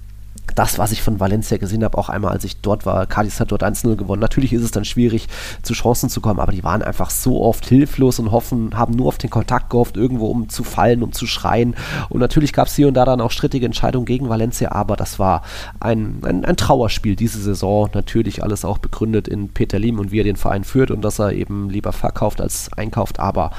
das, 0.54 0.78
was 0.78 0.92
ich 0.92 1.02
von 1.02 1.20
Valencia 1.20 1.56
gesehen 1.56 1.84
habe, 1.84 1.98
auch 1.98 2.08
einmal, 2.08 2.32
als 2.32 2.44
ich 2.44 2.60
dort 2.60 2.86
war, 2.86 3.06
Cadiz 3.06 3.40
hat 3.40 3.52
dort 3.52 3.62
1-0 3.62 3.96
gewonnen. 3.96 4.20
Natürlich 4.20 4.52
ist 4.52 4.62
es 4.62 4.70
dann 4.70 4.84
schwierig, 4.84 5.28
zu 5.62 5.74
Chancen 5.74 6.08
zu 6.08 6.20
kommen, 6.20 6.40
aber 6.40 6.52
die 6.52 6.64
waren 6.64 6.82
einfach 6.82 7.10
so 7.10 7.42
oft 7.42 7.66
hilflos 7.66 8.18
und 8.18 8.32
hoffen, 8.32 8.76
haben 8.76 8.94
nur 8.94 9.08
auf 9.08 9.18
den 9.18 9.30
Kontakt 9.30 9.70
gehofft, 9.70 9.96
irgendwo 9.96 10.26
um 10.26 10.48
zu 10.48 10.64
fallen, 10.64 11.02
um 11.02 11.12
zu 11.12 11.26
schreien. 11.26 11.74
Und 12.08 12.20
natürlich 12.20 12.52
gab 12.52 12.68
es 12.68 12.76
hier 12.76 12.88
und 12.88 12.94
da 12.94 13.04
dann 13.04 13.20
auch 13.20 13.30
strittige 13.30 13.66
Entscheidungen 13.66 14.06
gegen 14.06 14.28
Valencia, 14.28 14.72
aber 14.72 14.96
das 14.96 15.18
war 15.18 15.42
ein, 15.80 16.20
ein, 16.24 16.44
ein 16.44 16.56
Trauerspiel 16.56 17.16
diese 17.16 17.40
Saison. 17.40 17.90
Natürlich 17.94 18.42
alles 18.42 18.64
auch 18.64 18.78
begründet 18.78 19.28
in 19.28 19.50
Peter 19.50 19.78
Lim 19.78 19.98
und 19.98 20.12
wie 20.12 20.20
er 20.20 20.24
den 20.24 20.36
Verein 20.36 20.64
führt 20.64 20.90
und 20.90 21.02
dass 21.02 21.18
er 21.18 21.32
eben 21.32 21.70
lieber 21.70 21.92
verkauft 21.92 22.40
als 22.40 22.72
einkauft. 22.72 23.20
Aber 23.20 23.50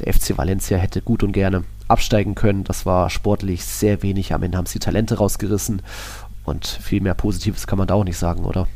der 0.00 0.12
FC 0.12 0.36
Valencia 0.36 0.78
hätte 0.78 1.02
gut 1.02 1.22
und 1.22 1.32
gerne 1.32 1.64
absteigen 1.92 2.34
können. 2.34 2.64
Das 2.64 2.86
war 2.86 3.10
sportlich 3.10 3.64
sehr 3.64 4.02
wenig. 4.02 4.32
Am 4.32 4.42
Ende 4.42 4.58
haben 4.58 4.66
sie 4.66 4.78
Talente 4.78 5.18
rausgerissen. 5.18 5.82
Und 6.44 6.66
viel 6.66 7.00
mehr 7.00 7.14
Positives 7.14 7.66
kann 7.66 7.78
man 7.78 7.86
da 7.86 7.94
auch 7.94 8.04
nicht 8.04 8.18
sagen, 8.18 8.44
oder? 8.44 8.66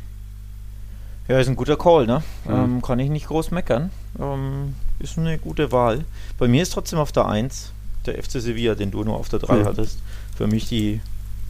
Ja, 1.27 1.39
ist 1.39 1.49
ein 1.49 1.55
guter 1.57 1.75
Call, 1.77 2.05
ne? 2.07 2.23
Mhm. 2.45 2.51
Ähm, 2.53 2.81
kann 2.81 2.99
ich 2.99 3.09
nicht 3.09 3.27
groß 3.27 3.51
meckern. 3.51 3.89
Ähm, 4.19 4.75
ist 4.99 5.17
eine 5.17 5.37
gute 5.37 5.71
Wahl. 5.71 6.05
Bei 6.37 6.47
mir 6.47 6.63
ist 6.63 6.71
trotzdem 6.73 6.99
auf 6.99 7.11
der 7.11 7.25
1 7.27 7.71
der 8.05 8.15
FC 8.23 8.39
Sevilla, 8.41 8.75
den 8.75 8.91
du 8.91 9.03
nur 9.03 9.17
auf 9.17 9.27
der 9.27 9.39
3 9.39 9.55
Mhm. 9.57 9.65
hattest. 9.65 9.99
Für 10.37 10.47
mich 10.47 10.69
die, 10.69 11.01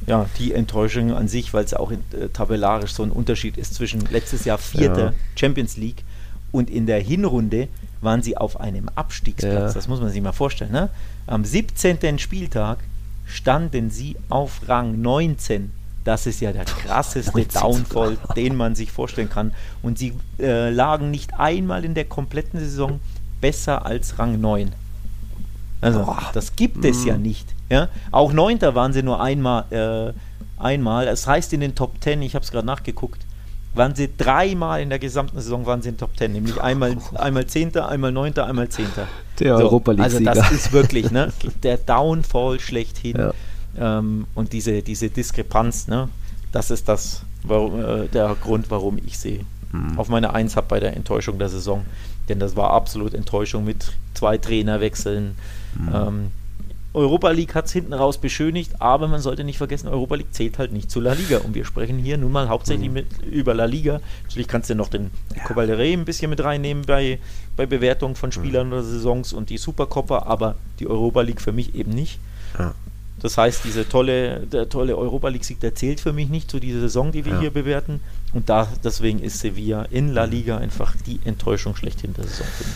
ja, 0.08 0.26
die 0.40 0.54
Enttäuschung 0.54 1.14
an 1.14 1.28
sich, 1.28 1.54
weil 1.54 1.64
es 1.64 1.76
auch 1.76 1.92
in, 1.92 2.00
äh, 2.20 2.30
tabellarisch 2.30 2.94
so 2.94 3.04
ein 3.04 3.12
Unterschied 3.12 3.58
ist 3.58 3.76
zwischen 3.76 4.02
letztes 4.10 4.46
Jahr 4.46 4.58
vierter 4.58 5.06
Ja. 5.08 5.14
Champions 5.36 5.78
League 5.78 6.04
und 6.52 6.72
in 6.72 6.88
der 6.88 7.00
Hinrunde 7.00 7.68
waren 8.02 8.24
sie 8.24 8.36
auf 8.38 8.60
einem 8.60 8.90
Abstiegsplatz. 8.96 9.54
Ja. 9.54 9.74
Das 9.74 9.88
muss 9.88 10.00
man 10.02 10.10
sich 10.10 10.22
mal 10.22 10.32
vorstellen. 10.32 10.72
Ne? 10.72 10.90
Am 11.28 11.46
17. 11.46 12.18
Spieltag 12.18 12.80
standen 13.28 13.92
sie 13.92 14.16
auf 14.30 14.62
Rang 14.68 15.00
19. 15.02 15.72
Das 16.08 16.26
ist 16.26 16.40
ja 16.40 16.54
der 16.54 16.64
krasseste 16.64 17.32
19 17.38 17.62
Downfall, 17.62 18.18
den 18.38 18.56
man 18.56 18.76
sich 18.76 18.94
vorstellen 18.94 19.30
kann. 19.30 19.54
Und 19.84 20.00
sie 20.00 20.14
äh, 20.40 20.70
lagen 20.70 21.12
nicht 21.12 21.38
einmal 21.38 21.84
in 21.84 21.96
der 21.96 22.06
kompletten 22.06 22.62
Saison 22.62 23.02
besser 23.42 23.86
als 23.86 24.18
Rang 24.18 24.40
9. 24.40 24.72
Also, 25.82 26.00
Boah. 26.06 26.32
das 26.34 26.56
gibt 26.56 26.86
es 26.86 27.04
ja 27.04 27.18
Mm. 27.18 27.22
nicht. 27.24 27.54
Ja? 27.70 27.90
Auch 28.12 28.32
Neunter 28.32 28.74
waren 28.74 28.94
sie 28.94 29.04
nur 29.04 29.22
einmal 29.22 29.66
äh, 29.70 30.14
einmal. 30.64 31.10
Es 31.10 31.28
heißt 31.28 31.52
in 31.52 31.60
den 31.60 31.76
Top 31.76 31.96
10, 32.00 32.22
ich 32.22 32.36
habe 32.36 32.44
es 32.46 32.52
gerade 32.52 32.66
nachgeguckt, 32.66 33.26
waren 33.76 33.94
sie 33.94 34.10
dreimal 34.18 34.82
in 34.82 34.90
der 34.90 35.00
gesamten 35.00 35.42
Saison 35.42 35.66
waren 35.66 35.82
sie 35.82 35.90
in 35.90 35.98
Top 35.98 36.18
10, 36.18 36.32
nämlich 36.32 36.60
einmal 36.62 36.96
einmal 37.16 37.48
Zehnter, 37.48 37.90
einmal 37.90 38.14
Neunter, 38.14 38.46
einmal 38.48 38.70
Zehnter. 38.70 39.08
Der 39.40 39.58
so, 39.58 39.64
Europa 39.66 39.92
League 39.92 40.04
Also 40.06 40.20
das 40.22 40.52
ist 40.54 40.72
wirklich 40.72 41.12
ne, 41.12 41.34
der 41.64 41.78
Downfall 41.78 42.62
schlechthin 42.62 43.18
ja. 43.18 43.34
Ähm, 43.80 44.28
und 44.36 44.54
diese, 44.54 44.82
diese 44.82 45.10
Diskrepanz, 45.10 45.88
ne, 45.88 46.10
das 46.52 46.72
ist 46.72 46.88
das, 46.88 47.24
warum, 47.44 47.80
äh, 47.80 48.08
der 48.08 48.36
Grund, 48.42 48.70
warum 48.70 48.98
ich 49.06 49.18
sie 49.18 49.46
hm. 49.72 49.98
auf 49.98 50.10
meine 50.10 50.34
Eins 50.34 50.56
habe 50.56 50.68
bei 50.68 50.80
der 50.80 50.96
Enttäuschung 50.96 51.40
der 51.40 51.50
Saison. 51.50 51.86
Denn 52.30 52.40
das 52.40 52.56
war 52.56 52.72
absolut 52.72 53.14
Enttäuschung 53.14 53.64
mit 53.64 53.94
zwei 54.14 54.38
Trainerwechseln. 54.38 55.36
Hm. 55.78 55.90
Ähm, 55.94 56.32
Europa 56.94 57.30
League 57.30 57.54
hat 57.54 57.66
es 57.66 57.74
hinten 57.74 57.94
raus 57.94 58.18
beschönigt, 58.18 58.82
aber 58.82 59.08
man 59.08 59.22
sollte 59.22 59.44
nicht 59.44 59.60
vergessen, 59.60 59.88
Europa 59.88 60.16
League 60.16 60.34
zählt 60.34 60.58
halt 60.58 60.72
nicht 60.72 60.90
zu 60.90 61.00
La 61.00 61.14
Liga. 61.14 61.38
Und 61.40 61.54
wir 61.54 61.64
sprechen 61.64 62.00
hier 62.00 62.18
nun 62.18 62.32
mal 62.32 62.50
hauptsächlich 62.50 62.88
mhm. 62.88 62.94
mit, 62.96 63.22
über 63.24 63.54
La 63.54 63.66
Liga. 63.66 64.02
Natürlich 64.24 64.48
kannst 64.48 64.70
du 64.70 64.76
noch 64.76 64.90
den 64.90 65.12
ja. 65.36 65.44
Copa 65.44 65.66
del 65.68 65.76
Rey 65.76 65.94
ein 65.94 66.06
bisschen 66.06 66.30
mit 66.30 66.44
reinnehmen 66.44 66.86
bei, 66.88 67.20
bei 67.56 67.68
Bewertung 67.68 68.16
von 68.16 68.32
Spielern 68.32 68.68
mhm. 68.68 68.74
oder 68.74 68.84
Saisons 68.84 69.32
und 69.32 69.52
die 69.52 69.58
Supercopper, 69.58 70.26
aber 70.26 70.56
die 70.80 70.88
Europa 70.88 71.22
League 71.22 71.42
für 71.42 71.52
mich 71.52 71.76
eben 71.76 71.92
nicht. 71.92 72.20
Ja. 72.58 72.74
Das 73.22 73.38
heißt, 73.38 73.64
diese 73.64 73.88
tolle, 73.88 74.42
der 74.42 74.70
tolle 74.70 74.96
Europa 74.96 75.30
League-Sieg, 75.30 75.60
der 75.60 75.74
zählt 75.74 76.00
für 76.00 76.14
mich 76.14 76.30
nicht 76.30 76.52
zu 76.52 76.60
dieser 76.60 76.82
Saison, 76.82 77.12
die 77.12 77.26
wir 77.26 77.34
ja. 77.34 77.40
hier 77.40 77.52
bewerten. 77.52 78.00
Und 78.34 78.50
da, 78.50 78.68
deswegen 78.84 79.20
ist 79.20 79.40
Sevilla 79.40 79.84
in 79.84 80.14
La. 80.14 80.26
Liga 80.26 80.58
einfach 80.58 80.96
die 81.06 81.20
Enttäuschung 81.26 81.76
schlechthin 81.76 82.14
der 82.14 82.26
Saison 82.26 82.46
für 82.58 82.64
mich. 82.66 82.76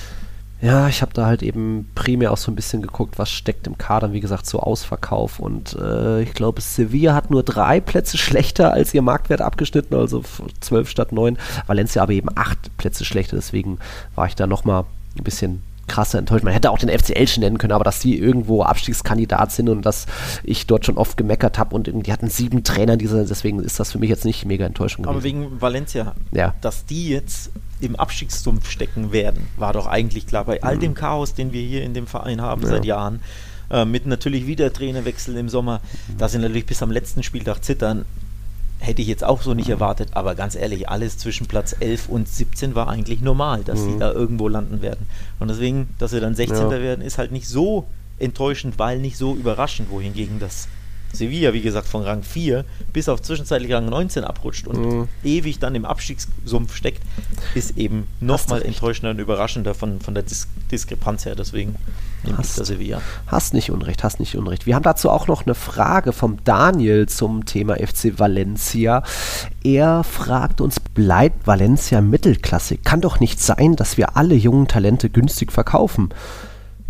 Ja, 0.62 0.88
ich 0.88 1.02
habe 1.02 1.12
da 1.14 1.26
halt 1.26 1.42
eben 1.42 1.90
primär 1.96 2.32
auch 2.32 2.38
so 2.38 2.52
ein 2.52 2.56
bisschen 2.56 2.84
geguckt, 2.84 3.18
was 3.18 3.32
steckt 3.32 3.66
im 3.66 3.80
Kader, 3.80 4.14
wie 4.14 4.20
gesagt, 4.20 4.46
so 4.46 4.60
Ausverkauf. 4.60 5.40
Und 5.40 5.74
äh, 5.74 6.22
ich 6.22 6.34
glaube, 6.34 6.62
Sevilla 6.62 7.16
hat 7.16 7.32
nur 7.32 7.42
drei 7.42 7.80
Plätze 7.80 8.18
schlechter 8.20 8.72
als 8.72 8.94
ihr 8.94 9.02
Marktwert 9.02 9.42
abgeschnitten, 9.42 9.96
also 9.96 10.24
zwölf 10.60 10.88
statt 10.88 11.14
neun. 11.14 11.38
Valencia 11.66 12.04
aber 12.04 12.14
eben 12.14 12.30
acht 12.36 12.78
Plätze 12.78 13.06
schlechter, 13.06 13.36
deswegen 13.38 13.80
war 14.14 14.28
ich 14.28 14.36
da 14.36 14.46
nochmal 14.46 14.86
ein 15.18 15.24
bisschen 15.24 15.64
krasser 15.92 16.20
enttäuscht. 16.20 16.44
Man 16.44 16.54
hätte 16.54 16.72
auch 16.72 16.78
den 16.78 16.90
FCL 16.90 17.28
schon 17.28 17.42
nennen 17.42 17.58
können, 17.58 17.74
aber 17.74 17.84
dass 17.84 18.00
die 18.00 18.18
irgendwo 18.18 18.64
Abstiegskandidat 18.64 19.52
sind 19.52 19.70
und 19.70 19.86
dass 19.86 20.06
ich 20.44 20.66
dort 20.68 20.86
schon 20.86 20.98
oft 20.98 21.18
gemeckert 21.18 21.60
habe 21.60 21.76
und 21.76 21.88
die 21.88 22.12
hatten 22.12 22.30
sieben 22.30 22.64
Trainer, 22.64 22.98
diese, 22.98 23.26
deswegen 23.26 23.60
ist 23.60 23.80
das 23.80 23.92
für 23.92 24.00
mich 24.00 24.10
jetzt 24.10 24.26
nicht 24.26 24.46
mega 24.46 24.66
enttäuschend 24.66 25.06
gewesen. 25.06 25.16
Aber 25.16 25.24
wegen 25.24 25.62
Valencia, 25.62 26.16
ja. 26.32 26.54
dass 26.62 26.86
die 26.86 27.10
jetzt 27.10 27.52
im 27.82 27.96
Abstiegssumpf 27.96 28.70
stecken 28.70 29.12
werden, 29.12 29.48
war 29.58 29.74
doch 29.74 29.88
eigentlich 29.88 30.28
klar. 30.28 30.46
Bei 30.46 30.64
all 30.64 30.78
mhm. 30.78 30.82
dem 30.82 30.94
Chaos, 30.94 31.34
den 31.34 31.52
wir 31.52 31.62
hier 31.62 31.84
in 31.84 31.94
dem 31.94 32.08
Verein 32.08 32.42
haben 32.42 32.62
ja. 32.62 32.70
seit 32.70 32.86
Jahren, 32.86 33.22
äh, 33.70 33.86
mit 33.86 34.06
natürlich 34.06 34.48
wieder 34.48 34.72
Trainerwechsel 34.72 35.36
im 35.36 35.50
Sommer, 35.50 35.82
mhm. 36.08 36.18
da 36.18 36.30
sind 36.30 36.42
natürlich 36.42 36.66
bis 36.66 36.82
am 36.82 36.92
letzten 36.92 37.24
Spieltag 37.24 37.64
zittern. 37.64 38.06
Hätte 38.84 39.04
ich 39.04 39.08
jetzt 39.08 39.24
auch 39.24 39.44
so 39.44 39.54
nicht 39.54 39.68
mhm. 39.68 39.74
erwartet, 39.74 40.10
aber 40.14 40.34
ganz 40.34 40.56
ehrlich, 40.56 40.90
alles 40.90 41.18
zwischen 41.18 41.46
Platz 41.46 41.76
11 41.80 42.10
und 42.10 42.28
17 42.28 42.74
war 42.74 42.88
eigentlich 42.88 43.22
normal, 43.22 43.64
dass 43.64 43.80
mhm. 43.80 43.94
sie 43.94 44.00
da 44.00 44.12
irgendwo 44.12 44.48
landen 44.48 44.82
werden. 44.82 45.06
Und 45.40 45.50
deswegen, 45.50 45.90
dass 46.00 46.12
sie 46.12 46.20
dann 46.20 46.34
16. 46.34 46.58
Ja. 46.58 46.82
werden, 46.82 47.06
ist 47.06 47.20
halt 47.20 47.32
nicht 47.32 47.48
so 47.48 47.86
enttäuschend, 48.18 48.80
weil 48.80 49.00
nicht 49.00 49.18
so 49.18 49.36
überraschend, 49.36 49.92
wohingegen 49.92 50.40
das 50.40 50.68
Sevilla, 51.14 51.54
wie 51.54 51.62
gesagt, 51.62 51.88
von 51.88 52.04
Rang 52.04 52.24
4 52.24 52.66
bis 52.94 53.10
auf 53.10 53.22
zwischenzeitlich 53.22 53.72
Rang 53.74 53.88
19 53.88 54.24
abrutscht 54.24 54.68
und 54.68 54.80
mhm. 54.80 55.08
ewig 55.24 55.60
dann 55.60 55.76
im 55.76 55.86
Abstiegssumpf 55.86 56.76
steckt, 56.76 57.04
ist 57.56 57.78
eben 57.78 58.08
nochmal 58.20 58.62
enttäuschender 58.62 59.12
und 59.12 59.20
überraschender 59.20 59.74
von, 59.74 60.00
von 60.00 60.14
der 60.14 60.24
Dis 60.24 60.48
Diskrepanz 60.72 61.26
her. 61.26 61.36
Deswegen 61.36 61.76
nehme 62.24 62.38
ich 62.42 62.56
das 62.56 62.68
Sevilla. 62.68 63.02
Hast 63.28 63.54
nicht 63.54 63.72
Unrecht, 63.72 64.04
hast 64.04 64.20
nicht 64.20 64.36
Unrecht. 64.36 64.66
Wir 64.66 64.76
haben 64.76 64.84
dazu 64.84 65.10
auch 65.10 65.28
noch 65.28 65.46
eine 65.46 65.56
Frage 65.56 66.14
vom 66.14 66.38
Daniel 66.44 67.08
zum 67.08 67.46
Thema 67.46 67.76
FC 67.76 68.18
Valencia. 68.18 69.04
Er 69.64 70.04
fragt 70.04 70.62
uns, 70.62 70.80
bleibt 70.80 71.46
Valencia 71.46 72.02
Mittelklasse? 72.02 72.78
Kann 72.78 73.02
doch 73.02 73.20
nicht 73.20 73.42
sein, 73.42 73.76
dass 73.76 73.98
wir 73.98 74.16
alle 74.16 74.36
jungen 74.36 74.68
Talente 74.68 75.10
günstig 75.10 75.52
verkaufen. 75.52 76.10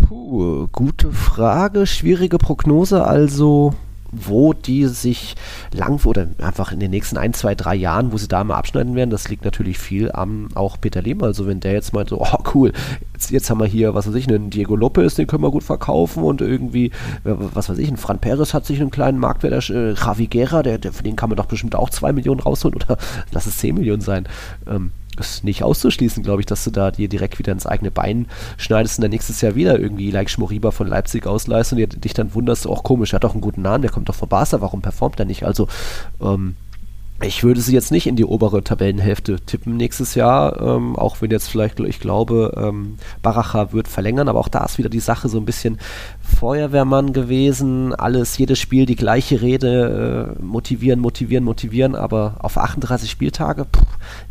Puh, 0.08 0.68
gute 0.72 1.12
Frage, 1.12 1.86
schwierige 1.86 2.38
Prognose. 2.38 3.06
Also 3.06 3.74
wo 4.12 4.54
die 4.54 4.88
sich 4.88 5.36
lang 5.74 6.04
oder 6.06 6.28
einfach 6.42 6.72
in 6.72 6.80
den 6.80 6.92
nächsten 6.92 7.18
ein, 7.18 7.34
zwei, 7.34 7.56
drei 7.56 7.76
Jahren, 7.76 8.12
wo 8.12 8.18
sie 8.18 8.28
da 8.28 8.44
mal 8.44 8.56
abschneiden 8.56 8.96
werden, 8.96 9.10
das 9.10 9.30
liegt 9.30 9.46
natürlich 9.46 9.80
viel 9.80 10.12
am 10.12 10.50
auch 10.56 10.80
Peter 10.80 11.02
Lehm. 11.02 11.24
Also 11.24 11.48
wenn 11.48 11.60
der 11.60 11.74
jetzt 11.74 11.94
meint, 11.94 12.10
so, 12.10 12.22
oh 12.22 12.38
cool, 12.54 12.74
jetzt, 13.14 13.32
jetzt 13.32 13.50
haben 13.50 13.60
wir 13.60 13.68
hier, 13.68 13.94
was 13.94 14.08
weiß 14.08 14.16
ich, 14.16 14.28
einen 14.28 14.50
Diego 14.50 14.76
Lopez, 14.76 15.16
den 15.16 15.28
können 15.28 15.44
wir 15.44 15.52
gut 15.52 15.64
verkaufen 15.64 16.24
und 16.24 16.42
irgendwie, 16.42 16.92
was 17.24 17.70
weiß 17.70 17.78
ich, 17.78 17.90
ein 17.90 17.98
Fran 17.98 18.20
Perez 18.20 18.54
hat 18.54 18.66
sich 18.66 18.82
einen 18.82 18.92
kleinen 18.92 19.20
Marktwert, 19.20 19.70
äh, 19.70 19.94
Javi 19.94 20.28
Guerra, 20.28 20.64
der, 20.64 20.78
der, 20.78 20.94
für 20.94 21.04
den 21.04 21.16
kann 21.16 21.30
man 21.30 21.38
doch 21.38 21.46
bestimmt 21.46 21.76
auch 21.76 21.90
zwei 21.90 22.12
Millionen 22.14 22.40
rausholen 22.40 22.76
oder 22.76 22.98
lass 23.32 23.46
es 23.46 23.58
zehn 23.58 23.76
Millionen 23.76 24.02
sein. 24.02 24.28
Ähm, 24.68 24.92
ist 25.22 25.44
nicht 25.44 25.64
auszuschließen, 25.64 26.24
glaube 26.24 26.42
ich, 26.42 26.46
dass 26.46 26.64
du 26.64 26.72
da 26.72 26.92
dir 26.92 27.08
direkt 27.08 27.40
wieder 27.40 27.52
ins 27.52 27.66
eigene 27.66 27.92
Bein 27.92 28.28
schneidest 28.58 28.98
und 28.98 29.04
dann 29.04 29.12
nächstes 29.12 29.42
Jahr 29.42 29.56
wieder 29.56 29.80
irgendwie 29.80 30.12
like 30.12 30.30
Schmoriba 30.30 30.72
von 30.72 30.88
Leipzig 30.88 31.26
ausleist 31.28 31.74
und 31.74 32.04
dich 32.04 32.14
dann 32.14 32.34
wunderst, 32.34 32.68
auch 32.68 32.84
komisch, 32.84 33.14
er 33.14 33.16
hat 33.16 33.24
doch 33.24 33.34
einen 33.34 33.42
guten 33.42 33.62
Namen, 33.62 33.82
der 33.82 33.92
kommt 33.92 34.10
doch 34.10 34.16
von 34.16 34.30
Barca, 34.30 34.62
warum 34.62 34.82
performt 34.82 35.20
er 35.20 35.26
nicht? 35.26 35.44
Also, 35.44 35.68
ähm, 36.22 36.56
ich 37.24 37.44
würde 37.44 37.62
sie 37.62 37.74
jetzt 37.74 37.92
nicht 37.92 38.08
in 38.08 38.16
die 38.16 38.26
obere 38.26 38.64
Tabellenhälfte 38.64 39.40
tippen 39.40 39.78
nächstes 39.78 40.16
Jahr, 40.16 40.60
ähm, 40.62 40.96
auch 40.96 41.22
wenn 41.22 41.30
jetzt 41.32 41.50
vielleicht, 41.50 41.80
ich 41.80 42.00
glaube, 42.00 42.54
ähm, 42.58 42.98
Baracha 43.22 43.74
wird 43.74 43.88
verlängern, 43.88 44.28
aber 44.28 44.40
auch 44.40 44.48
da 44.48 44.64
ist 44.66 44.78
wieder 44.78 44.90
die 44.90 45.00
Sache 45.00 45.30
so 45.30 45.38
ein 45.38 45.46
bisschen 45.46 45.80
Feuerwehrmann 46.22 47.14
gewesen, 47.14 47.94
alles, 47.94 48.38
jedes 48.38 48.60
Spiel 48.60 48.86
die 48.86 48.96
gleiche 48.96 49.42
Rede, 49.42 50.36
äh, 50.40 50.44
motivieren, 50.44 51.00
motivieren, 51.00 51.44
motivieren, 51.44 51.96
aber 51.96 52.38
auf 52.40 52.58
38 52.58 53.10
Spieltage, 53.10 53.66
pff, 53.66 53.84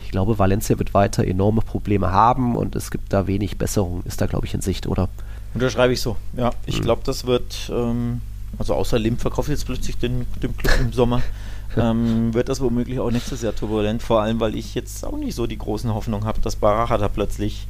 ich 0.02 0.10
glaube, 0.10 0.38
Valencia 0.38 0.78
wird 0.78 0.92
weiter 0.92 1.24
enorme 1.24 1.60
Probleme 1.60 2.10
haben 2.10 2.56
und 2.56 2.74
es 2.74 2.90
gibt 2.90 3.12
da 3.12 3.26
wenig 3.26 3.56
Besserung, 3.58 4.02
ist 4.04 4.20
da, 4.20 4.26
glaube 4.26 4.46
ich, 4.46 4.54
in 4.54 4.60
Sicht, 4.60 4.86
oder? 4.86 5.08
Unterschreibe 5.54 5.92
ich 5.92 6.00
so, 6.00 6.16
ja. 6.36 6.50
Ich 6.66 6.76
hm. 6.76 6.82
glaube, 6.82 7.02
das 7.04 7.26
wird, 7.26 7.70
ähm, 7.72 8.20
also 8.58 8.74
außer 8.74 8.98
Lim 8.98 9.16
verkauft 9.16 9.48
jetzt 9.48 9.66
plötzlich 9.66 9.96
den, 9.96 10.26
den 10.42 10.56
Club 10.56 10.80
im 10.80 10.92
Sommer 10.92 11.22
ähm, 11.76 12.34
wird 12.34 12.48
das 12.48 12.60
womöglich 12.60 13.00
auch 13.00 13.10
nächstes 13.10 13.42
Jahr 13.42 13.54
turbulent, 13.54 14.02
vor 14.02 14.22
allem 14.22 14.40
weil 14.40 14.54
ich 14.54 14.74
jetzt 14.74 15.04
auch 15.04 15.16
nicht 15.16 15.34
so 15.34 15.46
die 15.46 15.58
großen 15.58 15.92
Hoffnungen 15.92 16.26
habe, 16.26 16.40
dass 16.40 16.56
Baracha 16.56 16.98
da 16.98 17.08
plötzlich 17.08 17.66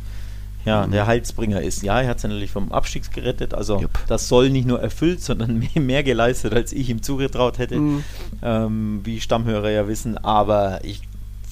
ja, 0.64 0.86
mhm. 0.86 0.92
der 0.92 1.06
Heilsbringer 1.06 1.62
ist. 1.62 1.82
Ja, 1.82 2.00
er 2.00 2.08
hat 2.08 2.18
es 2.18 2.24
natürlich 2.24 2.50
vom 2.50 2.70
Abstieg 2.72 3.10
gerettet, 3.12 3.54
also 3.54 3.80
Jupp. 3.80 3.98
das 4.08 4.28
soll 4.28 4.50
nicht 4.50 4.66
nur 4.66 4.80
erfüllt, 4.80 5.22
sondern 5.22 5.58
mehr, 5.74 5.82
mehr 5.82 6.02
geleistet, 6.02 6.52
als 6.52 6.72
ich 6.72 6.90
ihm 6.90 7.02
zugetraut 7.02 7.58
hätte, 7.58 7.78
mhm. 7.78 8.04
ähm, 8.42 9.00
wie 9.04 9.20
Stammhörer 9.20 9.70
ja 9.70 9.88
wissen, 9.88 10.18
aber 10.18 10.80
ich 10.84 11.02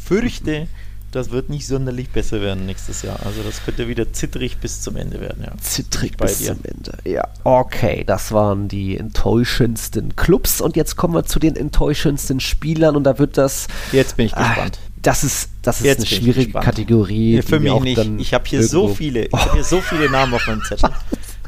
fürchte, 0.04 0.68
das 1.10 1.30
wird 1.30 1.48
nicht 1.48 1.66
sonderlich 1.66 2.10
besser 2.10 2.40
werden 2.40 2.66
nächstes 2.66 3.02
Jahr. 3.02 3.18
Also 3.24 3.42
das 3.42 3.64
könnte 3.64 3.88
wieder 3.88 4.12
zittrig 4.12 4.58
bis 4.58 4.82
zum 4.82 4.96
Ende 4.96 5.20
werden. 5.20 5.42
Ja. 5.44 5.52
Zittrig 5.60 6.16
bis 6.16 6.38
dir. 6.38 6.54
zum 6.54 6.60
Ende, 6.64 6.98
ja. 7.04 7.26
Okay, 7.44 8.04
das 8.06 8.32
waren 8.32 8.68
die 8.68 8.96
enttäuschendsten 8.96 10.16
Clubs 10.16 10.60
und 10.60 10.76
jetzt 10.76 10.96
kommen 10.96 11.14
wir 11.14 11.24
zu 11.24 11.38
den 11.38 11.56
enttäuschendsten 11.56 12.40
Spielern 12.40 12.96
und 12.96 13.04
da 13.04 13.18
wird 13.18 13.38
das... 13.38 13.68
Jetzt 13.92 14.16
bin 14.16 14.26
ich 14.26 14.36
ah, 14.36 14.48
gespannt. 14.48 14.78
das 15.00 15.24
ist, 15.24 15.50
das 15.62 15.80
ist 15.80 15.96
eine 15.96 16.06
schwierige 16.06 16.52
Kategorie. 16.52 17.36
Ja, 17.36 17.42
für 17.42 17.60
mich 17.60 17.80
nicht. 17.80 18.00
Ich 18.18 18.34
habe 18.34 18.44
hier 18.46 18.62
so 18.62 18.88
viele, 18.88 19.26
ich 19.26 19.32
oh. 19.32 19.38
habe 19.38 19.52
hier 19.54 19.64
so 19.64 19.80
viele 19.80 20.10
Namen 20.10 20.34
auf 20.34 20.46
meinem 20.46 20.62
Zettel. 20.62 20.90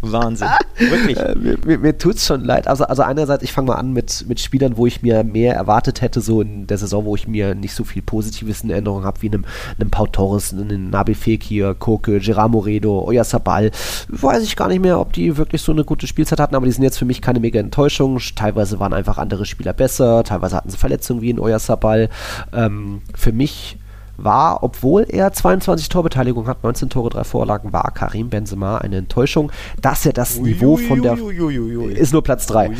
Wahnsinn. 0.02 0.48
Wirklich. 0.78 1.18
Äh, 1.18 1.34
mir 1.36 1.58
mir, 1.64 1.78
mir 1.78 1.98
tut 1.98 2.16
es 2.16 2.26
schon 2.26 2.44
leid. 2.44 2.68
Also, 2.68 2.84
also 2.84 3.02
einerseits, 3.02 3.42
ich 3.42 3.52
fange 3.52 3.68
mal 3.68 3.74
an 3.74 3.92
mit, 3.92 4.24
mit 4.28 4.40
Spielern, 4.40 4.76
wo 4.76 4.86
ich 4.86 5.02
mir 5.02 5.24
mehr 5.24 5.54
erwartet 5.54 6.00
hätte, 6.00 6.20
so 6.20 6.40
in 6.40 6.66
der 6.66 6.78
Saison, 6.78 7.04
wo 7.04 7.14
ich 7.14 7.28
mir 7.28 7.54
nicht 7.54 7.74
so 7.74 7.84
viel 7.84 8.02
Positives 8.02 8.62
in 8.62 8.70
Erinnerung 8.70 9.04
habe, 9.04 9.22
wie 9.22 9.28
einem, 9.28 9.44
einem 9.78 9.90
Pau 9.90 10.06
Torres, 10.06 10.52
einem 10.52 10.90
Nabil 10.90 11.14
Fekir, 11.14 11.74
Koke, 11.74 12.20
Gerard 12.20 12.50
Moredo, 12.50 13.04
Oyarzabal. 13.06 13.70
Weiß 14.08 14.42
ich 14.42 14.56
gar 14.56 14.68
nicht 14.68 14.80
mehr, 14.80 15.00
ob 15.00 15.12
die 15.12 15.36
wirklich 15.36 15.62
so 15.62 15.72
eine 15.72 15.84
gute 15.84 16.06
Spielzeit 16.06 16.40
hatten, 16.40 16.54
aber 16.54 16.66
die 16.66 16.72
sind 16.72 16.84
jetzt 16.84 16.98
für 16.98 17.04
mich 17.04 17.20
keine 17.22 17.40
mega 17.40 17.60
Enttäuschung. 17.60 18.18
Teilweise 18.34 18.80
waren 18.80 18.92
einfach 18.92 19.18
andere 19.18 19.46
Spieler 19.46 19.72
besser, 19.72 20.24
teilweise 20.24 20.56
hatten 20.56 20.70
sie 20.70 20.76
Verletzungen 20.76 21.22
wie 21.22 21.30
in 21.30 21.40
Oyarzabal. 21.40 22.08
Ähm, 22.52 23.02
für 23.14 23.32
mich 23.32 23.76
war, 24.24 24.62
obwohl 24.62 25.06
er 25.08 25.32
22 25.32 25.88
Torbeteiligung 25.88 26.46
hat, 26.46 26.62
19 26.62 26.90
Tore, 26.90 27.10
3 27.10 27.24
Vorlagen, 27.24 27.72
war 27.72 27.90
Karim 27.92 28.30
Benzema 28.30 28.78
eine 28.78 28.96
Enttäuschung, 28.96 29.50
dass 29.80 30.06
er 30.06 30.12
das 30.12 30.36
ui, 30.36 30.50
Niveau 30.50 30.76
ui, 30.76 30.84
von 30.84 31.02
der 31.02 31.20
ui, 31.20 31.92
ist 31.92 32.12
nur 32.12 32.22
Platz 32.22 32.46
3. 32.46 32.70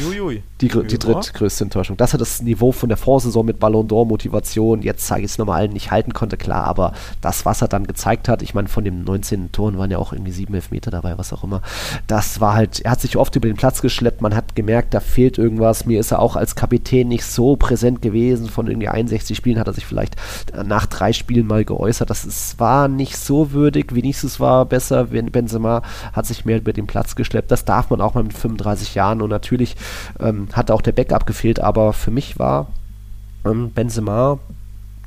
Die, 0.61 0.69
die 0.69 0.99
drittgrößte 0.99 1.65
Enttäuschung. 1.65 1.97
Dass 1.97 2.13
er 2.13 2.19
das 2.19 2.43
Niveau 2.43 2.73
von 2.73 2.89
der 2.91 2.99
Vorsaison 2.99 3.47
mit 3.47 3.59
Ballon 3.59 3.89
d'Or 3.89 4.07
Motivation, 4.07 4.83
jetzt 4.83 5.07
zeige 5.07 5.25
ich 5.25 5.33
es 5.33 5.39
nochmal 5.39 5.61
allen, 5.61 5.73
nicht 5.73 5.91
halten 5.91 6.13
konnte, 6.13 6.37
klar, 6.37 6.65
aber 6.65 6.93
das, 7.21 7.47
was 7.47 7.63
er 7.63 7.69
dann 7.69 7.87
gezeigt 7.87 8.29
hat, 8.29 8.43
ich 8.43 8.55
meine, 8.55 8.69
von 8.69 8.85
den 8.85 9.05
19 9.05 9.53
Toren 9.53 9.79
waren 9.79 9.91
ja 9.91 9.99
auch 9.99 10.13
irgendwie 10.13 10.33
7 10.33 10.55
Elfmeter 10.55 10.91
dabei, 10.91 11.17
was 11.17 11.33
auch 11.33 11.45
immer. 11.45 11.63
Das 12.07 12.41
war 12.41 12.55
halt, 12.55 12.81
er 12.81 12.91
hat 12.91 13.01
sich 13.01 13.17
oft 13.17 13.35
über 13.37 13.49
den 13.49 13.57
Platz 13.57 13.81
geschleppt, 13.81 14.21
man 14.21 14.35
hat 14.35 14.55
gemerkt, 14.55 14.93
da 14.93 15.01
fehlt 15.01 15.39
irgendwas. 15.39 15.87
Mir 15.87 16.01
ist 16.01 16.11
er 16.11 16.19
auch 16.19 16.37
als 16.37 16.55
Kapitän 16.57 17.09
nicht 17.09 17.25
so 17.25 17.57
präsent 17.57 18.03
gewesen. 18.03 18.49
Von 18.49 18.67
irgendwie 18.67 18.89
61 18.89 19.37
Spielen 19.37 19.59
hat 19.59 19.67
er 19.67 19.73
sich 19.73 19.87
vielleicht 19.87 20.17
nach 20.65 20.87
drei 20.87 21.13
Spielen 21.13 21.30
Spielen 21.31 21.47
mal 21.47 21.65
geäußert, 21.65 22.11
dass 22.11 22.25
es 22.25 22.59
war 22.59 22.89
nicht 22.89 23.17
so 23.17 23.53
würdig, 23.53 23.95
wenigstens 23.95 24.41
war 24.41 24.65
besser, 24.67 25.13
wenn 25.13 25.31
Benzema 25.31 25.83
hat 26.13 26.27
sich 26.27 26.45
mehr 26.45 26.59
über 26.59 26.73
den 26.73 26.89
Platz 26.89 27.15
geschleppt. 27.15 27.53
Das 27.53 27.65
darf 27.65 27.89
man 27.89 28.01
auch 28.01 28.15
mal 28.15 28.25
mit 28.25 28.35
35 28.35 28.97
Jahren 28.97 29.23
und 29.23 29.31
natürlich 29.31 29.77
ähm, 30.19 30.49
hat 30.55 30.73
auch 30.73 30.83
der 30.83 30.91
Backup 30.91 31.27
gefehlt, 31.27 31.61
aber 31.61 31.93
für 31.93 32.11
mich 32.11 32.41
war 32.41 32.67
Ähm, 33.45 33.71
Benzema, 33.71 34.41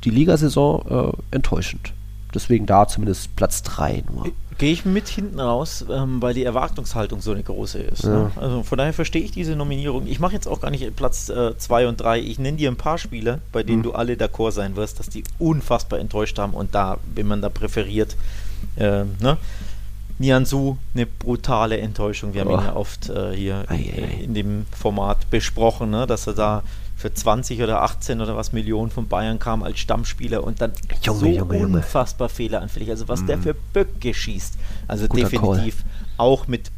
die 0.02 0.10
Ligasaison 0.10 0.82
äh, 0.88 1.36
enttäuschend. 1.36 1.92
Deswegen 2.34 2.64
da 2.64 2.88
zumindest 2.88 3.36
Platz 3.36 3.62
3 3.62 4.04
nur. 4.10 4.28
Gehe 4.58 4.72
ich 4.72 4.84
mit 4.84 5.08
hinten 5.08 5.40
raus, 5.40 5.84
ähm, 5.90 6.22
weil 6.22 6.32
die 6.34 6.44
Erwartungshaltung 6.44 7.20
so 7.20 7.32
eine 7.32 7.42
große 7.42 7.78
ist. 7.80 8.04
Ne? 8.04 8.30
Ja. 8.36 8.40
Also 8.42 8.62
von 8.62 8.78
daher 8.78 8.92
verstehe 8.92 9.22
ich 9.22 9.32
diese 9.32 9.56
Nominierung. 9.56 10.06
Ich 10.06 10.20
mache 10.20 10.32
jetzt 10.34 10.46
auch 10.46 10.60
gar 10.60 10.70
nicht 10.70 10.94
Platz 10.96 11.26
2 11.26 11.82
äh, 11.82 11.86
und 11.86 12.00
3. 12.00 12.20
Ich 12.20 12.38
nenne 12.38 12.56
dir 12.56 12.70
ein 12.70 12.76
paar 12.76 12.98
Spiele, 12.98 13.40
bei 13.52 13.62
denen 13.64 13.78
Mhm. 13.78 13.82
du 13.84 13.92
alle 13.92 14.14
d'accord 14.14 14.52
sein 14.52 14.76
wirst, 14.76 15.00
dass 15.00 15.08
die 15.08 15.24
unfassbar 15.38 15.98
enttäuscht 15.98 16.38
haben 16.38 16.54
und 16.54 16.74
da, 16.74 16.98
wenn 17.14 17.26
man 17.26 17.42
da 17.42 17.48
präferiert, 17.48 18.16
äh, 18.76 19.04
ne? 19.20 19.36
Nianzu, 20.18 20.78
eine 20.94 21.06
brutale 21.06 21.78
Enttäuschung. 21.78 22.34
Wir 22.34 22.42
haben 22.42 22.50
Oh. 22.50 22.58
ihn 22.58 22.64
ja 22.64 22.76
oft 22.76 23.08
äh, 23.08 23.32
hier 23.34 23.64
Ei, 23.68 23.74
ei. 23.96 24.22
in 24.22 24.34
dem 24.34 24.66
Format 24.70 25.28
besprochen, 25.30 25.90
ne? 25.90 26.06
dass 26.06 26.28
er 26.28 26.34
da 26.34 26.62
für 27.04 27.12
20 27.12 27.60
oder 27.60 27.82
18 27.82 28.22
oder 28.22 28.34
was 28.34 28.54
Millionen 28.54 28.90
von 28.90 29.08
Bayern 29.08 29.38
kam 29.38 29.62
als 29.62 29.78
Stammspieler 29.78 30.42
und 30.42 30.62
dann 30.62 30.72
Junge, 31.02 31.18
so 31.18 31.26
Junge, 31.26 31.58
Junge. 31.58 31.76
unfassbar 31.76 32.30
fehleranfällig. 32.30 32.88
Also 32.88 33.08
was 33.08 33.26
der 33.26 33.36
für 33.36 33.52
Böcke 33.52 34.14
schießt. 34.14 34.54
Also 34.88 35.06
Guter 35.08 35.28
definitiv 35.28 35.84
auch 36.16 36.48
mit 36.48 36.70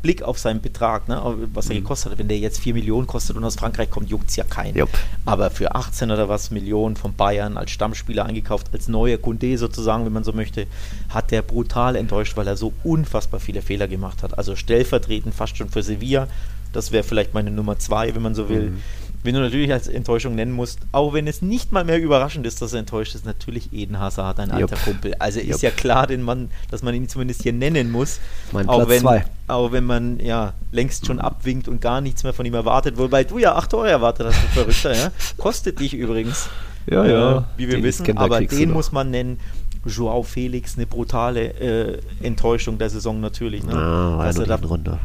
Blick 0.00 0.22
auf 0.22 0.38
seinen 0.38 0.60
Betrag, 0.60 1.08
ne, 1.08 1.20
was 1.52 1.68
er 1.68 1.74
gekostet 1.74 2.12
hat. 2.12 2.18
Wenn 2.20 2.28
der 2.28 2.38
jetzt 2.38 2.60
4 2.60 2.74
Millionen 2.74 3.08
kostet 3.08 3.36
und 3.36 3.42
aus 3.42 3.56
Frankreich 3.56 3.90
kommt, 3.90 4.08
juckt 4.08 4.30
es 4.30 4.36
ja 4.36 4.44
keinen. 4.44 4.76
Jupp. 4.76 4.90
Aber 5.24 5.50
für 5.50 5.74
18 5.74 6.12
oder 6.12 6.28
was 6.28 6.52
Millionen 6.52 6.94
von 6.94 7.14
Bayern 7.14 7.56
als 7.56 7.72
Stammspieler 7.72 8.24
eingekauft, 8.24 8.68
als 8.72 8.86
neuer 8.86 9.18
Kunde 9.18 9.58
sozusagen, 9.58 10.06
wenn 10.06 10.12
man 10.12 10.22
so 10.22 10.32
möchte, 10.32 10.68
hat 11.08 11.32
der 11.32 11.42
brutal 11.42 11.96
enttäuscht, 11.96 12.36
weil 12.36 12.46
er 12.46 12.56
so 12.56 12.72
unfassbar 12.84 13.40
viele 13.40 13.62
Fehler 13.62 13.88
gemacht 13.88 14.22
hat. 14.22 14.38
Also 14.38 14.54
stellvertretend 14.54 15.34
fast 15.34 15.56
schon 15.56 15.70
für 15.70 15.82
Sevilla. 15.82 16.28
Das 16.72 16.92
wäre 16.92 17.02
vielleicht 17.02 17.34
meine 17.34 17.50
Nummer 17.50 17.80
2, 17.80 18.14
wenn 18.14 18.22
man 18.22 18.36
so 18.36 18.48
will. 18.48 18.74
Wenn 19.24 19.34
du 19.34 19.40
natürlich 19.40 19.72
als 19.72 19.86
Enttäuschung 19.86 20.34
nennen 20.34 20.50
musst, 20.50 20.80
auch 20.90 21.12
wenn 21.12 21.28
es 21.28 21.42
nicht 21.42 21.70
mal 21.70 21.84
mehr 21.84 22.00
überraschend 22.00 22.44
ist, 22.44 22.60
dass 22.60 22.72
er 22.72 22.80
enttäuscht 22.80 23.14
ist, 23.14 23.24
natürlich 23.24 23.72
Eden 23.72 24.00
Hazard, 24.00 24.38
dein 24.38 24.50
alter 24.50 24.74
Jupp. 24.74 24.84
Kumpel. 24.84 25.14
Also 25.18 25.38
ist 25.38 25.48
Jupp. 25.48 25.62
ja 25.62 25.70
klar, 25.70 26.08
den 26.08 26.22
Mann, 26.22 26.50
dass 26.70 26.82
man 26.82 26.94
ihn 26.94 27.08
zumindest 27.08 27.42
hier 27.42 27.52
nennen 27.52 27.92
muss. 27.92 28.18
Mein 28.50 28.68
auch 28.68 28.78
Platz 28.78 28.88
wenn, 28.88 29.00
zwei. 29.00 29.24
auch 29.46 29.70
wenn 29.70 29.84
man 29.84 30.18
ja 30.18 30.54
längst 30.72 31.06
schon 31.06 31.20
abwinkt 31.20 31.68
und 31.68 31.80
gar 31.80 32.00
nichts 32.00 32.24
mehr 32.24 32.32
von 32.32 32.44
ihm 32.46 32.54
erwartet, 32.54 32.98
wobei 32.98 33.22
du 33.22 33.38
ja 33.38 33.54
8 33.54 33.70
Tore 33.70 33.90
erwartet 33.90 34.26
hast, 34.26 34.42
du 34.42 34.48
Verrückter, 34.48 34.96
ja? 34.96 35.12
Kostet 35.36 35.78
dich 35.78 35.94
übrigens. 35.94 36.48
Ja, 36.90 37.04
ja. 37.04 37.38
Äh, 37.38 37.42
wie 37.56 37.68
wir 37.68 37.76
Den 37.76 37.84
wissen, 37.84 38.18
aber 38.18 38.40
den 38.40 38.70
muss 38.72 38.90
man 38.90 39.10
nennen. 39.10 39.38
Joao 39.84 40.22
Felix, 40.22 40.76
eine 40.76 40.86
brutale 40.86 41.54
äh, 41.54 41.98
Enttäuschung 42.22 42.78
der 42.78 42.88
Saison 42.88 43.20
natürlich. 43.20 43.64
Ne? 43.64 43.74
Ah, 43.74 44.18
ja 44.20 44.26
Dass 44.26 44.38
er 44.38 44.46
da. 44.46 45.00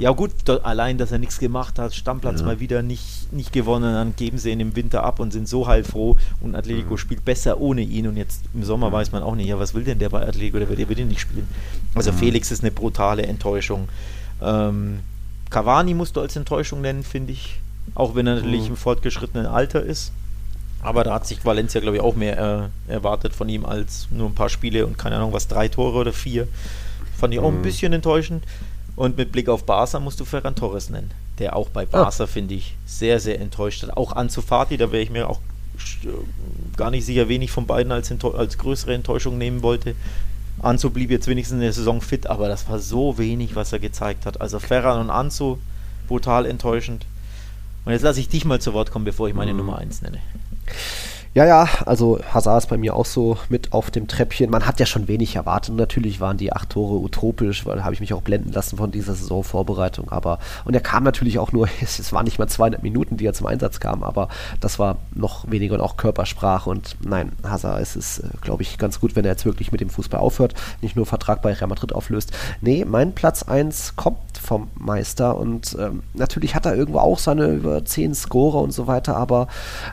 Ja 0.00 0.10
gut, 0.10 0.32
da, 0.44 0.56
allein, 0.58 0.98
dass 0.98 1.12
er 1.12 1.18
nichts 1.18 1.38
gemacht 1.38 1.78
hat, 1.78 1.94
Stammplatz 1.94 2.40
Ja. 2.40 2.46
mal 2.46 2.60
wieder 2.60 2.82
nicht, 2.82 3.32
nicht 3.32 3.52
gewonnen, 3.52 3.94
dann 3.94 4.16
geben 4.16 4.36
sie 4.38 4.50
ihn 4.50 4.60
im 4.60 4.74
Winter 4.74 5.04
ab 5.04 5.20
und 5.20 5.32
sind 5.32 5.48
so 5.48 5.66
heilfroh 5.68 6.16
und 6.40 6.54
Atletico 6.56 6.94
Mhm. 6.94 6.98
spielt 6.98 7.24
besser 7.24 7.60
ohne 7.60 7.82
ihn 7.82 8.06
und 8.08 8.16
jetzt 8.16 8.42
im 8.54 8.64
Sommer 8.64 8.90
weiß 8.90 9.12
man 9.12 9.22
auch 9.22 9.34
nicht, 9.36 9.46
ja 9.48 9.58
was 9.58 9.74
will 9.74 9.84
denn 9.84 9.98
der 9.98 10.08
bei 10.08 10.26
Atletico, 10.26 10.58
der 10.58 10.68
wird, 10.68 10.80
der 10.80 10.88
wird 10.88 10.98
ihn 10.98 11.08
nicht 11.08 11.20
spielen. 11.20 11.48
Also 11.94 12.10
Mhm. 12.12 12.16
Felix 12.16 12.50
ist 12.50 12.62
eine 12.62 12.70
brutale 12.72 13.22
Enttäuschung. 13.24 13.88
Ähm, 14.42 15.00
Cavani 15.50 15.94
musst 15.94 16.16
du 16.16 16.20
als 16.20 16.34
Enttäuschung 16.36 16.80
nennen, 16.80 17.02
finde 17.04 17.32
ich, 17.32 17.58
auch 17.94 18.14
wenn 18.14 18.26
er 18.26 18.36
natürlich 18.36 18.64
Mhm. 18.64 18.70
im 18.70 18.76
fortgeschrittenen 18.76 19.46
Alter 19.46 19.82
ist. 19.82 20.12
Aber 20.82 21.02
da 21.04 21.14
hat 21.14 21.26
sich 21.26 21.44
Valencia, 21.44 21.80
glaube 21.80 21.96
ich, 21.96 22.02
auch 22.02 22.14
mehr 22.14 22.70
äh, 22.88 22.92
erwartet 22.92 23.32
von 23.34 23.48
ihm 23.48 23.64
als 23.64 24.06
nur 24.10 24.28
ein 24.28 24.34
paar 24.34 24.48
Spiele 24.48 24.86
und 24.86 24.96
keine 24.98 25.16
Ahnung, 25.16 25.32
was, 25.32 25.48
drei 25.48 25.68
Tore 25.68 25.98
oder 25.98 26.12
vier. 26.12 26.46
Fand 27.16 27.32
ich 27.34 27.40
auch 27.40 27.48
ein 27.48 27.58
Mhm. 27.58 27.62
bisschen 27.62 27.92
enttäuschend. 27.92 28.44
Und 28.98 29.16
mit 29.16 29.30
Blick 29.30 29.48
auf 29.48 29.62
Barca 29.64 30.00
musst 30.00 30.18
du 30.18 30.24
Ferran 30.24 30.56
Torres 30.56 30.90
nennen, 30.90 31.12
der 31.38 31.54
auch 31.54 31.68
bei 31.68 31.86
Barca, 31.86 32.26
finde 32.26 32.54
ich, 32.54 32.74
sehr, 32.84 33.20
sehr 33.20 33.40
enttäuscht 33.40 33.84
hat. 33.84 33.96
Auch 33.96 34.10
Ansu 34.10 34.42
Fati, 34.42 34.76
da 34.76 34.90
wäre 34.90 35.00
ich 35.04 35.10
mir 35.10 35.30
auch 35.30 35.38
äh, 36.02 36.08
gar 36.76 36.90
nicht 36.90 37.06
sicher, 37.06 37.28
wen 37.28 37.40
ich 37.40 37.52
von 37.52 37.64
beiden 37.64 37.92
als, 37.92 38.10
als 38.24 38.58
größere 38.58 38.94
Enttäuschung 38.94 39.38
nehmen 39.38 39.62
wollte. 39.62 39.94
Ansu 40.60 40.90
blieb 40.90 41.12
jetzt 41.12 41.28
wenigstens 41.28 41.54
in 41.54 41.60
der 41.60 41.72
Saison 41.72 42.00
fit, 42.00 42.26
aber 42.26 42.48
das 42.48 42.68
war 42.68 42.80
so 42.80 43.18
wenig, 43.18 43.54
was 43.54 43.72
er 43.72 43.78
gezeigt 43.78 44.26
hat. 44.26 44.40
Also 44.40 44.58
Ferran 44.58 45.00
und 45.00 45.10
Ansu, 45.10 45.58
brutal 46.08 46.44
enttäuschend. 46.44 47.06
Und 47.84 47.92
jetzt 47.92 48.02
lasse 48.02 48.18
ich 48.18 48.28
dich 48.28 48.44
mal 48.44 48.60
zu 48.60 48.72
Wort 48.74 48.90
kommen, 48.90 49.04
bevor 49.04 49.28
ich 49.28 49.34
meine 49.34 49.52
Mhm. 49.52 49.58
Nummer 49.58 49.78
1 49.78 50.02
nenne. 50.02 50.18
Ja, 51.38 51.46
ja, 51.46 51.68
also 51.86 52.18
Hazard 52.34 52.64
ist 52.64 52.68
bei 52.68 52.76
mir 52.76 52.96
auch 52.96 53.06
so 53.06 53.38
mit 53.48 53.72
auf 53.72 53.92
dem 53.92 54.08
Treppchen. 54.08 54.50
Man 54.50 54.66
hat 54.66 54.80
ja 54.80 54.86
schon 54.86 55.06
wenig 55.06 55.36
erwartet. 55.36 55.72
Natürlich 55.76 56.18
waren 56.18 56.36
die 56.36 56.52
acht 56.52 56.70
Tore 56.70 56.98
utopisch, 56.98 57.64
weil 57.64 57.84
habe 57.84 57.94
ich 57.94 58.00
mich 58.00 58.12
auch 58.12 58.22
blenden 58.22 58.50
lassen 58.50 58.76
von 58.76 58.90
dieser 58.90 59.14
Saisonvorbereitung. 59.14 60.10
Aber 60.10 60.40
und 60.64 60.74
er 60.74 60.80
kam 60.80 61.04
natürlich 61.04 61.38
auch 61.38 61.52
nur, 61.52 61.68
es, 61.80 62.12
waren 62.12 62.24
nicht 62.24 62.40
mal 62.40 62.48
200 62.48 62.82
Minuten, 62.82 63.18
die 63.18 63.24
er 63.24 63.34
zum 63.34 63.46
Einsatz 63.46 63.78
kam, 63.78 64.02
aber 64.02 64.26
das 64.58 64.80
war 64.80 64.96
noch 65.14 65.48
weniger 65.48 65.76
und 65.76 65.80
auch 65.80 65.96
Körpersprache. 65.96 66.68
Und 66.68 66.96
nein, 67.02 67.30
Hazard 67.44 67.82
es 67.82 67.94
ist, 67.94 68.18
äh, 68.18 68.30
glaube 68.40 68.64
ich, 68.64 68.76
ganz 68.76 68.98
gut, 68.98 69.14
wenn 69.14 69.24
er 69.24 69.30
jetzt 69.30 69.46
wirklich 69.46 69.70
mit 69.70 69.80
dem 69.80 69.90
Fußball 69.90 70.18
aufhört, 70.18 70.54
nicht 70.82 70.96
nur 70.96 71.06
Vertrag 71.06 71.40
bei 71.40 71.52
Real 71.52 71.68
Madrid 71.68 71.92
auflöst. 71.92 72.32
Nee, 72.62 72.84
mein 72.84 73.12
Platz 73.12 73.44
1 73.44 73.94
kommt 73.94 74.18
vom 74.38 74.68
Meister 74.74 75.36
und 75.36 75.76
ähm, 75.78 76.02
natürlich 76.14 76.54
hat 76.54 76.66
er 76.66 76.74
irgendwo 76.74 76.98
auch 76.98 77.18
seine 77.18 77.48
über 77.48 77.84
10 77.84 78.14
Scorer 78.14 78.60
und 78.62 78.72
so 78.72 78.86
weiter, 78.86 79.16
aber 79.16 79.48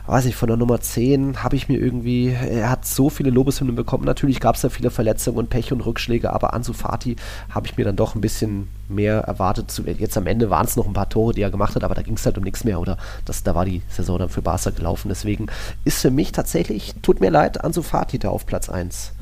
weiß 0.06 0.26
ich, 0.26 0.36
von 0.36 0.48
der 0.48 0.56
Nummer 0.56 0.80
10 0.80 1.42
habe 1.42 1.56
ich 1.56 1.68
mir 1.68 1.78
irgendwie, 1.78 2.28
er 2.28 2.70
hat 2.70 2.86
so 2.86 3.10
viele 3.10 3.30
Lobeshymnen 3.30 3.76
bekommen. 3.76 4.04
Natürlich 4.04 4.40
gab 4.40 4.56
es 4.56 4.62
da 4.62 4.68
viele 4.68 4.90
Verletzungen 4.90 5.38
und 5.38 5.50
Pech 5.50 5.72
und 5.72 5.84
Rückschläge, 5.84 6.32
aber 6.32 6.54
Ansu 6.54 6.72
Fati 6.72 7.16
habe 7.50 7.66
ich 7.66 7.76
mir 7.76 7.84
dann 7.84 7.96
doch 7.96 8.14
ein 8.14 8.20
bisschen 8.20 8.68
mehr 8.88 9.20
erwartet. 9.20 9.82
Jetzt 9.98 10.16
am 10.16 10.26
Ende 10.26 10.50
waren 10.50 10.66
es 10.66 10.76
noch 10.76 10.86
ein 10.86 10.92
paar 10.92 11.08
Tore, 11.08 11.34
die 11.34 11.42
er 11.42 11.50
gemacht 11.50 11.74
hat, 11.74 11.84
aber 11.84 11.94
da 11.94 12.02
ging 12.02 12.14
es 12.14 12.24
halt 12.24 12.38
um 12.38 12.44
nichts 12.44 12.64
mehr, 12.64 12.80
oder? 12.80 12.96
Das, 13.24 13.42
da 13.42 13.54
war 13.54 13.64
die 13.64 13.82
Saison 13.88 14.18
dann 14.18 14.28
für 14.28 14.42
Barca 14.42 14.70
gelaufen. 14.70 15.08
Deswegen 15.08 15.46
ist 15.84 16.00
für 16.00 16.10
mich 16.10 16.32
tatsächlich, 16.32 16.94
tut 17.02 17.20
mir 17.20 17.30
leid, 17.30 17.64
Ansu 17.64 17.82
Fati 17.82 18.18
da 18.18 18.28
auf 18.28 18.46
Platz 18.46 18.68
1. 18.68 19.12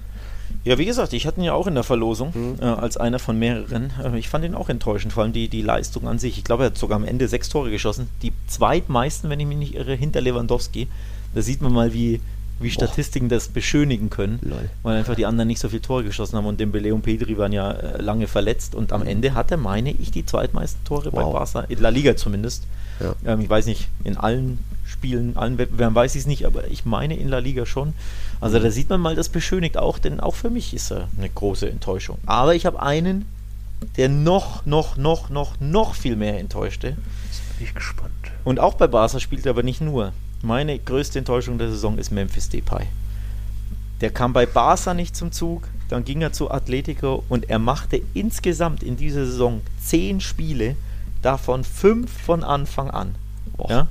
Ja, 0.65 0.78
wie 0.78 0.86
gesagt, 0.86 1.12
ich 1.12 1.27
hatte 1.27 1.41
ihn 1.41 1.45
ja 1.45 1.53
auch 1.53 1.66
in 1.66 1.74
der 1.74 1.85
Verlosung 1.85 2.32
Mhm. 2.35 2.57
äh, 2.61 2.65
als 2.65 2.97
einer 2.97 3.19
von 3.19 3.39
mehreren. 3.39 3.91
Äh, 4.03 4.19
ich 4.19 4.28
fand 4.28 4.45
ihn 4.45 4.55
auch 4.55 4.69
enttäuschend, 4.70 5.12
vor 5.12 5.23
allem 5.23 5.32
die, 5.32 5.49
die 5.49 5.61
Leistung 5.62 6.09
an 6.09 6.19
sich. 6.19 6.39
Ich 6.39 6.45
glaube, 6.45 6.62
er 6.65 6.66
hat 6.66 6.78
sogar 6.78 6.97
am 6.97 7.05
Ende 7.05 7.28
sechs 7.28 7.49
Tore 7.51 7.70
geschossen. 7.70 8.09
Die 8.23 8.32
zweitmeisten, 8.47 9.28
wenn 9.31 9.41
ich 9.41 9.47
mich 9.47 9.59
nicht 9.59 9.74
irre, 9.74 9.95
hinter 9.95 10.20
Lewandowski. 10.23 10.89
Da 11.35 11.43
sieht 11.43 11.61
man 11.61 11.73
mal, 11.73 11.93
wie, 11.93 12.20
wie 12.61 12.70
Statistiken 12.70 13.28
das 13.28 13.49
beschönigen 13.49 14.09
können, 14.09 14.39
Lol. 14.43 14.70
weil 14.85 14.97
einfach 14.97 15.16
die 15.16 15.27
anderen 15.27 15.49
nicht 15.49 15.59
so 15.59 15.69
viele 15.69 15.82
Tore 15.82 16.05
geschossen 16.05 16.36
haben 16.36 16.47
und 16.47 16.59
Dembele 16.61 16.95
und 16.95 17.03
Pedri 17.03 17.36
waren 17.36 17.53
ja 17.53 17.73
äh, 17.73 18.01
lange 18.01 18.27
verletzt 18.28 18.74
und 18.74 18.93
am 18.93 19.03
Ende 19.03 19.35
hat 19.35 19.51
er, 19.51 19.57
meine 19.57 19.91
ich, 19.91 20.12
die 20.12 20.24
zweitmeisten 20.24 20.82
Tore 20.85 21.11
bei. 21.11 21.23
Wow. 21.23 21.32
Barca, 21.35 21.61
in 21.69 21.81
La 21.81 21.89
Liga 21.91 22.16
zumindest. 22.16 22.62
Ja. 23.01 23.15
Ähm, 23.32 23.41
ich 23.41 23.51
weiß 23.51 23.66
nicht, 23.66 23.89
in 24.05 24.16
allen 24.16 24.61
Spielen, 25.05 25.36
allen 25.36 25.59
Wettbewerben 25.59 25.94
weiß 25.94 26.14
ich 26.14 26.22
es 26.22 26.26
nicht, 26.26 26.47
aber 26.47 26.68
ich 26.68 26.86
meine 26.86 27.14
in 27.14 27.28
La 27.28 27.39
Liga 27.39 27.66
schon. 27.66 27.93
Also 28.40 28.59
da 28.59 28.70
sieht 28.70 28.89
man 28.89 29.02
mal, 29.02 29.14
das 29.14 29.28
beschönigt 29.28 29.76
auch, 29.76 29.98
denn 29.98 30.18
auch 30.18 30.35
für 30.35 30.48
mich 30.48 30.72
ist 30.72 30.90
er 30.90 31.09
eine 31.18 31.28
große 31.28 31.68
Enttäuschung. 31.68 32.16
Aber 32.24 32.55
ich 32.55 32.64
habe 32.64 32.81
einen, 32.81 33.26
der 33.98 34.09
noch, 34.09 34.64
noch, 34.64 34.97
noch, 34.97 35.28
noch, 35.28 35.60
noch 35.60 35.94
viel 35.94 36.16
mehr 36.16 36.39
enttäuschte. 36.39 36.93
Bin 37.59 37.66
ich 37.66 37.74
gespannt. 37.74 38.14
Und 38.44 38.59
auch 38.59 38.74
bei 38.74 38.86
Barca 38.86 39.20
spielt 39.20 39.44
er 39.44 39.51
aber 39.51 39.62
nicht 39.62 39.82
nur. 39.82 40.14
Meine 40.40 40.78
größte 40.78 41.18
Enttäuschung 41.18 41.59
der 41.59 41.68
Saison 41.68 41.98
ist 41.98 42.10
Memphis 42.10 42.48
Depay. 42.48 42.86
Der 44.01 44.10
kam 44.10 44.32
bei 44.32 44.47
Barca 44.47 44.94
nicht 44.94 45.14
zum 45.14 45.32
Zug, 45.32 45.68
dann 45.90 46.06
ging 46.06 46.22
er 46.22 46.32
zu 46.32 46.51
Atletico 46.51 47.24
und 47.28 47.51
er 47.51 47.59
machte 47.59 48.01
insgesamt 48.14 48.82
in 48.82 48.97
dieser 48.97 49.26
Saison 49.26 49.60
zehn 49.82 50.22
Spiele, 50.22 50.76
davon 51.20 51.62
fünf 51.62 52.10
von 52.10 52.43
Anfang 52.43 52.90
an. 52.90 53.16
Ja? 53.68 53.89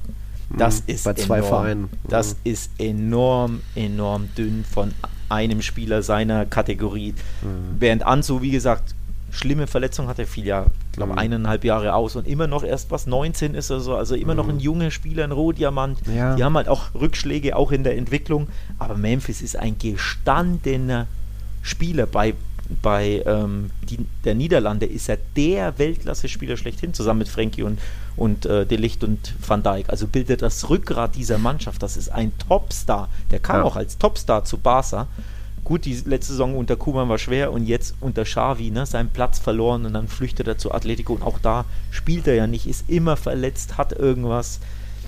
Das 0.57 0.79
Mhm, 0.81 0.93
ist 0.93 1.03
bei 1.05 1.13
zwei 1.13 1.37
enorm. 1.37 1.49
Vereinen. 1.49 1.89
Das 2.07 2.33
Mhm. 2.35 2.39
ist 2.43 2.71
enorm, 2.77 3.61
enorm 3.75 4.29
dünn 4.37 4.63
von 4.69 4.93
einem 5.29 5.61
Spieler 5.61 6.03
seiner 6.03 6.45
Kategorie. 6.45 7.13
Mhm. 7.41 7.79
Während 7.79 8.05
Ansu, 8.05 8.41
wie 8.41 8.51
gesagt, 8.51 8.93
schlimme 9.31 9.65
Verletzung 9.65 10.07
hatte, 10.07 10.27
fiel 10.27 10.45
ja, 10.45 10.67
glaube 10.91 11.13
Mhm. 11.13 11.17
eineinhalb 11.17 11.63
Jahre 11.63 11.95
aus 11.95 12.15
und 12.15 12.27
immer 12.27 12.45
noch 12.45 12.63
erst 12.63 12.91
was 12.91 13.07
19 13.07 13.55
ist 13.55 13.71
er 13.71 13.79
so, 13.79 13.95
also 13.95 14.13
immer 14.13 14.35
noch 14.35 14.47
ein 14.47 14.59
junger 14.59 14.91
Spieler, 14.91 15.23
ein 15.23 15.31
Rohdiamant. 15.31 15.97
Ja. 16.13 16.35
Die 16.35 16.43
haben 16.43 16.55
halt 16.55 16.67
auch 16.67 16.93
Rückschläge, 16.93 17.55
auch 17.55 17.71
in 17.71 17.83
der 17.83 17.97
Entwicklung. 17.97 18.47
Aber 18.77 18.95
Memphis 18.95 19.41
ist 19.41 19.55
ein 19.55 19.75
gestandener 19.79 21.07
Spieler. 21.63 22.05
Bei, 22.05 22.35
bei 22.81 23.21
ähm, 23.25 23.69
die, 23.89 23.99
der 24.23 24.35
Niederlande 24.35 24.85
ist 24.85 25.09
er 25.09 25.17
der 25.35 25.77
Weltklasse-Spieler 25.77 26.57
schlechthin, 26.57 26.93
zusammen 26.93 27.19
mit 27.19 27.27
Frenkie 27.27 27.63
und, 27.63 27.79
und 28.15 28.45
äh, 28.45 28.65
De 28.65 28.77
Licht 28.77 29.03
und 29.03 29.33
Van 29.45 29.63
Dijk. 29.63 29.89
Also 29.89 30.07
bildet 30.07 30.41
das 30.41 30.69
Rückgrat 30.69 31.15
dieser 31.15 31.37
Mannschaft. 31.37 31.83
Das 31.83 31.97
ist 31.97 32.09
ein 32.09 32.31
Topstar. 32.47 33.09
Der 33.31 33.39
kam 33.39 33.57
Ja. 33.57 33.63
auch 33.63 33.75
als 33.75 33.97
Topstar 33.97 34.45
zu 34.45 34.57
Barca. 34.57 35.07
Gut, 35.63 35.85
die 35.85 35.93
letzte 36.05 36.33
Saison 36.33 36.55
unter 36.57 36.75
Kuman 36.75 37.07
war 37.07 37.17
schwer 37.17 37.51
und 37.53 37.65
jetzt 37.65 37.95
unter 38.01 38.23
Xavi, 38.23 38.69
ne, 38.71 38.85
seinen 38.85 39.09
Platz 39.09 39.39
verloren 39.39 39.85
und 39.85 39.93
dann 39.93 40.09
flüchtet 40.09 40.45
er 40.47 40.57
zu 40.57 40.73
Atletico 40.73 41.13
und 41.13 41.21
auch 41.23 41.39
da 41.39 41.63
spielt 41.89 42.27
er 42.27 42.35
ja 42.35 42.47
nicht, 42.47 42.67
ist 42.67 42.89
immer 42.89 43.15
verletzt, 43.15 43.77
hat 43.77 43.93
irgendwas. 43.93 44.59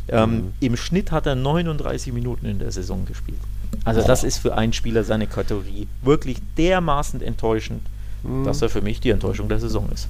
Ähm, 0.08 0.32
Mhm. 0.36 0.54
Im 0.62 0.78
Schnitt 0.78 1.12
hat 1.12 1.26
er 1.26 1.36
39 1.36 2.14
Minuten 2.14 2.46
in 2.46 2.60
der 2.60 2.72
Saison 2.72 3.06
gespielt. 3.06 3.40
Also 3.84 4.02
das 4.02 4.24
ist 4.24 4.38
für 4.38 4.58
einen 4.58 4.74
Spieler 4.74 5.04
seine 5.04 5.28
Kategorie 5.28 5.88
wirklich 6.02 6.38
dermaßen 6.58 7.22
enttäuschend, 7.22 7.82
Mhm. 8.26 8.44
dass 8.44 8.62
er 8.62 8.70
für 8.70 8.82
mich 8.82 9.00
die 9.00 9.12
Enttäuschung 9.12 9.50
der 9.50 9.60
Saison 9.60 9.88
ist. 9.94 10.08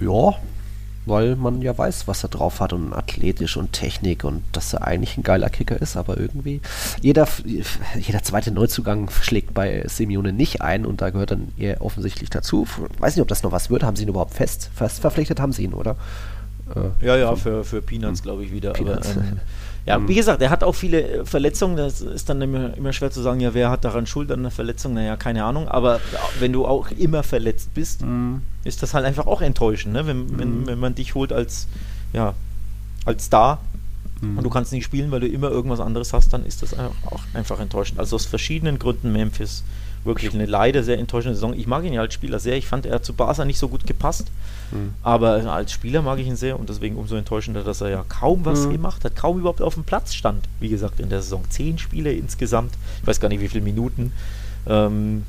Ja, 0.00 0.34
weil 1.04 1.36
man 1.36 1.62
ja 1.62 1.76
weiß, 1.76 2.08
was 2.08 2.24
er 2.24 2.28
drauf 2.28 2.60
hat 2.60 2.72
und 2.72 2.92
athletisch 2.92 3.56
und 3.56 3.72
Technik 3.72 4.24
und 4.24 4.42
dass 4.52 4.72
er 4.72 4.84
eigentlich 4.86 5.16
ein 5.16 5.22
geiler 5.22 5.50
Kicker 5.50 5.80
ist, 5.80 5.96
aber 5.96 6.18
irgendwie 6.18 6.60
jeder, 7.00 7.28
jeder 7.44 8.22
zweite 8.24 8.50
Neuzugang 8.50 9.08
schlägt 9.22 9.54
bei 9.54 9.84
Simeone 9.86 10.32
nicht 10.32 10.62
ein 10.62 10.84
und 10.84 11.00
da 11.00 11.10
gehört 11.10 11.30
dann 11.30 11.52
eher 11.56 11.80
offensichtlich 11.80 12.28
dazu. 12.30 12.66
Weiß 12.98 13.14
nicht, 13.14 13.22
ob 13.22 13.28
das 13.28 13.44
noch 13.44 13.52
was 13.52 13.70
wird. 13.70 13.84
Haben 13.84 13.96
sie 13.96 14.02
ihn 14.02 14.08
überhaupt 14.08 14.34
fest, 14.34 14.70
fest 14.74 15.00
verpflichtet? 15.00 15.38
Haben 15.38 15.52
sie 15.52 15.62
ihn, 15.62 15.74
oder? 15.74 15.96
Äh, 16.74 17.06
ja, 17.06 17.16
ja, 17.16 17.36
für, 17.36 17.62
für 17.64 17.80
Peanuts, 17.80 18.18
hm. 18.20 18.24
glaube 18.24 18.44
ich, 18.44 18.50
wieder. 18.50 18.72
Peanuts. 18.72 19.12
Aber, 19.12 19.20
ähm, 19.20 19.40
ja, 19.86 19.96
hm. 19.96 20.08
wie 20.08 20.16
gesagt, 20.16 20.42
er 20.42 20.50
hat 20.50 20.64
auch 20.64 20.74
viele 20.74 21.02
äh, 21.02 21.24
Verletzungen. 21.24 21.76
Das 21.76 22.00
ist 22.00 22.28
dann 22.28 22.42
immer, 22.42 22.76
immer 22.76 22.92
schwer 22.92 23.10
zu 23.10 23.22
sagen, 23.22 23.40
ja, 23.40 23.54
wer 23.54 23.70
hat 23.70 23.84
daran 23.84 24.06
Schuld 24.06 24.32
an 24.32 24.42
der 24.42 24.50
Verletzung? 24.50 24.94
Naja, 24.94 25.16
keine 25.16 25.44
Ahnung. 25.44 25.68
Aber 25.68 26.00
wenn 26.40 26.52
du 26.52 26.66
auch 26.66 26.90
immer 26.90 27.22
verletzt 27.22 27.72
bist, 27.72 28.02
mhm. 28.02 28.42
ist 28.64 28.82
das 28.82 28.94
halt 28.94 29.04
einfach 29.04 29.26
auch 29.26 29.40
enttäuschend, 29.40 29.94
ne? 29.94 30.06
wenn, 30.06 30.26
mhm. 30.26 30.38
wenn, 30.38 30.66
wenn 30.66 30.78
man 30.80 30.94
dich 30.96 31.14
holt 31.14 31.32
als, 31.32 31.68
ja, 32.12 32.34
als 33.04 33.26
Star 33.26 33.60
mhm. 34.20 34.38
und 34.38 34.44
du 34.44 34.50
kannst 34.50 34.72
nicht 34.72 34.84
spielen, 34.84 35.12
weil 35.12 35.20
du 35.20 35.28
immer 35.28 35.50
irgendwas 35.50 35.78
anderes 35.78 36.12
hast, 36.12 36.32
dann 36.32 36.44
ist 36.44 36.62
das 36.62 36.74
auch 36.76 37.20
einfach 37.32 37.60
enttäuschend. 37.60 38.00
Also 38.00 38.16
aus 38.16 38.26
verschiedenen 38.26 38.80
Gründen 38.80 39.12
Memphis 39.12 39.62
wirklich 40.06 40.32
eine 40.32 40.46
leider 40.46 40.82
sehr 40.82 40.98
enttäuschende 40.98 41.34
Saison. 41.34 41.54
Ich 41.54 41.66
mag 41.66 41.84
ihn 41.84 41.92
ja 41.92 42.00
als 42.00 42.14
Spieler 42.14 42.38
sehr. 42.38 42.56
Ich 42.56 42.66
fand, 42.66 42.86
er 42.86 42.96
hat 42.96 43.04
zu 43.04 43.12
Barca 43.12 43.44
nicht 43.44 43.58
so 43.58 43.68
gut 43.68 43.86
gepasst. 43.86 44.28
Mhm. 44.70 44.94
Aber 45.02 45.32
als 45.52 45.72
Spieler 45.72 46.02
mag 46.02 46.18
ich 46.18 46.26
ihn 46.26 46.36
sehr 46.36 46.58
und 46.58 46.68
deswegen 46.68 46.96
umso 46.96 47.16
enttäuschender, 47.16 47.62
dass 47.62 47.80
er 47.80 47.90
ja 47.90 48.04
kaum 48.08 48.44
was 48.44 48.66
mhm. 48.66 48.72
gemacht 48.72 49.04
hat, 49.04 49.16
kaum 49.16 49.38
überhaupt 49.38 49.62
auf 49.62 49.74
dem 49.74 49.84
Platz 49.84 50.14
stand. 50.14 50.48
Wie 50.60 50.68
gesagt, 50.68 51.00
in 51.00 51.08
der 51.08 51.22
Saison 51.22 51.44
zehn 51.50 51.78
Spiele 51.78 52.12
insgesamt. 52.12 52.72
Ich 53.00 53.06
weiß 53.06 53.20
gar 53.20 53.28
nicht, 53.28 53.40
wie 53.40 53.48
viele 53.48 53.64
Minuten. 53.64 54.12
Ähm, 54.68 55.24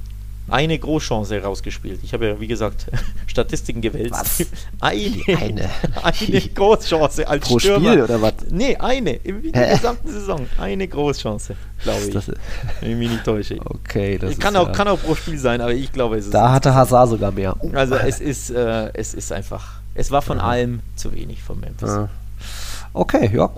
eine 0.49 0.79
Großchance 0.79 1.35
herausgespielt. 1.35 1.99
Ich 2.03 2.13
habe 2.13 2.27
ja, 2.27 2.39
wie 2.39 2.47
gesagt, 2.47 2.87
Statistiken 3.27 3.81
gewälzt. 3.81 4.11
Was? 4.11 4.45
Eine, 4.79 5.23
eine. 5.27 5.69
eine 6.03 6.41
Großchance 6.41 7.27
als 7.27 7.45
Pro 7.45 7.59
Stürmer. 7.59 7.91
Spiel 7.91 8.03
oder 8.03 8.21
was? 8.21 8.33
Nee, 8.49 8.75
eine. 8.77 9.13
In 9.13 9.51
der 9.51 9.75
gesamten 9.75 10.09
Saison. 10.09 10.45
Eine 10.57 10.87
Großchance, 10.87 11.55
glaube 11.83 12.05
ich. 12.05 12.13
Das, 12.13 12.31
wenn 12.79 12.91
ich 12.91 12.97
mich 12.97 13.09
nicht 13.09 13.23
täusche. 13.23 13.57
Okay, 13.63 14.17
das 14.17 14.37
kann, 14.39 14.55
auch, 14.55 14.67
ja 14.67 14.73
kann 14.73 14.87
auch 14.87 15.01
pro 15.01 15.15
Spiel 15.15 15.37
sein, 15.37 15.61
aber 15.61 15.73
ich 15.73 15.91
glaube, 15.91 16.17
es 16.17 16.25
ist. 16.25 16.33
Da 16.33 16.51
hatte 16.51 16.73
Hazard 16.73 17.09
sogar 17.09 17.31
mehr. 17.31 17.55
Also, 17.73 17.95
es 17.95 18.19
ist, 18.19 18.49
äh, 18.51 18.91
es 18.93 19.13
ist 19.13 19.31
einfach. 19.31 19.79
Es 19.95 20.11
war 20.11 20.21
von 20.21 20.37
ja. 20.37 20.43
allem 20.43 20.81
zu 20.95 21.13
wenig 21.13 21.41
von 21.41 21.59
Memphis. 21.59 21.91
Okay, 22.93 23.29
ja, 23.33 23.49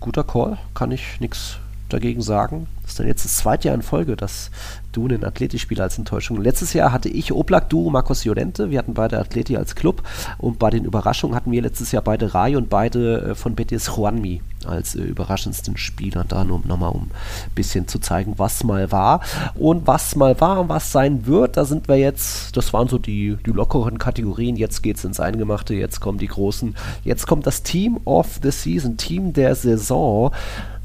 guter 0.00 0.24
Call. 0.24 0.58
Kann 0.74 0.92
ich 0.92 1.20
nichts 1.20 1.56
dagegen 1.88 2.22
sagen. 2.22 2.66
Das 2.86 2.92
ist 2.92 3.00
dann 3.00 3.08
jetzt 3.08 3.24
das 3.24 3.38
zweite 3.38 3.66
Jahr 3.66 3.74
in 3.74 3.82
Folge, 3.82 4.14
dass 4.14 4.52
du 4.92 5.06
einen 5.06 5.24
Atleti-Spieler 5.24 5.82
als 5.82 5.98
Enttäuschung. 5.98 6.40
Letztes 6.40 6.72
Jahr 6.72 6.92
hatte 6.92 7.08
ich 7.08 7.32
Oblak, 7.32 7.68
du, 7.68 7.90
Marcos 7.90 8.24
Llorente. 8.24 8.70
Wir 8.70 8.78
hatten 8.78 8.94
beide 8.94 9.18
Atleti 9.18 9.56
als 9.56 9.74
Club. 9.74 10.02
Und 10.38 10.60
bei 10.60 10.70
den 10.70 10.84
Überraschungen 10.84 11.34
hatten 11.34 11.50
wir 11.50 11.62
letztes 11.62 11.90
Jahr 11.90 12.02
beide 12.02 12.32
Rai 12.32 12.56
und 12.56 12.70
beide 12.70 13.30
äh, 13.30 13.34
von 13.34 13.56
Betis 13.56 13.88
Juanmi 13.88 14.40
als 14.64 14.94
äh, 14.94 15.02
überraschendsten 15.02 15.76
Spieler. 15.76 16.24
Da 16.28 16.44
nur 16.44 16.62
nochmal, 16.64 16.92
um 16.92 17.02
ein 17.02 17.54
bisschen 17.56 17.88
zu 17.88 17.98
zeigen, 17.98 18.34
was 18.36 18.62
mal 18.62 18.92
war. 18.92 19.20
Und 19.56 19.88
was 19.88 20.14
mal 20.14 20.40
war 20.40 20.60
und 20.60 20.68
was 20.68 20.92
sein 20.92 21.26
wird, 21.26 21.56
da 21.56 21.64
sind 21.64 21.88
wir 21.88 21.96
jetzt, 21.96 22.56
das 22.56 22.72
waren 22.72 22.86
so 22.86 22.98
die, 22.98 23.36
die 23.44 23.50
lockeren 23.50 23.98
Kategorien. 23.98 24.54
Jetzt 24.54 24.80
geht 24.82 24.96
es 24.96 25.04
ins 25.04 25.18
Eingemachte, 25.18 25.74
jetzt 25.74 26.00
kommen 26.00 26.18
die 26.18 26.28
großen. 26.28 26.76
Jetzt 27.02 27.26
kommt 27.26 27.48
das 27.48 27.64
Team 27.64 27.98
of 28.04 28.38
the 28.42 28.52
Season, 28.52 28.96
Team 28.96 29.32
der 29.32 29.56
Saison. 29.56 30.30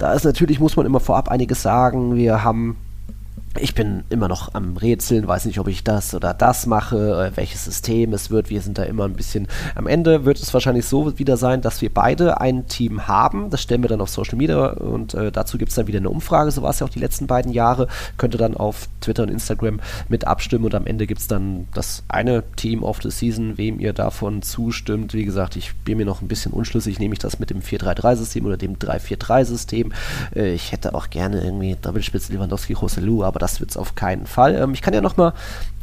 Da 0.01 0.13
ist 0.13 0.25
natürlich, 0.25 0.59
muss 0.59 0.75
man 0.75 0.87
immer 0.87 0.99
vorab 0.99 1.29
einiges 1.29 1.61
sagen. 1.61 1.90
Wir 1.91 2.43
haben 2.43 2.77
ich 3.59 3.75
bin 3.75 4.03
immer 4.09 4.27
noch 4.27 4.53
am 4.53 4.77
Rätseln, 4.77 5.27
weiß 5.27 5.45
nicht, 5.45 5.59
ob 5.59 5.67
ich 5.67 5.83
das 5.83 6.13
oder 6.13 6.33
das 6.33 6.65
mache, 6.65 7.31
äh, 7.31 7.37
welches 7.37 7.65
System 7.65 8.13
es 8.13 8.31
wird. 8.31 8.49
Wir 8.49 8.61
sind 8.61 8.77
da 8.77 8.83
immer 8.83 9.05
ein 9.05 9.13
bisschen. 9.13 9.47
Am 9.75 9.87
Ende 9.87 10.23
wird 10.25 10.39
es 10.39 10.53
wahrscheinlich 10.53 10.85
so 10.85 11.17
wieder 11.19 11.35
sein, 11.35 11.61
dass 11.61 11.81
wir 11.81 11.93
beide 11.93 12.39
ein 12.39 12.67
Team 12.67 13.07
haben. 13.07 13.49
Das 13.49 13.61
stellen 13.61 13.81
wir 13.81 13.89
dann 13.89 13.99
auf 13.99 14.09
Social 14.09 14.37
Media 14.37 14.67
und 14.67 15.13
äh, 15.13 15.31
dazu 15.31 15.57
gibt 15.57 15.69
es 15.69 15.75
dann 15.75 15.87
wieder 15.87 15.97
eine 15.97 16.09
Umfrage. 16.09 16.51
So 16.51 16.61
war 16.61 16.69
es 16.69 16.79
ja 16.79 16.85
auch 16.85 16.91
die 16.91 16.99
letzten 16.99 17.27
beiden 17.27 17.51
Jahre. 17.51 17.87
Könnt 18.17 18.33
ihr 18.35 18.37
dann 18.37 18.55
auf 18.55 18.87
Twitter 19.01 19.23
und 19.23 19.29
Instagram 19.29 19.81
mit 20.07 20.25
abstimmen 20.25 20.65
und 20.65 20.75
am 20.75 20.85
Ende 20.85 21.05
gibt 21.05 21.19
es 21.19 21.27
dann 21.27 21.67
das 21.73 22.03
eine 22.07 22.43
Team 22.55 22.83
of 22.83 23.01
the 23.03 23.11
Season, 23.11 23.57
wem 23.57 23.79
ihr 23.79 23.91
davon 23.91 24.41
zustimmt. 24.43 25.13
Wie 25.13 25.25
gesagt, 25.25 25.57
ich 25.57 25.75
bin 25.83 25.97
mir 25.97 26.05
noch 26.05 26.21
ein 26.21 26.29
bisschen 26.29 26.53
unschlüssig. 26.53 26.99
Nehme 26.99 27.13
ich 27.13 27.19
das 27.19 27.39
mit 27.39 27.49
dem 27.49 27.61
4-3-3-System 27.61 28.45
oder 28.45 28.57
dem 28.57 28.77
3-4-3-System? 28.77 29.91
Äh, 30.35 30.53
ich 30.53 30.71
hätte 30.71 30.95
auch 30.95 31.09
gerne 31.09 31.43
irgendwie 31.43 31.75
Doppelspitze 31.81 32.31
Lewandowski, 32.31 32.73
Roselu, 32.73 33.23
aber 33.23 33.40
das 33.41 33.59
wird 33.59 33.71
es 33.71 33.77
auf 33.77 33.95
keinen 33.95 34.27
Fall. 34.27 34.55
Ähm, 34.55 34.73
ich 34.73 34.81
kann 34.81 34.93
ja 34.93 35.01
nochmal 35.01 35.33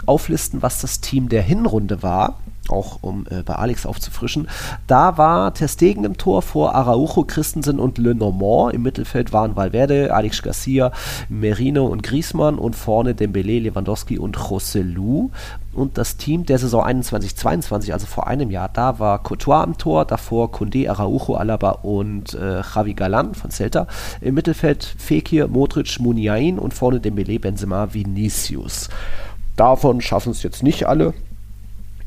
auflisten, 0.07 0.63
was 0.63 0.81
das 0.81 1.01
Team 1.01 1.29
der 1.29 1.43
Hinrunde 1.43 2.03
war, 2.03 2.39
auch 2.71 2.99
um 3.01 3.27
äh, 3.31 3.43
bei 3.43 3.55
Alex 3.55 3.87
aufzufrischen. 3.87 4.49
Da 4.87 5.19
war 5.19 5.55
Testegen 5.55 6.05
im 6.05 6.17
Tor 6.17 6.43
vor 6.43 6.75
Araujo, 6.75 7.25
Christensen 7.25 7.79
und 7.79 7.99
Le 7.99 8.15
Normand. 8.15 8.75
Im 8.75 8.83
Mittelfeld 8.83 9.33
waren 9.33 9.57
Valverde, 9.57 10.15
Alex 10.15 10.43
Garcia, 10.43 10.93
Merino 11.29 11.87
und 11.87 12.03
Griezmann 12.03 12.59
und 12.59 12.77
vorne 12.77 13.15
Dembele, 13.15 13.59
Lewandowski 13.59 14.19
und 14.19 14.37
Joselu. 14.37 15.31
Und 15.79 15.97
das 15.97 16.17
Team 16.17 16.45
der 16.45 16.59
Saison 16.59 16.85
21-22, 16.85 17.93
also 17.93 18.07
vor 18.07 18.27
einem 18.27 18.51
Jahr, 18.51 18.69
da 18.69 18.99
war 18.99 19.23
Courtois 19.23 19.63
am 19.63 19.79
Tor, 19.79 20.05
davor 20.07 20.51
Kunde, 20.51 20.91
Araujo, 20.91 21.35
Alaba 21.35 21.71
und 21.71 22.35
äh, 22.35 22.63
Javi 22.63 22.95
Galan 22.95 23.35
von 23.35 23.51
Celta. 23.51 23.87
Im 24.21 24.35
Mittelfeld 24.35 24.83
Fekir, 24.83 25.47
Modric, 25.47 26.01
Muniain 26.01 26.59
und 26.59 26.75
vorne 26.75 26.99
Dembele, 26.99 27.39
Benzema, 27.39 27.95
Vinicius. 27.95 28.89
Davon 29.57 30.01
schaffen 30.01 30.33
es 30.33 30.43
jetzt 30.43 30.63
nicht 30.63 30.87
alle 30.89 31.15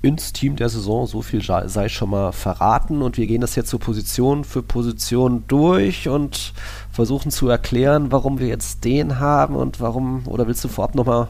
ins 0.02 0.34
Team 0.34 0.56
der 0.56 0.69
Saison. 0.69 1.06
So 1.06 1.22
viel 1.22 1.41
sei 1.44 1.90
schon 1.90 2.10
mal 2.10 2.32
verraten. 2.32 3.02
Und 3.02 3.18
wir 3.18 3.28
gehen 3.28 3.41
das 3.41 3.56
jetzt 3.56 3.69
so 3.69 3.78
Position 3.78 4.44
für 4.44 4.64
Position 4.64 5.44
durch 5.48 6.07
und 6.07 6.53
versuchen 6.91 7.32
zu 7.32 7.48
erklären, 7.48 8.11
warum 8.11 8.40
wir 8.40 8.48
jetzt 8.48 8.84
den 8.84 9.19
haben 9.19 9.56
und 9.56 9.80
warum. 9.80 10.23
Oder 10.28 10.48
willst 10.48 10.64
du 10.64 10.68
vorab 10.68 10.95
nochmal. 10.95 11.28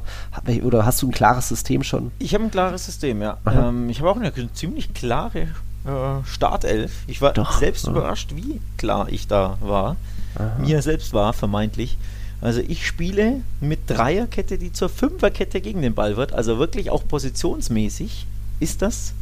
Oder 0.64 0.86
hast 0.86 1.02
du 1.02 1.08
ein 1.08 1.12
klares 1.12 1.50
System 1.50 1.84
schon? 1.84 2.12
Ich 2.20 2.34
habe 2.34 2.44
ein 2.46 2.52
klares 2.52 2.86
System, 2.86 3.22
ja. 3.22 3.38
Ähm, 3.46 3.90
ich 3.90 4.00
habe 4.00 4.10
auch 4.10 4.18
eine 4.18 4.32
ziemlich 4.54 4.94
klare 4.94 5.40
äh, 5.86 6.26
Startelf. 6.26 6.92
Ich 7.08 7.22
war 7.22 7.34
Doch, 7.34 7.60
selbst 7.60 7.86
ja. 7.86 7.92
überrascht, 7.92 8.36
wie 8.36 8.62
klar 8.78 9.08
ich 9.10 9.28
da 9.28 9.58
war. 9.62 9.96
Aha. 10.36 10.60
Mir 10.60 10.82
selbst 10.82 11.14
war, 11.14 11.34
vermeintlich. 11.34 11.98
Also 12.40 12.62
ich 12.62 12.88
spiele 12.88 13.42
mit 13.60 13.82
Dreierkette, 13.88 14.58
die 14.58 14.72
zur 14.72 14.90
Fünferkette 14.90 15.62
gegen 15.62 15.82
den 15.82 15.94
Ball 15.94 16.18
wird. 16.18 16.34
Also 16.34 16.58
wirklich 16.58 16.90
auch 16.90 17.08
positionsmäßig 17.08 18.26
ist 18.62 18.82
das 18.82 19.14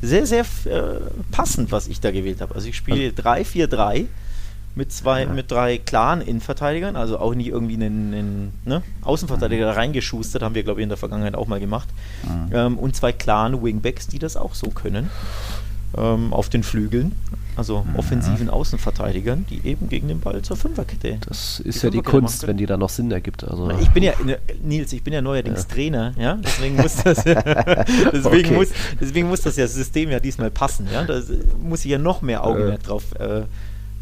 sehr, 0.00 0.26
sehr 0.26 0.44
äh, 0.64 1.00
passend, 1.30 1.72
was 1.72 1.88
ich 1.88 2.00
da 2.00 2.10
gewählt 2.10 2.40
habe. 2.40 2.54
Also 2.54 2.68
ich 2.68 2.76
spiele 2.76 3.10
3-4-3 3.10 4.06
mit 4.74 4.92
zwei, 4.92 5.22
ja. 5.22 5.28
mit 5.28 5.50
drei 5.50 5.78
klaren 5.78 6.20
Innenverteidigern, 6.20 6.96
also 6.96 7.18
auch 7.18 7.34
nie 7.34 7.48
irgendwie 7.48 7.74
einen, 7.74 8.12
einen 8.12 8.52
ne, 8.64 8.82
Außenverteidiger 9.02 9.70
mhm. 9.70 9.78
reingeschustert, 9.78 10.42
haben 10.42 10.54
wir, 10.54 10.64
glaube 10.64 10.80
ich, 10.80 10.82
in 10.82 10.88
der 10.88 10.98
Vergangenheit 10.98 11.36
auch 11.36 11.46
mal 11.46 11.60
gemacht. 11.60 11.88
Mhm. 12.24 12.50
Ähm, 12.52 12.78
und 12.78 12.96
zwei 12.96 13.12
klaren 13.12 13.62
Wingbacks, 13.62 14.08
die 14.08 14.18
das 14.18 14.36
auch 14.36 14.54
so 14.54 14.70
können 14.70 15.10
ähm, 15.96 16.32
auf 16.32 16.48
den 16.48 16.62
Flügeln, 16.62 17.12
also 17.56 17.84
mhm. 17.84 17.96
offensiven 17.96 18.50
Außenverteidigern, 18.50 19.46
die 19.48 19.66
eben 19.66 19.88
gegen 19.88 20.08
den 20.08 20.20
Ball 20.20 20.42
zur 20.42 20.56
Fünferkette. 20.56 21.18
Das 21.26 21.60
ist 21.60 21.82
die 21.82 21.86
ja 21.86 21.90
die 21.90 22.02
Kunst, 22.02 22.46
wenn 22.46 22.56
die 22.56 22.66
da 22.66 22.76
noch 22.76 22.88
Sinn 22.88 23.10
ergibt. 23.10 23.44
Also 23.44 23.70
ich 23.80 23.90
bin 23.90 24.02
ja, 24.02 24.12
Nils, 24.62 24.92
ich 24.92 25.02
bin 25.02 25.12
ja 25.12 25.22
neuerdings 25.22 25.66
ja. 25.68 25.74
Trainer, 25.74 26.14
ja, 26.18 26.34
deswegen 26.34 26.76
muss 26.76 26.96
das, 26.96 27.24
deswegen, 27.24 28.24
okay. 28.24 28.54
muss, 28.54 28.68
deswegen 29.00 29.28
muss 29.28 29.42
das 29.42 29.56
ja 29.56 29.66
System 29.66 30.10
ja 30.10 30.20
diesmal 30.20 30.50
passen, 30.50 30.88
ja, 30.92 31.04
da 31.04 31.20
muss 31.62 31.84
ich 31.84 31.90
ja 31.90 31.98
noch 31.98 32.22
mehr 32.22 32.44
Augenmerk 32.44 32.80
äh. 32.80 32.86
drauf 32.86 33.04
äh, 33.18 33.42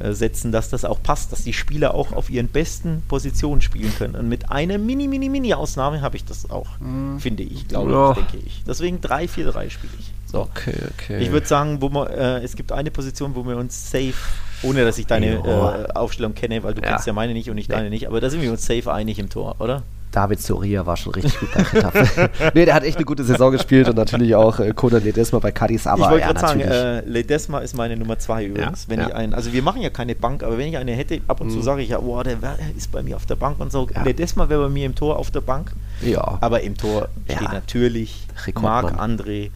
äh, 0.03 0.15
setzen, 0.15 0.51
dass 0.51 0.69
das 0.69 0.85
auch 0.85 1.01
passt, 1.03 1.33
dass 1.33 1.45
die 1.45 1.53
Spieler 1.53 1.95
auch 1.95 2.13
auf 2.13 2.29
ihren 2.29 2.49
besten 2.49 3.03
Positionen 3.07 3.61
spielen 3.61 3.93
können. 3.97 4.17
Und 4.17 4.29
mit 4.29 4.51
einer 4.51 4.79
mini, 4.79 5.07
mini, 5.07 5.29
mini 5.29 5.55
Ausnahme 5.55 6.01
habe 6.01 6.17
ich 6.17 6.25
das 6.25 6.51
auch, 6.51 6.67
mhm. 6.81 7.21
finde 7.21 7.45
ich, 7.45 7.69
glaube 7.69 7.93
ja. 7.93 8.11
ich, 8.11 8.17
denke 8.17 8.47
ich. 8.47 8.65
Deswegen 8.67 8.99
3-4-3 8.99 9.71
spiele 9.71 9.93
ich. 10.01 10.13
Okay, 10.33 10.75
okay. 10.95 11.19
Ich 11.19 11.31
würde 11.31 11.47
sagen, 11.47 11.81
wo 11.81 11.89
man, 11.89 12.09
äh, 12.09 12.39
es 12.41 12.57
gibt 12.57 12.73
eine 12.73 12.91
Position, 12.91 13.35
wo 13.35 13.47
wir 13.47 13.57
uns 13.57 13.91
safe, 13.91 14.15
ohne 14.63 14.85
dass 14.85 14.99
ich 14.99 15.07
deine 15.07 15.37
äh, 15.37 15.93
Aufstellung 15.95 16.35
kenne, 16.35 16.63
weil 16.63 16.75
du 16.75 16.83
ja. 16.83 16.89
kennst 16.91 17.07
ja 17.07 17.13
meine 17.13 17.33
nicht 17.33 17.51
und 17.51 17.59
ich 17.59 17.69
nee. 17.69 17.75
deine 17.75 17.91
nicht, 17.91 18.07
aber 18.07 18.21
da 18.21 18.31
sind 18.31 18.43
wir 18.43 18.51
uns 18.51 18.67
safe 18.67 18.93
einig 18.93 19.19
im 19.19 19.29
Tor, 19.29 19.57
oder? 19.59 19.83
David 20.13 20.43
Soria 20.43 20.85
war 20.85 20.97
schon 20.97 21.15
richtig 21.15 21.41
gut 21.41 21.49
bei 21.53 21.63
Retafe. 21.63 22.31
nee, 22.55 22.67
der 22.67 22.75
hat 22.75 22.85
echt 22.85 22.97
eine 22.97 23.07
gute 23.07 23.25
Saison 23.25 23.51
gespielt 23.51 23.89
und 23.89 23.97
natürlich 23.97 24.35
auch 24.35 24.61
äh, 24.61 24.73
Conan 24.75 25.03
Ledesma 25.03 25.39
bei 25.39 25.51
Cadiz. 25.51 25.87
Aber 25.87 26.05
ich 26.05 26.11
wollte 26.11 26.21
ja, 26.21 26.33
gerade 26.33 26.41
sagen, 26.41 26.61
äh, 26.61 27.01
Ledesma 27.01 27.61
ist 27.61 27.75
meine 27.75 27.97
Nummer 27.97 28.19
zwei 28.19 28.45
übrigens. 28.45 28.85
Ja, 28.85 28.91
wenn 28.91 29.01
ja. 29.01 29.09
ich 29.09 29.15
einen, 29.15 29.35
also 29.35 29.53
wir 29.53 29.63
machen 29.63 29.81
ja 29.81 29.89
keine 29.89 30.15
Bank, 30.15 30.43
aber 30.43 30.59
wenn 30.59 30.69
ich 30.69 30.77
eine 30.77 30.93
hätte, 30.93 31.23
ab 31.29 31.41
und 31.41 31.49
mhm. 31.49 31.53
zu 31.53 31.63
sage 31.63 31.83
ich 31.83 31.89
ja, 31.89 31.99
oh, 31.99 32.23
der 32.23 32.37
ist 32.77 32.93
bei 32.93 33.03
mir 33.03 33.17
auf 33.17 33.25
der 33.25 33.37
Bank 33.37 33.59
und 33.59 33.73
so. 33.73 33.89
Ledesma 34.05 34.49
wäre 34.51 34.65
bei 34.65 34.69
mir 34.69 34.85
im 34.85 34.95
Tor 34.95 35.19
auf 35.19 35.31
der 35.31 35.41
Bank. 35.41 35.73
Ja. 36.03 36.39
Aber 36.41 36.61
im 36.61 36.77
Tor 36.77 37.09
steht 37.25 37.53
natürlich 37.53 38.27
Marc-André 38.55 39.51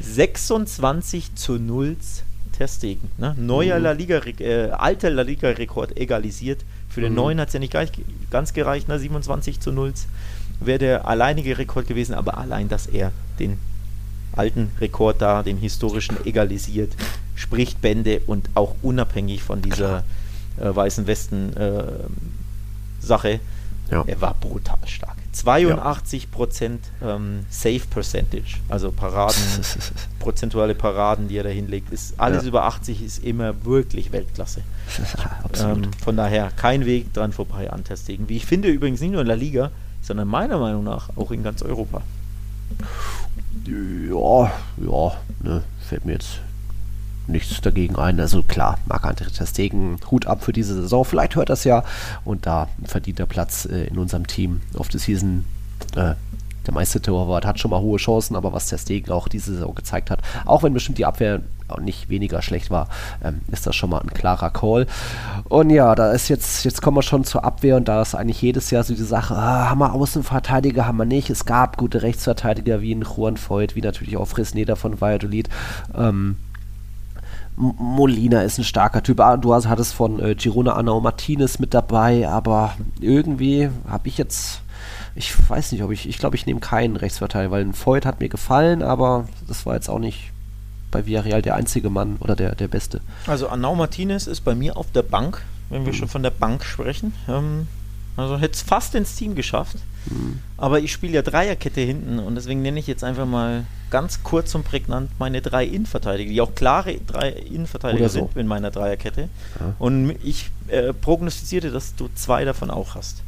26 0.00 1.34
zu 1.34 1.58
0 1.58 1.96
Testegen. 2.56 3.10
Ne? 3.18 3.34
Neuer 3.38 3.76
mhm. 3.78 3.84
La 3.84 3.92
Liga, 3.92 4.20
äh, 4.38 4.70
alter 4.70 5.10
La 5.10 5.22
Liga-Rekord 5.22 5.96
egalisiert. 5.96 6.64
Für 6.88 7.02
den 7.02 7.12
mhm. 7.12 7.16
neuen 7.16 7.40
hat 7.40 7.48
es 7.48 7.54
ja 7.54 7.60
nicht 7.60 7.70
gleich, 7.70 7.92
ganz 8.30 8.52
gereicht, 8.52 8.88
ne? 8.88 8.98
27 8.98 9.60
zu 9.60 9.72
0 9.72 9.92
wäre 10.60 10.78
der 10.78 11.06
alleinige 11.06 11.58
Rekord 11.58 11.86
gewesen, 11.86 12.14
aber 12.14 12.38
allein, 12.38 12.68
dass 12.68 12.86
er 12.86 13.12
den 13.38 13.58
alten 14.32 14.70
Rekord 14.80 15.20
da, 15.20 15.42
den 15.42 15.58
historischen, 15.58 16.16
egalisiert, 16.24 16.92
spricht 17.34 17.82
Bände 17.82 18.22
und 18.26 18.48
auch 18.54 18.74
unabhängig 18.82 19.42
von 19.42 19.60
dieser 19.60 20.04
äh, 20.58 20.74
weißen 20.74 21.06
Westen 21.06 21.54
äh, 21.56 21.82
Sache, 23.00 23.40
Ja. 23.90 24.02
er 24.06 24.20
war 24.20 24.34
brutal 24.34 24.78
stark. 24.86 25.15
82 25.36 26.30
Prozent 26.30 26.80
ähm, 27.02 27.44
Safe 27.50 27.82
Percentage, 27.90 28.56
also 28.68 28.90
Paraden, 28.90 29.42
prozentuale 30.18 30.74
Paraden, 30.74 31.28
die 31.28 31.36
er 31.36 31.44
da 31.44 31.50
hinlegt, 31.50 31.92
ist 31.92 32.18
alles 32.18 32.42
Ja. 32.44 32.48
über 32.48 32.64
80 32.64 33.02
ist 33.04 33.22
immer 33.24 33.64
wirklich 33.64 34.12
Weltklasse. 34.12 34.62
Ähm, 35.62 35.90
von 36.04 36.16
daher 36.18 36.50
kein 36.54 36.84
Weg 36.84 37.14
dran 37.14 37.32
vorbei 37.32 37.70
an 37.70 37.82
Ter 37.82 37.96
Stegen. 37.96 38.28
Wie 38.28 38.36
ich 38.36 38.44
finde 38.44 38.68
übrigens 38.68 39.00
nicht 39.00 39.12
nur 39.12 39.22
in 39.22 39.26
der 39.26 39.36
Liga, 39.36 39.70
sondern 40.02 40.28
meiner 40.28 40.58
Meinung 40.58 40.84
nach 40.84 41.08
auch 41.16 41.30
in 41.30 41.42
ganz 41.42 41.62
Europa. 41.62 42.02
Ja, 43.64 44.52
ja, 44.76 45.12
ne, 45.42 45.62
fällt 45.88 46.04
mir 46.04 46.12
jetzt 46.12 46.40
nichts 47.28 47.60
dagegen 47.60 47.96
ein. 47.96 48.20
Also 48.20 48.42
klar, 48.42 48.78
Marc-André 48.86 49.46
Stegen, 49.46 49.98
Hut 50.10 50.26
ab 50.26 50.44
für 50.44 50.52
diese 50.52 50.74
Saison. 50.74 51.04
Vielleicht 51.04 51.36
hört 51.36 51.50
das 51.50 51.64
ja 51.64 51.84
und 52.24 52.46
da 52.46 52.68
verdient 52.84 53.20
er 53.20 53.26
Platz 53.26 53.66
äh, 53.66 53.86
in 53.86 53.98
unserem 53.98 54.26
Team 54.26 54.62
auf 54.76 54.88
der 54.88 55.00
Season. 55.00 55.44
Äh, 55.94 56.14
der 56.66 56.74
Meistertorwart 56.74 57.46
hat 57.46 57.60
schon 57.60 57.70
mal 57.70 57.80
hohe 57.80 57.98
Chancen, 57.98 58.34
aber 58.34 58.52
was 58.52 58.74
Stegen 58.80 59.12
auch 59.12 59.28
diese 59.28 59.54
Saison 59.54 59.74
gezeigt 59.74 60.10
hat, 60.10 60.20
auch 60.44 60.64
wenn 60.64 60.74
bestimmt 60.74 60.98
die 60.98 61.06
Abwehr 61.06 61.40
nicht 61.80 62.08
weniger 62.08 62.42
schlecht 62.42 62.70
war, 62.70 62.88
ähm, 63.22 63.40
ist 63.50 63.66
das 63.66 63.74
schon 63.74 63.90
mal 63.90 64.00
ein 64.00 64.12
klarer 64.14 64.50
Call. 64.50 64.86
Und 65.48 65.70
ja, 65.70 65.94
da 65.94 66.12
ist 66.12 66.28
jetzt, 66.28 66.64
jetzt 66.64 66.80
kommen 66.80 66.96
wir 66.96 67.02
schon 67.02 67.24
zur 67.24 67.44
Abwehr 67.44 67.76
und 67.76 67.88
da 67.88 68.02
ist 68.02 68.14
eigentlich 68.14 68.40
jedes 68.40 68.70
Jahr 68.70 68.84
so 68.84 68.94
die 68.94 69.02
Sache, 69.02 69.34
ah, 69.34 69.70
haben 69.70 69.78
wir 69.78 69.92
Außenverteidiger, 69.92 70.86
haben 70.86 70.98
wir 70.98 71.04
nicht. 71.04 71.30
Es 71.30 71.44
gab 71.44 71.76
gute 71.76 72.02
Rechtsverteidiger 72.02 72.80
wie 72.80 72.94
ein 72.94 73.02
Juan 73.02 73.36
Voigt, 73.36 73.74
wie 73.74 73.80
natürlich 73.80 74.16
auch 74.16 74.26
Fresneda 74.26 74.76
von 74.76 75.00
Valladolid. 75.00 75.48
Ähm, 75.96 76.36
Molina 77.56 78.42
ist 78.42 78.58
ein 78.58 78.64
starker 78.64 79.02
Typ. 79.02 79.18
Ah, 79.20 79.36
Du 79.36 79.54
hast, 79.54 79.66
hattest 79.66 79.94
von 79.94 80.20
äh, 80.20 80.34
Girona 80.34 80.74
Anao 80.74 81.00
Martinez 81.00 81.58
mit 81.58 81.72
dabei, 81.74 82.28
aber 82.28 82.74
irgendwie 83.00 83.70
habe 83.88 84.08
ich 84.08 84.18
jetzt, 84.18 84.60
ich 85.14 85.34
weiß 85.48 85.72
nicht, 85.72 85.82
ob 85.82 85.90
ich, 85.90 86.08
ich 86.08 86.18
glaube, 86.18 86.36
ich 86.36 86.44
nehme 86.46 86.60
keinen 86.60 86.96
Rechtsverteidiger, 86.96 87.50
weil 87.50 87.62
ein 87.64 87.74
Voigt 87.74 88.04
hat 88.04 88.20
mir 88.20 88.28
gefallen, 88.28 88.82
aber 88.82 89.26
das 89.48 89.64
war 89.64 89.74
jetzt 89.74 89.88
auch 89.88 89.98
nicht 89.98 90.32
bei 90.90 91.06
Villarreal 91.06 91.42
der 91.42 91.54
einzige 91.56 91.90
Mann 91.90 92.16
oder 92.20 92.36
der, 92.36 92.54
der 92.54 92.68
Beste. 92.68 93.00
Also 93.26 93.48
Arnau 93.48 93.74
Martinez 93.74 94.26
ist 94.26 94.42
bei 94.42 94.54
mir 94.54 94.76
auf 94.76 94.92
der 94.92 95.02
Bank, 95.02 95.42
wenn 95.70 95.86
wir 95.86 95.92
schon 95.94 96.08
von 96.08 96.22
der 96.22 96.30
Bank 96.30 96.64
sprechen. 96.64 97.14
Ähm, 97.28 97.66
also 98.16 98.38
hätte 98.38 98.54
es 98.54 98.62
fast 98.62 98.94
ins 98.94 99.14
Team 99.16 99.34
geschafft. 99.34 99.76
Aber 100.56 100.78
ich 100.78 100.92
spiele 100.92 101.14
ja 101.14 101.22
Dreierkette 101.22 101.80
hinten 101.80 102.20
und 102.20 102.36
deswegen 102.36 102.62
nenne 102.62 102.78
ich 102.78 102.86
jetzt 102.86 103.02
einfach 103.02 103.26
mal 103.26 103.64
ganz 103.90 104.22
kurz 104.22 104.54
und 104.54 104.62
prägnant 104.64 105.10
meine 105.18 105.42
drei 105.42 105.64
Innenverteidiger, 105.64 106.30
die 106.30 106.40
auch 106.40 106.54
klare 106.54 106.96
drei 107.06 107.30
Innenverteidiger 107.30 108.08
so. 108.08 108.20
sind 108.20 108.36
in 108.36 108.46
meiner 108.46 108.70
Dreierkette. 108.70 109.28
Ja. 109.58 109.74
Und 109.80 110.14
ich 110.22 110.50
äh, 110.68 110.92
prognostizierte, 110.92 111.72
dass 111.72 111.96
du 111.96 112.08
zwei 112.14 112.44
davon 112.44 112.70
auch 112.70 112.94
hast. 112.94 113.22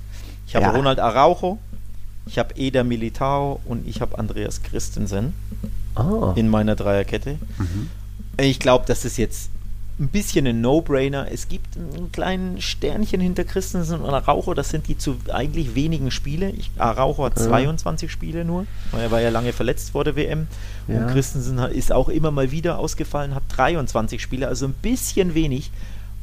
Ich 0.47 0.55
habe 0.55 0.67
Ja. 0.67 0.71
Ronald 0.71 1.01
Araujo, 1.01 1.59
ich 2.27 2.39
habe 2.39 2.55
Eder 2.57 2.85
Militao 2.85 3.61
und 3.65 3.87
ich 3.89 4.01
habe 4.01 4.17
Andreas 4.19 4.63
Christensen 4.63 5.35
Ah, 5.97 6.33
in 6.37 6.49
meiner 6.49 6.77
Dreierkette. 6.77 7.39
mhm. 7.59 7.91
Ich 8.41 8.61
glaube, 8.61 8.85
das 8.87 9.05
ist 9.05 9.17
jetzt 9.19 9.51
ein 10.01 10.09
bisschen 10.09 10.47
ein 10.47 10.61
No-Brainer. 10.61 11.27
Es 11.31 11.49
gibt 11.49 11.77
einen 11.77 12.13
kleinen 12.13 12.61
Sternchen 12.61 13.21
hinter 13.21 13.45
Christensen 13.45 14.01
und 14.01 14.15
Araujo. 14.15 14.55
Das 14.55 14.69
sind 14.71 14.87
die 14.87 14.97
zu 14.97 15.17
eigentlich 15.33 15.75
wenigen 15.75 16.11
Spiele. 16.11 16.51
Ich, 16.51 16.71
Araujo 16.79 17.25
hat 17.25 17.39
Ja. 17.39 17.47
22 17.47 18.11
Spiele 18.11 18.45
nur, 18.45 18.67
weil 18.93 19.03
er 19.03 19.11
war 19.11 19.21
ja 19.21 19.31
lange 19.31 19.53
verletzt 19.53 19.91
vor 19.91 20.05
der 20.05 20.15
WM. 20.15 20.47
Ja. 20.87 20.99
Und 21.01 21.09
Christensen 21.09 21.59
ist 21.59 21.93
auch 21.93 22.09
immer 22.09 22.31
mal 22.31 22.51
wieder 22.53 22.79
ausgefallen, 22.79 23.35
hat 23.35 23.43
23 23.57 24.23
Spiele, 24.23 24.49
also 24.49 24.67
ein 24.67 24.75
bisschen 24.75 25.35
wenig. 25.35 25.71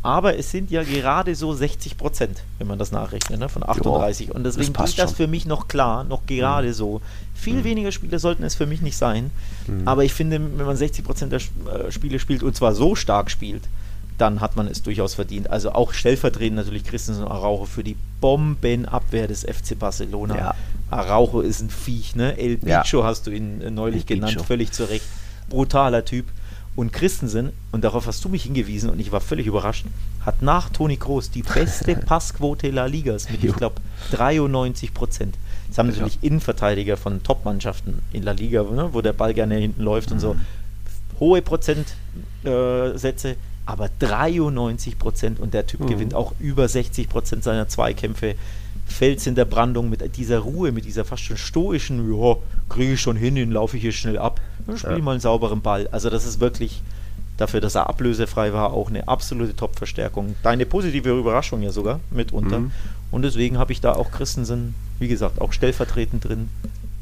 Aber 0.05 0.37
es 0.37 0.51
sind 0.51 0.71
ja 0.71 0.83
gerade 0.83 1.35
so 1.35 1.53
60 1.53 1.97
Prozent, 1.97 2.43
wenn 2.59 2.67
man 2.67 2.77
das 2.79 2.91
nachrechnet, 2.91 3.39
ne, 3.39 3.49
von 3.49 3.63
38. 3.63 4.33
und 4.33 4.43
deswegen 4.43 4.71
passt 4.73 4.95
geht 4.95 5.03
das 5.03 5.11
schon. 5.11 5.17
für 5.17 5.27
mich 5.27 5.45
noch 5.45 5.67
klar, 5.67 6.03
noch 6.03 6.25
gerade 6.25 6.73
so. 6.73 7.01
Viel 7.33 7.63
weniger 7.63 7.91
Spiele 7.91 8.19
sollten 8.19 8.43
es 8.43 8.55
für 8.55 8.65
mich 8.65 8.81
nicht 8.81 8.97
sein. 8.97 9.31
Aber 9.85 10.03
ich 10.03 10.13
finde, 10.13 10.39
wenn 10.39 10.65
man 10.65 10.77
60 10.77 11.03
Prozent 11.03 11.31
der 11.31 11.39
äh, 11.39 11.91
Spiele 11.91 12.19
spielt 12.19 12.43
und 12.43 12.55
zwar 12.55 12.73
so 12.73 12.95
stark 12.95 13.29
spielt, 13.31 13.63
dann 14.17 14.39
hat 14.41 14.55
man 14.55 14.67
es 14.67 14.81
durchaus 14.83 15.15
verdient. 15.15 15.49
Also 15.49 15.71
auch 15.71 15.91
stellvertretend 15.91 16.55
natürlich 16.55 16.83
Christensen 16.85 17.23
und 17.25 17.31
Araujo 17.31 17.65
für 17.65 17.83
die 17.83 17.97
Bombenabwehr 18.21 19.27
des 19.27 19.41
FC 19.43 19.77
Barcelona. 19.77 20.37
Ja. 20.37 20.55
Araujo 20.89 21.41
ist 21.41 21.61
ein 21.61 21.69
Viech, 21.69 22.15
ne? 22.15 22.37
El 22.37 22.59
Ja. 22.65 22.81
Bicho 22.81 23.03
hast 23.03 23.27
du 23.27 23.31
ihn 23.31 23.61
äh, 23.61 23.71
neulich 23.71 24.03
El 24.09 24.15
genannt, 24.17 24.35
Bicho. 24.35 24.45
völlig 24.45 24.71
zu 24.71 24.87
Recht. 24.89 25.05
Brutaler 25.49 26.05
Typ. 26.05 26.27
Und 26.75 26.91
Christensen, 26.91 27.51
und 27.71 27.83
darauf 27.85 28.05
hast 28.05 28.23
du 28.25 28.29
mich 28.29 28.43
hingewiesen 28.43 28.89
und 28.89 28.99
ich 28.99 29.11
war 29.13 29.21
völlig 29.21 29.47
überrascht, 29.47 29.85
hat 30.25 30.41
nach 30.41 30.67
Toni 30.69 30.97
Kroos 30.97 31.31
die 31.31 31.41
beste 31.43 31.95
Passquote 32.05 32.69
La 32.69 32.85
Ligas 32.85 33.29
mit, 33.29 33.43
ich 33.43 33.55
glaube, 33.55 33.75
93 34.11 34.93
Prozent. 34.93 35.35
Das 35.69 35.77
haben 35.77 35.87
natürlich 35.87 36.19
Innenverteidiger 36.21 36.97
von 36.97 37.23
Top-Mannschaften 37.23 38.01
in 38.11 38.23
La 38.23 38.31
Liga, 38.33 38.63
ne, 38.63 38.89
wo 38.91 39.01
der 39.01 39.13
Ball 39.13 39.33
gerne 39.33 39.55
hinten 39.55 39.81
läuft 39.83 40.11
und 40.11 40.17
Mhm. 40.17 40.21
so. 40.21 40.35
Hohe 41.19 41.41
Prozentsätze, 41.41 43.29
äh, 43.29 43.35
aber 43.65 43.89
93 43.99 44.99
Prozent 44.99 45.39
und 45.39 45.53
der 45.53 45.65
Typ 45.65 45.79
Mhm. 45.81 45.87
gewinnt 45.87 46.13
auch 46.13 46.33
über 46.39 46.67
60 46.67 47.07
Prozent 47.09 47.43
seiner 47.43 47.67
Zweikämpfe. 47.67 48.35
Fels 48.85 49.27
in 49.27 49.35
der 49.35 49.45
Brandung 49.45 49.89
mit 49.89 50.15
dieser 50.17 50.39
Ruhe, 50.39 50.71
mit 50.71 50.85
dieser 50.85 51.05
fast 51.05 51.23
schon 51.23 51.37
stoischen, 51.37 52.11
ja, 52.13 52.35
kriege 52.69 52.93
ich 52.93 53.01
schon 53.01 53.15
hin, 53.17 53.35
den 53.35 53.51
laufe 53.51 53.75
ich 53.77 53.81
hier 53.81 53.91
schnell 53.91 54.17
ab, 54.17 54.39
dann 54.67 54.77
spiele 54.77 54.93
Ja. 54.93 54.97
ich 54.99 55.03
mal 55.03 55.11
einen 55.11 55.19
sauberen 55.21 55.61
Ball. 55.61 55.87
Also 55.91 56.09
das 56.09 56.25
ist 56.25 56.39
wirklich 56.39 56.81
dafür, 57.37 57.59
dass 57.61 57.75
er 57.75 57.89
ablösefrei 57.89 58.53
war, 58.53 58.71
auch 58.73 58.89
eine 58.89 59.07
absolute 59.07 59.55
Top-Verstärkung. 59.55 60.35
Deine 60.43 60.65
positive 60.65 61.17
Überraschung 61.17 61.61
ja 61.61 61.71
sogar 61.71 61.99
mitunter. 62.11 62.59
Mhm. 62.59 62.71
Und 63.11 63.23
deswegen 63.23 63.57
habe 63.57 63.71
ich 63.73 63.81
da 63.81 63.93
auch 63.93 64.11
Christensen, 64.11 64.75
wie 64.99 65.07
gesagt, 65.07 65.41
auch 65.41 65.51
stellvertretend 65.51 66.23
drin. 66.23 66.49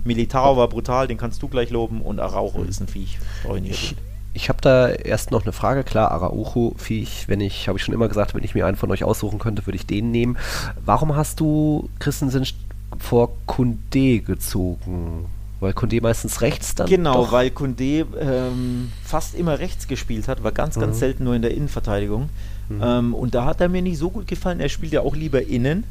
Militao 0.03 0.57
war 0.57 0.67
brutal, 0.67 1.07
den 1.07 1.17
kannst 1.17 1.41
du 1.43 1.47
gleich 1.47 1.69
loben. 1.69 2.01
Und 2.01 2.19
Araujo 2.19 2.63
ist 2.63 2.81
ein 2.81 2.87
Viech. 2.87 3.19
Ich 3.63 3.95
Ich, 4.33 4.49
habe 4.49 4.59
da 4.61 4.87
erst 4.89 5.31
noch 5.31 5.43
eine 5.43 5.51
Frage. 5.51 5.83
Klar, 5.83 6.11
Araujo, 6.11 6.73
Viech, 6.77 7.27
wenn 7.27 7.39
ich, 7.41 7.67
habe 7.67 7.77
ich 7.77 7.83
schon 7.83 7.93
immer 7.93 8.07
gesagt, 8.07 8.33
wenn 8.33 8.43
ich 8.43 8.55
mir 8.55 8.65
einen 8.65 8.77
von 8.77 8.89
euch 8.91 9.03
aussuchen 9.03 9.39
könnte, 9.39 9.65
würde 9.67 9.75
ich 9.77 9.85
den 9.85 10.11
nehmen. 10.11 10.37
Warum 10.85 11.15
hast 11.15 11.39
du 11.39 11.89
Christensen 11.99 12.43
st- 12.43 12.55
vor 12.99 13.29
Kunde 13.45 14.19
gezogen? 14.19 15.25
Weil 15.59 15.73
Kunde 15.73 16.01
meistens 16.01 16.41
rechts 16.41 16.75
dann 16.75 16.87
Genau, 16.87 17.25
doch? 17.25 17.31
weil 17.31 17.49
Kunde 17.51 18.05
ähm, 18.19 18.91
fast 19.03 19.33
immer 19.35 19.59
rechts 19.59 19.87
gespielt 19.87 20.27
hat, 20.27 20.43
war 20.43 20.51
ganz, 20.51 20.75
ganz 20.79 20.95
Mhm. 20.97 20.99
selten 20.99 21.23
nur 21.23 21.35
in 21.35 21.41
der 21.41 21.51
Innenverteidigung. 21.53 22.29
Mhm. 22.69 22.81
Ähm, 22.83 23.13
und 23.13 23.33
da 23.35 23.45
hat 23.45 23.61
er 23.61 23.69
mir 23.69 23.81
nicht 23.81 23.97
so 23.97 24.09
gut 24.09 24.27
gefallen. 24.27 24.59
Er 24.59 24.69
spielt 24.69 24.91
ja 24.93 25.01
auch 25.01 25.15
lieber 25.15 25.41
innen. 25.45 25.83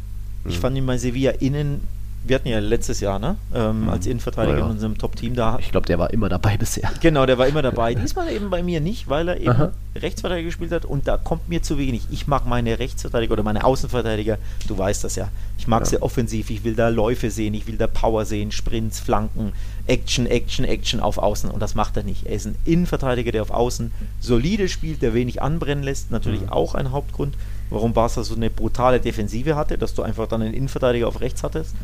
Ich 0.47 0.56
Mhm. 0.56 0.60
fand 0.60 0.77
ihn 0.77 0.86
bei 0.86 0.98
Sevilla 0.98 1.31
innen, 1.32 1.86
wir 2.24 2.36
hatten 2.36 2.49
ja 2.49 2.59
letztes 2.61 3.01
Jahr, 3.01 3.19
ne? 3.19 3.36
Ähm, 3.55 3.82
Mhm. 3.82 3.89
als 3.89 4.07
Innenverteidiger 4.07 4.55
Ja, 4.59 4.61
ja. 4.61 4.66
in 4.66 4.73
unserem 4.73 4.99
Top-Team, 4.99 5.35
da 5.35 5.59
Ich 5.61 5.70
glaube, 5.70 5.86
der 5.86 5.99
war 5.99 6.12
immer 6.12 6.28
dabei 6.28 6.57
bisher. 6.57 6.90
Genau, 7.01 7.27
der 7.27 7.39
war 7.39 7.47
immer 7.47 7.62
dabei. 7.62 7.94
Diesmal 7.97 8.31
eben 8.32 8.49
bei 8.51 8.62
mir 8.62 8.81
nicht, 8.81 9.09
weil 9.09 9.28
er 9.28 9.40
eben 9.40 9.51
Aha. 9.51 9.73
Rechtsverteidiger 9.97 10.47
gespielt 10.47 10.73
hat 10.73 10.85
und 10.85 11.09
da 11.09 11.16
kommt 11.16 11.49
mir 11.49 11.62
zu 11.62 11.78
wenig. 11.78 12.03
Ich 12.11 12.27
mag 12.27 12.47
meine 12.47 12.78
Rechtsverteidiger 12.78 13.32
oder 13.32 13.43
meine 13.43 13.65
Außenverteidiger, 13.65 14.39
du 14.69 14.78
weißt 14.78 15.05
das 15.05 15.16
ja. 15.16 15.28
Ich 15.59 15.66
mag 15.69 15.82
Ja. 15.82 15.86
sie 15.86 16.03
offensiv, 16.03 16.51
ich 16.51 16.65
will 16.65 16.74
da 16.74 16.89
Läufe 16.89 17.31
sehen, 17.31 17.55
ich 17.55 17.66
will 17.66 17.77
da 17.77 17.86
Power 17.86 18.24
sehen, 18.24 18.53
Sprints, 18.53 19.01
Flanken, 19.01 19.53
Action, 19.86 20.27
Action, 20.27 20.65
Action 20.65 21.01
auf 21.01 21.19
Außen 21.19 21.51
und 21.51 21.61
das 21.61 21.74
macht 21.74 21.97
er 21.97 22.03
nicht. 22.05 22.27
Er 22.27 22.35
ist 22.36 22.47
ein 22.47 22.55
Innenverteidiger, 22.65 23.32
der 23.32 23.43
auf 23.43 23.51
Außen 23.51 23.90
solide 24.20 24.69
spielt, 24.69 25.03
der 25.03 25.12
wenig 25.15 25.43
anbrennen 25.43 25.85
lässt. 25.85 26.11
Natürlich 26.11 26.43
Mhm. 26.43 26.49
auch 26.51 26.74
ein 26.74 26.93
Hauptgrund, 26.93 27.35
warum 27.70 27.93
Barca 27.93 28.23
so 28.23 28.35
eine 28.35 28.49
brutale 28.51 29.01
Defensive 29.01 29.57
hatte, 29.57 29.77
dass 29.78 29.94
du 29.94 30.03
einfach 30.03 30.27
dann 30.28 30.43
einen 30.43 30.55
Innenverteidiger 30.55 31.09
auf 31.09 31.20
rechts 31.20 31.43
hattest. 31.43 31.74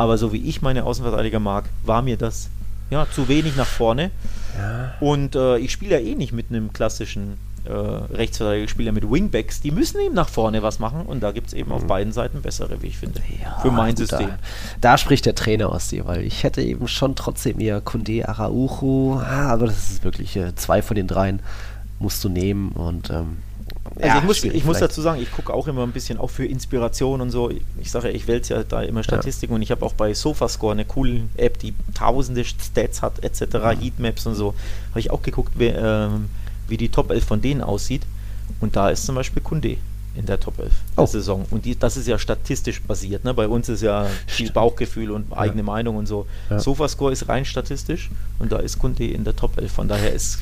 Aber 0.00 0.16
so 0.16 0.32
wie 0.32 0.38
ich 0.38 0.62
meine 0.62 0.84
Außenverteidiger 0.84 1.40
mag, 1.40 1.64
war 1.84 2.00
mir 2.00 2.16
das 2.16 2.48
ja 2.88 3.06
zu 3.14 3.28
wenig 3.28 3.54
nach 3.56 3.66
vorne. 3.66 4.10
Und 4.98 5.34
äh, 5.34 5.58
ich 5.58 5.72
spiele 5.72 6.00
ja 6.00 6.06
eh 6.06 6.14
nicht 6.14 6.32
mit 6.32 6.46
einem 6.48 6.72
klassischen 6.72 7.36
äh, 7.66 7.70
Rechtsverteidiger, 7.70 8.64
ich 8.64 8.70
spiele 8.70 8.86
ja 8.86 8.92
mit 8.92 9.10
Wingbacks. 9.10 9.60
Die 9.60 9.70
müssen 9.70 10.00
eben 10.00 10.14
nach 10.14 10.30
vorne 10.30 10.62
was 10.62 10.78
machen 10.78 11.02
und 11.02 11.22
da 11.22 11.32
gibt 11.32 11.48
es 11.48 11.52
eben 11.52 11.70
auf 11.70 11.86
beiden 11.86 12.14
Seiten 12.14 12.40
bessere, 12.40 12.80
wie 12.80 12.86
ich 12.86 12.96
finde. 12.96 13.20
für 13.60 13.70
mein 13.70 13.90
gut, 13.90 13.98
System. 13.98 14.28
Da, 14.28 14.38
da 14.92 14.96
spricht 14.96 15.26
der 15.26 15.34
Trainer 15.34 15.70
aus 15.70 15.88
dir, 15.88 16.06
weil 16.06 16.22
ich 16.22 16.44
hätte 16.44 16.62
eben 16.62 16.88
schon 16.88 17.14
trotzdem 17.14 17.60
eher 17.60 17.82
Kunde, 17.82 18.26
Araujo, 18.26 19.20
ah, 19.22 19.50
aber 19.50 19.66
das 19.66 19.90
ist 19.90 20.02
wirklich, 20.02 20.34
äh, 20.34 20.54
zwei 20.54 20.80
von 20.80 20.96
den 20.96 21.08
dreien 21.08 21.40
musst 21.98 22.24
du 22.24 22.30
nehmen 22.30 22.72
und 22.72 23.10
ähm, 23.10 23.36
Also 23.96 24.06
ja, 24.06 24.18
ich 24.18 24.24
muss, 24.24 24.44
ich 24.44 24.64
muss 24.64 24.78
dazu 24.78 25.00
sagen, 25.00 25.20
ich 25.22 25.32
gucke 25.32 25.52
auch 25.52 25.66
immer 25.66 25.82
ein 25.82 25.92
bisschen 25.92 26.18
auch 26.18 26.28
für 26.30 26.44
Inspiration 26.44 27.20
und 27.20 27.30
so. 27.30 27.50
Ich 27.80 27.90
sage 27.90 28.08
ja, 28.08 28.14
ich 28.14 28.28
wälze 28.28 28.54
ja 28.54 28.62
da 28.62 28.82
immer 28.82 29.02
Statistiken 29.02 29.54
und 29.54 29.62
ich 29.62 29.70
habe 29.70 29.84
auch 29.84 29.94
bei 29.94 30.12
Sofascore 30.14 30.72
eine 30.72 30.84
coole 30.84 31.22
App, 31.36 31.58
die 31.58 31.74
tausende 31.94 32.44
Stats 32.44 33.02
hat, 33.02 33.22
etc., 33.24 33.40
Mhm. 33.54 33.80
Heatmaps 33.80 34.26
und 34.26 34.34
so. 34.34 34.54
Habe 34.90 35.00
ich 35.00 35.10
auch 35.10 35.22
geguckt, 35.22 35.52
wer, 35.56 36.08
ähm, 36.10 36.26
wie 36.68 36.76
die 36.76 36.88
Top 36.90 37.10
11 37.10 37.24
von 37.24 37.40
denen 37.42 37.62
aussieht. 37.62 38.02
Und 38.60 38.76
da 38.76 38.90
ist 38.90 39.06
zum 39.06 39.14
Beispiel 39.14 39.42
Kunde 39.42 39.76
in 40.14 40.26
der 40.26 40.38
Top 40.38 40.58
11 40.58 40.72
Oh. 40.96 41.00
der 41.02 41.06
Saison. 41.06 41.46
Und 41.50 41.64
die, 41.64 41.78
das 41.78 41.96
ist 41.96 42.06
ja 42.06 42.18
statistisch 42.18 42.82
basiert. 42.82 43.24
Ne? 43.24 43.32
Bei 43.32 43.48
uns 43.48 43.68
ist 43.68 43.80
ja 43.80 44.06
viel. 44.26 44.50
Bauchgefühl 44.52 45.10
und 45.10 45.32
eigene 45.32 45.62
Meinung 45.62 45.96
und 45.96 46.06
so. 46.06 46.26
Ja. 46.50 46.58
Sofascore 46.58 47.12
ist 47.12 47.28
rein 47.28 47.44
statistisch 47.44 48.10
und 48.38 48.52
da 48.52 48.58
ist 48.58 48.78
Kunde 48.78 49.06
in 49.06 49.24
der 49.24 49.34
Top 49.36 49.56
11. 49.58 49.72
Von 49.72 49.88
daher 49.88 50.12
ist 50.12 50.38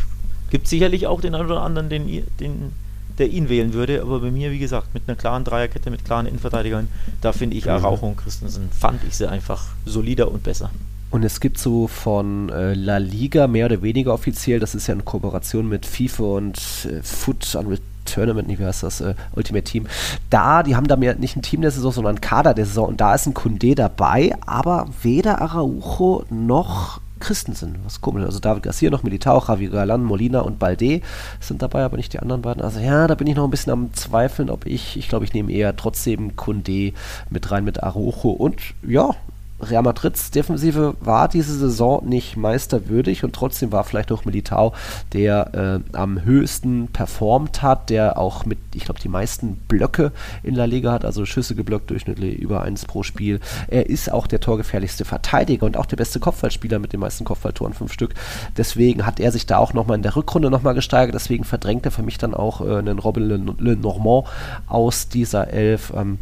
Gibt 0.50 0.66
sicherlich 0.66 1.06
auch 1.06 1.20
den 1.20 1.34
einen 1.34 1.44
oder 1.46 1.60
anderen, 1.62 1.90
den, 1.90 2.24
den, 2.40 2.72
der 3.18 3.28
ihn 3.28 3.48
wählen 3.48 3.72
würde, 3.72 4.02
aber 4.02 4.20
bei 4.20 4.30
mir, 4.30 4.50
wie 4.50 4.58
gesagt, 4.58 4.94
mit 4.94 5.04
einer 5.06 5.16
klaren 5.16 5.44
Dreierkette, 5.44 5.90
mit 5.90 6.04
klaren 6.04 6.26
Innenverteidigern, 6.26 6.88
da 7.20 7.32
finde 7.32 7.56
ich 7.56 7.70
Araujo 7.70 8.06
und 8.06 8.16
Christensen, 8.16 8.70
fand 8.70 9.02
ich 9.04 9.16
sie 9.16 9.28
einfach 9.28 9.66
solider 9.84 10.30
und 10.30 10.42
besser. 10.42 10.70
Und 11.10 11.24
es 11.24 11.40
gibt 11.40 11.58
so 11.58 11.88
von 11.88 12.50
äh, 12.50 12.74
La 12.74 12.98
Liga 12.98 13.46
mehr 13.46 13.66
oder 13.66 13.80
weniger 13.82 14.12
offiziell, 14.12 14.60
das 14.60 14.74
ist 14.74 14.86
ja 14.88 14.94
in 14.94 15.04
Kooperation 15.04 15.68
mit 15.68 15.86
FIFA 15.86 16.24
und 16.24 16.58
äh, 16.90 17.02
Foot 17.02 17.54
Unreal 17.54 17.78
Tournament, 18.04 18.48
wie 18.48 18.64
heißt 18.64 18.82
das, 18.82 19.00
äh, 19.00 19.14
Ultimate 19.34 19.64
Team. 19.64 19.86
Da, 20.30 20.62
die 20.62 20.76
haben 20.76 20.88
da 20.88 20.96
mehr 20.96 21.14
nicht 21.14 21.36
ein 21.36 21.42
Team 21.42 21.60
der 21.60 21.70
Saison, 21.70 21.92
sondern 21.92 22.16
ein 22.16 22.20
Kader 22.20 22.54
der 22.54 22.66
Saison 22.66 22.88
und 22.88 23.00
da 23.00 23.14
ist 23.14 23.26
ein 23.26 23.34
Kunde 23.34 23.74
dabei, 23.74 24.34
aber 24.46 24.88
weder 25.02 25.40
Araujo 25.40 26.24
noch 26.30 27.00
Christensen, 27.20 27.78
was 27.84 28.00
komisch. 28.00 28.24
Also 28.24 28.38
David 28.38 28.62
Garcia 28.62 28.90
noch 28.90 29.02
Militao, 29.02 29.42
Javi 29.46 29.68
Galan, 29.68 30.04
Molina 30.04 30.40
und 30.40 30.58
Balde 30.58 31.00
sind 31.40 31.62
dabei, 31.62 31.84
aber 31.84 31.96
nicht 31.96 32.12
die 32.12 32.20
anderen 32.20 32.42
beiden. 32.42 32.62
Also 32.62 32.80
ja, 32.80 33.06
da 33.06 33.14
bin 33.14 33.26
ich 33.26 33.36
noch 33.36 33.44
ein 33.44 33.50
bisschen 33.50 33.72
am 33.72 33.92
Zweifeln, 33.94 34.50
ob 34.50 34.66
ich, 34.66 34.96
ich 34.96 35.08
glaube, 35.08 35.24
ich 35.24 35.34
nehme 35.34 35.52
eher 35.52 35.76
trotzdem 35.76 36.36
Kunde 36.36 36.92
mit 37.30 37.50
rein 37.50 37.64
mit 37.64 37.82
Araujo 37.82 38.30
und 38.30 38.60
ja, 38.86 39.14
Real 39.60 39.82
Madrids 39.82 40.30
Defensive 40.30 40.94
war 41.00 41.28
diese 41.28 41.54
Saison 41.54 42.06
nicht 42.06 42.36
meisterwürdig 42.36 43.24
und 43.24 43.34
trotzdem 43.34 43.72
war 43.72 43.84
vielleicht 43.84 44.12
auch 44.12 44.24
Militao, 44.24 44.72
der 45.12 45.82
äh, 45.92 45.96
am 45.96 46.24
höchsten 46.24 46.88
performt 46.88 47.62
hat, 47.62 47.90
der 47.90 48.18
auch 48.18 48.46
mit, 48.46 48.58
ich 48.74 48.84
glaube, 48.84 49.00
die 49.00 49.08
meisten 49.08 49.56
Blöcke 49.68 50.12
in 50.42 50.54
La 50.54 50.64
Liga 50.64 50.92
hat, 50.92 51.04
also 51.04 51.26
Schüsse 51.26 51.54
geblockt, 51.54 51.90
durchschnittlich 51.90 52.38
über 52.38 52.62
eins 52.62 52.84
pro 52.84 53.02
Spiel. 53.02 53.40
Er 53.66 53.88
ist 53.88 54.12
auch 54.12 54.26
der 54.26 54.40
torgefährlichste 54.40 55.04
Verteidiger 55.04 55.66
und 55.66 55.76
auch 55.76 55.86
der 55.86 55.96
beste 55.96 56.20
Kopfballspieler 56.20 56.78
mit 56.78 56.92
den 56.92 57.00
meisten 57.00 57.24
Kopfballtoren, 57.24 57.74
fünf 57.74 57.92
Stück. 57.92 58.14
Deswegen 58.56 59.06
hat 59.06 59.18
er 59.18 59.32
sich 59.32 59.46
da 59.46 59.58
auch 59.58 59.72
nochmal 59.72 59.96
in 59.96 60.02
der 60.02 60.14
Rückrunde 60.14 60.50
nochmal 60.50 60.74
gesteigert, 60.74 61.14
deswegen 61.14 61.44
verdrängt 61.44 61.84
er 61.84 61.90
für 61.90 62.02
mich 62.02 62.18
dann 62.18 62.34
auch 62.34 62.60
äh, 62.60 62.76
einen 62.76 62.98
Robin 62.98 63.28
Le, 63.58 63.76
Normand 63.76 64.26
aus 64.66 65.08
dieser 65.08 65.48
Elf. 65.48 65.92
Ähm, 65.96 66.18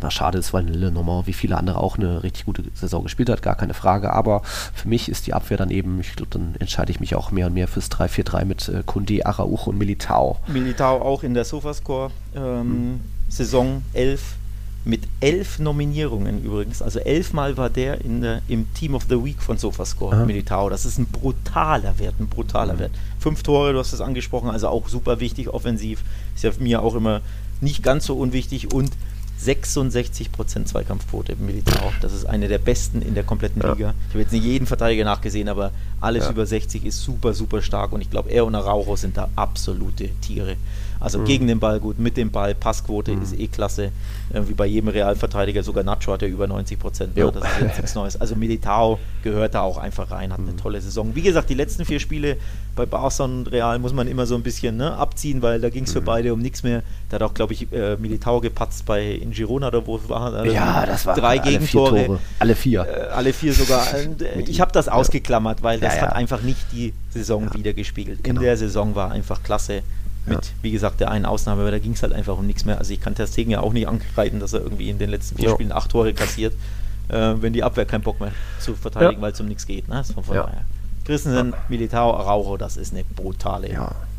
was 0.00 0.14
schade 0.14 0.38
ist, 0.38 0.52
weil 0.52 0.68
Le 0.68 0.90
Normand 0.90 1.26
wie 1.26 1.32
viele 1.32 1.56
andere 1.56 1.78
auch 1.78 1.96
eine 1.96 2.22
richtig 2.22 2.44
gute 2.44 2.64
Saison 2.74 3.02
gespielt 3.02 3.30
hat, 3.30 3.42
gar 3.42 3.54
keine 3.54 3.74
Frage. 3.74 4.12
Aber 4.12 4.42
für 4.42 4.88
mich 4.88 5.08
ist 5.08 5.26
die 5.26 5.34
Abwehr 5.34 5.56
dann 5.56 5.70
eben, 5.70 6.00
ich 6.00 6.14
glaube, 6.14 6.30
dann 6.30 6.54
entscheide 6.58 6.90
ich 6.90 7.00
mich 7.00 7.14
auch 7.14 7.30
mehr 7.30 7.46
und 7.46 7.54
mehr 7.54 7.68
fürs 7.68 7.90
3-4-3 7.90 8.44
mit 8.44 8.68
äh, 8.68 8.82
Kunde, 8.84 9.24
Araujo 9.24 9.70
und 9.70 9.78
Militao. 9.78 10.38
Militao 10.46 11.00
auch 11.00 11.22
in 11.22 11.34
der 11.34 11.44
Sofascore 11.44 12.10
ähm, 12.34 12.42
hm. 12.42 13.00
Saison 13.28 13.82
11 13.92 14.22
mit 14.86 15.02
elf 15.20 15.58
Nominierungen 15.58 16.44
übrigens. 16.44 16.80
Also 16.80 17.00
elfmal 17.00 17.56
war 17.56 17.68
der 17.68 18.02
in 18.02 18.20
der, 18.20 18.40
im 18.46 18.72
Team 18.74 18.94
of 18.94 19.06
the 19.08 19.22
Week 19.22 19.42
von 19.42 19.58
Sofascore, 19.58 20.14
Aha. 20.14 20.24
Militao. 20.24 20.70
Das 20.70 20.86
ist 20.86 20.98
ein 20.98 21.06
brutaler 21.06 21.98
Wert, 21.98 22.14
ein 22.20 22.28
brutaler 22.28 22.74
mhm. 22.74 22.78
Wert. 22.78 22.92
Fünf 23.18 23.42
Tore, 23.42 23.72
du 23.72 23.80
hast 23.80 23.92
es 23.92 24.00
angesprochen, 24.00 24.48
also 24.48 24.68
auch 24.68 24.88
super 24.88 25.18
wichtig 25.18 25.48
offensiv. 25.48 26.04
Ist 26.36 26.44
ja 26.44 26.52
für 26.52 26.62
mir 26.62 26.82
auch 26.82 26.94
immer 26.94 27.20
nicht 27.60 27.82
ganz 27.82 28.06
so 28.06 28.16
unwichtig 28.16 28.72
und 28.72 28.92
66% 29.42 30.64
Zweikampfquote 30.64 31.32
im 31.32 31.46
Militär. 31.46 31.92
Das 32.00 32.12
ist 32.12 32.24
eine 32.24 32.48
der 32.48 32.58
besten 32.58 33.02
in 33.02 33.14
der 33.14 33.24
kompletten 33.24 33.62
ja. 33.62 33.72
Liga. 33.72 33.94
Ich 34.08 34.14
habe 34.14 34.22
jetzt 34.22 34.32
nicht 34.32 34.44
jeden 34.44 34.66
Verteidiger 34.66 35.04
nachgesehen, 35.04 35.48
aber 35.48 35.72
alles 36.00 36.24
ja. 36.24 36.30
über 36.30 36.46
60 36.46 36.84
ist 36.84 37.02
super, 37.02 37.34
super 37.34 37.62
stark 37.62 37.92
und 37.92 38.00
ich 38.00 38.10
glaube, 38.10 38.30
er 38.30 38.44
und 38.44 38.54
Araujo 38.54 38.96
sind 38.96 39.16
da 39.16 39.28
absolute 39.36 40.08
Tiere. 40.20 40.56
Also 41.00 41.18
mhm. 41.18 41.24
gegen 41.24 41.46
den 41.46 41.60
Ball 41.60 41.80
gut, 41.80 41.98
mit 41.98 42.16
dem 42.16 42.30
Ball, 42.30 42.54
Passquote 42.54 43.12
mhm. 43.12 43.22
ist 43.22 43.38
eh 43.38 43.48
klasse. 43.48 43.90
Äh, 44.32 44.42
wie 44.46 44.54
bei 44.54 44.66
jedem 44.66 44.88
Realverteidiger, 44.88 45.62
sogar 45.62 45.84
Nacho 45.84 46.12
hat 46.12 46.22
ja 46.22 46.28
über 46.28 46.46
90 46.46 46.78
Prozent. 46.78 47.16
Ne? 47.16 47.30
Das 47.32 47.44
ist 47.44 47.60
jetzt 47.60 47.76
nichts 47.76 47.94
Neues. 47.94 48.20
Also 48.20 48.36
Militao 48.36 48.98
gehört 49.22 49.54
da 49.54 49.62
auch 49.62 49.78
einfach 49.78 50.10
rein, 50.10 50.32
hat 50.32 50.40
mhm. 50.40 50.48
eine 50.48 50.56
tolle 50.56 50.80
Saison. 50.80 51.14
Wie 51.14 51.22
gesagt, 51.22 51.50
die 51.50 51.54
letzten 51.54 51.84
vier 51.84 52.00
Spiele 52.00 52.36
bei 52.74 52.86
Barca 52.86 53.24
und 53.24 53.46
Real 53.46 53.78
muss 53.78 53.92
man 53.92 54.06
immer 54.06 54.26
so 54.26 54.34
ein 54.34 54.42
bisschen 54.42 54.76
ne, 54.76 54.94
abziehen, 54.94 55.42
weil 55.42 55.60
da 55.60 55.70
ging 55.70 55.84
es 55.84 55.92
für 55.92 56.00
mhm. 56.00 56.06
beide 56.06 56.32
um 56.32 56.40
nichts 56.40 56.62
mehr. 56.62 56.82
Da 57.08 57.16
hat 57.16 57.22
auch, 57.22 57.34
glaube 57.34 57.54
ich, 57.54 57.72
äh, 57.72 57.96
Militao 57.96 58.40
gepatzt 58.40 58.84
bei 58.84 59.12
in 59.12 59.30
Girona 59.30 59.68
oder 59.68 59.86
wo 59.86 60.00
war. 60.08 60.34
Also 60.34 60.52
ja, 60.52 60.84
das 60.84 61.06
war 61.06 61.14
drei 61.14 61.40
alle 61.40 61.50
Gegentore. 61.50 62.04
Vier 62.04 62.18
alle 62.38 62.54
vier. 62.54 62.86
Äh, 62.86 63.00
alle 63.12 63.32
vier 63.32 63.52
sogar. 63.52 63.86
Äh, 63.96 64.40
ich 64.42 64.60
habe 64.60 64.72
das 64.72 64.88
ausgeklammert, 64.88 65.62
weil 65.62 65.80
das 65.80 65.94
ja, 65.94 66.02
ja. 66.02 66.06
hat 66.08 66.16
einfach 66.16 66.42
nicht 66.42 66.60
die 66.72 66.92
Saison 67.10 67.44
ja. 67.44 67.54
wieder 67.54 67.72
gespiegelt. 67.72 68.22
Genau. 68.22 68.40
In 68.40 68.44
der 68.44 68.56
Saison 68.56 68.94
war 68.94 69.10
einfach 69.10 69.42
klasse. 69.42 69.82
Mit, 70.26 70.44
ja. 70.44 70.52
wie 70.62 70.72
gesagt, 70.72 71.00
der 71.00 71.10
einen 71.10 71.24
Ausnahme, 71.24 71.62
aber 71.62 71.70
da 71.70 71.78
ging 71.78 71.92
es 71.92 72.02
halt 72.02 72.12
einfach 72.12 72.36
um 72.36 72.46
nichts 72.46 72.64
mehr. 72.64 72.78
Also 72.78 72.92
ich 72.92 73.00
kann 73.00 73.14
Ter 73.14 73.26
Stegen 73.26 73.50
ja 73.50 73.60
auch 73.60 73.72
nicht 73.72 73.86
angreifen, 73.86 74.40
dass 74.40 74.52
er 74.52 74.60
irgendwie 74.60 74.90
in 74.90 74.98
den 74.98 75.10
letzten 75.10 75.36
vier 75.36 75.50
jo. 75.50 75.54
Spielen 75.54 75.72
acht 75.72 75.90
Tore 75.90 76.12
kassiert, 76.14 76.52
äh, 77.08 77.34
wenn 77.40 77.52
die 77.52 77.62
Abwehr 77.62 77.84
keinen 77.84 78.02
Bock 78.02 78.20
mehr 78.20 78.32
zu 78.58 78.74
verteidigen, 78.74 79.20
ja. 79.20 79.22
weil 79.22 79.32
es 79.32 79.40
um 79.40 79.46
nichts 79.46 79.66
geht. 79.66 79.88
Ne? 79.88 80.02
von, 80.04 80.24
von 80.24 80.34
ja. 80.34 80.42
daher. 80.42 80.64
Christensen, 81.04 81.54
Militao, 81.68 82.16
Araujo, 82.16 82.56
das 82.56 82.76
ist 82.76 82.92
eine 82.92 83.04
brutale, 83.04 83.68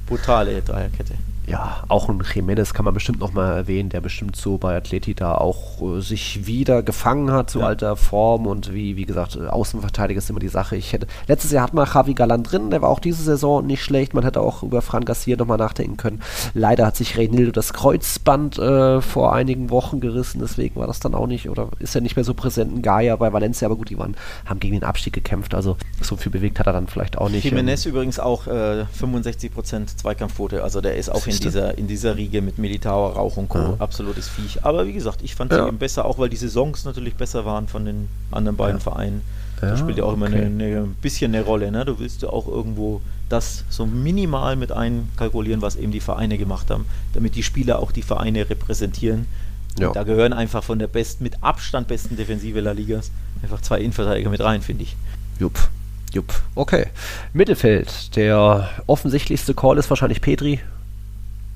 brutale 0.07 0.61
Dreierkette 0.61 1.15
ja, 1.47 1.81
auch 1.87 2.09
ein 2.09 2.21
Jiménez 2.21 2.73
kann 2.73 2.83
man 2.83 2.93
bestimmt 2.93 3.19
nochmal 3.19 3.55
erwähnen, 3.55 3.87
der 3.87 4.01
bestimmt 4.01 4.35
so 4.35 4.57
bei 4.57 4.75
Atleti 4.75 5.15
da 5.15 5.33
auch 5.33 5.81
äh, 5.81 6.01
sich 6.01 6.45
wieder 6.45 6.83
gefangen 6.83 7.31
hat 7.31 7.49
zu 7.49 7.59
ja. 7.59 7.67
alter 7.67 7.95
Form 7.95 8.47
und 8.47 8.73
wie, 8.73 8.97
wie 8.97 9.05
gesagt, 9.05 9.37
äh, 9.37 9.47
Außenverteidiger 9.47 10.17
ist 10.17 10.29
immer 10.29 10.41
die 10.41 10.49
Sache. 10.49 10.75
Ich 10.75 10.91
hätte, 10.91 11.07
letztes 11.27 11.51
Jahr 11.51 11.63
hat 11.63 11.73
man 11.73 11.87
Javi 11.91 12.15
Galan 12.15 12.43
drin, 12.43 12.69
der 12.69 12.81
war 12.81 12.89
auch 12.89 12.99
diese 12.99 13.23
Saison 13.23 13.65
nicht 13.65 13.81
schlecht. 13.81 14.13
Man 14.13 14.25
hätte 14.25 14.41
auch 14.41 14.61
über 14.61 14.81
Fran 14.81 15.05
Garcia 15.05 15.37
nochmal 15.37 15.57
nachdenken 15.57 15.95
können. 15.95 16.21
Leider 16.53 16.85
hat 16.85 16.97
sich 16.97 17.17
Reynildo 17.17 17.53
das 17.53 17.71
Kreuzband 17.71 18.57
äh, 18.57 18.99
vor 19.01 19.33
einigen 19.33 19.69
Wochen 19.69 20.01
gerissen, 20.01 20.39
deswegen 20.41 20.75
war 20.75 20.87
das 20.87 20.99
dann 20.99 21.15
auch 21.15 21.27
nicht, 21.27 21.49
oder 21.49 21.69
ist 21.79 21.95
er 21.95 22.01
nicht 22.01 22.17
mehr 22.17 22.25
so 22.25 22.33
präsent 22.33 22.73
in 22.73 22.81
Gaia 22.81 23.15
bei 23.15 23.31
Valencia, 23.31 23.67
aber 23.67 23.77
gut, 23.77 23.89
die 23.89 23.97
waren, 23.97 24.17
haben 24.45 24.59
gegen 24.59 24.73
den 24.73 24.83
Abstieg 24.83 25.13
gekämpft, 25.13 25.55
also 25.55 25.77
so 26.01 26.17
viel 26.17 26.31
bewegt 26.31 26.59
hat 26.59 26.67
er 26.67 26.73
dann 26.73 26.87
vielleicht 26.87 27.17
auch 27.17 27.29
nicht. 27.29 27.45
Jiménez 27.45 27.85
ähm, 27.85 27.91
übrigens 27.91 28.19
auch 28.19 28.47
äh, 28.47 28.83
65% 28.99 29.95
Zweikampfquote, 29.95 30.61
also 30.61 30.81
der 30.81 30.97
ist 30.97 31.09
auch 31.09 31.25
in 31.25 31.36
in 31.39 31.51
dieser, 31.51 31.77
in 31.77 31.87
dieser 31.87 32.17
Riege 32.17 32.41
mit 32.41 32.57
Militao, 32.57 33.07
Rauch 33.07 33.37
und 33.37 33.49
Co. 33.49 33.59
Ja. 33.59 33.75
Absolutes 33.79 34.27
Viech. 34.27 34.63
Aber 34.63 34.87
wie 34.87 34.93
gesagt, 34.93 35.21
ich 35.23 35.35
fand 35.35 35.51
ja. 35.51 35.63
sie 35.63 35.67
eben 35.67 35.77
besser, 35.77 36.05
auch 36.05 36.19
weil 36.19 36.29
die 36.29 36.35
Saisons 36.35 36.85
natürlich 36.85 37.15
besser 37.15 37.45
waren 37.45 37.67
von 37.67 37.85
den 37.85 38.07
anderen 38.31 38.57
beiden 38.57 38.77
ja. 38.77 38.83
Vereinen. 38.83 39.21
Ja, 39.61 39.71
das 39.71 39.79
spielt 39.79 39.97
ja 39.97 40.03
auch 40.03 40.13
immer 40.13 40.27
okay. 40.27 40.45
eine, 40.45 40.65
eine, 40.65 40.77
ein 40.81 40.95
bisschen 41.01 41.33
eine 41.33 41.43
Rolle. 41.43 41.71
Ne? 41.71 41.83
Du 41.85 41.99
willst 41.99 42.21
ja 42.21 42.29
auch 42.29 42.47
irgendwo 42.47 43.01
das 43.29 43.63
so 43.69 43.85
minimal 43.85 44.55
mit 44.55 44.71
einkalkulieren, 44.71 45.61
was 45.61 45.75
eben 45.75 45.91
die 45.91 45.99
Vereine 45.99 46.37
gemacht 46.37 46.69
haben, 46.69 46.85
damit 47.13 47.35
die 47.35 47.43
Spieler 47.43 47.79
auch 47.79 47.91
die 47.91 48.03
Vereine 48.03 48.49
repräsentieren. 48.49 49.25
Ja. 49.79 49.91
Da 49.91 50.03
gehören 50.03 50.33
einfach 50.33 50.63
von 50.63 50.79
der 50.79 50.87
best, 50.87 51.21
mit 51.21 51.43
Abstand 51.43 51.87
besten 51.87 52.17
Defensive 52.17 52.59
La 52.61 52.71
Ligas 52.71 53.11
einfach 53.43 53.61
zwei 53.61 53.79
Innenverteidiger 53.79 54.29
mit 54.29 54.41
rein, 54.41 54.61
finde 54.61 54.83
ich. 54.83 54.95
Jupp. 55.39 55.69
Jupp. 56.13 56.33
Okay. 56.55 56.87
Mittelfeld. 57.33 58.15
Der 58.15 58.69
offensichtlichste 58.87 59.53
Call 59.53 59.77
ist 59.77 59.89
wahrscheinlich 59.89 60.21
Petri. 60.21 60.59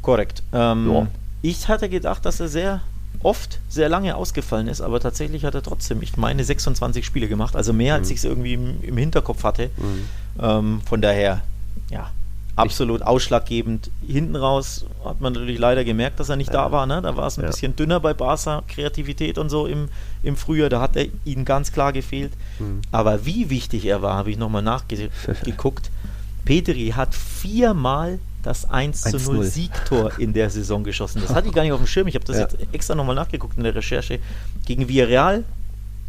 Korrekt. 0.01 0.43
Ähm, 0.53 0.91
ja. 0.91 1.07
Ich 1.41 1.67
hatte 1.67 1.89
gedacht, 1.89 2.25
dass 2.25 2.39
er 2.39 2.47
sehr 2.47 2.81
oft 3.23 3.59
sehr 3.69 3.89
lange 3.89 4.15
ausgefallen 4.15 4.67
ist, 4.67 4.81
aber 4.81 4.99
tatsächlich 4.99 5.45
hat 5.45 5.53
er 5.53 5.61
trotzdem, 5.61 6.01
ich 6.01 6.17
meine, 6.17 6.43
26 6.43 7.05
Spiele 7.05 7.27
gemacht, 7.27 7.55
also 7.55 7.73
mehr 7.73 7.95
mhm. 7.95 7.99
als 8.01 8.09
ich 8.09 8.17
es 8.17 8.23
irgendwie 8.23 8.53
im, 8.53 8.81
im, 8.81 8.97
Hinterkopf 8.97 9.43
hatte. 9.43 9.69
Mhm. 9.77 10.05
Ähm, 10.39 10.81
von 10.85 11.01
daher, 11.01 11.41
ja, 11.89 12.09
absolut 12.55 13.01
ausschlaggebend. 13.01 13.91
Hinten 14.05 14.35
raus 14.35 14.85
hat 15.05 15.21
man 15.21 15.33
natürlich 15.33 15.59
leider 15.59 15.83
gemerkt, 15.83 16.19
dass 16.19 16.29
er 16.29 16.35
nicht 16.35 16.53
ja. 16.53 16.65
da 16.65 16.71
war. 16.71 16.85
Ne? 16.85 17.01
Da 17.01 17.15
war 17.15 17.27
es 17.27 17.37
ein 17.37 17.41
ja. 17.41 17.47
bisschen 17.47 17.75
dünner 17.75 17.99
bei 17.99 18.13
Barca, 18.13 18.63
Kreativität 18.67 19.37
und 19.37 19.49
so 19.49 19.67
im, 19.67 19.89
im 20.23 20.35
Frühjahr. 20.35 20.69
Da 20.69 20.81
hat 20.81 20.95
er 20.95 21.07
ihnen 21.25 21.45
ganz 21.45 21.71
klar 21.71 21.93
gefehlt. 21.93 22.33
Mhm. 22.59 22.81
Aber 22.91 23.25
wie 23.25 23.49
wichtig 23.49 23.85
er 23.85 24.01
war, 24.01 24.15
habe 24.15 24.31
ich 24.31 24.37
nochmal 24.37 24.63
nachgeguckt. 24.63 25.89
Petri 26.45 26.93
hat 26.95 27.13
viermal 27.13 28.19
das 28.43 28.69
1 28.69 29.01
zu 29.01 29.17
0 29.17 29.43
Siegtor 29.45 30.17
in 30.17 30.33
der 30.33 30.49
Saison 30.49 30.83
geschossen. 30.83 31.21
Das 31.21 31.33
hatte 31.33 31.47
ich 31.47 31.53
gar 31.53 31.63
nicht 31.63 31.71
auf 31.71 31.79
dem 31.79 31.87
Schirm. 31.87 32.07
Ich 32.07 32.15
habe 32.15 32.25
das 32.25 32.37
ja. 32.37 32.43
jetzt 32.43 32.57
extra 32.73 32.95
nochmal 32.95 33.15
nachgeguckt 33.15 33.57
in 33.57 33.63
der 33.63 33.75
Recherche. 33.75 34.19
Gegen 34.65 34.87
Villarreal, 34.87 35.43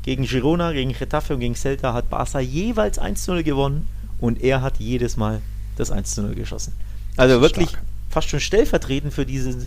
gegen 0.02 0.24
Girona, 0.24 0.72
gegen 0.72 0.92
Getafe 0.92 1.34
und 1.34 1.40
gegen 1.40 1.54
Celta 1.54 1.92
hat 1.92 2.10
Barca 2.10 2.40
jeweils 2.40 2.98
1 2.98 3.24
zu 3.24 3.32
0 3.32 3.42
gewonnen 3.42 3.88
und 4.18 4.42
er 4.42 4.62
hat 4.62 4.78
jedes 4.78 5.16
Mal 5.16 5.40
das 5.76 5.90
1 5.90 6.14
zu 6.14 6.22
0 6.22 6.34
geschossen. 6.34 6.72
Also 7.16 7.40
wirklich 7.40 7.70
stark. 7.70 7.84
fast 8.10 8.28
schon 8.28 8.40
stellvertretend 8.40 9.12
für 9.12 9.26
diesen, 9.26 9.66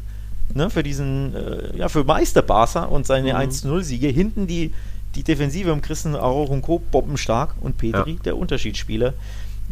ne, 0.54 0.70
für 0.70 0.84
diesen, 0.84 1.36
äh, 1.36 1.78
ja, 1.78 1.90
für 1.90 2.04
Meister 2.04 2.42
Barca 2.42 2.84
und 2.84 3.06
seine 3.06 3.34
mhm. 3.34 3.40
1 3.40 3.62
zu 3.62 3.68
0 3.68 3.84
Siege. 3.84 4.08
Hinten 4.08 4.48
die, 4.48 4.74
die 5.16 5.24
Defensive 5.24 5.72
um 5.72 5.82
Christen 5.82 6.16
Aroch 6.16 6.50
und 6.50 6.62
Co. 6.62 6.80
bombenstark 6.80 7.56
und 7.62 7.78
Petri, 7.78 8.14
ja. 8.14 8.20
der 8.24 8.38
Unterschiedsspieler. 8.38 9.14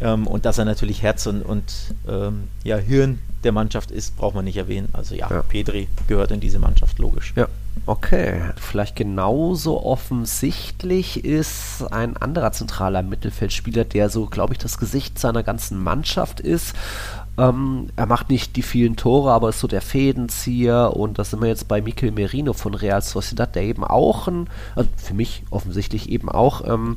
Ähm, 0.00 0.26
und 0.26 0.44
dass 0.44 0.58
er 0.58 0.64
natürlich 0.64 1.02
Herz 1.02 1.26
und, 1.26 1.42
und 1.42 1.94
ähm, 2.08 2.48
ja, 2.64 2.76
Hirn 2.76 3.18
der 3.44 3.52
Mannschaft 3.52 3.90
ist, 3.90 4.16
braucht 4.16 4.34
man 4.34 4.44
nicht 4.44 4.56
erwähnen. 4.56 4.88
Also 4.92 5.14
ja, 5.14 5.28
ja, 5.30 5.42
Pedri 5.42 5.88
gehört 6.08 6.30
in 6.30 6.40
diese 6.40 6.58
Mannschaft, 6.58 6.98
logisch. 6.98 7.32
Ja, 7.36 7.46
okay. 7.86 8.40
Vielleicht 8.56 8.96
genauso 8.96 9.84
offensichtlich 9.84 11.24
ist 11.24 11.84
ein 11.92 12.16
anderer 12.16 12.52
zentraler 12.52 13.02
Mittelfeldspieler, 13.02 13.84
der 13.84 14.08
so, 14.08 14.26
glaube 14.26 14.54
ich, 14.54 14.58
das 14.58 14.78
Gesicht 14.78 15.18
seiner 15.18 15.42
ganzen 15.42 15.82
Mannschaft 15.82 16.40
ist. 16.40 16.74
Ähm, 17.36 17.88
er 17.96 18.06
macht 18.06 18.30
nicht 18.30 18.56
die 18.56 18.62
vielen 18.62 18.96
Tore, 18.96 19.32
aber 19.32 19.48
ist 19.48 19.60
so 19.60 19.68
der 19.68 19.82
Fädenzieher 19.82 20.96
und 20.96 21.18
das 21.18 21.30
sind 21.30 21.40
wir 21.40 21.48
jetzt 21.48 21.66
bei 21.68 21.82
Mikel 21.82 22.12
Merino 22.12 22.52
von 22.52 22.74
Real 22.74 23.02
Sociedad, 23.02 23.54
der 23.54 23.64
eben 23.64 23.84
auch 23.84 24.28
ein, 24.28 24.48
also 24.76 24.88
für 24.96 25.14
mich 25.14 25.42
offensichtlich 25.50 26.08
eben 26.08 26.28
auch 26.28 26.66
ähm, 26.66 26.96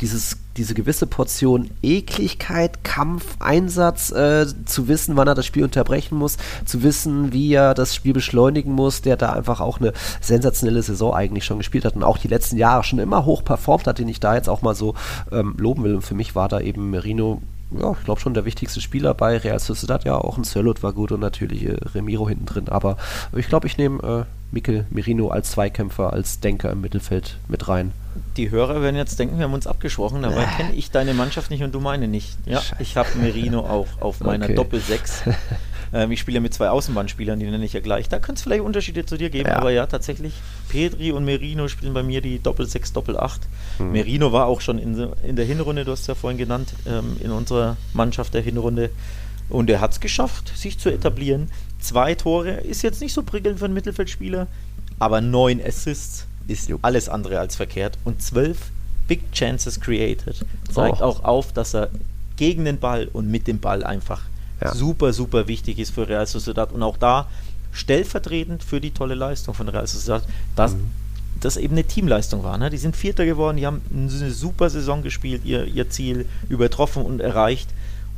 dieses, 0.00 0.38
diese 0.56 0.74
gewisse 0.74 1.06
Portion 1.06 1.70
Ekligkeit, 1.82 2.84
Kampf, 2.84 3.36
Einsatz, 3.38 4.10
äh, 4.10 4.46
zu 4.64 4.88
wissen, 4.88 5.16
wann 5.16 5.28
er 5.28 5.34
das 5.34 5.46
Spiel 5.46 5.64
unterbrechen 5.64 6.16
muss, 6.16 6.38
zu 6.64 6.82
wissen, 6.82 7.32
wie 7.32 7.52
er 7.52 7.74
das 7.74 7.94
Spiel 7.94 8.12
beschleunigen 8.12 8.72
muss, 8.72 9.02
der 9.02 9.16
da 9.16 9.32
einfach 9.32 9.60
auch 9.60 9.80
eine 9.80 9.92
sensationelle 10.20 10.82
Saison 10.82 11.14
eigentlich 11.14 11.44
schon 11.44 11.58
gespielt 11.58 11.84
hat 11.84 11.96
und 11.96 12.02
auch 12.02 12.18
die 12.18 12.28
letzten 12.28 12.56
Jahre 12.56 12.84
schon 12.84 12.98
immer 12.98 13.24
hoch 13.24 13.44
performt 13.44 13.86
hat, 13.86 13.98
den 13.98 14.08
ich 14.08 14.20
da 14.20 14.34
jetzt 14.34 14.48
auch 14.48 14.62
mal 14.62 14.74
so 14.74 14.94
ähm, 15.30 15.54
loben 15.58 15.84
will. 15.84 15.94
Und 15.94 16.02
für 16.02 16.14
mich 16.14 16.34
war 16.34 16.48
da 16.48 16.60
eben 16.60 16.90
Merino 16.90 17.42
ja, 17.78 17.92
ich 17.92 18.04
glaube 18.04 18.20
schon 18.20 18.34
der 18.34 18.44
wichtigste 18.44 18.82
Spieler 18.82 19.14
bei 19.14 19.38
Real 19.38 19.58
Sociedad. 19.58 20.04
Ja, 20.04 20.18
auch 20.18 20.36
ein 20.36 20.44
Sörlot 20.44 20.82
war 20.82 20.92
gut 20.92 21.12
und 21.12 21.20
natürlich 21.20 21.64
äh, 21.64 21.76
Remiro 21.94 22.28
hinten 22.28 22.44
drin. 22.46 22.68
Aber 22.68 22.96
ich 23.34 23.48
glaube, 23.48 23.66
ich 23.66 23.78
nehme 23.78 24.26
äh, 24.26 24.41
Mikel 24.52 24.86
Merino 24.90 25.28
als 25.28 25.52
Zweikämpfer, 25.52 26.12
als 26.12 26.40
Denker 26.40 26.70
im 26.70 26.80
Mittelfeld 26.80 27.38
mit 27.48 27.68
rein. 27.68 27.92
Die 28.36 28.50
Hörer 28.50 28.82
werden 28.82 28.96
jetzt 28.96 29.18
denken, 29.18 29.38
wir 29.38 29.44
haben 29.44 29.54
uns 29.54 29.66
abgesprochen, 29.66 30.22
dabei 30.22 30.44
äh. 30.44 30.56
kenne 30.56 30.74
ich 30.74 30.90
deine 30.90 31.14
Mannschaft 31.14 31.50
nicht 31.50 31.62
und 31.62 31.74
du 31.74 31.80
meine 31.80 32.06
nicht. 32.08 32.36
Ja, 32.46 32.60
Scheiße. 32.60 32.82
ich 32.82 32.96
habe 32.96 33.08
Merino 33.20 33.60
auch 33.60 33.88
auf 34.00 34.20
meiner 34.20 34.44
okay. 34.44 34.54
Doppel-6. 34.54 35.34
Ähm, 35.92 36.10
ich 36.10 36.20
spiele 36.20 36.36
ja 36.36 36.40
mit 36.40 36.54
zwei 36.54 36.70
Außenbahnspielern, 36.70 37.38
die 37.38 37.46
nenne 37.46 37.64
ich 37.64 37.74
ja 37.74 37.80
gleich. 37.80 38.08
Da 38.08 38.18
könnte 38.18 38.38
es 38.38 38.42
vielleicht 38.42 38.62
Unterschiede 38.62 39.04
zu 39.04 39.18
dir 39.18 39.30
geben, 39.30 39.50
ja. 39.50 39.56
aber 39.56 39.70
ja, 39.70 39.86
tatsächlich, 39.86 40.32
Pedri 40.68 41.12
und 41.12 41.24
Merino 41.24 41.68
spielen 41.68 41.92
bei 41.92 42.02
mir 42.02 42.22
die 42.22 42.38
Doppel-6, 42.42 42.94
Doppel-8. 42.94 43.40
Mhm. 43.78 43.92
Merino 43.92 44.32
war 44.32 44.46
auch 44.46 44.60
schon 44.60 44.78
in, 44.78 45.12
in, 45.22 45.36
der 45.36 45.44
Hinrunde, 45.44 45.84
du 45.84 45.92
hast 45.92 46.00
es 46.02 46.06
ja 46.06 46.14
vorhin 46.14 46.38
genannt, 46.38 46.72
ähm, 46.86 47.16
in 47.20 47.30
unserer 47.30 47.76
Mannschaft 47.92 48.32
der 48.34 48.42
Hinrunde. 48.42 48.90
Und 49.48 49.68
er 49.68 49.80
hat 49.80 49.92
es 49.92 50.00
geschafft, 50.00 50.56
sich 50.56 50.78
zu 50.78 50.88
etablieren. 50.88 51.50
Zwei 51.82 52.14
Tore 52.14 52.52
ist 52.52 52.82
jetzt 52.82 53.00
nicht 53.00 53.12
so 53.12 53.22
prickelnd 53.24 53.58
für 53.58 53.64
einen 53.64 53.74
Mittelfeldspieler, 53.74 54.46
aber 55.00 55.20
neun 55.20 55.60
Assists 55.60 56.26
ist 56.46 56.72
alles 56.82 57.08
andere 57.08 57.40
als 57.40 57.56
verkehrt. 57.56 57.98
Und 58.04 58.22
zwölf 58.22 58.70
Big 59.08 59.32
Chances 59.32 59.80
created. 59.80 60.44
Zeigt 60.70 61.00
oh. 61.00 61.04
auch 61.04 61.24
auf, 61.24 61.52
dass 61.52 61.74
er 61.74 61.90
gegen 62.36 62.64
den 62.64 62.78
Ball 62.78 63.08
und 63.12 63.30
mit 63.30 63.48
dem 63.48 63.58
Ball 63.58 63.82
einfach 63.82 64.22
ja. 64.60 64.72
super, 64.74 65.12
super 65.12 65.48
wichtig 65.48 65.78
ist 65.80 65.92
für 65.92 66.08
Real 66.08 66.26
Sociedad. 66.26 66.72
Und 66.72 66.84
auch 66.84 66.96
da 66.96 67.28
stellvertretend 67.72 68.62
für 68.62 68.80
die 68.80 68.92
tolle 68.92 69.14
Leistung 69.14 69.54
von 69.54 69.68
Real 69.68 69.86
Sociedad, 69.86 70.22
dass 70.54 70.74
mhm. 70.74 70.90
das 71.40 71.56
eben 71.56 71.74
eine 71.74 71.84
Teamleistung 71.84 72.44
war. 72.44 72.56
Ne? 72.58 72.70
Die 72.70 72.78
sind 72.78 72.96
Vierter 72.96 73.24
geworden, 73.24 73.56
die 73.56 73.66
haben 73.66 73.82
eine 73.92 74.30
super 74.30 74.70
Saison 74.70 75.02
gespielt, 75.02 75.44
ihr, 75.44 75.64
ihr 75.64 75.90
Ziel 75.90 76.26
übertroffen 76.48 77.04
und 77.04 77.20
erreicht. 77.20 77.68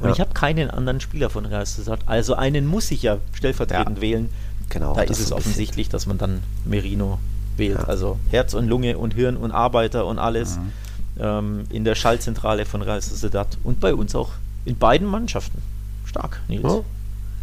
Und 0.01 0.09
ja. 0.09 0.13
ich 0.13 0.21
habe 0.21 0.35
keinen 0.35 0.71
anderen 0.71 1.01
Spieler 1.01 1.31
von 1.31 1.47
Real 1.47 1.65
Sociedad. 1.65 2.01
Also 2.07 2.35
einen 2.35 2.67
muss 2.67 2.91
ich 2.91 3.03
ja 3.03 3.19
stellvertretend 3.33 3.99
ja. 3.99 4.03
wählen. 4.03 4.31
Genau, 4.69 4.95
da 4.95 5.03
ist 5.03 5.21
es 5.21 5.31
offensichtlich, 5.31 5.89
dass 5.89 6.07
man 6.07 6.19
dann 6.19 6.43
Merino 6.65 7.19
wählt. 7.57 7.79
Ja. 7.79 7.85
Also 7.85 8.19
Herz 8.31 8.55
und 8.55 8.67
Lunge 8.67 8.99
und 8.99 9.15
Hirn 9.15 9.37
und 9.37 9.53
Arbeiter 9.53 10.07
und 10.07 10.19
alles 10.19 10.57
mhm. 10.57 10.73
ähm, 11.21 11.65
in 11.71 11.85
der 11.85 11.95
Schallzentrale 11.95 12.65
von 12.67 12.83
Real 12.83 13.01
Sociedad 13.01 13.59
und 13.63 13.81
bei 13.81 13.95
uns 13.95 14.15
auch 14.15 14.33
in 14.65 14.77
beiden 14.77 15.07
Mannschaften. 15.07 15.63
Stark, 16.05 16.41
Nils. 16.49 16.65
Oh. 16.65 16.85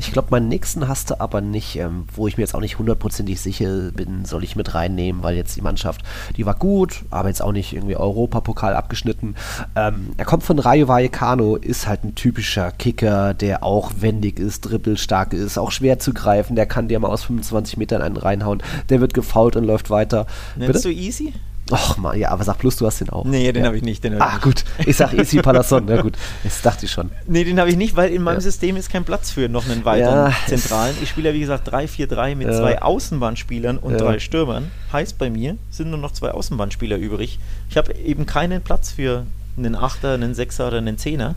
Ich 0.02 0.12
glaube, 0.12 0.30
meinen 0.32 0.48
nächsten 0.48 0.88
hast 0.88 1.12
du 1.12 1.20
aber 1.22 1.42
nicht, 1.42 1.76
ähm, 1.76 2.06
wo 2.16 2.28
ich 2.28 2.36
mir 2.36 2.42
jetzt 2.42 2.56
auch 2.56 2.60
nicht 2.60 2.80
hundertprozentig 2.80 3.40
sicher 3.40 3.92
bin, 3.92 4.26
soll 4.26 4.44
ich 4.44 4.56
mit 4.56 4.74
reinnehmen, 4.74 5.22
weil 5.22 5.36
jetzt 5.36 5.56
die 5.56 5.62
Mannschaft, 5.62 6.02
die 6.38 6.46
war 6.48 6.56
gut, 6.56 7.04
aber 7.12 7.28
jetzt 7.30 7.44
auch 7.44 7.52
nicht 7.52 7.72
irgendwie 7.74 7.96
Europapokal 7.96 8.76
abgeschnitten. 8.76 9.36
Ähm, 9.76 10.14
er 10.18 10.26
kommt 10.26 10.42
von 10.42 10.58
Rayo 10.58 10.88
Vallecano, 10.88 11.56
ist 11.56 11.88
halt 11.88 12.04
ein 12.04 12.16
typischer 12.16 12.72
Kicker, 12.72 13.36
der 13.36 13.64
auch 13.64 13.92
wendig 14.00 14.40
ist, 14.40 14.62
dribbelstark 14.62 15.34
ist, 15.34 15.60
auch 15.60 15.72
schwer 15.72 16.00
zu 16.00 16.14
greifen, 16.14 16.56
der 16.56 16.66
kann 16.66 16.88
dir 16.88 17.00
mal 17.00 17.10
aus 17.10 17.24
25 17.26 17.78
Metern 17.78 18.02
einen 18.02 18.18
reinhauen, 18.18 18.64
der 18.90 19.02
wird 19.02 19.14
gefault 19.14 19.56
und 19.56 19.66
läuft 19.66 19.92
weiter. 19.92 20.26
Nennst 20.56 20.84
Bitte? 20.84 20.96
du 20.96 21.00
easy? 21.00 21.32
Ach 21.72 21.98
mal, 21.98 22.18
ja, 22.18 22.30
aber 22.30 22.44
sag 22.44 22.58
bloß, 22.60 22.78
du 22.78 22.86
hast 22.86 23.02
den 23.02 23.10
auch. 23.10 23.26
Nee, 23.26 23.52
den 23.52 23.64
ja. 23.64 23.68
habe 23.68 23.78
ich 23.78 23.84
nicht. 23.84 24.04
Den 24.04 24.22
ah, 24.22 24.38
gut. 24.40 24.64
Ich 24.86 24.98
sag 24.98 25.14
Easy 25.14 25.42
Palasson, 25.42 25.86
na 25.88 26.02
gut. 26.02 26.18
Das 26.44 26.62
dachte 26.62 26.86
ich 26.86 26.92
schon. 26.92 27.12
Nee, 27.28 27.44
den 27.44 27.60
habe 27.60 27.70
ich 27.70 27.78
nicht, 27.78 27.96
weil 27.96 28.12
in 28.12 28.22
meinem 28.22 28.36
ja. 28.36 28.42
System 28.42 28.76
ist 28.78 28.90
kein 28.90 29.04
Platz 29.04 29.32
für 29.32 29.50
noch 29.50 29.70
einen 29.70 29.86
weiteren 29.86 30.32
ja. 30.32 30.38
Zentralen. 30.48 30.96
Ich 31.02 31.10
spiele 31.10 31.30
ja, 31.30 31.36
wie 31.36 31.40
gesagt, 31.40 31.72
3-4-3 31.74 32.36
mit 32.36 32.48
zwei 32.54 32.82
Außenbahnspielern 32.82 33.78
und 33.78 33.98
drei 33.98 34.20
Stürmern. 34.20 34.72
Heißt 34.92 35.18
bei 35.18 35.30
mir, 35.30 35.58
sind 35.70 35.90
nur 35.90 36.00
noch 36.00 36.12
zwei 36.12 36.32
Außenbahnspieler 36.32 36.98
übrig. 36.98 37.40
Ich 37.70 37.78
habe 37.78 37.94
eben 37.94 38.26
keinen 38.26 38.62
Platz 38.62 38.92
für 38.92 39.26
einen 39.58 39.76
Achter, 39.76 40.14
einen 40.14 40.34
Sechser 40.34 40.68
oder 40.68 40.78
einen 40.78 40.98
Zehner. 40.98 41.36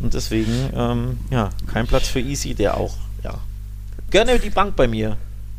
Und 0.00 0.14
deswegen, 0.14 0.70
ähm, 0.74 1.18
ja, 1.30 1.50
kein 1.72 1.86
Platz 1.86 2.08
für 2.08 2.20
Easy, 2.20 2.54
der 2.54 2.76
auch, 2.76 2.94
ja, 3.22 3.34
gerne 4.10 4.38
die 4.38 4.50
Bank 4.50 4.76
bei 4.76 4.88
mir, 4.88 5.16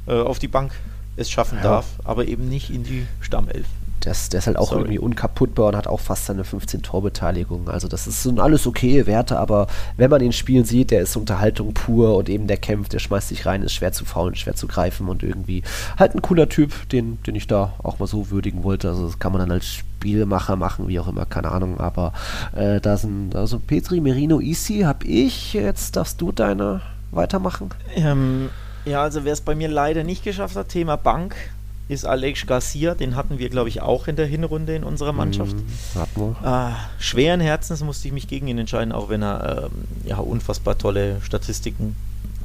äh, 0.08 0.14
auf 0.14 0.40
die 0.40 0.48
Bank 0.48 0.74
es 1.16 1.30
schaffen 1.30 1.60
darf, 1.62 1.86
aber 2.04 2.28
eben 2.28 2.50
nicht 2.50 2.70
in 2.70 2.84
die 2.84 3.06
Stammelf. 3.22 3.68
Das, 4.04 4.28
der 4.28 4.40
ist 4.40 4.48
halt 4.48 4.58
auch 4.58 4.70
Sorry. 4.70 4.82
irgendwie 4.82 5.00
unkaputtbar 5.00 5.68
und 5.68 5.78
hat 5.78 5.88
auch 5.88 6.02
fast 6.02 6.26
seine 6.26 6.44
15 6.44 6.82
Torbeteiligung. 6.82 7.70
Also 7.70 7.88
das 7.88 8.06
ist, 8.06 8.24
sind 8.24 8.40
alles 8.40 8.68
okay 8.68 9.06
Werte, 9.06 9.40
aber 9.40 9.68
wenn 9.96 10.10
man 10.10 10.22
ihn 10.22 10.34
spielen 10.34 10.66
sieht, 10.66 10.92
der 10.92 11.02
ist 11.02 11.16
Unterhaltung 11.16 11.74
pur 11.74 12.18
und 12.18 12.28
eben 12.28 12.48
der 12.48 12.58
kämpft, 12.58 12.92
der 12.92 13.00
schmeißt 13.00 13.30
sich 13.30 13.46
rein, 13.46 13.64
ist 13.64 13.74
schwer 13.74 13.94
zu 13.94 14.04
faulen, 14.04 14.36
schwer 14.36 14.56
zu 14.56 14.68
greifen 14.68 15.08
und 15.08 15.24
irgendwie 15.24 15.64
halt 15.98 16.16
ein 16.16 16.22
cooler 16.22 16.50
Typ, 16.50 16.90
den, 16.90 17.24
den 17.24 17.36
ich 17.36 17.48
da 17.48 17.74
auch 17.82 18.00
mal 18.00 18.08
so 18.08 18.30
würdigen 18.30 18.64
wollte. 18.64 18.90
Also 18.90 19.06
das 19.06 19.20
kann 19.20 19.32
man 19.32 19.40
dann 19.40 19.52
als 19.52 19.68
Spielmacher 19.68 20.58
machen, 20.58 20.90
wie 20.90 21.00
auch 21.00 21.08
immer, 21.08 21.26
keine 21.26 21.52
Ahnung. 21.52 21.80
Aber 21.80 22.12
äh, 22.56 22.82
da 22.82 22.98
sind 22.98 23.36
also 23.36 23.58
Petri, 23.58 24.02
Merino, 24.02 24.42
Isi 24.42 24.82
habe 24.82 25.06
ich. 25.08 25.54
Jetzt 25.54 25.96
darfst 25.96 26.20
du 26.20 26.34
deine 26.34 26.82
weitermachen. 27.12 27.70
Ähm, 27.96 28.50
ja, 28.86 29.02
also 29.02 29.24
wer 29.24 29.32
es 29.32 29.42
bei 29.42 29.56
mir 29.56 29.70
leider 29.70 30.04
nicht 30.04 30.24
geschafft 30.24 30.58
hat, 30.58 30.70
Thema 30.70 30.98
Bank, 30.98 31.36
ist 31.88 32.06
Alex 32.06 32.46
Garcia. 32.46 32.96
Den 32.96 33.16
hatten 33.16 33.40
wir, 33.40 33.50
glaube 33.50 33.70
ich, 33.70 33.82
auch 33.82 34.08
in 34.08 34.16
der 34.16 34.26
Hinrunde 34.26 34.76
in 34.76 34.84
unserer 34.84 35.14
Mannschaft. 35.14 35.56
Mhm, 35.56 36.36
ah, 36.44 36.76
schweren 37.00 37.42
Herzens 37.42 37.84
musste 37.84 38.08
ich 38.08 38.14
mich 38.14 38.28
gegen 38.28 38.48
ihn 38.48 38.58
entscheiden, 38.58 38.92
auch 38.92 39.10
wenn 39.10 39.22
er 39.22 39.70
ähm, 39.72 39.86
ja, 40.06 40.18
unfassbar 40.18 40.78
tolle 40.78 41.22
Statistiken 41.22 41.86
mhm. 41.86 41.96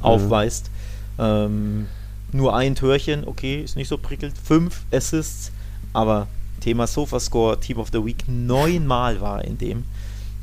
aufweist. 0.01 0.69
Ähm, 1.17 1.87
nur 2.31 2.55
ein 2.55 2.75
Törchen, 2.75 3.27
okay, 3.27 3.61
ist 3.61 3.75
nicht 3.75 3.87
so 3.87 3.97
prickelt. 3.97 4.33
Fünf 4.43 4.81
Assists, 4.91 5.51
aber 5.93 6.27
Thema 6.59 6.87
Sofascore, 6.87 7.59
Team 7.59 7.79
of 7.79 7.89
the 7.91 8.03
Week, 8.05 8.23
neunmal 8.27 9.21
war 9.21 9.39
er 9.39 9.45
in 9.45 9.57
dem. 9.57 9.83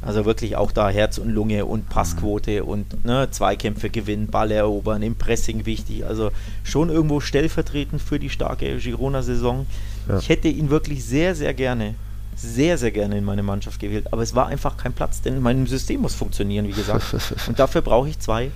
Also 0.06 0.24
wirklich 0.24 0.56
auch 0.56 0.72
da 0.72 0.88
Herz 0.88 1.18
und 1.18 1.30
Lunge 1.30 1.64
und 1.64 1.88
Passquote 1.88 2.64
und 2.64 3.04
ne, 3.04 3.28
Zweikämpfe 3.30 3.90
gewinnen, 3.90 4.28
Ball 4.28 4.50
erobern, 4.52 5.02
im 5.02 5.16
Pressing 5.16 5.66
wichtig. 5.66 6.06
Also 6.06 6.30
schon 6.62 6.90
irgendwo 6.90 7.20
stellvertretend 7.20 8.00
für 8.00 8.18
die 8.18 8.30
starke 8.30 8.78
Girona-Saison. 8.78 9.66
Ja. 10.08 10.18
Ich 10.18 10.28
hätte 10.28 10.48
ihn 10.48 10.70
wirklich 10.70 11.04
sehr, 11.04 11.34
sehr 11.34 11.54
gerne, 11.54 11.94
sehr, 12.36 12.78
sehr 12.78 12.92
gerne 12.92 13.18
in 13.18 13.24
meine 13.24 13.42
Mannschaft 13.42 13.80
gewählt. 13.80 14.12
Aber 14.12 14.22
es 14.22 14.34
war 14.34 14.46
einfach 14.46 14.76
kein 14.76 14.92
Platz, 14.92 15.22
denn 15.22 15.40
mein 15.42 15.66
System 15.66 16.02
muss 16.02 16.14
funktionieren, 16.14 16.68
wie 16.68 16.72
gesagt. 16.72 17.14
und 17.48 17.58
dafür 17.58 17.82
brauche 17.82 18.08
ich 18.08 18.18
zwei 18.20 18.50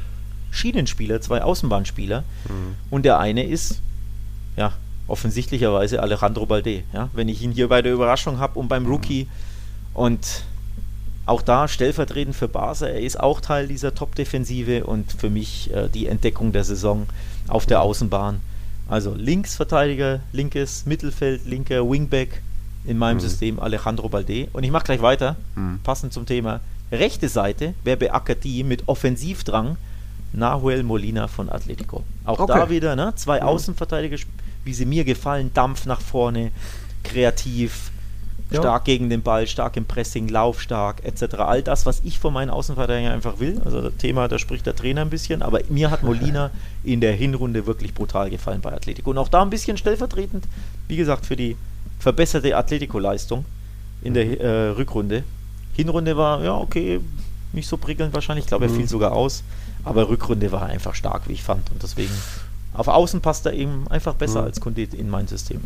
Schienenspieler, 0.53 1.21
zwei 1.21 1.43
Außenbahnspieler. 1.43 2.21
Mhm. 2.21 2.75
Und 2.91 3.05
der 3.05 3.19
eine 3.19 3.45
ist, 3.45 3.81
ja, 4.57 4.73
offensichtlicherweise 5.09 6.03
Alejandro 6.03 6.47
Balde. 6.47 6.85
Ja? 6.93 7.11
Wenn 7.13 7.29
ich 7.29 7.43
ihn 7.43 7.51
hier 7.51 7.69
bei 7.69 7.83
der 7.83 7.93
Überraschung 7.93 8.39
habe 8.39 8.59
und 8.59 8.69
beim 8.69 8.87
Rookie 8.87 9.27
und 9.93 10.45
auch 11.31 11.43
da 11.43 11.69
stellvertretend 11.69 12.35
für 12.35 12.49
Barca, 12.49 12.87
er 12.87 13.01
ist 13.01 13.19
auch 13.19 13.41
Teil 13.41 13.69
dieser 13.69 13.95
Top-Defensive 13.95 14.85
und 14.85 15.13
für 15.13 15.31
mich 15.31 15.73
äh, 15.73 15.89
die 15.89 16.09
Entdeckung 16.09 16.51
der 16.51 16.65
Saison 16.65 17.07
auf 17.47 17.67
der 17.67 17.83
Außenbahn. 17.83 18.41
Also 18.89 19.15
Linksverteidiger, 19.15 20.19
linkes 20.33 20.87
Mittelfeld, 20.87 21.47
linker 21.47 21.89
Wingback 21.89 22.43
in 22.85 22.99
meinem 22.99 23.19
mhm. 23.19 23.21
System 23.21 23.61
Alejandro 23.61 24.09
Balde. 24.09 24.49
Und 24.53 24.65
ich 24.65 24.73
mache 24.73 24.85
gleich 24.85 25.03
weiter, 25.03 25.37
mhm. 25.55 25.79
passend 25.85 26.13
zum 26.13 26.27
Thema. 26.27 26.61
Rechte 26.91 27.29
Seite, 27.29 27.75
wer 27.85 27.95
beackert 27.95 28.43
die 28.43 28.65
mit 28.65 28.89
Offensivdrang? 28.89 29.77
Nahuel 30.33 30.83
Molina 30.83 31.29
von 31.29 31.49
Atletico. 31.49 32.03
Auch 32.25 32.41
okay. 32.41 32.53
da 32.53 32.71
wieder 32.71 32.97
ne? 32.97 33.13
zwei 33.15 33.41
mhm. 33.41 33.47
Außenverteidiger, 33.47 34.17
wie 34.65 34.75
sie 34.75 34.85
mir 34.85 35.05
gefallen, 35.05 35.53
Dampf 35.55 35.87
nach 35.87 36.01
vorne, 36.01 36.51
kreativ, 37.05 37.90
ja. 38.51 38.61
stark 38.61 38.85
gegen 38.85 39.09
den 39.11 39.23
Ball, 39.23 39.47
stark 39.47 39.77
im 39.77 39.85
Pressing, 39.85 40.29
laufstark 40.29 41.05
etc. 41.05 41.37
All 41.37 41.63
das, 41.63 41.87
was 41.87 42.01
ich 42.05 42.19
von 42.19 42.33
meinen 42.33 42.51
Außenverteidigern 42.51 43.13
einfach 43.13 43.39
will. 43.39 43.61
Also 43.65 43.81
das 43.81 43.97
Thema, 43.97 44.29
da 44.29 44.39
spricht 44.39 44.67
der 44.67 44.75
Trainer 44.75 45.03
ein 45.03 45.11
bisschen, 45.11 45.43
aber 45.43 45.61
mir 45.69 45.91
hat 45.91 46.03
Molina 46.03 46.51
in 46.85 47.01
der 47.01 47.13
Hinrunde 47.13 47.67
wirklich 47.67 47.95
brutal 47.95 48.31
gefallen 48.31 48.61
bei 48.61 48.73
Atletico. 48.73 49.11
Und 49.11 49.19
auch 49.19 49.29
da 49.29 49.43
ein 49.43 49.51
bisschen 49.51 49.77
stellvertretend, 49.77 50.47
wie 50.89 50.97
gesagt, 50.97 51.27
für 51.27 51.37
die 51.37 51.57
verbesserte 51.99 52.57
Atletico-Leistung 52.57 53.45
in 54.03 54.15
der 54.15 54.41
äh, 54.41 54.69
Rückrunde. 54.71 55.25
Hinrunde 55.75 56.17
war, 56.17 56.43
ja, 56.43 56.57
okay, 56.57 57.01
nicht 57.53 57.69
so 57.69 57.77
prickelnd 57.77 58.15
wahrscheinlich. 58.15 58.45
Ich 58.45 58.49
glaube, 58.49 58.67
er 58.67 58.71
mhm. 58.71 58.77
fiel 58.77 58.89
sogar 58.89 59.13
aus. 59.13 59.43
Aber 59.85 60.09
Rückrunde 60.09 60.53
war 60.53 60.67
einfach 60.67 60.95
stark, 60.95 61.29
wie 61.29 61.33
ich 61.33 61.43
fand. 61.43 61.71
Und 61.71 61.83
deswegen, 61.83 62.13
auf 62.75 62.89
Außen 62.89 63.21
passt 63.21 63.47
er 63.47 63.53
eben 63.53 63.89
einfach 63.89 64.15
besser 64.15 64.41
mhm. 64.41 64.47
als 64.47 64.61
Kondit 64.61 64.95
in 64.95 65.09
mein 65.09 65.27
System. 65.27 65.63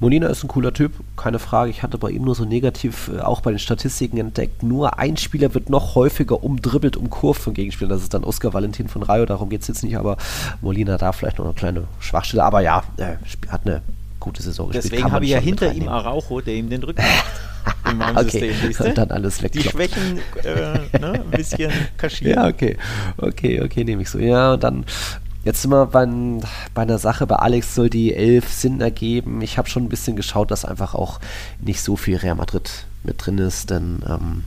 Molina 0.00 0.26
ist 0.26 0.42
ein 0.44 0.48
cooler 0.48 0.72
Typ, 0.72 0.92
keine 1.16 1.38
Frage. 1.38 1.70
Ich 1.70 1.82
hatte 1.82 1.98
bei 1.98 2.10
ihm 2.10 2.22
nur 2.22 2.34
so 2.34 2.44
negativ, 2.44 3.10
äh, 3.14 3.20
auch 3.20 3.40
bei 3.40 3.50
den 3.50 3.58
Statistiken 3.58 4.18
entdeckt, 4.18 4.62
nur 4.62 4.98
ein 4.98 5.16
Spieler 5.16 5.54
wird 5.54 5.70
noch 5.70 5.94
häufiger 5.94 6.42
umdribbelt, 6.42 6.96
umkurvt 6.96 7.40
von 7.42 7.54
Gegenspielern. 7.54 7.90
Das 7.90 8.02
ist 8.02 8.12
dann 8.12 8.24
Oscar 8.24 8.52
Valentin 8.52 8.88
von 8.88 9.02
Rayo, 9.02 9.24
darum 9.24 9.48
geht 9.48 9.62
es 9.62 9.68
jetzt 9.68 9.84
nicht, 9.84 9.96
aber 9.96 10.16
Molina 10.60 10.98
da 10.98 11.12
vielleicht 11.12 11.38
noch 11.38 11.44
eine 11.44 11.54
kleine 11.54 11.84
Schwachstelle. 12.00 12.44
Aber 12.44 12.60
ja, 12.60 12.82
er 12.96 13.18
hat 13.48 13.62
eine 13.66 13.82
gute 14.20 14.42
Saison 14.42 14.68
gespielt. 14.68 14.92
Deswegen 14.92 15.12
habe 15.12 15.24
ich 15.24 15.30
ja 15.30 15.38
hinter 15.38 15.72
ihm 15.72 15.88
Araujo, 15.88 16.40
der 16.40 16.54
ihm 16.54 16.70
den 16.70 16.82
Rücken 16.82 17.02
macht. 17.64 17.92
in 17.92 17.98
meinem 17.98 18.16
okay. 18.16 18.30
System. 18.30 18.54
siehste? 18.66 18.84
Und 18.84 18.98
dann 18.98 19.10
alles 19.10 19.38
Die 19.38 19.44
wegkloppt. 19.44 19.70
Schwächen 19.70 20.18
äh, 20.42 20.98
ne, 20.98 21.12
ein 21.12 21.30
bisschen 21.30 21.70
kaschieren. 21.96 22.34
Ja, 22.34 22.48
okay. 22.48 22.76
Okay, 23.16 23.62
okay, 23.62 23.84
nehme 23.84 24.02
ich 24.02 24.10
so. 24.10 24.18
Ja, 24.18 24.54
und 24.54 24.64
dann. 24.64 24.84
Jetzt 25.44 25.62
sind 25.62 25.70
wir 25.70 25.86
bei, 25.86 26.06
bei 26.72 26.82
einer 26.82 26.98
Sache, 26.98 27.26
bei 27.26 27.36
Alex 27.36 27.74
soll 27.74 27.90
die 27.90 28.14
11 28.14 28.50
Sinn 28.50 28.80
ergeben. 28.80 29.42
Ich 29.42 29.58
habe 29.58 29.68
schon 29.68 29.84
ein 29.84 29.88
bisschen 29.90 30.16
geschaut, 30.16 30.50
dass 30.50 30.64
einfach 30.64 30.94
auch 30.94 31.20
nicht 31.60 31.82
so 31.82 31.96
viel 31.96 32.16
Real 32.16 32.34
Madrid 32.34 32.86
mit 33.02 33.24
drin 33.24 33.36
ist, 33.36 33.68
denn 33.68 34.02
ähm, 34.08 34.44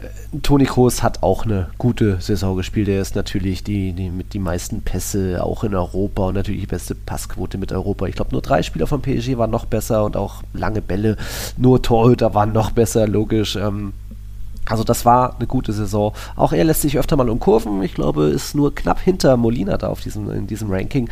äh, 0.00 0.38
Toni 0.40 0.64
Kroos 0.64 1.02
hat 1.02 1.22
auch 1.22 1.44
eine 1.44 1.68
gute 1.76 2.20
Saison 2.22 2.56
gespielt. 2.56 2.88
Er 2.88 3.02
ist 3.02 3.14
natürlich 3.14 3.62
die, 3.64 3.92
die 3.92 4.08
mit 4.08 4.32
die 4.32 4.38
meisten 4.38 4.80
Pässe 4.80 5.44
auch 5.44 5.62
in 5.62 5.74
Europa 5.74 6.28
und 6.28 6.34
natürlich 6.34 6.62
die 6.62 6.66
beste 6.66 6.94
Passquote 6.94 7.58
mit 7.58 7.72
Europa. 7.72 8.06
Ich 8.06 8.14
glaube, 8.14 8.32
nur 8.32 8.40
drei 8.40 8.62
Spieler 8.62 8.86
von 8.86 9.02
PSG 9.02 9.36
waren 9.36 9.50
noch 9.50 9.66
besser 9.66 10.04
und 10.04 10.16
auch 10.16 10.42
lange 10.54 10.80
Bälle. 10.80 11.18
Nur 11.58 11.82
Torhüter 11.82 12.32
waren 12.32 12.52
noch 12.52 12.70
besser, 12.70 13.06
logisch. 13.06 13.56
Ähm, 13.56 13.92
also 14.66 14.84
das 14.84 15.04
war 15.04 15.36
eine 15.36 15.46
gute 15.46 15.72
Saison. 15.72 16.14
Auch 16.36 16.52
er 16.52 16.64
lässt 16.64 16.82
sich 16.82 16.98
öfter 16.98 17.16
mal 17.16 17.28
umkurven. 17.28 17.82
Ich 17.82 17.94
glaube, 17.94 18.24
ist 18.24 18.54
nur 18.54 18.74
knapp 18.74 19.00
hinter 19.00 19.36
Molina 19.36 19.76
da 19.76 19.88
auf 19.88 20.00
diesem, 20.00 20.30
in 20.30 20.46
diesem 20.46 20.70
Ranking. 20.70 21.08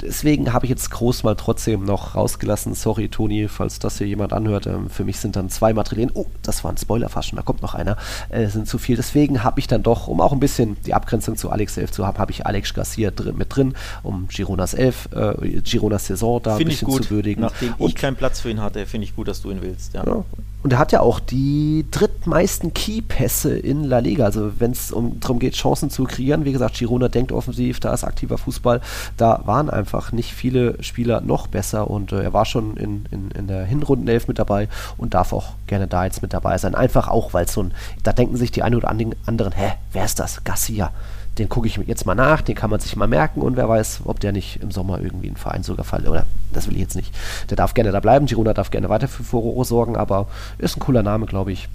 Deswegen 0.00 0.52
habe 0.52 0.66
ich 0.66 0.70
jetzt 0.70 0.90
Groß 0.90 1.22
mal 1.22 1.34
trotzdem 1.34 1.84
noch 1.84 2.14
rausgelassen. 2.14 2.74
Sorry, 2.74 3.08
Toni, 3.08 3.48
falls 3.48 3.78
das 3.78 3.98
hier 3.98 4.06
jemand 4.06 4.32
anhört. 4.32 4.66
Ähm, 4.66 4.88
für 4.88 5.04
mich 5.04 5.18
sind 5.18 5.36
dann 5.36 5.50
zwei 5.50 5.72
Madrilen. 5.72 6.10
Oh, 6.14 6.26
das 6.42 6.64
war 6.64 6.72
ein 6.72 6.76
Spoiler 6.76 7.08
fast 7.08 7.28
schon. 7.28 7.36
Da 7.36 7.42
kommt 7.42 7.62
noch 7.62 7.74
einer. 7.74 7.96
Äh, 8.28 8.46
sind 8.46 8.68
zu 8.68 8.78
viel. 8.78 8.96
Deswegen 8.96 9.42
habe 9.42 9.60
ich 9.60 9.66
dann 9.66 9.82
doch, 9.82 10.08
um 10.08 10.20
auch 10.20 10.32
ein 10.32 10.40
bisschen 10.40 10.76
die 10.86 10.94
Abgrenzung 10.94 11.36
zu 11.36 11.50
Alex 11.50 11.76
11 11.76 11.92
zu 11.92 12.06
haben, 12.06 12.18
habe 12.18 12.32
ich 12.32 12.46
Alex 12.46 12.74
Garcia 12.74 13.10
drin, 13.10 13.36
mit 13.36 13.54
drin, 13.54 13.74
um 14.02 14.28
Gironas 14.28 14.74
11, 14.74 15.08
äh, 15.12 15.60
Gironas 15.60 16.06
Saison 16.06 16.40
da 16.42 16.52
ein 16.52 16.58
Finde 16.58 16.72
ich 16.72 16.80
bisschen 16.80 16.92
gut. 16.92 17.04
zu 17.04 17.10
würdigen. 17.10 17.42
Nachdem 17.42 17.74
Und 17.78 17.88
ich 17.90 17.94
keinen 17.94 18.16
Platz 18.16 18.40
für 18.40 18.50
ihn 18.50 18.60
hatte, 18.60 18.86
finde 18.86 19.06
ich 19.06 19.16
gut, 19.16 19.28
dass 19.28 19.42
du 19.42 19.50
ihn 19.50 19.62
willst. 19.62 19.94
Ja. 19.94 20.04
ja. 20.06 20.24
Und 20.64 20.72
er 20.72 20.78
hat 20.78 20.92
ja 20.92 21.00
auch 21.00 21.20
die 21.20 21.84
drittmeisten 21.90 22.72
Key-Pässe 22.72 23.54
in 23.54 23.84
La 23.84 23.98
Liga. 23.98 24.24
Also 24.24 24.58
wenn 24.58 24.70
es 24.70 24.92
um, 24.92 25.20
darum 25.20 25.38
geht, 25.38 25.52
Chancen 25.52 25.90
zu 25.90 26.04
kreieren, 26.04 26.46
wie 26.46 26.52
gesagt, 26.52 26.78
Girona 26.78 27.08
denkt 27.08 27.32
offensiv, 27.32 27.80
da 27.80 27.92
ist 27.92 28.02
aktiver 28.02 28.38
Fußball. 28.38 28.80
Da 29.18 29.42
waren 29.44 29.68
einfach 29.68 30.10
nicht 30.12 30.32
viele 30.32 30.82
Spieler 30.82 31.20
noch 31.20 31.48
besser 31.48 31.90
und 31.90 32.12
äh, 32.12 32.22
er 32.22 32.32
war 32.32 32.46
schon 32.46 32.78
in, 32.78 33.04
in, 33.10 33.30
in 33.32 33.46
der 33.46 33.66
Hinrundenelf 33.66 34.26
mit 34.26 34.38
dabei 34.38 34.70
und 34.96 35.12
darf 35.12 35.34
auch 35.34 35.52
gerne 35.66 35.86
da 35.86 36.06
jetzt 36.06 36.22
mit 36.22 36.32
dabei 36.32 36.56
sein. 36.56 36.74
Einfach 36.74 37.08
auch, 37.08 37.34
weil 37.34 37.46
so 37.46 37.64
ein, 37.64 37.74
da 38.02 38.14
denken 38.14 38.38
sich 38.38 38.50
die 38.50 38.62
einen 38.62 38.76
oder 38.76 38.88
anderen, 38.88 39.52
hä, 39.52 39.72
wer 39.92 40.06
ist 40.06 40.18
das? 40.18 40.44
Garcia 40.44 40.92
den 41.38 41.48
gucke 41.48 41.66
ich 41.66 41.76
jetzt 41.86 42.06
mal 42.06 42.14
nach, 42.14 42.42
den 42.42 42.54
kann 42.54 42.70
man 42.70 42.80
sich 42.80 42.94
mal 42.96 43.08
merken 43.08 43.40
und 43.42 43.56
wer 43.56 43.68
weiß, 43.68 44.02
ob 44.04 44.20
der 44.20 44.32
nicht 44.32 44.62
im 44.62 44.70
Sommer 44.70 45.00
irgendwie 45.00 45.26
einen 45.26 45.36
Verein 45.36 45.62
sogar 45.62 45.84
fallen, 45.84 46.06
oder 46.06 46.26
das 46.52 46.66
will 46.68 46.74
ich 46.74 46.80
jetzt 46.80 46.96
nicht. 46.96 47.12
Der 47.50 47.56
darf 47.56 47.74
gerne 47.74 47.90
da 47.92 48.00
bleiben, 48.00 48.26
Girona 48.26 48.54
darf 48.54 48.70
gerne 48.70 48.88
weiter 48.88 49.08
für 49.08 49.24
Furore 49.24 49.64
sorgen, 49.64 49.96
aber 49.96 50.28
ist 50.58 50.76
ein 50.76 50.80
cooler 50.80 51.02
Name, 51.02 51.26
glaube 51.26 51.52
ich. 51.52 51.68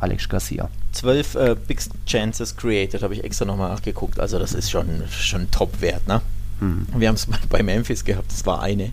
Alex 0.00 0.28
Garcia. 0.28 0.68
Zwölf 0.92 1.34
äh, 1.34 1.56
Big 1.66 1.80
Chances 2.04 2.56
created, 2.56 3.02
habe 3.02 3.14
ich 3.14 3.24
extra 3.24 3.44
nochmal 3.46 3.70
nachgeguckt. 3.70 4.20
Also 4.20 4.38
das 4.38 4.52
ist 4.52 4.70
schon, 4.70 4.86
schon 5.08 5.50
Top-Wert, 5.50 6.06
ne? 6.08 6.20
Hm. 6.58 6.86
Wir 6.96 7.08
haben 7.08 7.14
es 7.14 7.26
bei 7.48 7.62
Memphis 7.62 8.04
gehabt, 8.04 8.30
das 8.30 8.44
war 8.44 8.60
eine. 8.60 8.90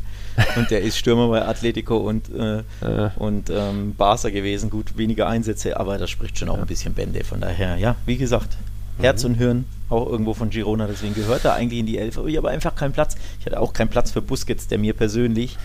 Und 0.56 0.72
der 0.72 0.82
ist 0.82 0.98
Stürmer 0.98 1.28
bei 1.28 1.46
Atletico 1.46 1.98
und, 1.98 2.30
äh, 2.34 2.60
Äh. 2.82 3.10
und 3.18 3.50
ähm, 3.50 3.96
Barca 3.96 4.30
gewesen. 4.30 4.70
Gut, 4.70 4.98
weniger 4.98 5.28
Einsätze, 5.28 5.78
aber 5.78 5.98
das 5.98 6.10
spricht 6.10 6.38
schon 6.40 6.48
auch 6.48 6.60
ein 6.60 6.68
bisschen 6.68 6.94
Bände. 6.94 7.24
Von 7.26 7.42
daher, 7.42 7.76
ja, 7.78 7.96
wie 8.06 8.18
gesagt, 8.18 8.56
Herz 9.00 9.26
und 9.26 9.36
Hirn 9.36 9.66
auch 9.92 10.10
irgendwo 10.10 10.34
von 10.34 10.50
Girona, 10.50 10.88
deswegen 10.88 11.14
gehört 11.14 11.46
er 11.46 11.54
eigentlich 11.54 11.80
in 11.80 11.86
die 11.86 11.98
Elf, 11.98 12.18
aber 12.18 12.28
ich 12.28 12.38
habe 12.38 12.50
einfach 12.50 12.76
keinen 12.76 12.94
Platz. 12.94 13.16
Ich 13.40 13.46
hatte 13.46 13.60
auch 13.60 13.74
keinen 13.74 13.90
Platz 13.90 14.12
für 14.12 14.22
Busquets, 14.22 14.68
der 14.68 14.78
mir 14.78 14.94
persönlich 14.94 15.58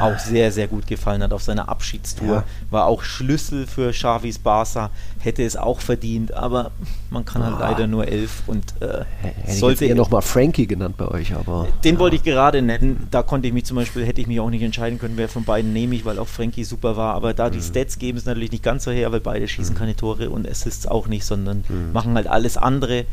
auch 0.00 0.18
sehr, 0.18 0.52
sehr 0.52 0.68
gut 0.68 0.86
gefallen 0.86 1.22
hat 1.22 1.32
auf 1.32 1.42
seiner 1.42 1.68
Abschiedstour. 1.68 2.34
Ja. 2.36 2.44
War 2.70 2.86
auch 2.86 3.02
Schlüssel 3.02 3.66
für 3.66 3.90
Xavis 3.92 4.38
Barca, 4.38 4.90
hätte 5.20 5.42
es 5.42 5.56
auch 5.56 5.80
verdient, 5.80 6.32
aber 6.34 6.70
man 7.10 7.24
kann 7.24 7.42
halt 7.44 7.56
Ah. 7.56 7.70
leider 7.70 7.86
nur 7.86 8.06
elf 8.08 8.42
und 8.46 8.64
äh, 8.80 9.04
Hätte 9.20 9.34
ich 9.52 9.58
sollte 9.58 9.84
jetzt 9.84 9.90
eher 9.90 9.96
nochmal 9.96 10.22
Frankie 10.22 10.66
genannt 10.66 10.96
bei 10.96 11.08
euch, 11.08 11.34
aber. 11.34 11.68
den 11.84 11.98
wollte 11.98 12.16
ich 12.16 12.22
gerade 12.22 12.62
nennen. 12.62 13.08
Da 13.10 13.22
konnte 13.22 13.48
ich 13.48 13.54
mich 13.54 13.64
zum 13.64 13.76
Beispiel, 13.76 14.04
hätte 14.06 14.20
ich 14.20 14.26
mich 14.26 14.40
auch 14.40 14.50
nicht 14.50 14.62
entscheiden 14.62 14.98
können, 14.98 15.16
wer 15.16 15.28
von 15.28 15.44
beiden 15.44 15.72
nehme 15.72 15.94
ich, 15.94 16.04
weil 16.04 16.18
auch 16.18 16.28
Frankie 16.28 16.64
super 16.64 16.96
war. 16.96 17.14
Aber 17.14 17.34
da 17.34 17.50
die 17.50 17.58
Mhm. 17.58 17.62
Stats 17.62 17.98
geben 17.98 18.18
es 18.18 18.24
natürlich 18.24 18.52
nicht 18.52 18.62
ganz 18.62 18.84
so 18.84 18.90
her, 18.90 19.12
weil 19.12 19.20
beide 19.20 19.46
schießen 19.48 19.74
keine 19.74 19.94
Tore 19.96 20.30
und 20.30 20.48
Assists 20.48 20.86
auch 20.86 21.06
nicht, 21.08 21.24
sondern 21.24 21.64
Mhm. 21.68 21.92
machen 21.92 22.14
halt 22.14 22.26
alles 22.26 22.56
andere. 22.56 23.04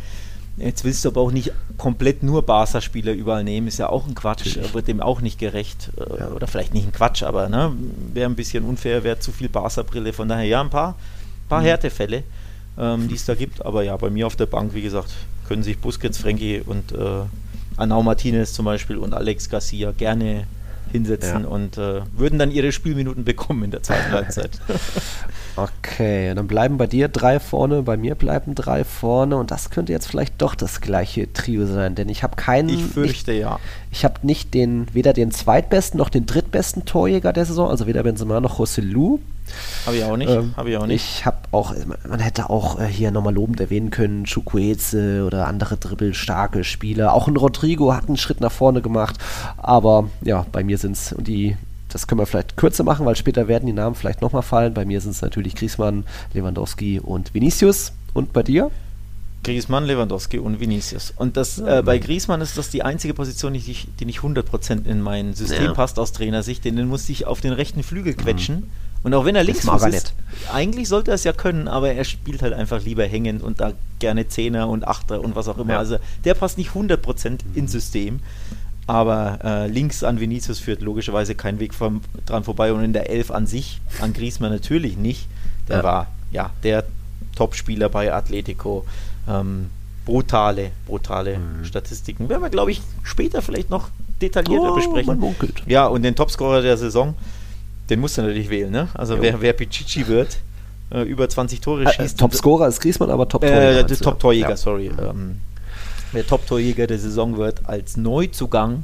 Jetzt 0.59 0.83
willst 0.83 1.05
du 1.05 1.09
aber 1.09 1.21
auch 1.21 1.31
nicht 1.31 1.51
komplett 1.77 2.21
nur 2.23 2.41
Barca-Spieler 2.45 3.13
überall 3.13 3.43
nehmen, 3.43 3.67
ist 3.67 3.79
ja 3.79 3.89
auch 3.89 4.05
ein 4.07 4.13
Quatsch, 4.15 4.45
Natürlich. 4.47 4.73
wird 4.73 4.87
dem 4.87 5.01
auch 5.01 5.21
nicht 5.21 5.39
gerecht. 5.39 5.89
äh, 5.97 6.19
Ja. 6.19 6.27
Oder 6.29 6.47
vielleicht 6.47 6.73
nicht 6.73 6.85
ein 6.87 6.91
Quatsch, 6.91 7.23
aber 7.23 7.47
ne, 7.49 7.71
wäre 8.13 8.29
ein 8.29 8.35
bisschen 8.35 8.63
unfair, 8.65 9.03
wäre 9.03 9.19
zu 9.19 9.31
viel 9.31 9.49
Barca-Brille. 9.49 10.11
Von 10.13 10.27
daher 10.27 10.45
ja, 10.45 10.61
ein 10.61 10.69
paar, 10.69 10.95
paar 11.47 11.61
Mhm. 11.61 11.65
Härtefälle, 11.65 12.23
ähm, 12.77 13.07
die 13.07 13.15
es 13.15 13.25
da 13.25 13.35
gibt. 13.35 13.65
Aber 13.65 13.83
ja, 13.83 13.95
bei 13.97 14.09
mir 14.09 14.27
auf 14.27 14.35
der 14.35 14.45
Bank, 14.47 14.73
wie 14.73 14.81
gesagt, 14.81 15.11
können 15.47 15.63
sich 15.63 15.77
Busquets, 15.79 16.17
Frankie 16.17 16.61
und 16.65 16.91
äh, 16.91 16.97
Anau 17.77 18.03
Martinez 18.03 18.53
zum 18.53 18.65
Beispiel 18.65 18.97
und 18.97 19.13
Alex 19.13 19.49
Garcia 19.49 19.91
gerne 19.91 20.45
hinsetzen 20.91 21.43
Ja. 21.43 21.47
und 21.47 21.77
äh, 21.77 22.01
würden 22.15 22.39
dann 22.39 22.51
ihre 22.51 22.71
Spielminuten 22.71 23.23
bekommen 23.25 23.63
in 23.63 23.71
der 23.71 23.83
zweiten 23.83 24.11
Halbzeit. 24.11 24.51
Okay, 25.55 26.33
dann 26.35 26.47
bleiben 26.47 26.77
bei 26.77 26.87
dir 26.87 27.09
drei 27.09 27.39
vorne, 27.39 27.81
bei 27.81 27.97
mir 27.97 28.15
bleiben 28.15 28.55
drei 28.55 28.85
vorne 28.85 29.35
und 29.35 29.51
das 29.51 29.69
könnte 29.69 29.91
jetzt 29.91 30.07
vielleicht 30.07 30.41
doch 30.41 30.55
das 30.55 30.79
gleiche 30.79 31.33
Trio 31.33 31.65
sein, 31.65 31.95
denn 31.95 32.07
ich 32.07 32.23
habe 32.23 32.37
keinen. 32.37 32.69
Ich 32.69 32.85
fürchte 32.85 33.33
ja. 33.33 33.59
ich 33.91 34.05
habe 34.05 34.15
nicht 34.23 34.53
den, 34.53 34.87
weder 34.93 35.11
den 35.11 35.31
zweitbesten 35.31 35.97
noch 35.97 36.07
den 36.07 36.25
drittbesten 36.25 36.85
Torjäger 36.85 37.33
der 37.33 37.45
Saison, 37.45 37.69
also 37.69 37.87
weder 37.87 38.03
Benzema 38.03 38.39
noch 38.39 38.59
Rossellou. 38.59 39.19
Habe 39.85 39.97
ich 39.97 40.03
auch 40.03 40.17
nicht. 40.17 40.29
Ähm, 40.29 40.53
Habe 40.57 40.69
ich 40.69 40.77
auch 40.77 40.85
nicht. 40.85 41.03
Ich 41.03 41.25
habe 41.25 41.37
auch, 41.51 41.73
man 42.07 42.19
hätte 42.19 42.49
auch 42.49 42.79
äh, 42.79 42.85
hier 42.87 43.11
nochmal 43.11 43.33
lobend 43.33 43.59
erwähnen 43.59 43.89
können, 43.91 44.25
Chukwueze 44.25 45.23
oder 45.25 45.47
andere 45.47 45.77
dribbelstarke 45.77 46.63
Spieler. 46.63 47.13
Auch 47.13 47.27
ein 47.27 47.35
Rodrigo 47.37 47.93
hat 47.93 48.07
einen 48.07 48.17
Schritt 48.17 48.41
nach 48.41 48.51
vorne 48.51 48.81
gemacht, 48.81 49.17
aber 49.57 50.09
ja, 50.21 50.45
bei 50.51 50.63
mir 50.63 50.77
sind 50.77 50.93
es 50.93 51.15
die, 51.19 51.55
das 51.89 52.07
können 52.07 52.19
wir 52.19 52.25
vielleicht 52.25 52.57
kürzer 52.57 52.83
machen, 52.83 53.05
weil 53.05 53.15
später 53.15 53.47
werden 53.47 53.65
die 53.65 53.73
Namen 53.73 53.95
vielleicht 53.95 54.21
nochmal 54.21 54.43
fallen. 54.43 54.73
Bei 54.73 54.85
mir 54.85 55.01
sind 55.01 55.11
es 55.11 55.21
natürlich 55.21 55.55
Griezmann, 55.55 56.05
Lewandowski 56.33 56.99
und 56.99 57.33
Vinicius. 57.33 57.93
Und 58.13 58.33
bei 58.33 58.43
dir? 58.43 58.71
Griezmann, 59.43 59.85
Lewandowski 59.85 60.37
und 60.37 60.59
Vinicius. 60.59 61.13
Und 61.15 61.37
das 61.37 61.59
äh, 61.59 61.81
bei 61.85 61.97
Griezmann 61.97 62.41
ist 62.41 62.57
das 62.57 62.69
die 62.69 62.83
einzige 62.83 63.13
Position, 63.13 63.53
die, 63.53 63.59
ich, 63.59 63.87
die 63.99 64.05
nicht 64.05 64.19
100% 64.19 64.85
in 64.85 65.01
mein 65.01 65.33
System 65.33 65.63
Ja. 65.65 65.73
passt 65.73 65.97
aus 65.97 66.11
Trainersicht, 66.11 66.65
denn 66.65 66.75
den 66.75 66.87
muss 66.87 67.07
ich 67.07 67.25
auf 67.25 67.39
den 67.39 67.53
rechten 67.53 67.81
Flügel 67.83 68.13
quetschen. 68.15 68.69
Und 69.03 69.13
auch 69.13 69.23
wenn 69.25 69.35
er 69.35 69.43
links 69.43 69.63
ist, 69.63 70.13
eigentlich 70.53 70.89
sollte 70.89 71.11
er 71.11 71.15
es 71.15 71.23
ja 71.23 71.31
können, 71.31 71.67
aber 71.67 71.93
er 71.93 72.03
spielt 72.03 72.41
halt 72.41 72.53
einfach 72.53 72.83
lieber 72.83 73.05
hängend 73.05 73.41
und 73.41 73.61
da 73.61 73.71
gerne 73.99 74.27
Zehner 74.27 74.67
und 74.67 74.87
Achter 74.87 75.21
und 75.21 75.35
was 75.35 75.47
auch 75.47 75.57
immer. 75.57 75.73
Ja. 75.73 75.79
Also 75.79 75.97
der 76.25 76.33
passt 76.33 76.57
nicht 76.57 76.71
100% 76.71 77.39
ins 77.55 77.71
System. 77.71 78.19
Aber 78.87 79.39
äh, 79.43 79.67
links 79.67 80.03
an 80.03 80.19
Vinicius 80.19 80.57
führt 80.59 80.81
logischerweise 80.81 81.35
kein 81.35 81.59
Weg 81.59 81.73
vom, 81.75 82.01
dran 82.25 82.43
vorbei 82.43 82.73
und 82.73 82.83
in 82.83 82.91
der 82.91 83.09
Elf 83.09 83.29
an 83.29 83.45
sich, 83.45 83.79
an 84.01 84.13
Griezmann 84.13 84.51
natürlich 84.51 84.97
nicht. 84.97 85.27
Der 85.67 85.77
Ja. 85.77 85.83
war 85.83 86.07
ja 86.31 86.49
der 86.63 86.83
Topspieler 87.35 87.87
bei 87.89 88.11
Atletico. 88.11 88.85
Ähm, 89.27 89.69
brutale, 90.05 90.71
brutale 90.87 91.37
Mhm. 91.37 91.65
Statistiken. 91.65 92.29
Werden 92.29 92.41
wir, 92.41 92.49
glaube 92.49 92.71
ich, 92.71 92.81
später 93.03 93.43
vielleicht 93.43 93.69
noch 93.69 93.89
detaillierter 94.21 94.71
Oh, 94.71 94.75
besprechen. 94.75 95.23
Ja, 95.67 95.85
und 95.85 96.01
den 96.01 96.15
Topscorer 96.15 96.63
der 96.63 96.77
Saison, 96.77 97.13
den 97.89 97.99
musst 97.99 98.17
du 98.17 98.21
natürlich 98.21 98.49
wählen. 98.49 98.71
Ne? 98.71 98.87
Also 98.93 99.15
Jo. 99.15 99.21
wer, 99.21 99.41
wer 99.41 99.53
Pichichi 99.53 100.07
wird, 100.07 100.37
äh, 100.91 101.01
über 101.03 101.27
20 101.29 101.61
Tore 101.61 101.83
Äh, 101.85 101.91
schießt. 101.93 102.19
Topscorer 102.19 102.67
ist 102.67 102.79
Griezmann, 102.81 103.09
aber 103.11 103.27
Top-Torjäger. 103.27 103.79
Äh? 103.79 103.95
Top-Torjäger, 103.95 104.49
Ja. 104.51 104.57
sorry. 104.57 104.91
Ähm, 104.99 105.39
der 106.13 106.25
Top-Torjäger 106.25 106.87
der 106.87 106.99
Saison 106.99 107.37
wird 107.37 107.61
als 107.67 107.97
Neuzugang 107.97 108.83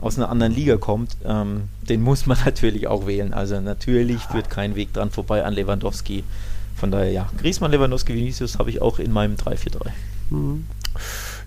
aus 0.00 0.16
einer 0.16 0.30
anderen 0.30 0.52
Liga 0.54 0.76
kommt, 0.78 1.16
ähm, 1.24 1.64
den 1.88 2.02
muss 2.02 2.26
man 2.26 2.36
natürlich 2.44 2.88
auch 2.88 3.06
wählen. 3.06 3.32
Also 3.32 3.60
natürlich 3.60 4.20
führt 4.22 4.50
kein 4.50 4.74
Weg 4.74 4.92
dran 4.92 5.10
vorbei 5.10 5.44
an 5.44 5.54
Lewandowski. 5.54 6.24
Von 6.76 6.90
daher, 6.90 7.12
ja, 7.12 7.28
Griezmann, 7.38 7.70
Lewandowski, 7.70 8.14
Vinicius 8.14 8.58
habe 8.58 8.70
ich 8.70 8.82
auch 8.82 8.98
in 8.98 9.12
meinem 9.12 9.36
3-4-3. 9.36 9.90
Mhm. 10.30 10.66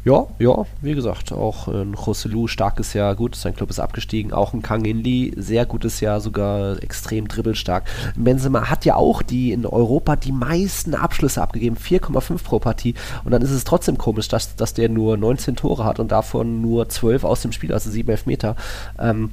Ja, 0.05 0.27
ja, 0.37 0.67
wie 0.81 0.93
gesagt, 0.93 1.31
auch 1.31 1.67
ein 1.67 1.95
Rossellou, 1.95 2.45
starkes 2.45 2.93
Jahr, 2.93 3.15
gut, 3.15 3.35
sein 3.35 3.55
Club 3.55 3.71
ist 3.71 3.79
abgestiegen, 3.79 4.33
auch 4.33 4.53
ein 4.53 4.61
Kang 4.61 4.85
In 4.85 5.03
Lee, 5.03 5.33
sehr 5.35 5.65
gutes 5.65 5.99
Jahr, 5.99 6.21
sogar 6.21 6.81
extrem 6.83 7.27
dribbelstark. 7.27 7.85
Benzema 8.15 8.69
hat 8.69 8.85
ja 8.85 8.97
auch 8.97 9.23
die 9.23 9.51
in 9.51 9.65
Europa 9.65 10.15
die 10.15 10.31
meisten 10.31 10.93
Abschlüsse 10.93 11.41
abgegeben, 11.41 11.75
4,5 11.75 12.43
pro 12.43 12.59
Partie 12.59 12.93
und 13.23 13.31
dann 13.31 13.41
ist 13.41 13.49
es 13.49 13.63
trotzdem 13.63 13.97
komisch, 13.97 14.27
dass, 14.27 14.55
dass 14.55 14.75
der 14.75 14.89
nur 14.89 15.17
19 15.17 15.55
Tore 15.55 15.85
hat 15.85 15.99
und 15.99 16.11
davon 16.11 16.61
nur 16.61 16.87
12 16.87 17.23
aus 17.23 17.41
dem 17.41 17.51
Spiel, 17.51 17.73
also 17.73 17.89
7 17.89 18.07
Elfmeter. 18.07 18.55
Ähm, 18.99 19.31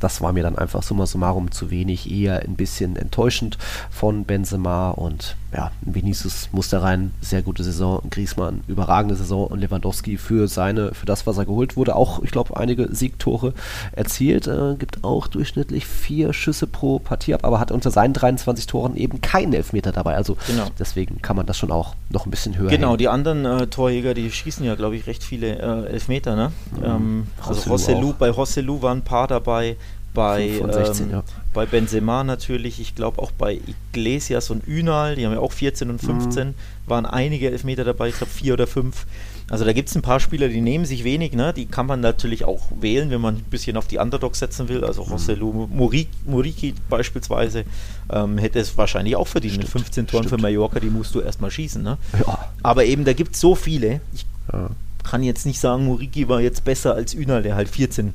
das 0.00 0.20
war 0.20 0.34
mir 0.34 0.42
dann 0.42 0.58
einfach 0.58 0.82
summa 0.82 1.06
summarum 1.06 1.50
zu 1.50 1.70
wenig, 1.70 2.10
eher 2.10 2.40
ein 2.40 2.56
bisschen 2.56 2.96
enttäuschend 2.96 3.56
von 3.90 4.24
Benzema 4.24 4.90
und 4.90 5.34
ja, 5.54 5.70
Vinicius 5.82 6.48
muss 6.50 6.68
da 6.68 6.80
rein, 6.80 7.12
sehr 7.20 7.42
gute 7.42 7.62
Saison, 7.62 8.02
Griezmann, 8.10 8.62
überragende 8.66 9.14
Saison 9.14 9.46
und 9.46 9.60
Lewandowski 9.60 10.16
für 10.16 10.48
seine, 10.48 10.92
für 10.94 11.06
das, 11.06 11.26
was 11.26 11.38
er 11.38 11.44
geholt 11.44 11.76
wurde, 11.76 11.94
auch, 11.94 12.22
ich 12.22 12.32
glaube, 12.32 12.56
einige 12.56 12.92
Siegtore 12.92 13.54
erzielt, 13.92 14.48
äh, 14.48 14.74
gibt 14.76 15.04
auch 15.04 15.28
durchschnittlich 15.28 15.86
vier 15.86 16.32
Schüsse 16.32 16.66
pro 16.66 16.98
Partie 16.98 17.34
ab, 17.34 17.44
aber 17.44 17.60
hat 17.60 17.70
unter 17.70 17.92
seinen 17.92 18.14
23 18.14 18.66
Toren 18.66 18.96
eben 18.96 19.20
keinen 19.20 19.52
Elfmeter 19.52 19.92
dabei, 19.92 20.16
also 20.16 20.36
genau. 20.48 20.66
deswegen 20.78 21.22
kann 21.22 21.36
man 21.36 21.46
das 21.46 21.56
schon 21.56 21.70
auch 21.70 21.94
noch 22.10 22.26
ein 22.26 22.30
bisschen 22.30 22.58
höher 22.58 22.70
Genau, 22.70 22.88
hängen. 22.88 22.98
die 22.98 23.08
anderen 23.08 23.44
äh, 23.44 23.66
Torjäger, 23.68 24.14
die 24.14 24.30
schießen 24.32 24.64
ja, 24.66 24.74
glaube 24.74 24.96
ich, 24.96 25.06
recht 25.06 25.22
viele 25.22 25.58
äh, 25.58 25.86
Elfmeter, 25.92 26.34
ne? 26.34 26.52
Mhm. 26.78 26.84
Ähm, 26.84 27.26
also 27.46 27.70
Rosselu, 27.70 28.12
bei 28.18 28.30
Rosselu 28.30 28.82
waren 28.82 28.98
ein 28.98 29.04
paar 29.04 29.28
dabei, 29.28 29.76
bei, 30.14 30.62
16, 30.70 31.06
ähm, 31.06 31.12
ja. 31.12 31.24
bei 31.52 31.66
Benzema 31.66 32.22
natürlich, 32.22 32.80
ich 32.80 32.94
glaube 32.94 33.20
auch 33.20 33.32
bei 33.32 33.60
Iglesias 33.92 34.48
und 34.48 34.66
Ünal, 34.66 35.16
die 35.16 35.26
haben 35.26 35.32
ja 35.32 35.40
auch 35.40 35.52
14 35.52 35.90
und 35.90 35.98
15, 36.00 36.48
mhm. 36.48 36.54
waren 36.86 37.04
einige 37.04 37.50
Elfmeter 37.50 37.84
dabei, 37.84 38.08
ich 38.08 38.16
glaube 38.16 38.32
vier 38.32 38.54
oder 38.54 38.68
fünf. 38.68 39.06
Also 39.50 39.66
da 39.66 39.74
gibt 39.74 39.90
es 39.90 39.94
ein 39.94 40.00
paar 40.00 40.20
Spieler, 40.20 40.48
die 40.48 40.62
nehmen 40.62 40.86
sich 40.86 41.04
wenig, 41.04 41.32
ne? 41.34 41.52
die 41.52 41.66
kann 41.66 41.86
man 41.86 42.00
natürlich 42.00 42.44
auch 42.44 42.62
wählen, 42.80 43.10
wenn 43.10 43.20
man 43.20 43.36
ein 43.36 43.44
bisschen 43.50 43.76
auf 43.76 43.86
die 43.86 43.98
Underdogs 43.98 44.38
setzen 44.38 44.68
will. 44.68 44.84
Also 44.84 45.04
mhm. 45.04 45.68
Muriki, 45.76 46.08
Muriki 46.24 46.74
beispielsweise 46.88 47.64
ähm, 48.10 48.38
hätte 48.38 48.60
es 48.60 48.78
wahrscheinlich 48.78 49.16
auch 49.16 49.28
verdient. 49.28 49.54
Stimmt, 49.54 49.74
Mit 49.74 49.84
15 49.84 50.06
Toren 50.06 50.24
stimmt. 50.24 50.40
für 50.40 50.42
Mallorca, 50.42 50.80
die 50.80 50.88
musst 50.88 51.14
du 51.14 51.20
erstmal 51.20 51.50
schießen. 51.50 51.82
Ne? 51.82 51.98
Ja. 52.26 52.38
Aber 52.62 52.86
eben, 52.86 53.04
da 53.04 53.12
gibt 53.12 53.34
es 53.34 53.40
so 53.40 53.54
viele. 53.54 54.00
Ich 54.14 54.24
ja. 54.50 54.70
kann 55.02 55.22
jetzt 55.22 55.44
nicht 55.44 55.60
sagen, 55.60 55.84
Muriki 55.84 56.26
war 56.26 56.40
jetzt 56.40 56.64
besser 56.64 56.94
als 56.94 57.12
Ünal, 57.12 57.42
der 57.42 57.54
halt 57.54 57.68
14 57.68 58.14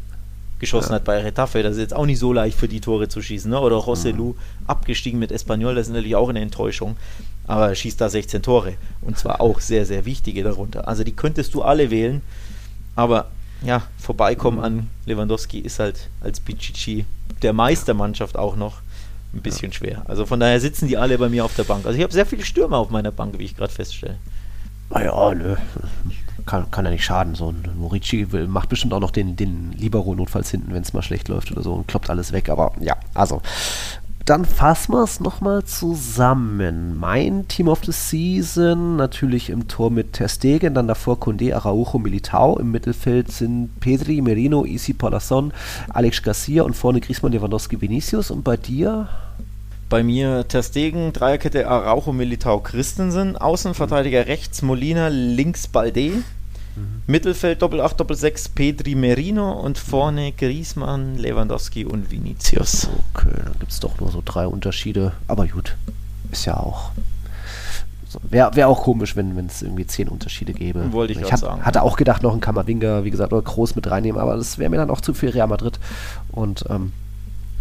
geschossen 0.59 0.91
ja. 0.91 0.95
hat 0.95 1.05
bei 1.05 1.21
Retafe. 1.21 1.63
Das 1.63 1.73
ist 1.73 1.79
jetzt 1.79 1.95
auch 1.95 2.05
nicht 2.05 2.19
so 2.19 2.33
leicht 2.33 2.57
für 2.57 2.67
die 2.67 2.81
Tore 2.81 3.07
zu 3.07 3.21
schießen. 3.21 3.49
Ne? 3.49 3.59
Oder 3.59 3.77
José 3.77 4.11
Lu, 4.11 4.33
mhm. 4.33 4.35
abgestiegen 4.67 5.19
mit 5.19 5.31
Espanyol, 5.31 5.75
das 5.75 5.87
ist 5.87 5.93
natürlich 5.93 6.15
auch 6.15 6.29
eine 6.29 6.41
Enttäuschung. 6.41 6.97
Aber 7.47 7.69
er 7.69 7.75
schießt 7.75 7.99
da 7.99 8.09
16 8.09 8.43
Tore. 8.43 8.75
Und 9.01 9.17
zwar 9.17 9.41
auch 9.41 9.59
sehr, 9.59 9.85
sehr 9.85 10.05
wichtige 10.05 10.43
darunter. 10.43 10.87
Also 10.87 11.03
die 11.03 11.15
könntest 11.15 11.53
du 11.53 11.61
alle 11.61 11.89
wählen. 11.89 12.21
Aber 12.95 13.29
ja, 13.61 13.83
vorbeikommen 13.97 14.59
an 14.59 14.89
Lewandowski 15.05 15.59
ist 15.59 15.79
halt 15.79 16.09
als 16.21 16.39
Pichichi 16.39 17.05
der 17.41 17.53
Meistermannschaft 17.53 18.37
auch 18.37 18.55
noch 18.55 18.81
ein 19.33 19.41
bisschen 19.41 19.71
ja. 19.71 19.77
schwer. 19.77 20.01
Also 20.07 20.25
von 20.25 20.39
daher 20.39 20.59
sitzen 20.59 20.87
die 20.87 20.97
alle 20.97 21.17
bei 21.17 21.29
mir 21.29 21.45
auf 21.45 21.55
der 21.55 21.63
Bank. 21.63 21.85
Also 21.85 21.97
ich 21.97 22.03
habe 22.03 22.13
sehr 22.13 22.25
viele 22.25 22.45
Stürmer 22.45 22.77
auf 22.77 22.89
meiner 22.89 23.11
Bank, 23.11 23.37
wie 23.37 23.43
ich 23.43 23.55
gerade 23.55 23.73
feststelle. 23.73 24.17
Naja, 24.89 25.33
nö 25.35 25.55
kann, 26.49 26.71
kann 26.71 26.85
ja 26.85 26.91
nicht 26.91 27.05
schaden. 27.05 27.35
So 27.35 27.51
ein 27.51 27.63
Morici 27.77 28.27
macht 28.47 28.69
bestimmt 28.69 28.93
auch 28.93 28.99
noch 28.99 29.11
den, 29.11 29.35
den 29.35 29.71
Libero 29.73 30.15
notfalls 30.15 30.49
hinten, 30.49 30.73
wenn 30.73 30.81
es 30.81 30.93
mal 30.93 31.01
schlecht 31.01 31.27
läuft 31.27 31.51
oder 31.51 31.61
so 31.61 31.73
und 31.73 31.87
kloppt 31.87 32.09
alles 32.09 32.31
weg. 32.31 32.49
Aber 32.49 32.73
ja, 32.79 32.95
also 33.13 33.41
dann 34.25 34.45
fassen 34.45 34.93
wir 34.93 35.03
es 35.03 35.19
nochmal 35.19 35.63
zusammen. 35.63 36.99
Mein 36.99 37.47
Team 37.47 37.67
of 37.67 37.83
the 37.83 37.91
Season 37.91 38.95
natürlich 38.95 39.49
im 39.49 39.67
Tor 39.67 39.89
mit 39.89 40.13
Ter 40.13 40.27
Stegen, 40.29 40.75
dann 40.75 40.87
davor 40.87 41.17
Condé, 41.17 41.53
Araujo, 41.53 41.97
Militao. 41.97 42.59
Im 42.59 42.69
Mittelfeld 42.69 43.31
sind 43.31 43.79
Pedri, 43.79 44.21
Merino, 44.21 44.65
Isi 44.65 44.93
Palasson, 44.93 45.51
Alex 45.89 46.21
Garcia 46.21 46.61
und 46.61 46.75
vorne 46.75 47.01
Griezmann, 47.01 47.31
Lewandowski, 47.31 47.81
Vinicius. 47.81 48.29
Und 48.29 48.43
bei 48.43 48.55
dir? 48.55 49.07
Bei 49.89 50.03
mir 50.03 50.47
Ter 50.47 50.61
Stegen, 50.61 51.11
Dreierkette 51.11 51.67
Araujo, 51.67 52.13
Militao, 52.13 52.59
Christensen. 52.59 53.35
Außenverteidiger 53.35 54.27
rechts 54.27 54.61
Molina, 54.61 55.07
links 55.07 55.67
Balde. 55.67 56.23
Mhm. 56.79 57.01
Mittelfeld 57.07 57.61
Doppel 57.61 57.81
8, 57.81 57.99
Doppel 57.99 58.15
6 58.15 58.49
Pedri 58.49 58.95
Merino 58.95 59.51
und 59.51 59.77
vorne 59.77 60.31
Griezmann, 60.31 61.17
Lewandowski 61.17 61.85
und 61.85 62.11
Vinicius. 62.11 62.89
Okay, 63.13 63.31
dann 63.43 63.59
gibt 63.59 63.71
es 63.71 63.79
doch 63.79 63.99
nur 63.99 64.11
so 64.11 64.21
drei 64.23 64.47
Unterschiede. 64.47 65.13
Aber 65.27 65.47
gut, 65.47 65.75
ist 66.31 66.45
ja 66.45 66.57
auch. 66.57 66.91
So, 68.07 68.19
Wäre 68.23 68.55
wär 68.55 68.67
auch 68.67 68.81
komisch, 68.81 69.15
wenn 69.15 69.37
es 69.45 69.61
irgendwie 69.61 69.85
zehn 69.85 70.07
Unterschiede 70.07 70.53
gäbe. 70.53 70.91
Wollte 70.91 71.13
ich, 71.13 71.21
ich 71.21 71.31
hat, 71.31 71.39
sagen. 71.39 71.63
Hatte 71.63 71.83
auch 71.83 71.95
gedacht, 71.95 72.23
noch 72.23 72.33
ein 72.33 72.41
Kammerwinger, 72.41 73.03
wie 73.03 73.11
gesagt, 73.11 73.31
oder 73.33 73.43
groß 73.43 73.75
mit 73.75 73.89
reinnehmen, 73.89 74.19
aber 74.19 74.35
das 74.35 74.57
wäre 74.57 74.69
mir 74.69 74.77
dann 74.77 74.89
auch 74.89 75.01
zu 75.01 75.13
viel 75.13 75.29
Real 75.29 75.47
Madrid. 75.47 75.79
Und 76.31 76.65
ähm, 76.69 76.91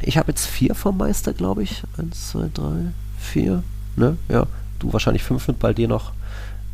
ich 0.00 0.16
habe 0.16 0.30
jetzt 0.30 0.46
vier 0.46 0.74
vom 0.74 0.96
Meister, 0.96 1.34
glaube 1.34 1.62
ich. 1.62 1.82
Eins, 1.98 2.30
zwei, 2.30 2.48
drei, 2.54 2.92
vier. 3.18 3.62
Ne? 3.96 4.16
Ja. 4.28 4.46
Du 4.78 4.92
wahrscheinlich 4.92 5.22
fünf 5.22 5.48
mit 5.48 5.58
Baldi 5.58 5.86
noch. 5.86 6.12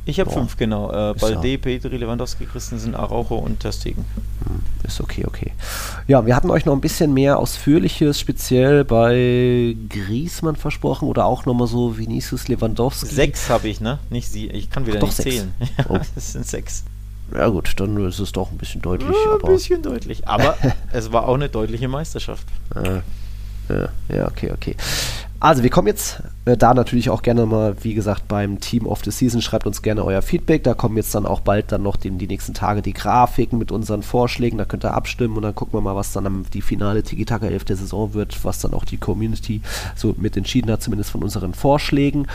Ich 0.07 0.21
habe 0.21 0.31
fünf, 0.31 0.57
genau. 0.57 0.91
Äh, 0.91 1.15
Balde, 1.15 1.49
ja. 1.49 1.57
Petri, 1.57 1.97
Lewandowski, 1.97 2.45
Christensen, 2.45 2.95
Araujo 2.95 3.37
und 3.37 3.61
Testegen. 3.61 4.05
Hm, 4.47 4.61
ist 4.87 5.01
okay, 5.01 5.25
okay. 5.27 5.53
Ja, 6.07 6.27
wir 6.27 6.37
hatten 6.37 6.51
euch 6.51 6.67
noch 6.67 6.75
ein 6.75 6.81
bisschen 6.83 7.15
mehr 7.15 7.39
Ausführliches, 7.39 8.21
speziell 8.21 8.85
bei 8.85 9.75
Griesmann 9.89 10.57
versprochen 10.57 11.09
oder 11.09 11.25
auch 11.25 11.47
nochmal 11.47 11.69
so 11.69 11.97
Vinicius 11.97 12.49
Lewandowski. 12.49 13.07
Sechs 13.07 13.49
habe 13.49 13.69
ich, 13.69 13.81
ne? 13.81 13.99
Nicht 14.11 14.29
sie. 14.29 14.49
Ich 14.51 14.69
kann 14.69 14.87
wieder 14.87 14.99
Ach, 14.99 15.05
nicht 15.05 15.17
zählen. 15.17 15.55
oh. 15.89 15.99
das 16.15 16.33
sind 16.33 16.47
sechs. 16.47 16.85
Ja 17.35 17.49
gut, 17.49 17.73
dann 17.79 17.97
ist 18.07 18.19
es 18.19 18.33
doch 18.33 18.51
ein 18.51 18.59
bisschen 18.59 18.83
deutlich. 18.83 19.11
Ja, 19.11 19.35
ein 19.35 19.53
bisschen 19.55 19.83
deutlich. 19.83 20.29
Aber 20.29 20.55
es 20.93 21.13
war 21.13 21.27
auch 21.27 21.35
eine 21.35 21.49
deutliche 21.49 21.89
Meisterschaft. 21.89 22.47
Ja, 23.71 23.89
ja, 24.15 24.29
okay, 24.29 24.53
okay. 24.53 24.77
Also, 25.41 25.63
wir 25.63 25.71
kommen 25.71 25.89
jetzt 25.89 26.23
äh, 26.47 26.57
da 26.57 26.75
natürlich 26.75 27.11
auch 27.11 27.23
gerne 27.23 27.45
mal, 27.47 27.77
wie 27.83 27.95
gesagt, 27.95 28.29
beim 28.29 28.61
Team 28.61 28.87
of 28.87 29.03
the 29.05 29.11
Season. 29.11 29.43
Schreibt 29.43 29.67
uns 29.67 29.83
gerne 29.83 30.05
euer 30.05 30.23
Feedback. 30.23 30.63
Da 30.65 30.75
kommen 30.75 30.97
jetzt 30.97 31.15
dann 31.15 31.27
auch 31.27 31.41
bald 31.41 31.71
dann 31.73 31.83
noch 31.83 31.97
den, 31.97 32.19
die 32.19 32.27
nächsten 32.27 32.55
Tage 32.55 32.83
die 32.83 32.93
Grafiken 32.93 33.59
mit 33.59 33.73
unseren 33.73 34.03
Vorschlägen. 34.03 34.59
Da 34.59 34.65
könnt 34.65 34.85
ihr 34.85 34.95
abstimmen 34.95 35.37
und 35.37 35.43
dann 35.43 35.55
gucken 35.55 35.75
wir 35.75 35.81
mal, 35.81 35.97
was 35.97 36.13
dann 36.13 36.27
am, 36.27 36.45
die 36.53 36.63
finale 36.63 37.03
Tiki-Taka 37.03 37.47
11 37.47 37.65
der 37.65 37.77
Saison 37.77 38.15
wird, 38.15 38.45
was 38.45 38.61
dann 38.61 38.75
auch 38.75 38.85
die 38.85 38.97
Community 38.97 39.61
so 39.97 40.15
mit 40.17 40.37
entschieden 40.37 40.71
hat, 40.71 40.83
zumindest 40.83 41.11
von 41.11 41.23
unseren 41.23 41.55
Vorschlägen. 41.55 42.27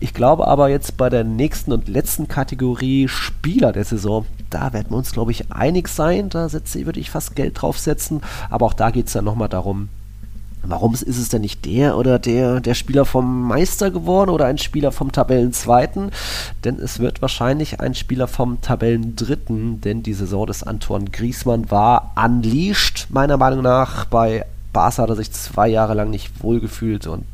Ich 0.00 0.14
glaube 0.14 0.46
aber 0.46 0.68
jetzt 0.68 0.96
bei 0.96 1.10
der 1.10 1.24
nächsten 1.24 1.72
und 1.72 1.88
letzten 1.88 2.28
Kategorie 2.28 3.08
Spieler 3.08 3.72
der 3.72 3.84
Saison, 3.84 4.26
da 4.50 4.72
werden 4.72 4.90
wir 4.90 4.96
uns, 4.96 5.12
glaube 5.12 5.32
ich, 5.32 5.52
einig 5.52 5.88
sein. 5.88 6.28
Da 6.28 6.50
würde 6.52 7.00
ich 7.00 7.10
fast 7.10 7.34
Geld 7.36 7.60
draufsetzen. 7.60 8.22
Aber 8.50 8.66
auch 8.66 8.74
da 8.74 8.90
geht 8.90 9.08
es 9.08 9.12
dann 9.12 9.24
nochmal 9.24 9.48
darum, 9.48 9.88
Warum 10.66 10.94
ist 10.94 11.06
es 11.06 11.28
denn 11.28 11.42
nicht 11.42 11.64
der 11.64 11.96
oder 11.96 12.18
der, 12.18 12.60
der 12.60 12.74
Spieler 12.74 13.04
vom 13.04 13.42
Meister 13.42 13.90
geworden 13.90 14.30
oder 14.30 14.46
ein 14.46 14.58
Spieler 14.58 14.92
vom 14.92 15.12
Tabellenzweiten? 15.12 16.10
Denn 16.64 16.78
es 16.78 16.98
wird 16.98 17.22
wahrscheinlich 17.22 17.80
ein 17.80 17.94
Spieler 17.94 18.28
vom 18.28 18.60
Tabellendritten, 18.60 19.80
denn 19.80 20.02
die 20.02 20.14
Saison 20.14 20.46
des 20.46 20.62
Antoine 20.62 21.10
Griesmann 21.10 21.70
war 21.70 22.12
unleashed, 22.16 23.08
meiner 23.10 23.36
Meinung 23.36 23.62
nach. 23.62 24.06
Bei 24.06 24.46
Barca 24.72 25.02
hat 25.02 25.10
er 25.10 25.16
sich 25.16 25.32
zwei 25.32 25.68
Jahre 25.68 25.94
lang 25.94 26.10
nicht 26.10 26.42
wohlgefühlt 26.42 27.06
und 27.06 27.24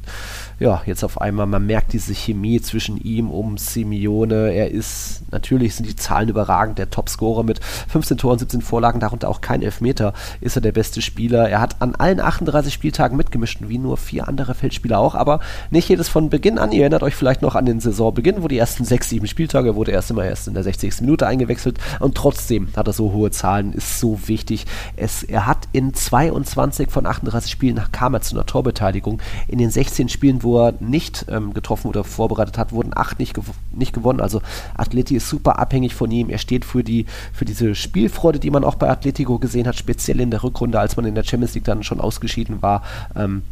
ja, 0.60 0.82
jetzt 0.84 1.04
auf 1.04 1.18
einmal, 1.22 1.46
man 1.46 1.64
merkt 1.64 1.94
diese 1.94 2.12
Chemie 2.12 2.60
zwischen 2.60 2.98
ihm 2.98 3.30
um 3.30 3.56
Simeone. 3.56 4.52
Er 4.52 4.70
ist, 4.70 5.22
natürlich 5.30 5.74
sind 5.74 5.88
die 5.88 5.96
Zahlen 5.96 6.28
überragend, 6.28 6.78
der 6.78 6.90
Topscorer 6.90 7.44
mit 7.44 7.60
15 7.88 8.18
Toren, 8.18 8.38
17 8.38 8.60
Vorlagen, 8.60 9.00
darunter 9.00 9.30
auch 9.30 9.40
kein 9.40 9.62
Elfmeter, 9.62 10.12
ist 10.42 10.56
er 10.56 10.60
der 10.60 10.72
beste 10.72 11.00
Spieler. 11.00 11.48
Er 11.48 11.62
hat 11.62 11.80
an 11.80 11.94
allen 11.94 12.20
38 12.20 12.74
Spieltagen 12.74 13.16
mitgemischt, 13.16 13.60
wie 13.62 13.78
nur 13.78 13.96
vier 13.96 14.28
andere 14.28 14.54
Feldspieler 14.54 14.98
auch, 14.98 15.14
aber 15.14 15.40
nicht 15.70 15.88
jedes 15.88 16.10
von 16.10 16.28
Beginn 16.28 16.58
an. 16.58 16.72
Ihr 16.72 16.82
erinnert 16.82 17.04
euch 17.04 17.14
vielleicht 17.14 17.40
noch 17.40 17.54
an 17.54 17.64
den 17.64 17.80
Saisonbeginn, 17.80 18.42
wo 18.42 18.48
die 18.48 18.58
ersten 18.58 18.84
6, 18.84 19.08
7 19.08 19.26
Spieltage 19.28 19.76
wurde 19.76 19.92
erst 19.92 20.10
immer 20.10 20.26
erst 20.26 20.46
in 20.46 20.52
der 20.52 20.62
60. 20.62 21.00
Minute 21.00 21.26
eingewechselt 21.26 21.78
und 22.00 22.14
trotzdem 22.14 22.68
hat 22.76 22.86
er 22.86 22.92
so 22.92 23.14
hohe 23.14 23.30
Zahlen, 23.30 23.72
ist 23.72 23.98
so 23.98 24.28
wichtig. 24.28 24.66
Es, 24.96 25.22
er 25.22 25.46
hat 25.46 25.68
in 25.72 25.94
22 25.94 26.90
von 26.90 27.06
38 27.06 27.50
Spielen 27.50 27.80
kam 27.92 28.12
er 28.12 28.20
zu 28.20 28.36
einer 28.36 28.44
Torbeteiligung. 28.44 29.22
In 29.48 29.56
den 29.56 29.70
16 29.70 30.10
Spielen, 30.10 30.42
wo 30.42 30.49
wo 30.50 30.66
er 30.66 30.74
nicht 30.80 31.26
ähm, 31.28 31.54
getroffen 31.54 31.86
oder 31.86 32.02
vorbereitet 32.02 32.58
hat, 32.58 32.72
wurden 32.72 32.90
acht 32.92 33.20
nicht, 33.20 33.34
gew 33.34 33.42
nicht 33.70 33.92
gewonnen. 33.92 34.20
Also 34.20 34.42
Atleti 34.76 35.14
ist 35.14 35.28
super 35.28 35.60
abhängig 35.60 35.94
von 35.94 36.10
ihm. 36.10 36.28
Er 36.28 36.38
steht 36.38 36.64
für, 36.64 36.82
die, 36.82 37.06
für 37.32 37.44
diese 37.44 37.76
Spielfreude, 37.76 38.40
die 38.40 38.50
man 38.50 38.64
auch 38.64 38.74
bei 38.74 38.90
Atletico 38.90 39.38
gesehen 39.38 39.68
hat, 39.68 39.76
speziell 39.76 40.18
in 40.18 40.32
der 40.32 40.42
Rückrunde, 40.42 40.80
als 40.80 40.96
man 40.96 41.06
in 41.06 41.14
der 41.14 41.22
Champions 41.22 41.54
League 41.54 41.64
dann 41.64 41.84
schon 41.84 42.00
ausgeschieden 42.00 42.62
war. 42.62 42.82
Ähm, 43.14 43.42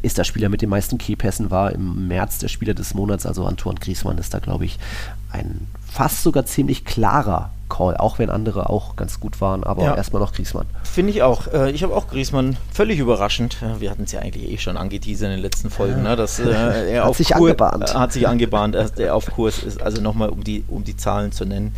ist 0.00 0.16
der 0.16 0.24
Spieler 0.24 0.48
mit 0.48 0.62
den 0.62 0.70
meisten 0.70 0.96
Keypässen, 0.96 1.50
war 1.50 1.72
im 1.72 2.08
März 2.08 2.38
der 2.38 2.48
Spieler 2.48 2.74
des 2.74 2.94
Monats, 2.94 3.26
also 3.26 3.44
Antoine 3.44 3.78
Griezmann 3.78 4.18
ist 4.18 4.32
da, 4.32 4.38
glaube 4.38 4.64
ich, 4.64 4.78
ein 5.32 5.66
fast 5.84 6.22
sogar 6.22 6.46
ziemlich 6.46 6.84
klarer 6.84 7.50
Call, 7.70 7.96
auch 7.96 8.18
wenn 8.18 8.28
andere 8.28 8.68
auch 8.68 8.96
ganz 8.96 9.18
gut 9.18 9.40
waren, 9.40 9.64
aber 9.64 9.84
ja. 9.84 9.96
erstmal 9.96 10.20
noch 10.20 10.34
Griesmann. 10.34 10.66
Finde 10.82 11.12
ich 11.12 11.22
auch. 11.22 11.46
Äh, 11.46 11.70
ich 11.70 11.82
habe 11.82 11.96
auch 11.96 12.08
Griesmann 12.08 12.58
völlig 12.70 12.98
überraschend. 12.98 13.56
Wir 13.78 13.90
hatten 13.90 14.02
es 14.02 14.12
ja 14.12 14.20
eigentlich 14.20 14.50
eh 14.50 14.58
schon 14.58 14.76
angeteasert 14.76 15.30
in 15.30 15.36
den 15.36 15.40
letzten 15.40 15.70
Folgen, 15.70 16.02
ne, 16.02 16.16
dass 16.16 16.38
äh, 16.38 16.50
er 16.92 17.02
hat 17.04 17.08
auf 17.08 17.16
sich 17.16 17.28
Kur 17.30 17.48
angebahnt. 17.48 17.90
Äh, 17.90 17.94
hat 17.94 18.12
sich 18.12 18.28
angebahnt, 18.28 18.74
dass 18.74 18.90
er 18.92 19.14
auf 19.14 19.26
Kurs 19.26 19.62
ist. 19.62 19.80
Also 19.80 20.02
nochmal, 20.02 20.28
um 20.28 20.44
die, 20.44 20.64
um 20.68 20.84
die 20.84 20.96
Zahlen 20.96 21.32
zu 21.32 21.46
nennen. 21.46 21.74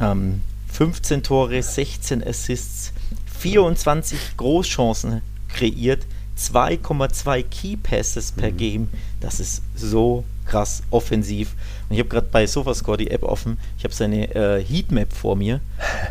Ähm, 0.00 0.40
15 0.72 1.22
Tore, 1.22 1.62
16 1.62 2.26
Assists, 2.26 2.92
24 3.38 4.36
Großchancen 4.36 5.22
kreiert, 5.48 6.06
2,2 6.38 7.44
Key 7.44 7.76
Passes 7.76 8.32
per 8.32 8.50
mhm. 8.50 8.56
Game. 8.56 8.88
Das 9.20 9.40
ist 9.40 9.62
so 9.74 10.24
krass 10.46 10.82
offensiv. 10.90 11.54
Und 11.88 11.94
ich 11.94 12.00
habe 12.00 12.08
gerade 12.08 12.26
bei 12.30 12.46
Sofascore 12.46 12.96
die 12.96 13.10
App 13.10 13.22
offen. 13.22 13.58
Ich 13.78 13.84
habe 13.84 13.94
seine 13.94 14.34
äh, 14.34 14.64
Heatmap 14.64 15.12
vor 15.12 15.36
mir. 15.36 15.60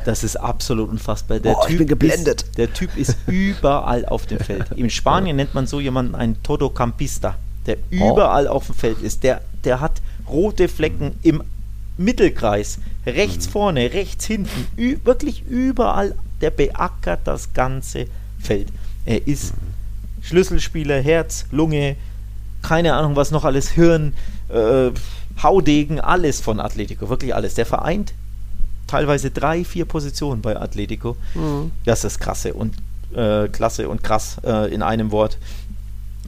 Das 0.05 0.23
ist 0.23 0.37
absolut 0.37 0.89
unfassbar. 0.89 1.39
Der, 1.39 1.57
oh, 1.57 1.61
typ, 1.63 1.71
ich 1.71 1.77
bin 1.79 1.87
geblendet. 1.87 2.43
Ist, 2.43 2.57
der 2.57 2.73
Typ 2.73 2.95
ist 2.95 3.17
überall 3.27 4.05
auf 4.05 4.25
dem 4.25 4.39
Feld. 4.39 4.71
In 4.75 4.89
Spanien 4.89 5.35
nennt 5.35 5.53
man 5.53 5.67
so 5.67 5.79
jemanden 5.79 6.15
einen 6.15 6.41
Todocampista, 6.43 7.37
der 7.65 7.77
oh. 7.77 8.11
überall 8.13 8.47
auf 8.47 8.67
dem 8.67 8.75
Feld 8.75 9.01
ist. 9.01 9.23
Der, 9.23 9.41
der 9.63 9.81
hat 9.81 10.01
rote 10.29 10.67
Flecken 10.67 11.15
im 11.21 11.43
Mittelkreis, 11.97 12.79
rechts 13.05 13.47
mhm. 13.47 13.51
vorne, 13.51 13.93
rechts 13.93 14.25
hinten, 14.25 14.67
wirklich 15.03 15.43
überall. 15.47 16.15
Der 16.41 16.51
beackert 16.51 17.21
das 17.25 17.53
ganze 17.53 18.07
Feld. 18.39 18.67
Er 19.05 19.25
ist 19.27 19.53
mhm. 19.53 20.23
Schlüsselspieler, 20.23 21.01
Herz, 21.01 21.45
Lunge, 21.51 21.95
keine 22.61 22.93
Ahnung, 22.93 23.15
was 23.15 23.31
noch 23.31 23.45
alles, 23.45 23.69
Hirn, 23.69 24.13
äh, 24.49 24.91
Haudegen, 25.41 25.99
alles 25.99 26.41
von 26.41 26.59
Atletico, 26.59 27.09
wirklich 27.09 27.35
alles. 27.35 27.55
Der 27.55 27.65
vereint 27.65 28.13
teilweise 28.87 29.31
drei, 29.31 29.65
vier 29.65 29.85
Positionen 29.85 30.41
bei 30.41 30.59
Atletico. 30.59 31.17
Mhm. 31.33 31.71
Das 31.85 32.03
ist 32.03 32.19
krasse 32.19 32.53
und 32.53 32.75
äh, 33.15 33.47
klasse 33.47 33.89
und 33.89 34.03
krass 34.03 34.37
äh, 34.43 34.73
in 34.73 34.81
einem 34.81 35.11
Wort. 35.11 35.37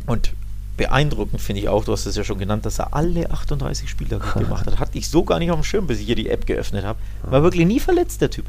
Und 0.06 0.34
beeindruckend 0.78 1.42
finde 1.42 1.62
ich 1.62 1.70
auch, 1.70 1.86
du 1.86 1.92
hast 1.92 2.06
es 2.06 2.16
ja 2.16 2.24
schon 2.24 2.40
genannt, 2.40 2.66
dass 2.66 2.80
er 2.80 2.94
alle 2.94 3.32
38 3.32 3.90
Spieler 3.90 4.20
gemacht 4.34 4.66
hat. 4.66 4.80
Hatte 4.80 4.98
ich 4.98 5.10
so 5.10 5.24
gar 5.24 5.40
nicht 5.40 5.52
auf 5.52 5.60
dem 5.60 5.64
Schirm, 5.64 5.88
bis 5.88 6.00
ich 6.00 6.06
hier 6.06 6.16
die 6.16 6.30
App 6.30 6.46
geöffnet 6.46 6.86
habe. 6.86 7.00
War 7.24 7.44
wirklich 7.44 7.66
nie 7.66 7.80
verletzt, 7.80 8.22
der 8.22 8.30
Typ. 8.30 8.46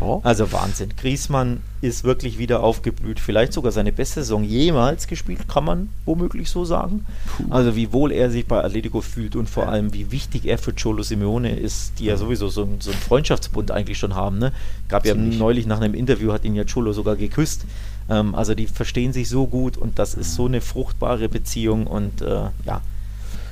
Oh. 0.00 0.20
Also 0.22 0.52
Wahnsinn. 0.52 0.90
Griesmann 0.96 1.60
ist 1.80 2.04
wirklich 2.04 2.38
wieder 2.38 2.62
aufgeblüht. 2.62 3.18
Vielleicht 3.18 3.52
sogar 3.52 3.72
seine 3.72 3.92
beste 3.92 4.20
Saison 4.20 4.44
jemals 4.44 5.06
gespielt, 5.06 5.48
kann 5.48 5.64
man 5.64 5.88
womöglich 6.04 6.50
so 6.50 6.64
sagen. 6.64 7.04
Also 7.50 7.74
wie 7.74 7.92
wohl 7.92 8.12
er 8.12 8.30
sich 8.30 8.46
bei 8.46 8.62
Atletico 8.62 9.00
fühlt 9.00 9.34
und 9.34 9.50
vor 9.50 9.68
allem 9.68 9.92
wie 9.92 10.12
wichtig 10.12 10.46
er 10.46 10.58
für 10.58 10.72
Cholo 10.72 11.02
Simeone 11.02 11.56
ist, 11.56 11.98
die 11.98 12.06
ja 12.06 12.16
sowieso 12.16 12.48
so, 12.48 12.68
so 12.78 12.90
einen 12.90 13.00
Freundschaftsbund 13.00 13.70
eigentlich 13.70 13.98
schon 13.98 14.14
haben. 14.14 14.38
Ne? 14.38 14.52
Gab 14.88 15.04
Ziemlich. 15.04 15.34
ja 15.34 15.38
neulich 15.38 15.66
nach 15.66 15.80
einem 15.80 15.94
Interview, 15.94 16.32
hat 16.32 16.44
ihn 16.44 16.54
ja 16.54 16.64
Cholo 16.64 16.92
sogar 16.92 17.16
geküsst. 17.16 17.64
Ähm, 18.08 18.34
also 18.34 18.54
die 18.54 18.66
verstehen 18.66 19.12
sich 19.12 19.28
so 19.28 19.46
gut 19.46 19.76
und 19.76 19.98
das 19.98 20.14
ist 20.14 20.34
so 20.34 20.46
eine 20.46 20.60
fruchtbare 20.60 21.28
Beziehung 21.28 21.86
und 21.86 22.22
äh, 22.22 22.46
ja. 22.64 22.80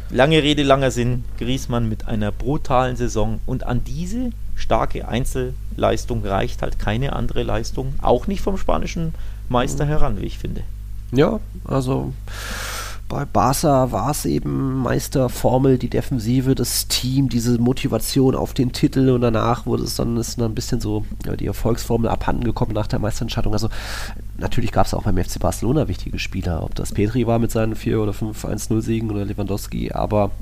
Lange 0.09 0.41
Rede, 0.41 0.63
langer 0.63 0.93
Sinn. 0.93 1.25
Griesmann 1.37 1.89
mit 1.89 2.07
einer 2.07 2.31
brutalen 2.31 2.95
Saison 2.95 3.41
und 3.45 3.65
an 3.65 3.83
diese 3.83 4.31
starke 4.57 5.07
Einzelleistung 5.07 6.25
reicht 6.25 6.63
halt 6.63 6.79
keine 6.79 7.15
andere 7.15 7.43
Leistung, 7.45 7.95
auch 8.03 8.27
nicht 8.27 8.41
vom 8.41 8.59
spanischen 8.59 9.15
Meister 9.49 9.85
mhm. 9.85 9.89
heran, 9.91 10.21
wie 10.21 10.27
ich 10.27 10.39
finde. 10.39 10.63
Ja, 11.13 11.39
also 11.65 12.13
bei 13.09 13.25
Barca 13.25 13.93
war 13.93 14.11
es 14.11 14.25
eben 14.25 14.83
Meisterformel, 14.83 15.79
die 15.79 15.89
Defensive, 15.89 16.57
das 16.57 16.89
Team, 16.89 17.29
diese 17.29 17.59
Motivation 17.59 18.35
auf 18.35 18.53
den 18.53 18.73
Titel 18.73 19.11
und 19.11 19.21
danach 19.21 19.65
wurde 19.65 19.85
es 19.85 19.95
dann, 19.95 20.17
ist 20.17 20.41
dann 20.41 20.51
ein 20.51 20.55
bisschen 20.57 20.81
so 20.81 21.05
ja, 21.25 21.37
die 21.37 21.47
Erfolgsformel 21.47 22.11
abhanden 22.11 22.43
gekommen 22.43 22.73
nach 22.73 22.89
der 22.89 22.99
Meisterentscheidung. 22.99 23.53
Also 23.53 23.69
natürlich 24.39 24.73
gab 24.73 24.87
es 24.87 24.95
auch 24.95 25.05
beim 25.05 25.23
FC 25.23 25.39
Barcelona 25.39 25.87
wichtige 25.87 26.19
Spieler, 26.19 26.65
ob 26.65 26.75
das 26.75 26.93
Petri 26.93 27.29
war 27.29 27.39
mit 27.39 27.53
seinen 27.53 27.77
4 27.77 28.01
oder 28.01 28.13
5 28.13 28.45
1-0-Siegen 28.45 29.11
oder 29.13 29.25
Lewandowski, 29.25 29.93
aber 29.93 30.33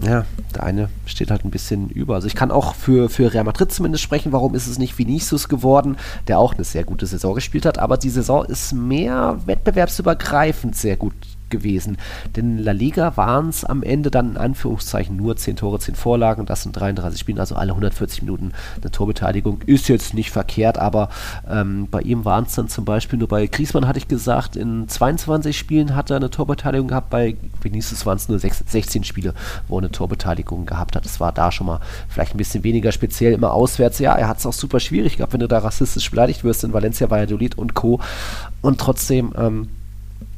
ja, 0.00 0.24
der 0.54 0.62
eine 0.62 0.88
steht 1.06 1.30
halt 1.30 1.44
ein 1.44 1.50
bisschen 1.50 1.88
über. 1.90 2.14
Also 2.14 2.26
ich 2.26 2.34
kann 2.34 2.50
auch 2.50 2.74
für, 2.74 3.08
für 3.08 3.32
Real 3.32 3.44
Madrid 3.44 3.72
zumindest 3.72 4.04
sprechen, 4.04 4.32
warum 4.32 4.54
ist 4.54 4.66
es 4.66 4.78
nicht 4.78 4.96
Vinicius 4.98 5.48
geworden, 5.48 5.96
der 6.28 6.38
auch 6.38 6.54
eine 6.54 6.64
sehr 6.64 6.84
gute 6.84 7.06
Saison 7.06 7.34
gespielt 7.34 7.66
hat, 7.66 7.78
aber 7.78 7.96
die 7.96 8.10
Saison 8.10 8.44
ist 8.44 8.72
mehr 8.72 9.38
wettbewerbsübergreifend 9.46 10.76
sehr 10.76 10.96
gut 10.96 11.14
gewesen. 11.50 11.98
Denn 12.36 12.58
La 12.58 12.72
Liga 12.72 13.16
waren 13.16 13.48
es 13.48 13.64
am 13.64 13.82
Ende 13.82 14.10
dann 14.10 14.30
in 14.30 14.36
Anführungszeichen 14.36 15.16
nur 15.16 15.36
10 15.36 15.56
Tore, 15.56 15.78
10 15.78 15.94
Vorlagen. 15.94 16.46
Das 16.46 16.62
sind 16.62 16.72
33 16.72 17.20
Spiele, 17.20 17.40
also 17.40 17.54
alle 17.54 17.72
140 17.72 18.22
Minuten 18.22 18.52
eine 18.80 18.90
Torbeteiligung. 18.90 19.62
Ist 19.66 19.88
jetzt 19.88 20.14
nicht 20.14 20.30
verkehrt, 20.30 20.78
aber 20.78 21.08
ähm, 21.48 21.88
bei 21.90 22.00
ihm 22.02 22.24
waren 22.24 22.44
es 22.44 22.54
dann 22.54 22.68
zum 22.68 22.84
Beispiel 22.84 23.18
nur 23.18 23.28
bei 23.28 23.46
Griesmann, 23.46 23.86
hatte 23.86 23.98
ich 23.98 24.08
gesagt, 24.08 24.56
in 24.56 24.88
22 24.88 25.56
Spielen 25.56 25.94
hat 25.94 26.10
er 26.10 26.16
eine 26.16 26.30
Torbeteiligung 26.30 26.88
gehabt. 26.88 27.10
Bei 27.10 27.36
Vinicius 27.60 28.06
waren 28.06 28.16
es 28.16 28.28
nur 28.28 28.38
6, 28.38 28.64
16 28.66 29.04
Spiele, 29.04 29.34
wo 29.68 29.76
er 29.76 29.78
eine 29.78 29.90
Torbeteiligung 29.90 30.66
gehabt 30.66 30.96
hat. 30.96 31.04
Das 31.04 31.20
war 31.20 31.32
da 31.32 31.52
schon 31.52 31.66
mal 31.66 31.80
vielleicht 32.08 32.34
ein 32.34 32.38
bisschen 32.38 32.64
weniger 32.64 32.92
speziell, 32.92 33.32
immer 33.32 33.52
auswärts. 33.52 33.98
Ja, 33.98 34.14
er 34.14 34.28
hat 34.28 34.38
es 34.38 34.46
auch 34.46 34.52
super 34.52 34.80
schwierig 34.80 35.16
gehabt, 35.16 35.32
wenn 35.32 35.40
du 35.40 35.48
da 35.48 35.58
rassistisch 35.58 36.10
beleidigt 36.10 36.44
wirst 36.44 36.64
in 36.64 36.72
Valencia, 36.72 37.10
Valladolid 37.10 37.56
und 37.56 37.74
Co. 37.74 38.00
Und 38.60 38.80
trotzdem, 38.80 39.32
ähm, 39.36 39.68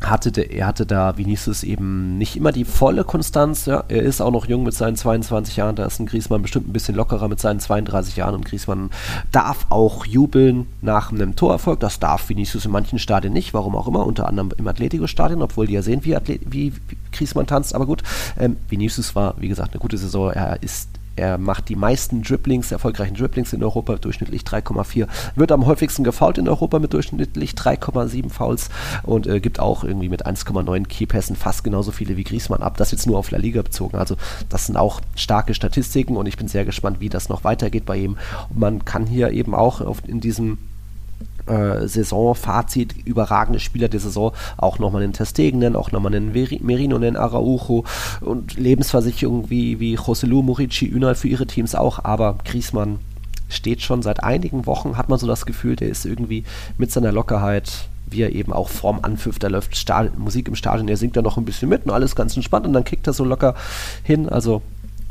hatte 0.00 0.32
der, 0.32 0.50
er 0.50 0.66
hatte 0.66 0.86
da 0.86 1.18
Vinicius 1.18 1.62
eben 1.62 2.16
nicht 2.16 2.36
immer 2.36 2.52
die 2.52 2.64
volle 2.64 3.04
Konstanz. 3.04 3.66
Ja. 3.66 3.84
Er 3.88 4.02
ist 4.02 4.20
auch 4.20 4.30
noch 4.30 4.46
jung 4.46 4.62
mit 4.62 4.74
seinen 4.74 4.96
22 4.96 5.56
Jahren. 5.56 5.76
Da 5.76 5.84
ist 5.84 6.00
ein 6.00 6.06
Griesmann 6.06 6.42
bestimmt 6.42 6.68
ein 6.68 6.72
bisschen 6.72 6.94
lockerer 6.94 7.28
mit 7.28 7.40
seinen 7.40 7.60
32 7.60 8.16
Jahren. 8.16 8.34
Und 8.34 8.44
Griesmann 8.44 8.90
darf 9.30 9.66
auch 9.68 10.06
jubeln 10.06 10.66
nach 10.80 11.12
einem 11.12 11.36
Torerfolg. 11.36 11.80
Das 11.80 11.98
darf 12.00 12.28
Vinicius 12.28 12.64
in 12.64 12.70
manchen 12.70 12.98
Stadien 12.98 13.32
nicht. 13.32 13.52
Warum 13.52 13.76
auch 13.76 13.88
immer. 13.88 14.06
Unter 14.06 14.26
anderem 14.26 14.50
im 14.56 14.66
Atletico-Stadion, 14.66 15.42
obwohl 15.42 15.66
die 15.66 15.74
ja 15.74 15.82
sehen, 15.82 16.04
wie, 16.04 16.16
Athlet 16.16 16.40
wie 16.46 16.72
Griesmann 17.12 17.46
tanzt. 17.46 17.74
Aber 17.74 17.86
gut, 17.86 18.02
ähm, 18.38 18.56
Vinicius 18.68 19.14
war, 19.14 19.34
wie 19.38 19.48
gesagt, 19.48 19.72
eine 19.72 19.80
gute 19.80 19.98
Saison. 19.98 20.30
Er 20.30 20.62
ist 20.62 20.88
er 21.20 21.36
macht 21.36 21.68
die 21.68 21.76
meisten 21.76 22.22
Dribblings, 22.22 22.72
erfolgreichen 22.72 23.14
Dribblings 23.14 23.52
in 23.52 23.62
Europa, 23.62 23.96
durchschnittlich 23.96 24.42
3,4. 24.42 25.06
Wird 25.34 25.52
am 25.52 25.66
häufigsten 25.66 26.02
gefault 26.02 26.38
in 26.38 26.48
Europa 26.48 26.78
mit 26.78 26.94
durchschnittlich 26.94 27.52
3,7 27.52 28.30
Fouls 28.30 28.70
und 29.02 29.26
äh, 29.26 29.38
gibt 29.40 29.60
auch 29.60 29.84
irgendwie 29.84 30.08
mit 30.08 30.26
1,9 30.26 30.86
Keypässen 30.86 31.36
fast 31.36 31.62
genauso 31.62 31.92
viele 31.92 32.16
wie 32.16 32.24
Griesmann 32.24 32.62
ab. 32.62 32.78
Das 32.78 32.90
jetzt 32.90 33.06
nur 33.06 33.18
auf 33.18 33.30
La 33.30 33.38
Liga 33.38 33.60
bezogen. 33.60 33.98
Also 33.98 34.16
das 34.48 34.66
sind 34.66 34.78
auch 34.78 35.02
starke 35.14 35.52
Statistiken 35.52 36.16
und 36.16 36.24
ich 36.24 36.38
bin 36.38 36.48
sehr 36.48 36.64
gespannt, 36.64 37.00
wie 37.00 37.10
das 37.10 37.28
noch 37.28 37.44
weitergeht 37.44 37.84
bei 37.84 37.98
ihm. 37.98 38.16
Und 38.48 38.58
man 38.58 38.84
kann 38.86 39.06
hier 39.06 39.30
eben 39.30 39.54
auch 39.54 39.82
in 40.06 40.20
diesem 40.20 40.56
äh, 41.46 41.86
Saisonfazit, 41.86 42.94
überragende 43.06 43.60
Spieler 43.60 43.88
der 43.88 44.00
Saison, 44.00 44.32
auch 44.56 44.78
nochmal 44.78 45.02
einen 45.02 45.12
Testegen 45.12 45.58
nennen, 45.60 45.76
auch 45.76 45.92
nochmal 45.92 46.14
einen 46.14 46.32
Merino 46.32 46.98
nennen, 46.98 47.16
Araujo 47.16 47.84
und 48.20 48.56
Lebensversicherungen 48.56 49.50
wie, 49.50 49.80
wie 49.80 49.94
Joselu, 49.94 50.42
Murici, 50.42 50.86
Ünal 50.86 51.14
für 51.14 51.28
ihre 51.28 51.46
Teams 51.46 51.74
auch, 51.74 52.04
aber 52.04 52.38
Griesmann 52.44 52.98
steht 53.48 53.82
schon 53.82 54.02
seit 54.02 54.22
einigen 54.22 54.66
Wochen, 54.66 54.96
hat 54.96 55.08
man 55.08 55.18
so 55.18 55.26
das 55.26 55.44
Gefühl, 55.44 55.76
der 55.76 55.88
ist 55.88 56.06
irgendwie 56.06 56.44
mit 56.78 56.92
seiner 56.92 57.12
Lockerheit 57.12 57.88
wie 58.12 58.22
er 58.22 58.32
eben 58.32 58.52
auch 58.52 58.68
vorm 58.68 59.00
Anpfiff, 59.02 59.38
da 59.38 59.48
läuft 59.48 59.76
Stadion, 59.76 60.18
Musik 60.18 60.48
im 60.48 60.54
Stadion, 60.54 60.88
er 60.88 60.96
singt 60.96 61.16
da 61.16 61.22
noch 61.22 61.36
ein 61.36 61.44
bisschen 61.44 61.68
mit 61.68 61.84
und 61.84 61.92
alles 61.92 62.16
ganz 62.16 62.36
entspannt 62.36 62.66
und 62.66 62.72
dann 62.72 62.84
kickt 62.84 63.06
er 63.06 63.12
so 63.12 63.24
locker 63.24 63.54
hin. 64.02 64.28
Also 64.28 64.62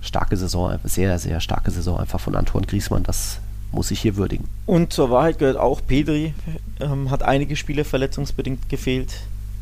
starke 0.02 0.38
Saison, 0.38 0.78
sehr, 0.84 1.20
sehr 1.20 1.40
starke 1.40 1.72
Saison 1.72 2.00
einfach 2.00 2.20
von 2.20 2.36
Antoine 2.36 2.68
Griesmann. 2.68 3.04
Das 3.04 3.40
muss 3.72 3.92
ich 3.92 4.00
hier 4.02 4.16
würdigen. 4.16 4.48
Und 4.66 4.94
zur 4.94 5.10
Wahrheit 5.10 5.40
gehört 5.40 5.58
auch, 5.58 5.82
Pedri 5.86 6.34
ähm, 6.80 7.12
hat 7.12 7.24
einige 7.24 7.56
Spiele 7.56 7.84
verletzungsbedingt 7.84 8.70
gefehlt. 8.70 9.22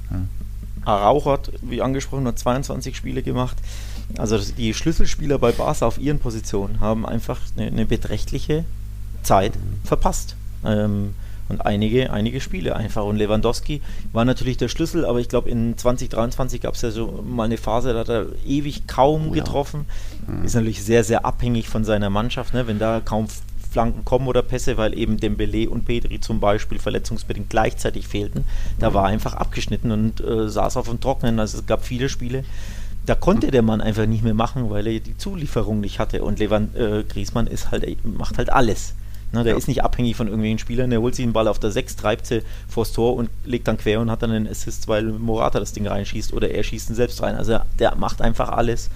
Hm. 0.10 0.30
Arauch 0.86 1.26
hat, 1.26 1.52
wie 1.62 1.82
angesprochen, 1.82 2.24
nur 2.24 2.36
22 2.36 2.96
Spiele 2.96 3.22
gemacht. 3.22 3.58
Also 4.18 4.40
die 4.40 4.74
Schlüsselspieler 4.74 5.38
bei 5.38 5.52
Barca 5.52 5.86
auf 5.86 5.98
ihren 5.98 6.20
Positionen 6.20 6.80
haben 6.80 7.06
einfach 7.06 7.42
eine, 7.58 7.68
eine 7.68 7.86
beträchtliche 7.86 8.64
Zeit 9.24 9.54
verpasst. 9.84 10.36
Ähm, 10.64 11.14
und 11.50 11.66
einige, 11.66 12.12
einige 12.12 12.42
Spiele 12.42 12.76
einfach. 12.76 13.06
Und 13.06 13.18
Lewandowski 13.18 13.82
war 14.12 14.26
natürlich 14.26 14.58
der 14.58 14.68
Schlüssel, 14.68 15.06
aber 15.06 15.20
ich 15.20 15.30
glaube, 15.30 15.50
in 15.50 15.78
2023 15.78 16.62
gab 16.62 16.74
es 16.74 16.82
ja 16.82 16.92
so 16.92 17.24
mal 17.26 17.46
eine 17.46 17.58
Phase, 17.58 17.94
da 17.94 18.00
hat 18.00 18.10
er 18.10 18.26
ewig 18.46 18.86
kaum 18.88 19.30
oh, 19.30 19.32
getroffen. 19.32 19.86
Ja. 20.28 20.34
Mhm. 20.34 20.46
Ist 20.46 20.56
natürlich 20.56 20.84
sehr, 20.84 21.04
sehr 21.04 21.26
abhängig 21.26 21.70
von 21.70 21.86
seiner 21.86 22.10
Mannschaft. 22.10 22.54
Ne? 22.54 22.68
Wenn 22.68 22.80
da 22.80 23.02
kaum 23.04 23.28
Flanken 23.78 24.06
kommen 24.06 24.28
oder 24.28 24.42
Pässe, 24.42 24.76
weil 24.78 24.98
eben 24.98 25.20
Dembele 25.20 25.70
und 25.70 25.86
Pedri 25.86 26.20
zum 26.20 26.40
Beispiel 26.40 26.80
verletzungsbedingt 26.80 27.52
gleichzeitig 27.52 28.08
fehlten. 28.08 28.44
Da 28.80 28.96
war 28.96 29.06
einfach 29.06 29.36
abgeschnitten 29.36 29.92
und 29.92 30.20
äh, 30.20 30.50
saß 30.50 30.78
auf 30.78 30.90
dem 30.90 31.00
Trocknen. 31.00 31.40
Also 31.40 31.60
es 31.60 31.68
gab 31.68 31.86
viele 31.86 32.10
Spiele, 32.10 32.44
da 33.06 33.14
konnte 33.14 33.52
der 33.52 33.62
Mann 33.62 33.80
einfach 33.80 34.08
nicht 34.08 34.24
mehr 34.24 34.34
machen, 34.34 34.72
weil 34.72 34.88
er 34.88 35.00
die 35.00 35.16
Zulieferung 35.16 35.80
nicht 35.80 36.00
hatte. 36.00 36.24
Und 36.24 36.40
Lewand, 36.40 36.76
äh, 36.76 37.04
Griesmann 37.04 37.46
ist 37.46 37.70
halt, 37.70 37.86
macht 38.04 38.40
halt 38.40 38.52
alles. 38.52 38.96
Ne, 39.32 39.44
der 39.44 39.54
ja. 39.54 39.58
ist 39.60 39.68
nicht 39.68 39.84
abhängig 39.84 40.16
von 40.16 40.26
irgendwelchen 40.26 40.58
Spielern, 40.58 40.90
der 40.90 41.00
holt 41.00 41.14
sich 41.14 41.26
den 41.26 41.34
Ball 41.34 41.48
auf 41.48 41.60
der 41.60 41.70
6, 41.70 41.98
treibt 41.98 42.26
sie 42.26 42.42
vors 42.68 42.94
Tor 42.94 43.16
und 43.16 43.30
legt 43.46 43.68
dann 43.68 43.78
quer 43.78 44.00
und 44.00 44.10
hat 44.10 44.24
dann 44.24 44.32
einen 44.32 44.48
Assist, 44.48 44.88
weil 44.88 45.04
Morata 45.04 45.60
das 45.60 45.74
Ding 45.74 45.86
reinschießt 45.86 46.34
oder 46.34 46.50
er 46.50 46.64
schießt 46.64 46.90
ihn 46.90 46.96
selbst 46.96 47.22
rein. 47.22 47.36
Also 47.36 47.60
der 47.78 47.94
macht 47.94 48.24
einfach 48.24 48.50
alles 48.50 48.90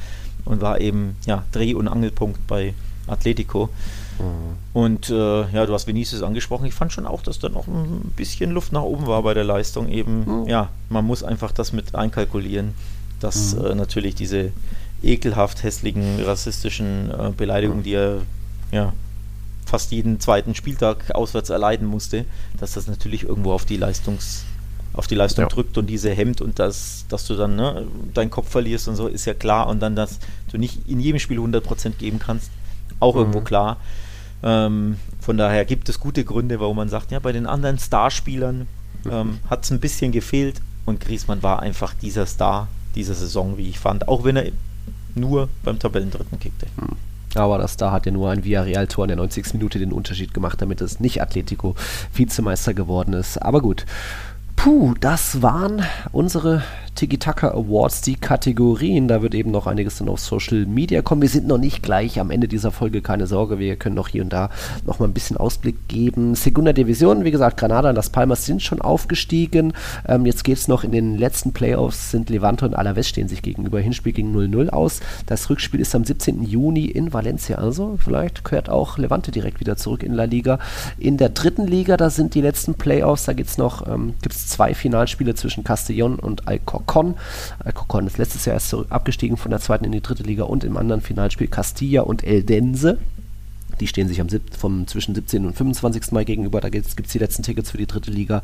und 0.43 0.61
war 0.61 0.81
eben 0.81 1.17
ja, 1.27 1.43
Dreh- 1.51 1.75
und 1.75 1.87
Angelpunkt 1.87 2.47
bei 2.47 2.73
Atletico. 3.05 3.69
Mhm. 4.19 4.57
Und 4.73 5.09
äh, 5.09 5.49
ja, 5.51 5.65
du 5.65 5.73
hast 5.73 5.87
Vinicius 5.87 6.23
angesprochen. 6.23 6.65
Ich 6.65 6.73
fand 6.73 6.93
schon 6.93 7.05
auch, 7.05 7.21
dass 7.21 7.39
da 7.39 7.49
noch 7.49 7.67
ein 7.67 8.13
bisschen 8.15 8.51
Luft 8.51 8.71
nach 8.71 8.83
oben 8.83 9.07
war 9.07 9.23
bei 9.23 9.33
der 9.33 9.43
Leistung. 9.43 9.89
Eben, 9.89 10.43
mhm. 10.43 10.47
ja, 10.47 10.69
man 10.89 11.05
muss 11.05 11.23
einfach 11.23 11.51
das 11.51 11.73
mit 11.73 11.95
einkalkulieren, 11.95 12.73
dass 13.19 13.55
mhm. 13.55 13.65
äh, 13.65 13.75
natürlich 13.75 14.15
diese 14.15 14.51
ekelhaft 15.03 15.63
hässlichen 15.63 16.23
rassistischen 16.23 17.11
äh, 17.11 17.31
Beleidigungen, 17.35 17.83
die 17.83 17.93
er 17.93 18.21
ja 18.71 18.93
fast 19.65 19.91
jeden 19.91 20.19
zweiten 20.19 20.53
Spieltag 20.53 21.15
auswärts 21.15 21.49
erleiden 21.49 21.87
musste, 21.87 22.25
dass 22.59 22.73
das 22.73 22.87
natürlich 22.87 23.23
irgendwo 23.23 23.53
auf 23.53 23.65
die 23.65 23.77
Leistungs 23.77 24.45
auf 24.93 25.07
die 25.07 25.15
Leistung 25.15 25.43
ja. 25.43 25.49
drückt 25.49 25.77
und 25.77 25.87
diese 25.87 26.11
hemmt 26.11 26.41
und 26.41 26.59
das, 26.59 27.05
dass 27.07 27.25
du 27.25 27.35
dann 27.35 27.55
ne, 27.55 27.87
deinen 28.13 28.29
Kopf 28.29 28.49
verlierst 28.49 28.87
und 28.89 28.95
so, 28.97 29.07
ist 29.07 29.25
ja 29.25 29.33
klar. 29.33 29.67
Und 29.67 29.79
dann, 29.79 29.95
dass 29.95 30.19
du 30.51 30.57
nicht 30.57 30.87
in 30.87 30.99
jedem 30.99 31.19
Spiel 31.19 31.39
100% 31.39 31.91
geben 31.91 32.19
kannst, 32.19 32.51
auch 33.01 33.15
mhm. 33.15 33.21
irgendwo 33.21 33.41
klar. 33.41 33.77
Ähm, 34.43 34.97
von 35.19 35.37
daher 35.37 35.65
gibt 35.65 35.89
es 35.89 35.99
gute 35.99 36.23
Gründe, 36.23 36.59
warum 36.59 36.77
man 36.77 36.89
sagt, 36.89 37.11
ja, 37.11 37.19
bei 37.19 37.31
den 37.31 37.45
anderen 37.45 37.77
Starspielern 37.77 38.67
ähm, 39.09 39.39
hat 39.49 39.63
es 39.63 39.71
ein 39.71 39.79
bisschen 39.79 40.11
gefehlt 40.11 40.61
und 40.85 40.99
Griesmann 40.99 41.43
war 41.43 41.61
einfach 41.61 41.93
dieser 41.93 42.25
Star 42.25 42.67
dieser 42.95 43.13
Saison, 43.13 43.57
wie 43.57 43.69
ich 43.69 43.79
fand. 43.79 44.07
Auch 44.07 44.23
wenn 44.23 44.35
er 44.35 44.51
nur 45.15 45.49
beim 45.63 45.79
Tabellendritten 45.79 46.39
kickte. 46.39 46.67
Hm. 46.77 46.97
Aber 47.35 47.57
das 47.57 47.77
da 47.77 47.91
hat 47.91 48.05
ja 48.05 48.11
nur 48.11 48.29
ein 48.29 48.43
Villarreal-Tor 48.43 49.05
in 49.05 49.09
der 49.09 49.17
90. 49.17 49.53
Minute 49.53 49.79
den 49.79 49.93
Unterschied 49.93 50.33
gemacht, 50.33 50.61
damit 50.61 50.81
es 50.81 50.99
nicht 50.99 51.21
Atletico 51.21 51.75
Vizemeister 52.13 52.73
geworden 52.73 53.13
ist. 53.13 53.41
Aber 53.41 53.61
gut. 53.61 53.85
Puh, 54.57 54.93
das 54.99 55.41
waren 55.41 55.83
unsere 56.11 56.61
Tiki-Taka 56.95 57.51
Awards, 57.51 58.01
die 58.01 58.15
Kategorien. 58.15 59.07
Da 59.07 59.21
wird 59.21 59.33
eben 59.35 59.51
noch 59.51 59.67
einiges 59.67 59.97
dann 59.97 60.09
auf 60.09 60.19
Social 60.19 60.65
Media 60.65 61.01
kommen. 61.01 61.21
Wir 61.21 61.29
sind 61.29 61.47
noch 61.47 61.57
nicht 61.57 61.83
gleich 61.83 62.19
am 62.19 62.31
Ende 62.31 62.47
dieser 62.47 62.71
Folge, 62.71 63.01
keine 63.01 63.27
Sorge. 63.27 63.59
Wir 63.59 63.75
können 63.75 63.95
noch 63.95 64.07
hier 64.07 64.23
und 64.23 64.31
da 64.31 64.49
noch 64.85 64.99
mal 64.99 65.05
ein 65.05 65.13
bisschen 65.13 65.37
Ausblick 65.37 65.87
geben. 65.87 66.35
Segunda 66.35 66.73
Division, 66.73 67.23
wie 67.23 67.31
gesagt, 67.31 67.57
Granada 67.57 67.89
und 67.89 67.95
Las 67.95 68.09
Palmas 68.09 68.45
sind 68.45 68.61
schon 68.61 68.81
aufgestiegen. 68.81 69.73
Ähm, 70.07 70.25
jetzt 70.25 70.43
geht 70.43 70.57
es 70.57 70.67
noch 70.67 70.83
in 70.83 70.91
den 70.91 71.17
letzten 71.17 71.53
Playoffs, 71.53 72.11
sind 72.11 72.29
Levante 72.29 72.65
und 72.65 72.75
Alaves 72.75 73.07
stehen 73.07 73.27
sich 73.27 73.41
gegenüber. 73.41 73.79
Hinspiel 73.79 74.13
gegen 74.13 74.35
0-0 74.35 74.69
aus. 74.69 74.99
Das 75.25 75.49
Rückspiel 75.49 75.79
ist 75.79 75.95
am 75.95 76.03
17. 76.03 76.43
Juni 76.43 76.85
in 76.85 77.13
Valencia. 77.13 77.57
Also 77.57 77.97
vielleicht 78.03 78.43
kehrt 78.43 78.69
auch 78.69 78.97
Levante 78.97 79.31
direkt 79.31 79.59
wieder 79.59 79.77
zurück 79.77 80.03
in 80.03 80.13
La 80.13 80.25
Liga. 80.25 80.59
In 80.97 81.17
der 81.17 81.29
dritten 81.29 81.67
Liga, 81.67 81.97
da 81.97 82.09
sind 82.09 82.35
die 82.35 82.41
letzten 82.41 82.75
Playoffs. 82.75 83.25
Da 83.25 83.33
noch, 83.57 83.87
ähm, 83.87 84.13
gibt 84.21 84.35
es 84.35 84.47
zwei 84.47 84.73
Finalspiele 84.73 85.35
zwischen 85.35 85.63
Castellón 85.63 86.19
und 86.19 86.47
Alcorcon. 86.81 87.15
Alcorcon 87.59 88.07
ist 88.07 88.17
letztes 88.17 88.45
Jahr 88.45 88.55
erst 88.55 88.75
abgestiegen 88.89 89.37
von 89.37 89.51
der 89.51 89.59
zweiten 89.59 89.85
in 89.85 89.91
die 89.91 90.01
dritte 90.01 90.23
Liga 90.23 90.43
und 90.43 90.63
im 90.63 90.77
anderen 90.77 91.01
Finalspiel 91.01 91.47
Castilla 91.47 92.01
und 92.01 92.23
Eldense. 92.23 92.97
Die 93.81 93.87
stehen 93.87 94.07
sich 94.07 94.21
am 94.21 94.27
vom 94.57 94.87
zwischen 94.87 95.15
17. 95.15 95.45
und 95.45 95.55
25. 95.55 96.11
Mai 96.11 96.23
gegenüber. 96.23 96.61
Da 96.61 96.69
gibt 96.69 96.85
es 96.87 96.95
die 96.95 97.17
letzten 97.17 97.41
Tickets 97.43 97.71
für 97.71 97.77
die 97.77 97.87
dritte 97.87 98.11
Liga. 98.11 98.43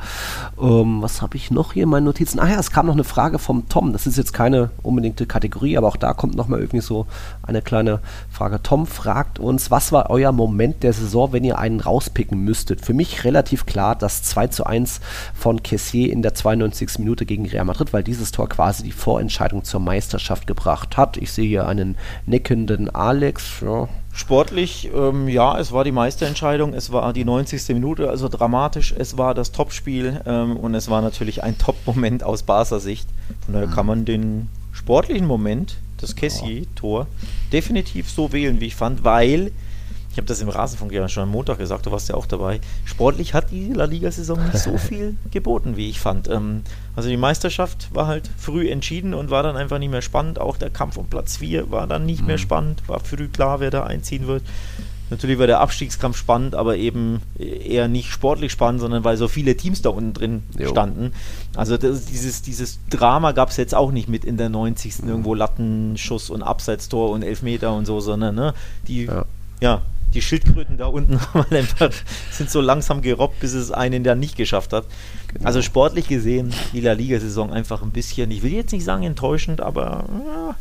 Ähm, 0.60 1.02
was 1.02 1.22
habe 1.22 1.38
ich 1.38 1.52
noch 1.52 1.74
hier 1.74 1.84
in 1.84 1.90
meinen 1.90 2.06
Notizen? 2.06 2.40
Ah 2.40 2.50
ja, 2.50 2.60
es 2.60 2.72
kam 2.72 2.88
noch 2.88 2.94
eine 2.94 3.04
Frage 3.04 3.38
vom 3.38 3.70
Tom. 3.70 3.94
Das 3.94 4.08
ist 4.08 4.18
jetzt 4.18 4.34
keine 4.34 4.72
unbedingte 4.82 5.28
Kategorie, 5.28 5.78
aber 5.78 5.88
auch 5.88 5.96
da 5.96 6.14
kommt 6.14 6.36
nochmal 6.36 6.60
irgendwie 6.60 6.82
so 6.82 7.06
eine 7.44 7.62
kleine 7.62 8.00
Frage. 8.30 8.62
Tom 8.64 8.88
fragt 8.88 9.38
uns, 9.38 9.70
was 9.70 9.92
war 9.92 10.10
euer 10.10 10.32
Moment 10.32 10.82
der 10.82 10.94
Saison, 10.94 11.32
wenn 11.32 11.44
ihr 11.44 11.60
einen 11.60 11.80
rauspicken 11.80 12.44
müsstet? 12.44 12.84
Für 12.84 12.96
mich 12.96 13.24
relativ 13.24 13.68
klar 13.68 13.96
das 13.96 14.24
2 14.24 14.48
zu 14.48 14.66
1 14.66 15.02
von 15.36 15.62
Kessier 15.62 16.12
in 16.12 16.24
der 16.24 16.34
92. 16.34 16.98
Minute 16.98 17.28
gegen 17.28 17.46
Real 17.46 17.66
Madrid, 17.66 17.94
weil 17.94 18.04
dieses 18.04 18.32
Tor 18.32 18.50
quasi 18.50 18.84
die 18.84 18.92
Vorentscheidung 18.92 19.64
zur 19.64 19.82
Meisterschaft 19.82 20.48
gebracht 20.48 20.98
hat. 20.98 21.18
Ich 21.18 21.32
sehe 21.32 21.48
hier 21.48 21.68
einen 21.68 21.96
nickenden 22.26 22.90
Alex. 22.90 23.62
Ja, 23.62 23.88
Sportlich, 24.18 24.90
ähm, 24.96 25.28
ja, 25.28 25.60
es 25.60 25.72
war 25.72 25.84
die 25.84 25.92
Meisterentscheidung, 25.92 26.74
es 26.74 26.92
war 26.92 27.14
die 27.14 27.24
90. 27.24 27.76
Minute, 27.76 28.10
also 28.10 28.28
dramatisch, 28.28 28.92
es 28.98 29.16
war 29.16 29.36
das 29.36 29.52
Topspiel 29.52 30.22
ähm, 30.26 30.58
und 30.58 30.74
es 30.74 30.90
war 30.90 31.04
natürlich 31.04 31.44
ein 31.44 31.56
Top-Moment 31.60 32.24
aus 32.24 32.42
Barca 32.42 32.80
Sicht. 32.80 33.08
Von 33.46 33.54
daher 33.54 33.68
kann 33.68 33.86
man 33.86 34.06
den 34.06 34.50
sportlichen 34.72 35.28
Moment, 35.28 35.78
das 36.02 36.16
Kessier-Tor, 36.16 37.06
definitiv 37.54 38.10
so 38.10 38.32
wählen, 38.32 38.60
wie 38.60 38.66
ich 38.66 38.76
fand, 38.76 39.04
weil 39.04 39.52
ich 40.18 40.20
habe 40.20 40.30
das 40.30 40.42
im 40.42 40.50
Rasenfunk 40.50 40.92
ja 40.92 41.08
schon 41.08 41.22
am 41.22 41.30
Montag 41.30 41.60
gesagt, 41.60 41.86
du 41.86 41.92
warst 41.92 42.10
ja 42.10 42.16
auch 42.16 42.26
dabei. 42.26 42.60
Sportlich 42.86 43.36
hat 43.36 43.52
die 43.52 43.72
La 43.72 43.86
Liga-Saison 43.86 44.44
nicht 44.46 44.58
so 44.58 44.76
viel 44.80 45.16
geboten, 45.30 45.78
wie 45.78 45.92
ich 45.92 46.00
fand. 46.00 46.28
Ähm, 46.28 46.64
also 46.96 47.08
die 47.08 47.18
Meisterschaft 47.18 47.94
war 47.94 48.08
halt 48.08 48.28
früh 48.36 48.68
entschieden 48.68 49.14
und 49.14 49.30
war 49.30 49.44
dann 49.44 49.56
einfach 49.56 49.78
nicht 49.78 49.92
mehr 49.92 50.02
spannend. 50.02 50.42
Auch 50.42 50.58
der 50.58 50.72
Kampf 50.72 50.98
um 50.98 51.06
Platz 51.06 51.38
4 51.38 51.70
war 51.70 51.86
dann 51.86 52.08
nicht 52.08 52.22
mhm. 52.22 52.28
mehr 52.28 52.40
spannend, 52.40 52.82
war 52.88 53.00
früh 53.00 53.28
klar, 53.28 53.60
wer 53.60 53.70
da 53.70 53.84
einziehen 53.84 54.26
wird. 54.26 54.42
Natürlich 55.12 55.38
war 55.38 55.46
der 55.46 55.60
Abstiegskampf 55.60 56.18
spannend, 56.18 56.56
aber 56.56 56.78
eben 56.78 57.22
eher 57.38 57.88
nicht 57.88 58.10
sportlich 58.10 58.52
spannend, 58.52 58.82
sondern 58.82 59.04
weil 59.04 59.18
so 59.18 59.28
viele 59.28 59.56
Teams 59.56 59.84
da 59.84 59.90
unten 59.90 60.14
drin 60.14 60.44
jo. 60.58 60.68
standen. 60.68 61.14
Also 61.56 61.78
das, 61.78 62.06
dieses, 62.06 62.42
dieses 62.42 62.80
Drama 62.90 63.34
gab 63.34 63.50
es 63.50 63.58
jetzt 63.58 63.76
auch 63.76 63.92
nicht 63.92 64.10
mit 64.10 64.26
in 64.26 64.38
der 64.38 64.50
90. 64.50 65.04
Mhm. 65.04 65.10
irgendwo 65.10 65.36
Lattenschuss 65.36 66.32
und 66.32 66.42
Abseitstor 66.42 67.12
und 67.12 67.22
Elfmeter 67.22 67.72
und 67.74 67.86
so, 67.86 68.00
sondern 68.00 68.34
ne, 68.34 68.56
die 68.88 69.06
ja. 69.06 69.26
ja 69.62 69.84
die 70.18 70.22
Schildkröten 70.24 70.78
da 70.78 70.88
unten 70.88 71.20
einfach, 71.52 71.92
sind 72.32 72.50
so 72.50 72.60
langsam 72.60 73.02
gerobbt, 73.02 73.40
bis 73.40 73.54
es 73.54 73.72
einen 73.72 74.04
da 74.04 74.16
nicht 74.16 74.36
geschafft 74.36 74.74
hat. 74.74 74.86
Genau. 75.32 75.46
Also 75.46 75.62
sportlich 75.62 76.08
gesehen, 76.08 76.54
die 76.74 76.82
La 76.82 76.94
Liga-Saison 76.94 77.54
einfach 77.54 77.84
ein 77.84 77.92
bisschen, 77.92 78.32
ich 78.32 78.42
will 78.42 78.52
jetzt 78.52 78.72
nicht 78.72 78.84
sagen 78.84 79.04
enttäuschend, 79.04 79.62
aber 79.62 80.06
ja, 80.26 80.56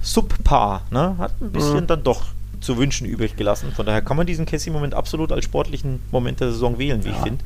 subpar. 0.00 0.86
Ne? 0.90 1.16
Hat 1.18 1.34
ein 1.42 1.52
bisschen 1.52 1.80
mhm. 1.80 1.86
dann 1.86 2.02
doch 2.02 2.24
zu 2.60 2.78
wünschen 2.78 3.06
übrig 3.06 3.36
gelassen. 3.36 3.72
Von 3.76 3.84
daher 3.84 4.00
kann 4.00 4.16
man 4.16 4.26
diesen 4.26 4.46
Cassie-Moment 4.46 4.94
absolut 4.94 5.32
als 5.32 5.44
sportlichen 5.44 6.00
Moment 6.10 6.40
der 6.40 6.50
Saison 6.50 6.78
wählen, 6.78 7.04
wie 7.04 7.10
ja. 7.10 7.14
ich 7.14 7.22
finde. 7.22 7.44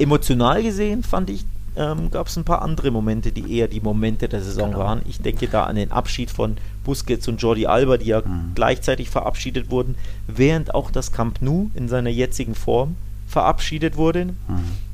Emotional 0.00 0.60
gesehen 0.62 1.04
fand 1.04 1.30
ich 1.30 1.44
ähm, 1.74 2.10
gab 2.10 2.26
es 2.26 2.36
ein 2.36 2.44
paar 2.44 2.62
andere 2.62 2.90
Momente, 2.90 3.32
die 3.32 3.56
eher 3.56 3.68
die 3.68 3.80
Momente 3.80 4.28
der 4.28 4.42
Saison 4.42 4.72
genau. 4.72 4.84
waren. 4.84 5.02
Ich 5.08 5.20
denke 5.22 5.48
da 5.48 5.64
an 5.64 5.76
den 5.76 5.90
Abschied 5.90 6.30
von 6.30 6.56
Busquets 6.84 7.28
und 7.28 7.40
Jordi 7.40 7.66
Alba, 7.66 7.96
die 7.96 8.06
ja 8.06 8.20
mhm. 8.20 8.52
gleichzeitig 8.54 9.10
verabschiedet 9.10 9.70
wurden, 9.70 9.94
während 10.26 10.74
auch 10.74 10.90
das 10.90 11.12
Camp 11.12 11.40
Nou 11.40 11.70
in 11.74 11.88
seiner 11.88 12.10
jetzigen 12.10 12.54
Form 12.54 12.96
verabschiedet 13.26 13.96
wurde. 13.96 14.26
Mhm. 14.26 14.34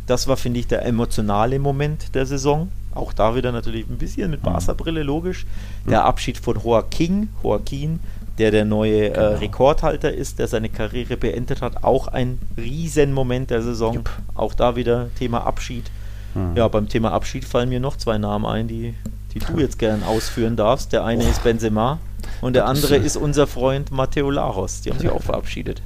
Das 0.07 0.27
war, 0.27 0.37
finde 0.37 0.61
ich, 0.61 0.67
der 0.67 0.85
emotionale 0.87 1.59
Moment 1.59 2.15
der 2.15 2.25
Saison. 2.27 2.71
Auch 2.95 3.13
da 3.13 3.37
wieder 3.37 3.53
natürlich 3.53 3.89
ein 3.89 3.99
bisschen 3.99 4.31
mit 4.31 4.41
mhm. 4.41 4.47
Barca-Brille 4.47 5.03
logisch. 5.03 5.47
Der 5.89 6.05
Abschied 6.05 6.39
von 6.39 6.59
Joaquin, 6.63 7.29
Joaquin, 7.43 8.01
der 8.39 8.51
der 8.51 8.65
neue 8.65 9.07
äh, 9.07 9.11
genau. 9.11 9.21
äh, 9.21 9.35
Rekordhalter 9.37 10.13
ist, 10.13 10.39
der 10.39 10.49
seine 10.49 10.69
Karriere 10.69 11.17
beendet 11.17 11.61
hat. 11.61 11.85
Auch 11.85 12.09
ein 12.09 12.39
Riesenmoment 12.57 13.51
der 13.51 13.63
Saison. 13.63 13.95
Jupp. 13.97 14.11
Auch 14.35 14.55
da 14.55 14.77
wieder 14.77 15.11
Thema 15.19 15.47
Abschied. 15.47 15.91
Mhm. 16.35 16.57
Ja, 16.57 16.69
beim 16.69 16.89
Thema 16.89 17.13
Abschied 17.13 17.45
fallen 17.45 17.69
mir 17.69 17.81
noch 17.81 17.97
zwei 17.97 18.19
Namen 18.19 18.47
ein, 18.47 18.69
die, 18.69 18.95
die 19.35 19.41
du 19.41 19.59
jetzt 19.59 19.79
gern 19.79 20.03
ausführen 20.03 20.57
darfst. 20.57 20.93
Der 20.93 21.05
eine 21.05 21.25
oh. 21.25 21.29
ist 21.29 21.43
Benzema 21.43 21.99
und 22.41 22.55
der 22.55 22.67
andere 22.67 22.97
ist 22.97 23.17
unser 23.17 23.47
Freund 23.47 23.91
Matteo 23.91 24.31
Laros. 24.31 24.83
Die 24.83 24.91
haben 24.91 24.99
sich 24.99 25.11
auch 25.11 25.23
verabschiedet. 25.23 25.83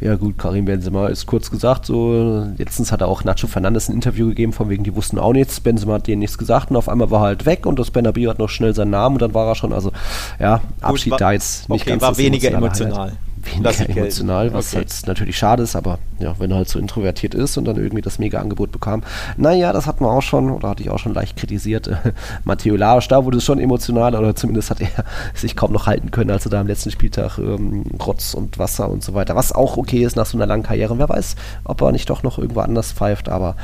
Ja 0.00 0.14
gut, 0.16 0.38
Karim 0.38 0.64
Benzema 0.64 1.08
ist 1.08 1.26
kurz 1.26 1.50
gesagt 1.50 1.84
so, 1.84 2.46
letztens 2.56 2.90
hat 2.90 3.02
er 3.02 3.08
auch 3.08 3.22
Nacho 3.22 3.46
Fernandes 3.46 3.88
ein 3.88 3.94
Interview 3.94 4.28
gegeben, 4.28 4.54
von 4.54 4.70
wegen, 4.70 4.82
die 4.82 4.96
wussten 4.96 5.18
auch 5.18 5.34
nichts, 5.34 5.60
Benzema 5.60 5.94
hat 5.94 6.06
denen 6.06 6.20
nichts 6.20 6.38
gesagt 6.38 6.70
und 6.70 6.76
auf 6.76 6.88
einmal 6.88 7.10
war 7.10 7.20
er 7.20 7.26
halt 7.26 7.44
weg 7.44 7.66
und 7.66 7.78
das 7.78 7.90
Benabio 7.90 8.30
hat 8.30 8.38
noch 8.38 8.48
schnell 8.48 8.74
seinen 8.74 8.92
Namen 8.92 9.16
und 9.16 9.22
dann 9.22 9.34
war 9.34 9.48
er 9.48 9.54
schon, 9.54 9.74
also 9.74 9.92
ja, 10.40 10.62
Abschied 10.80 11.04
gut, 11.04 11.12
war, 11.12 11.18
da 11.18 11.32
jetzt 11.32 11.68
nicht 11.68 11.82
okay, 11.82 11.90
ganz 11.90 12.02
war 12.02 12.16
weniger 12.16 12.50
emotional. 12.50 12.92
Highlight 12.92 13.31
weniger 13.44 13.88
emotional, 13.88 14.52
was 14.52 14.68
okay. 14.68 14.78
halt 14.78 15.06
natürlich 15.06 15.36
schade 15.36 15.62
ist, 15.62 15.76
aber 15.76 15.98
ja, 16.18 16.34
wenn 16.38 16.50
er 16.50 16.58
halt 16.58 16.68
so 16.68 16.78
introvertiert 16.78 17.34
ist 17.34 17.56
und 17.56 17.64
dann 17.64 17.76
irgendwie 17.76 18.02
das 18.02 18.18
Mega-Angebot 18.18 18.72
bekam. 18.72 19.02
Naja, 19.36 19.72
das 19.72 19.86
hatten 19.86 20.04
wir 20.04 20.10
auch 20.10 20.22
schon, 20.22 20.50
oder 20.50 20.68
hatte 20.68 20.82
ich 20.82 20.90
auch 20.90 20.98
schon 20.98 21.14
leicht 21.14 21.36
kritisiert. 21.36 21.90
Matteo 22.44 22.76
Larisch, 22.76 23.08
da 23.08 23.24
wurde 23.24 23.38
es 23.38 23.44
schon 23.44 23.58
emotional, 23.58 24.14
oder 24.14 24.34
zumindest 24.34 24.70
hat 24.70 24.80
er 24.80 24.88
sich 25.34 25.56
kaum 25.56 25.72
noch 25.72 25.86
halten 25.86 26.10
können, 26.10 26.30
als 26.30 26.46
er 26.46 26.50
da 26.50 26.60
am 26.60 26.66
letzten 26.66 26.90
Spieltag 26.90 27.38
ähm, 27.38 27.84
Rotz 28.04 28.34
und 28.34 28.58
Wasser 28.58 28.88
und 28.88 29.02
so 29.02 29.14
weiter, 29.14 29.36
was 29.36 29.52
auch 29.52 29.76
okay 29.76 30.04
ist 30.04 30.16
nach 30.16 30.26
so 30.26 30.36
einer 30.36 30.46
langen 30.46 30.62
Karriere. 30.62 30.98
wer 30.98 31.08
weiß, 31.08 31.36
ob 31.64 31.80
er 31.82 31.92
nicht 31.92 32.08
doch 32.10 32.22
noch 32.22 32.38
irgendwo 32.38 32.60
anders 32.60 32.92
pfeift, 32.92 33.28
aber 33.28 33.56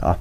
ja, 0.00 0.16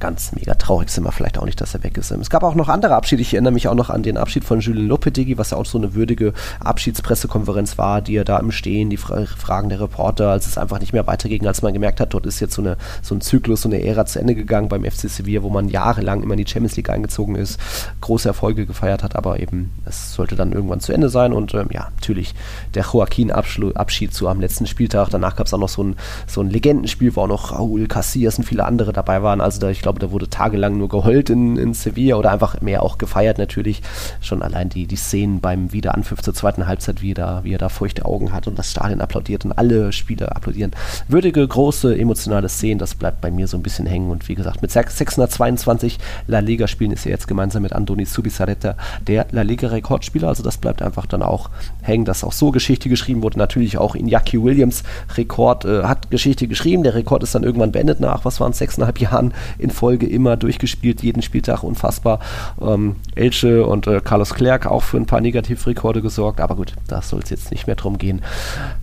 ganz 0.00 0.32
mega 0.32 0.54
traurig 0.54 0.90
sind 0.90 1.04
wir 1.04 1.12
vielleicht 1.12 1.38
auch 1.38 1.44
nicht, 1.44 1.60
dass 1.60 1.74
er 1.74 1.82
weg 1.82 1.96
ist. 1.96 2.10
Es 2.10 2.30
gab 2.30 2.42
auch 2.42 2.54
noch 2.54 2.68
andere 2.68 2.94
Abschiede. 2.94 3.22
Ich 3.22 3.34
erinnere 3.34 3.52
mich 3.52 3.68
auch 3.68 3.74
noch 3.74 3.90
an 3.90 4.02
den 4.02 4.16
Abschied 4.16 4.44
von 4.44 4.60
Julien 4.60 4.86
Lopetegui, 4.86 5.38
was 5.38 5.50
ja 5.50 5.56
auch 5.56 5.66
so 5.66 5.78
eine 5.78 5.94
würdige 5.94 6.32
Abschiedspressekonferenz 6.60 7.78
war, 7.78 8.02
die 8.02 8.16
er 8.16 8.24
da 8.24 8.38
im 8.38 8.52
Stehen, 8.52 8.90
die 8.90 8.96
Fragen 8.96 9.68
der 9.68 9.80
Reporter, 9.80 10.30
als 10.30 10.46
es 10.46 10.58
einfach 10.58 10.80
nicht 10.80 10.92
mehr 10.92 11.06
weiterging, 11.06 11.46
als 11.46 11.62
man 11.62 11.72
gemerkt 11.72 12.00
hat, 12.00 12.14
dort 12.14 12.26
ist 12.26 12.40
jetzt 12.40 12.54
so, 12.54 12.62
eine, 12.62 12.76
so 13.02 13.14
ein 13.14 13.20
Zyklus, 13.20 13.62
so 13.62 13.68
eine 13.68 13.82
Ära 13.82 14.06
zu 14.06 14.20
Ende 14.20 14.34
gegangen 14.34 14.68
beim 14.68 14.84
FC 14.84 15.08
Sevilla, 15.08 15.42
wo 15.42 15.50
man 15.50 15.68
jahrelang 15.68 16.22
immer 16.22 16.34
in 16.34 16.44
die 16.44 16.50
Champions 16.50 16.76
League 16.76 16.90
eingezogen 16.90 17.34
ist, 17.34 17.58
große 18.00 18.28
Erfolge 18.28 18.66
gefeiert 18.66 19.02
hat, 19.02 19.16
aber 19.16 19.40
eben 19.40 19.72
es 19.84 20.14
sollte 20.14 20.36
dann 20.36 20.52
irgendwann 20.52 20.80
zu 20.80 20.92
Ende 20.92 21.08
sein 21.08 21.32
und 21.32 21.54
ähm, 21.54 21.68
ja, 21.70 21.88
natürlich 21.96 22.34
der 22.74 22.84
Joaquin-Abschied 22.84 24.12
zu 24.12 24.28
am 24.28 24.40
letzten 24.40 24.66
Spieltag. 24.66 25.08
Danach 25.10 25.36
gab 25.36 25.46
es 25.46 25.54
auch 25.54 25.58
noch 25.58 25.68
so 25.68 25.82
ein, 25.82 25.96
so 26.26 26.40
ein 26.40 26.50
Legendenspiel, 26.50 27.14
wo 27.16 27.22
auch 27.22 27.28
noch 27.28 27.52
Raúl 27.52 27.86
Casillas 27.88 28.38
und 28.38 28.44
viele 28.44 28.64
andere 28.64 28.92
dabei 28.92 29.22
waren. 29.22 29.40
Also 29.40 29.60
da, 29.60 29.70
ich 29.70 29.80
glaube, 29.80 29.87
da 29.96 30.10
wurde 30.10 30.28
tagelang 30.28 30.76
nur 30.76 30.88
geheult 30.88 31.30
in, 31.30 31.56
in 31.56 31.74
Sevilla 31.74 32.16
oder 32.16 32.32
einfach 32.32 32.60
mehr 32.60 32.82
auch 32.82 32.98
gefeiert 32.98 33.38
natürlich. 33.38 33.82
Schon 34.20 34.42
allein 34.42 34.68
die, 34.68 34.86
die 34.86 34.96
Szenen 34.96 35.40
beim 35.40 35.72
Wiederanpfiff 35.72 36.22
zur 36.22 36.34
zweiten 36.34 36.66
Halbzeit, 36.66 37.02
wie 37.02 37.12
er, 37.12 37.14
da, 37.14 37.40
wie 37.44 37.54
er 37.54 37.58
da 37.58 37.68
feuchte 37.68 38.04
Augen 38.04 38.32
hat 38.32 38.46
und 38.46 38.58
das 38.58 38.70
Stadion 38.70 39.00
applaudiert 39.00 39.44
und 39.44 39.52
alle 39.52 39.92
Spieler 39.92 40.34
applaudieren. 40.36 40.72
Würdige, 41.08 41.46
große, 41.46 41.96
emotionale 41.96 42.48
Szenen, 42.48 42.78
das 42.78 42.94
bleibt 42.94 43.20
bei 43.20 43.30
mir 43.30 43.46
so 43.46 43.56
ein 43.56 43.62
bisschen 43.62 43.86
hängen. 43.86 44.10
Und 44.10 44.28
wie 44.28 44.34
gesagt, 44.34 44.62
mit 44.62 44.70
622 44.70 45.98
La 46.26 46.40
Liga-Spielen 46.40 46.92
ist 46.92 47.06
er 47.06 47.12
jetzt 47.12 47.28
gemeinsam 47.28 47.62
mit 47.62 47.72
Andoni 47.72 48.04
Subisareta 48.04 48.76
der 49.06 49.26
La 49.30 49.42
Liga-Rekordspieler. 49.42 50.28
Also 50.28 50.42
das 50.42 50.58
bleibt 50.58 50.82
einfach 50.82 51.06
dann 51.06 51.22
auch 51.22 51.50
hängen, 51.82 52.04
dass 52.04 52.24
auch 52.24 52.32
so 52.32 52.50
Geschichte 52.50 52.88
geschrieben 52.88 53.22
wurde. 53.22 53.38
Natürlich 53.38 53.78
auch 53.78 53.94
Iñaki 53.94 54.42
Williams 54.42 54.82
Rekord 55.16 55.64
äh, 55.64 55.82
hat 55.84 56.10
Geschichte 56.10 56.48
geschrieben. 56.48 56.82
Der 56.82 56.94
Rekord 56.94 57.22
ist 57.22 57.34
dann 57.34 57.42
irgendwann 57.42 57.72
beendet 57.72 58.00
nach, 58.00 58.24
was 58.24 58.40
waren 58.40 58.52
es, 58.52 58.58
sechseinhalb 58.58 59.00
Jahren 59.00 59.32
in 59.58 59.70
Folge 59.78 60.06
immer 60.06 60.36
durchgespielt, 60.36 61.02
jeden 61.02 61.22
Spieltag 61.22 61.62
unfassbar. 61.62 62.18
Ähm, 62.60 62.96
Elche 63.14 63.64
und 63.64 63.86
äh, 63.86 64.00
Carlos 64.00 64.34
Clerc 64.34 64.66
auch 64.66 64.82
für 64.82 64.96
ein 64.96 65.06
paar 65.06 65.20
Negativrekorde 65.20 66.02
gesorgt, 66.02 66.40
aber 66.40 66.56
gut, 66.56 66.74
da 66.88 67.00
soll 67.00 67.20
es 67.20 67.30
jetzt 67.30 67.50
nicht 67.52 67.66
mehr 67.66 67.76
drum 67.76 67.96
gehen. 67.96 68.22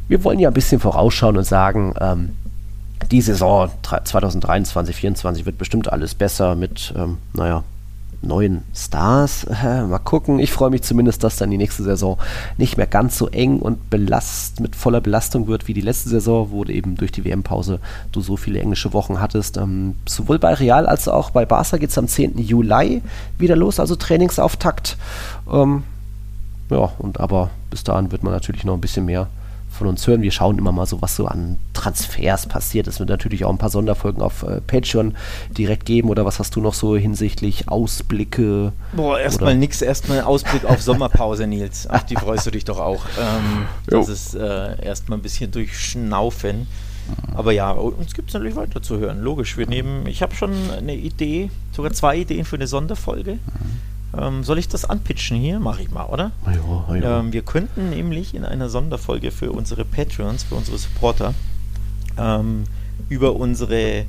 Wir 0.08 0.24
wollen 0.24 0.40
ja 0.40 0.50
ein 0.50 0.54
bisschen 0.54 0.80
vorausschauen 0.80 1.38
und 1.38 1.44
sagen, 1.44 1.94
ähm, 2.00 2.30
die 3.12 3.22
Saison 3.22 3.70
2023, 3.84 4.72
2024 4.74 5.46
wird 5.46 5.58
bestimmt 5.58 5.92
alles 5.92 6.16
besser 6.16 6.56
mit, 6.56 6.94
ähm, 6.98 7.18
naja, 7.34 7.64
neuen 8.26 8.64
Stars. 8.74 9.46
Mal 9.64 10.00
gucken. 10.00 10.40
Ich 10.40 10.52
freue 10.52 10.70
mich 10.70 10.84
zumindest, 10.84 11.24
dass 11.24 11.38
dann 11.38 11.52
die 11.52 11.58
nächste 11.58 11.84
Saison 11.84 12.18
nicht 12.58 12.78
mehr 12.78 12.88
ganz 12.88 13.18
so 13.18 13.28
eng 13.30 13.60
und 13.60 13.90
belast, 13.90 14.60
mit 14.60 14.76
voller 14.76 15.02
Belastung 15.02 15.48
wird 15.48 15.68
wie 15.68 15.74
die 15.74 15.82
letzte 15.82 16.10
Saison, 16.10 16.52
wo 16.52 16.64
eben 16.66 16.96
durch 16.96 17.12
die 17.12 17.24
WM-Pause 17.24 17.80
du 18.12 18.22
so 18.22 18.38
viele 18.38 18.60
englische 18.60 18.94
Wochen 18.94 19.20
hattest. 19.22 19.58
Ähm, 19.58 19.96
sowohl 20.08 20.40
bei 20.40 20.54
Real 20.54 20.86
als 20.88 21.08
auch 21.08 21.30
bei 21.30 21.46
Barca 21.46 21.78
geht 21.78 21.90
es 21.90 21.98
am 21.98 22.08
10. 22.08 22.38
Juli 22.38 23.02
wieder 23.38 23.56
los, 23.56 23.80
also 23.80 23.96
Trainingsauftakt. 23.96 24.98
Ähm, 25.52 25.84
ja, 26.70 26.92
und 26.98 27.20
aber 27.20 27.52
bis 27.70 27.84
dahin 27.84 28.12
wird 28.12 28.24
man 28.24 28.34
natürlich 28.34 28.64
noch 28.64 28.74
ein 28.74 28.82
bisschen 28.82 29.06
mehr 29.06 29.28
von 29.76 29.88
uns 29.88 30.06
hören. 30.08 30.22
Wir 30.22 30.32
schauen 30.32 30.58
immer 30.58 30.72
mal 30.72 30.86
so, 30.86 31.02
was 31.02 31.16
so 31.16 31.28
an 31.28 31.58
Transfers 31.74 32.48
passiert. 32.48 32.88
Es 32.88 33.00
wird 33.00 33.10
natürlich 33.10 33.46
auch 33.46 33.52
ein 33.52 33.58
paar 33.58 33.70
Sonderfolgen 33.70 34.22
auf 34.22 34.44
äh, 34.44 34.62
Patreon 34.62 35.16
direkt 35.58 35.86
geben. 35.86 36.10
Oder 36.10 36.26
was 36.26 36.40
hast 36.40 36.56
du 36.56 36.62
noch 36.62 36.74
so 36.74 36.96
hinsichtlich 36.96 37.70
Ausblicke? 37.70 38.74
Boah, 38.94 39.20
erstmal 39.20 39.56
nix, 39.56 39.82
erstmal 39.82 40.22
Ausblick 40.22 40.66
auf 40.66 40.82
Sommerpause, 40.82 41.48
Nils. 41.48 41.88
Ach, 41.90 42.04
die 42.04 42.16
freust 42.16 42.46
du 42.48 42.52
dich 42.52 42.66
doch 42.66 42.80
auch. 42.80 43.06
Ähm, 43.20 43.66
das 43.88 44.10
ist 44.10 44.36
äh, 44.36 44.84
erstmal 44.84 45.20
ein 45.20 45.22
bisschen 45.22 45.52
durchschnaufen. 45.52 46.68
Aber 47.36 47.52
ja, 47.52 47.72
uns 47.72 48.16
gibt 48.16 48.30
es 48.30 48.34
natürlich 48.34 48.56
weiter 48.56 48.82
zu 48.82 48.98
hören. 48.98 49.22
Logisch, 49.22 49.58
wir 49.58 49.68
nehmen, 49.68 50.08
ich 50.08 50.24
habe 50.24 50.34
schon 50.34 50.52
eine 50.76 50.96
Idee, 50.96 51.52
sogar 51.72 51.94
zwei 51.94 52.18
Ideen 52.18 52.46
für 52.46 52.56
eine 52.56 52.66
Sonderfolge. 52.66 53.34
Mhm 53.34 53.95
ähm, 54.18 54.44
soll 54.44 54.60
ich 54.60 54.68
das 54.68 54.86
anpitchen 54.86 55.38
hier? 55.38 55.60
Mache 55.60 55.82
ich 55.82 55.92
mal, 55.92 56.06
oder? 56.06 56.32
Ja, 56.46 56.96
ja. 56.96 57.20
Ähm, 57.20 57.34
wir 57.34 57.42
könnten 57.42 57.90
nämlich 57.90 58.34
in 58.34 58.46
einer 58.46 58.70
Sonderfolge 58.70 59.32
für 59.32 59.52
unsere 59.52 59.86
Patreons, 59.86 60.44
für 60.44 60.56
unsere 60.56 60.78
Supporter, 60.78 61.34
ähm, 62.18 62.64
über 63.10 63.36
unsere, 63.36 64.06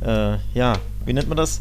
äh, 0.00 0.36
ja, 0.54 0.74
wie 1.04 1.12
nennt 1.12 1.28
man 1.28 1.36
das? 1.36 1.60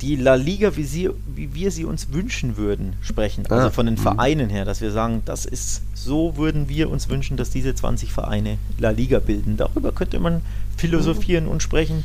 Die 0.00 0.14
La 0.14 0.36
Liga, 0.36 0.76
wie, 0.76 0.84
sie, 0.84 1.10
wie 1.34 1.54
wir 1.54 1.72
sie 1.72 1.84
uns 1.84 2.12
wünschen 2.12 2.56
würden, 2.56 2.94
sprechen. 3.00 3.44
Also 3.48 3.68
ah, 3.68 3.70
von 3.70 3.86
den 3.86 3.96
mhm. 3.96 4.00
Vereinen 4.00 4.48
her, 4.48 4.64
dass 4.64 4.80
wir 4.80 4.92
sagen, 4.92 5.22
das 5.24 5.44
ist, 5.44 5.82
so 5.94 6.36
würden 6.36 6.68
wir 6.68 6.88
uns 6.90 7.08
wünschen, 7.08 7.36
dass 7.36 7.50
diese 7.50 7.74
20 7.74 8.12
Vereine 8.12 8.58
La 8.78 8.90
Liga 8.90 9.18
bilden. 9.18 9.56
Darüber 9.56 9.90
könnte 9.90 10.20
man 10.20 10.42
philosophieren 10.76 11.48
und 11.48 11.62
sprechen. 11.62 12.04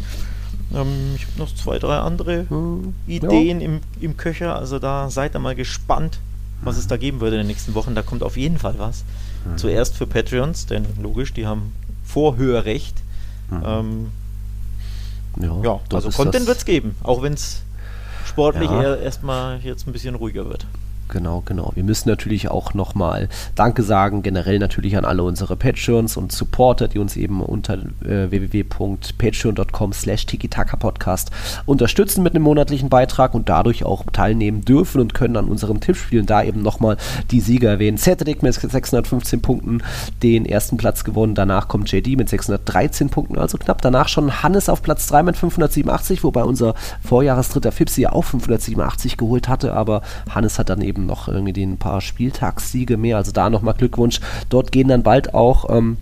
Ähm, 0.74 1.14
ich 1.16 1.26
habe 1.26 1.38
noch 1.38 1.54
zwei, 1.54 1.80
drei 1.80 1.98
andere 1.98 2.46
hm, 2.50 2.94
Ideen 3.08 3.62
ja. 3.62 3.68
im, 3.68 3.82
im 4.00 4.18
Köcher. 4.18 4.56
Also 4.56 4.80
da 4.80 5.10
seid 5.10 5.36
ihr 5.36 5.40
mal 5.40 5.56
gespannt, 5.56 6.20
was 6.62 6.78
es 6.78 6.88
da 6.88 6.98
geben 6.98 7.20
würde 7.20 7.36
in 7.38 7.42
den 7.42 7.48
nächsten 7.48 7.74
Wochen. 7.74 7.96
Da 7.96 8.02
kommt 8.02 8.24
auf 8.24 8.38
jeden 8.38 8.58
Fall 8.58 8.76
was. 8.78 9.04
Mhm. 9.46 9.58
Zuerst 9.58 9.96
für 9.96 10.08
Patreons, 10.08 10.66
denn 10.66 10.86
logisch, 11.02 11.34
die 11.34 11.46
haben 11.46 11.74
Vorhörrecht. 12.06 13.02
Mhm. 13.50 13.64
Ähm, 13.66 14.12
ja, 15.40 15.62
ja 15.64 15.80
also 15.92 16.10
Content 16.10 16.48
wird 16.48 16.58
es 16.58 16.66
geben, 16.66 16.96
auch 17.04 17.22
wenn 17.22 17.34
es 17.34 17.64
sportlich 18.26 18.70
ja. 18.70 18.96
erstmal 18.96 19.60
jetzt 19.60 19.88
ein 19.88 19.94
bisschen 19.94 20.16
ruhiger 20.16 20.48
wird. 20.50 20.66
Genau, 21.14 21.44
genau. 21.46 21.72
Wir 21.76 21.84
müssen 21.84 22.10
natürlich 22.10 22.50
auch 22.50 22.74
nochmal 22.74 23.30
Danke 23.54 23.84
sagen, 23.84 24.24
generell 24.24 24.58
natürlich 24.58 24.98
an 24.98 25.06
alle 25.06 25.22
unsere 25.22 25.56
Patreons 25.56 26.18
und 26.18 26.32
Supporter, 26.32 26.88
die 26.88 26.98
uns 26.98 27.16
eben 27.16 27.44
unter 27.44 27.76
äh, 28.04 28.32
www.patreon.com 28.32 29.94
slash 29.94 30.26
podcast 30.80 31.30
unterstützen 31.68 32.24
mit 32.24 32.34
einem 32.34 32.44
monatlichen 32.44 32.90
Beitrag 32.90 33.36
und 33.36 33.48
dadurch 33.48 33.86
auch 33.86 34.06
teilnehmen 34.12 34.66
dürfen 34.66 35.00
und 35.02 35.14
können 35.14 35.38
an 35.38 35.46
unseren 35.46 35.80
Tippspielen 35.80 36.26
da 36.26 36.42
eben 36.42 36.64
nochmal 36.64 36.98
die 37.30 37.42
Sieger 37.42 37.70
erwähnen. 37.70 38.00
Cedric 38.00 38.42
mit 38.42 38.56
615 38.56 39.42
Punkten 39.44 39.84
den 40.24 40.48
ersten 40.48 40.78
Platz 40.78 41.04
gewonnen, 41.04 41.36
danach 41.36 41.68
kommt 41.68 41.92
JD 41.92 42.18
mit 42.18 42.30
613 42.30 43.10
Punkten, 43.10 43.38
also 43.38 43.60
knapp 43.60 43.84
danach 43.84 44.08
schon 44.08 44.42
Hannes 44.42 44.68
auf 44.68 44.82
Platz 44.82 45.06
3 45.08 45.22
mit 45.22 45.38
587, 45.38 46.24
wobei 46.24 46.44
unser 46.44 46.74
Vorjahresdritter 47.04 47.72
Fipsi 47.72 48.02
ja 48.02 48.14
auch 48.14 48.24
587 48.24 49.18
geholt 49.18 49.48
hatte, 49.48 49.74
aber 49.74 50.02
Hannes 50.34 50.58
hat 50.58 50.70
dann 50.70 50.82
eben 50.82 51.03
noch 51.06 51.28
irgendwie 51.28 51.54
den 51.54 51.78
paar 51.78 52.02
Spieltagssiege 52.02 52.98
mehr. 52.98 53.18
Also 53.18 53.32
da 53.32 53.50
nochmal 53.50 53.74
Glückwunsch. 53.74 54.20
Dort 54.50 54.72
gehen 54.72 54.88
dann 54.88 55.04
bald 55.04 55.34
auch 55.34 55.70
ähm, 55.70 55.98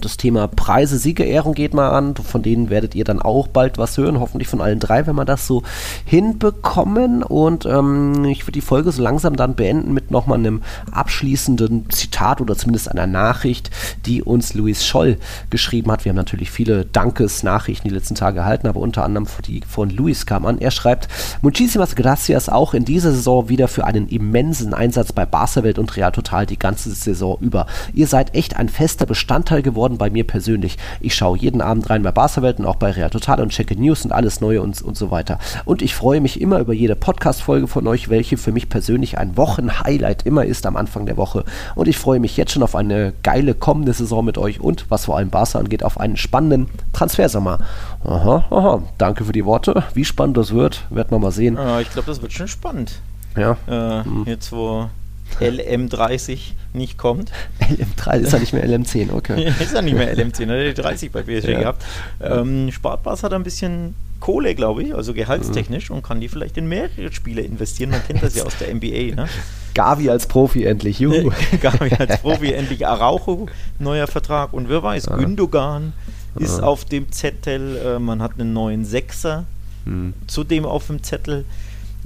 das 0.00 0.16
Thema 0.16 0.48
Preise, 0.48 0.98
Siegerehrung 0.98 1.54
geht 1.54 1.74
mal 1.74 1.90
an. 1.90 2.14
Von 2.16 2.42
denen 2.42 2.70
werdet 2.70 2.94
ihr 2.94 3.04
dann 3.04 3.20
auch 3.20 3.48
bald 3.48 3.78
was 3.78 3.96
hören. 3.96 4.20
Hoffentlich 4.20 4.48
von 4.48 4.60
allen 4.60 4.80
drei, 4.80 5.06
wenn 5.06 5.16
wir 5.16 5.24
das 5.24 5.46
so 5.46 5.62
hinbekommen. 6.04 7.22
Und 7.22 7.66
ähm, 7.66 8.24
ich 8.26 8.42
würde 8.42 8.52
die 8.52 8.60
Folge 8.60 8.92
so 8.92 9.02
langsam 9.02 9.36
dann 9.36 9.54
beenden 9.54 9.92
mit 9.92 10.10
nochmal 10.10 10.38
einem 10.38 10.62
abschließenden 10.90 11.90
Zitat 11.90 12.40
oder 12.40 12.56
zumindest 12.56 12.90
einer 12.90 13.06
Nachricht, 13.06 13.70
die 14.06 14.22
uns 14.22 14.54
Luis 14.54 14.86
Scholl 14.86 15.18
geschrieben 15.50 15.90
hat. 15.90 16.04
Wir 16.04 16.10
haben 16.10 16.16
natürlich 16.16 16.50
viele 16.50 16.84
Dankesnachrichten 16.84 17.88
die 17.88 17.94
letzten 17.94 18.14
Tage 18.14 18.40
erhalten, 18.40 18.66
aber 18.66 18.80
unter 18.80 19.04
anderem 19.04 19.26
die 19.46 19.62
von 19.66 19.90
Luis 19.90 20.26
kam 20.26 20.46
an. 20.46 20.58
Er 20.58 20.70
schreibt, 20.70 21.08
Muchísimas 21.42 21.94
gracias 21.94 22.48
auch 22.48 22.74
in 22.74 22.84
dieser 22.84 23.12
Saison 23.12 23.48
wieder 23.48 23.68
für 23.68 23.84
einen 23.84 24.08
immensen 24.08 24.74
Einsatz 24.74 25.12
bei 25.12 25.24
Barca 25.24 25.62
Welt 25.62 25.78
und 25.78 25.96
Real 25.96 26.10
Total 26.10 26.44
die 26.44 26.58
ganze 26.58 26.90
Saison 26.90 27.38
über. 27.40 27.66
Ihr 27.94 28.08
seid 28.08 28.34
echt 28.34 28.56
ein 28.56 28.68
fester 28.68 29.06
Bestandteil 29.06 29.62
geworden 29.62 29.85
geworden 29.86 29.98
bei 29.98 30.10
mir 30.10 30.26
persönlich. 30.26 30.76
Ich 31.00 31.14
schaue 31.14 31.38
jeden 31.38 31.60
Abend 31.60 31.88
rein 31.90 32.02
bei 32.02 32.10
Barca-Welt 32.10 32.58
und 32.58 32.66
auch 32.66 32.76
bei 32.76 32.90
Real 32.90 33.10
Total 33.10 33.40
und 33.40 33.50
checke 33.50 33.76
News 33.76 34.04
und 34.04 34.12
alles 34.12 34.40
Neue 34.40 34.60
und, 34.60 34.82
und 34.82 34.96
so 34.96 35.10
weiter. 35.10 35.38
Und 35.64 35.80
ich 35.82 35.94
freue 35.94 36.20
mich 36.20 36.40
immer 36.40 36.58
über 36.58 36.72
jede 36.72 36.96
Podcast-Folge 36.96 37.68
von 37.68 37.86
euch, 37.86 38.08
welche 38.08 38.36
für 38.36 38.52
mich 38.52 38.68
persönlich 38.68 39.18
ein 39.18 39.36
Wochenhighlight 39.36 40.26
immer 40.26 40.44
ist 40.44 40.66
am 40.66 40.76
Anfang 40.76 41.06
der 41.06 41.16
Woche. 41.16 41.44
Und 41.74 41.86
ich 41.88 41.98
freue 41.98 42.18
mich 42.18 42.36
jetzt 42.36 42.52
schon 42.52 42.62
auf 42.62 42.74
eine 42.74 43.12
geile 43.22 43.54
kommende 43.54 43.92
Saison 43.92 44.24
mit 44.24 44.38
euch 44.38 44.60
und, 44.60 44.86
was 44.88 45.04
vor 45.04 45.16
allem 45.16 45.30
Barca 45.30 45.58
angeht, 45.58 45.84
auf 45.84 46.00
einen 46.00 46.16
spannenden 46.16 46.68
Transfersommer. 46.92 47.60
Aha, 48.04 48.44
aha. 48.50 48.82
Danke 48.98 49.24
für 49.24 49.32
die 49.32 49.44
Worte. 49.44 49.84
Wie 49.94 50.04
spannend 50.04 50.36
das 50.36 50.52
wird, 50.52 50.84
werden 50.90 51.10
wir 51.10 51.18
mal 51.18 51.30
sehen. 51.30 51.56
Äh, 51.56 51.82
ich 51.82 51.92
glaube, 51.92 52.06
das 52.08 52.20
wird 52.22 52.32
schon 52.32 52.48
spannend. 52.48 53.00
Ja. 53.36 53.56
Äh, 53.66 54.04
hm. 54.04 54.24
Jetzt, 54.26 54.50
wo 54.50 54.88
LM30 55.40 56.38
nicht 56.72 56.98
kommt. 56.98 57.32
LM3 57.60 58.20
ist 58.20 58.32
ja 58.32 58.38
nicht 58.38 58.52
mehr 58.52 58.68
LM10, 58.68 59.12
okay. 59.12 59.52
ist 59.60 59.74
ja 59.74 59.82
nicht 59.82 59.96
mehr 59.96 60.14
LM10, 60.16 60.42
hat 60.42 60.50
er 60.50 60.72
die 60.72 60.74
30 60.74 61.12
bei 61.12 61.22
PSG 61.22 61.48
ja. 61.48 61.60
gehabt. 61.60 61.84
Ähm, 62.20 62.70
Spartbars 62.72 63.22
hat 63.22 63.32
ein 63.32 63.42
bisschen 63.42 63.94
Kohle, 64.20 64.54
glaube 64.54 64.82
ich, 64.82 64.94
also 64.94 65.12
gehaltstechnisch 65.12 65.90
mhm. 65.90 65.96
und 65.96 66.02
kann 66.02 66.20
die 66.20 66.28
vielleicht 66.28 66.56
in 66.56 66.68
mehrere 66.68 67.12
Spiele 67.12 67.42
investieren. 67.42 67.90
Man 67.90 68.04
kennt 68.06 68.22
das 68.22 68.34
ja 68.34 68.44
aus 68.44 68.56
der 68.58 68.74
NBA. 68.74 69.14
Ne? 69.14 69.28
Gavi 69.74 70.08
als 70.08 70.26
Profi 70.26 70.64
endlich, 70.64 70.98
juhu. 70.98 71.30
Gavi 71.60 71.94
als 71.98 72.20
Profi 72.22 72.52
endlich, 72.52 72.86
Araujo, 72.86 73.46
neuer 73.78 74.06
Vertrag 74.06 74.52
und 74.54 74.68
wer 74.68 74.82
weiß, 74.82 75.06
ja. 75.06 75.16
Gündogan 75.16 75.92
ist 76.38 76.62
auf 76.62 76.84
dem 76.84 77.12
Zettel, 77.12 77.76
äh, 77.76 77.98
man 77.98 78.22
hat 78.22 78.32
einen 78.38 78.52
neuen 78.52 78.84
Sechser 78.84 79.44
mhm. 79.84 80.14
zudem 80.26 80.64
auf 80.64 80.86
dem 80.86 81.02
Zettel. 81.02 81.44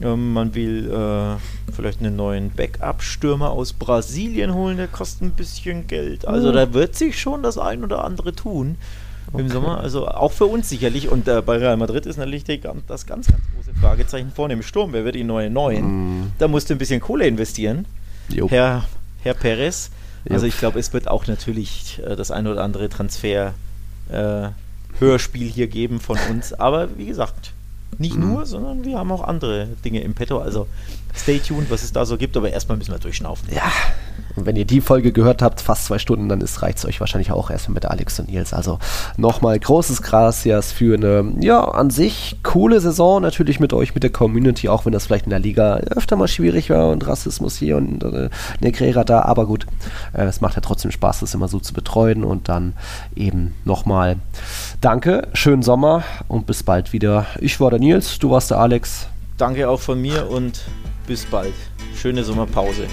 Ähm, 0.02 0.32
man 0.32 0.54
will 0.54 0.90
äh, 0.90 1.72
vielleicht 1.72 2.00
einen 2.00 2.16
neuen 2.16 2.50
Backup-Stürmer 2.50 3.50
aus 3.50 3.72
Brasilien 3.72 4.54
holen, 4.54 4.76
der 4.76 4.88
kostet 4.88 5.22
ein 5.22 5.30
bisschen 5.32 5.86
Geld. 5.86 6.26
Also 6.26 6.50
mhm. 6.50 6.54
da 6.54 6.72
wird 6.72 6.94
sich 6.94 7.20
schon 7.20 7.42
das 7.42 7.58
ein 7.58 7.84
oder 7.84 8.04
andere 8.04 8.32
tun 8.32 8.76
okay. 9.32 9.42
im 9.42 9.48
Sommer. 9.48 9.80
Also 9.80 10.08
auch 10.08 10.32
für 10.32 10.46
uns 10.46 10.68
sicherlich. 10.68 11.08
Und 11.08 11.28
äh, 11.28 11.42
bei 11.42 11.56
Real 11.56 11.76
Madrid 11.76 12.06
ist 12.06 12.16
natürlich 12.16 12.44
die, 12.44 12.60
das 12.86 13.06
ganz, 13.06 13.28
ganz 13.28 13.42
große 13.54 13.78
Fragezeichen 13.80 14.32
vorne 14.34 14.54
im 14.54 14.62
Sturm. 14.62 14.92
Wer 14.92 15.04
wird 15.04 15.14
die 15.14 15.24
neue 15.24 15.50
Neuen? 15.50 15.84
Mhm. 15.84 16.32
Da 16.38 16.48
musst 16.48 16.70
du 16.70 16.74
ein 16.74 16.78
bisschen 16.78 17.00
Kohle 17.00 17.26
investieren, 17.26 17.86
Herr, 18.48 18.84
Herr 19.22 19.34
Perez. 19.34 19.90
Also 20.28 20.46
ich 20.46 20.58
glaube, 20.58 20.78
es 20.78 20.92
wird 20.92 21.08
auch 21.08 21.26
natürlich 21.26 22.00
äh, 22.04 22.14
das 22.14 22.30
ein 22.30 22.46
oder 22.46 22.62
andere 22.62 22.88
Transfer 22.88 23.54
äh, 24.10 24.48
Hörspiel 24.98 25.48
hier 25.48 25.66
geben 25.66 25.98
von 25.98 26.18
uns. 26.30 26.52
Aber 26.52 26.96
wie 26.98 27.06
gesagt, 27.06 27.52
nicht 27.98 28.16
mhm. 28.16 28.28
nur, 28.28 28.46
sondern 28.46 28.84
wir 28.84 28.98
haben 28.98 29.12
auch 29.12 29.22
andere 29.22 29.68
Dinge 29.84 30.00
im 30.00 30.14
Petto. 30.14 30.38
Also 30.38 30.66
stay 31.14 31.38
tuned, 31.38 31.70
was 31.70 31.82
es 31.82 31.92
da 31.92 32.06
so 32.06 32.16
gibt, 32.16 32.36
aber 32.36 32.50
erstmal 32.50 32.78
müssen 32.78 32.92
wir 32.92 32.98
durchschnaufen. 32.98 33.48
Ja, 33.54 33.70
und 34.40 34.46
wenn 34.46 34.56
ihr 34.56 34.64
die 34.64 34.80
Folge 34.80 35.12
gehört 35.12 35.42
habt, 35.42 35.60
fast 35.60 35.84
zwei 35.84 35.98
Stunden, 35.98 36.28
dann 36.28 36.42
reicht 36.42 36.78
es 36.78 36.86
euch 36.86 36.98
wahrscheinlich 36.98 37.30
auch 37.30 37.50
erstmal 37.50 37.74
mit 37.74 37.84
Alex 37.84 38.18
und 38.18 38.30
Nils. 38.30 38.54
Also 38.54 38.78
nochmal 39.18 39.58
großes 39.58 40.00
Gracias 40.00 40.72
für 40.72 40.94
eine, 40.94 41.34
ja, 41.40 41.62
an 41.62 41.90
sich 41.90 42.38
coole 42.42 42.80
Saison. 42.80 43.20
Natürlich 43.20 43.60
mit 43.60 43.74
euch, 43.74 43.94
mit 43.94 44.02
der 44.02 44.10
Community, 44.10 44.68
auch 44.70 44.86
wenn 44.86 44.92
das 44.92 45.06
vielleicht 45.06 45.26
in 45.26 45.30
der 45.30 45.38
Liga 45.38 45.76
öfter 45.76 46.16
mal 46.16 46.26
schwierig 46.26 46.70
war 46.70 46.88
und 46.88 47.06
Rassismus 47.06 47.56
hier 47.56 47.76
und 47.76 48.02
äh, 48.02 48.30
Negrera 48.60 49.04
da. 49.04 49.22
Aber 49.22 49.44
gut, 49.44 49.66
äh, 50.14 50.22
es 50.22 50.40
macht 50.40 50.56
ja 50.56 50.62
trotzdem 50.62 50.90
Spaß, 50.90 51.20
das 51.20 51.34
immer 51.34 51.48
so 51.48 51.60
zu 51.60 51.74
betreuen. 51.74 52.24
Und 52.24 52.48
dann 52.48 52.72
eben 53.14 53.54
nochmal 53.66 54.16
danke, 54.80 55.28
schönen 55.34 55.62
Sommer 55.62 56.02
und 56.28 56.46
bis 56.46 56.62
bald 56.62 56.94
wieder. 56.94 57.26
Ich 57.40 57.60
war 57.60 57.68
der 57.70 57.78
Nils, 57.78 58.18
du 58.18 58.30
warst 58.30 58.50
der 58.50 58.58
Alex. 58.58 59.06
Danke 59.36 59.68
auch 59.68 59.80
von 59.80 60.00
mir 60.00 60.30
und 60.30 60.62
bis 61.06 61.26
bald. 61.26 61.54
Schöne 61.94 62.24
Sommerpause. 62.24 62.86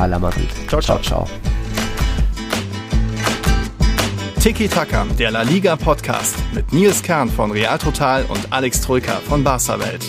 Hala 0.00 0.18
Madrid. 0.18 0.48
Ciao, 0.66 0.80
ciao, 0.80 0.98
ciao. 1.02 1.26
Tiki 4.40 4.66
Taka, 4.66 5.04
der 5.18 5.30
La 5.30 5.42
Liga 5.42 5.76
Podcast 5.76 6.36
mit 6.54 6.72
Nils 6.72 7.02
Kern 7.02 7.28
von 7.28 7.50
Real 7.50 7.76
Total 7.76 8.24
und 8.24 8.50
Alex 8.50 8.80
Troika 8.80 9.20
von 9.28 9.44
Barca 9.44 9.78
Welt. 9.78 10.02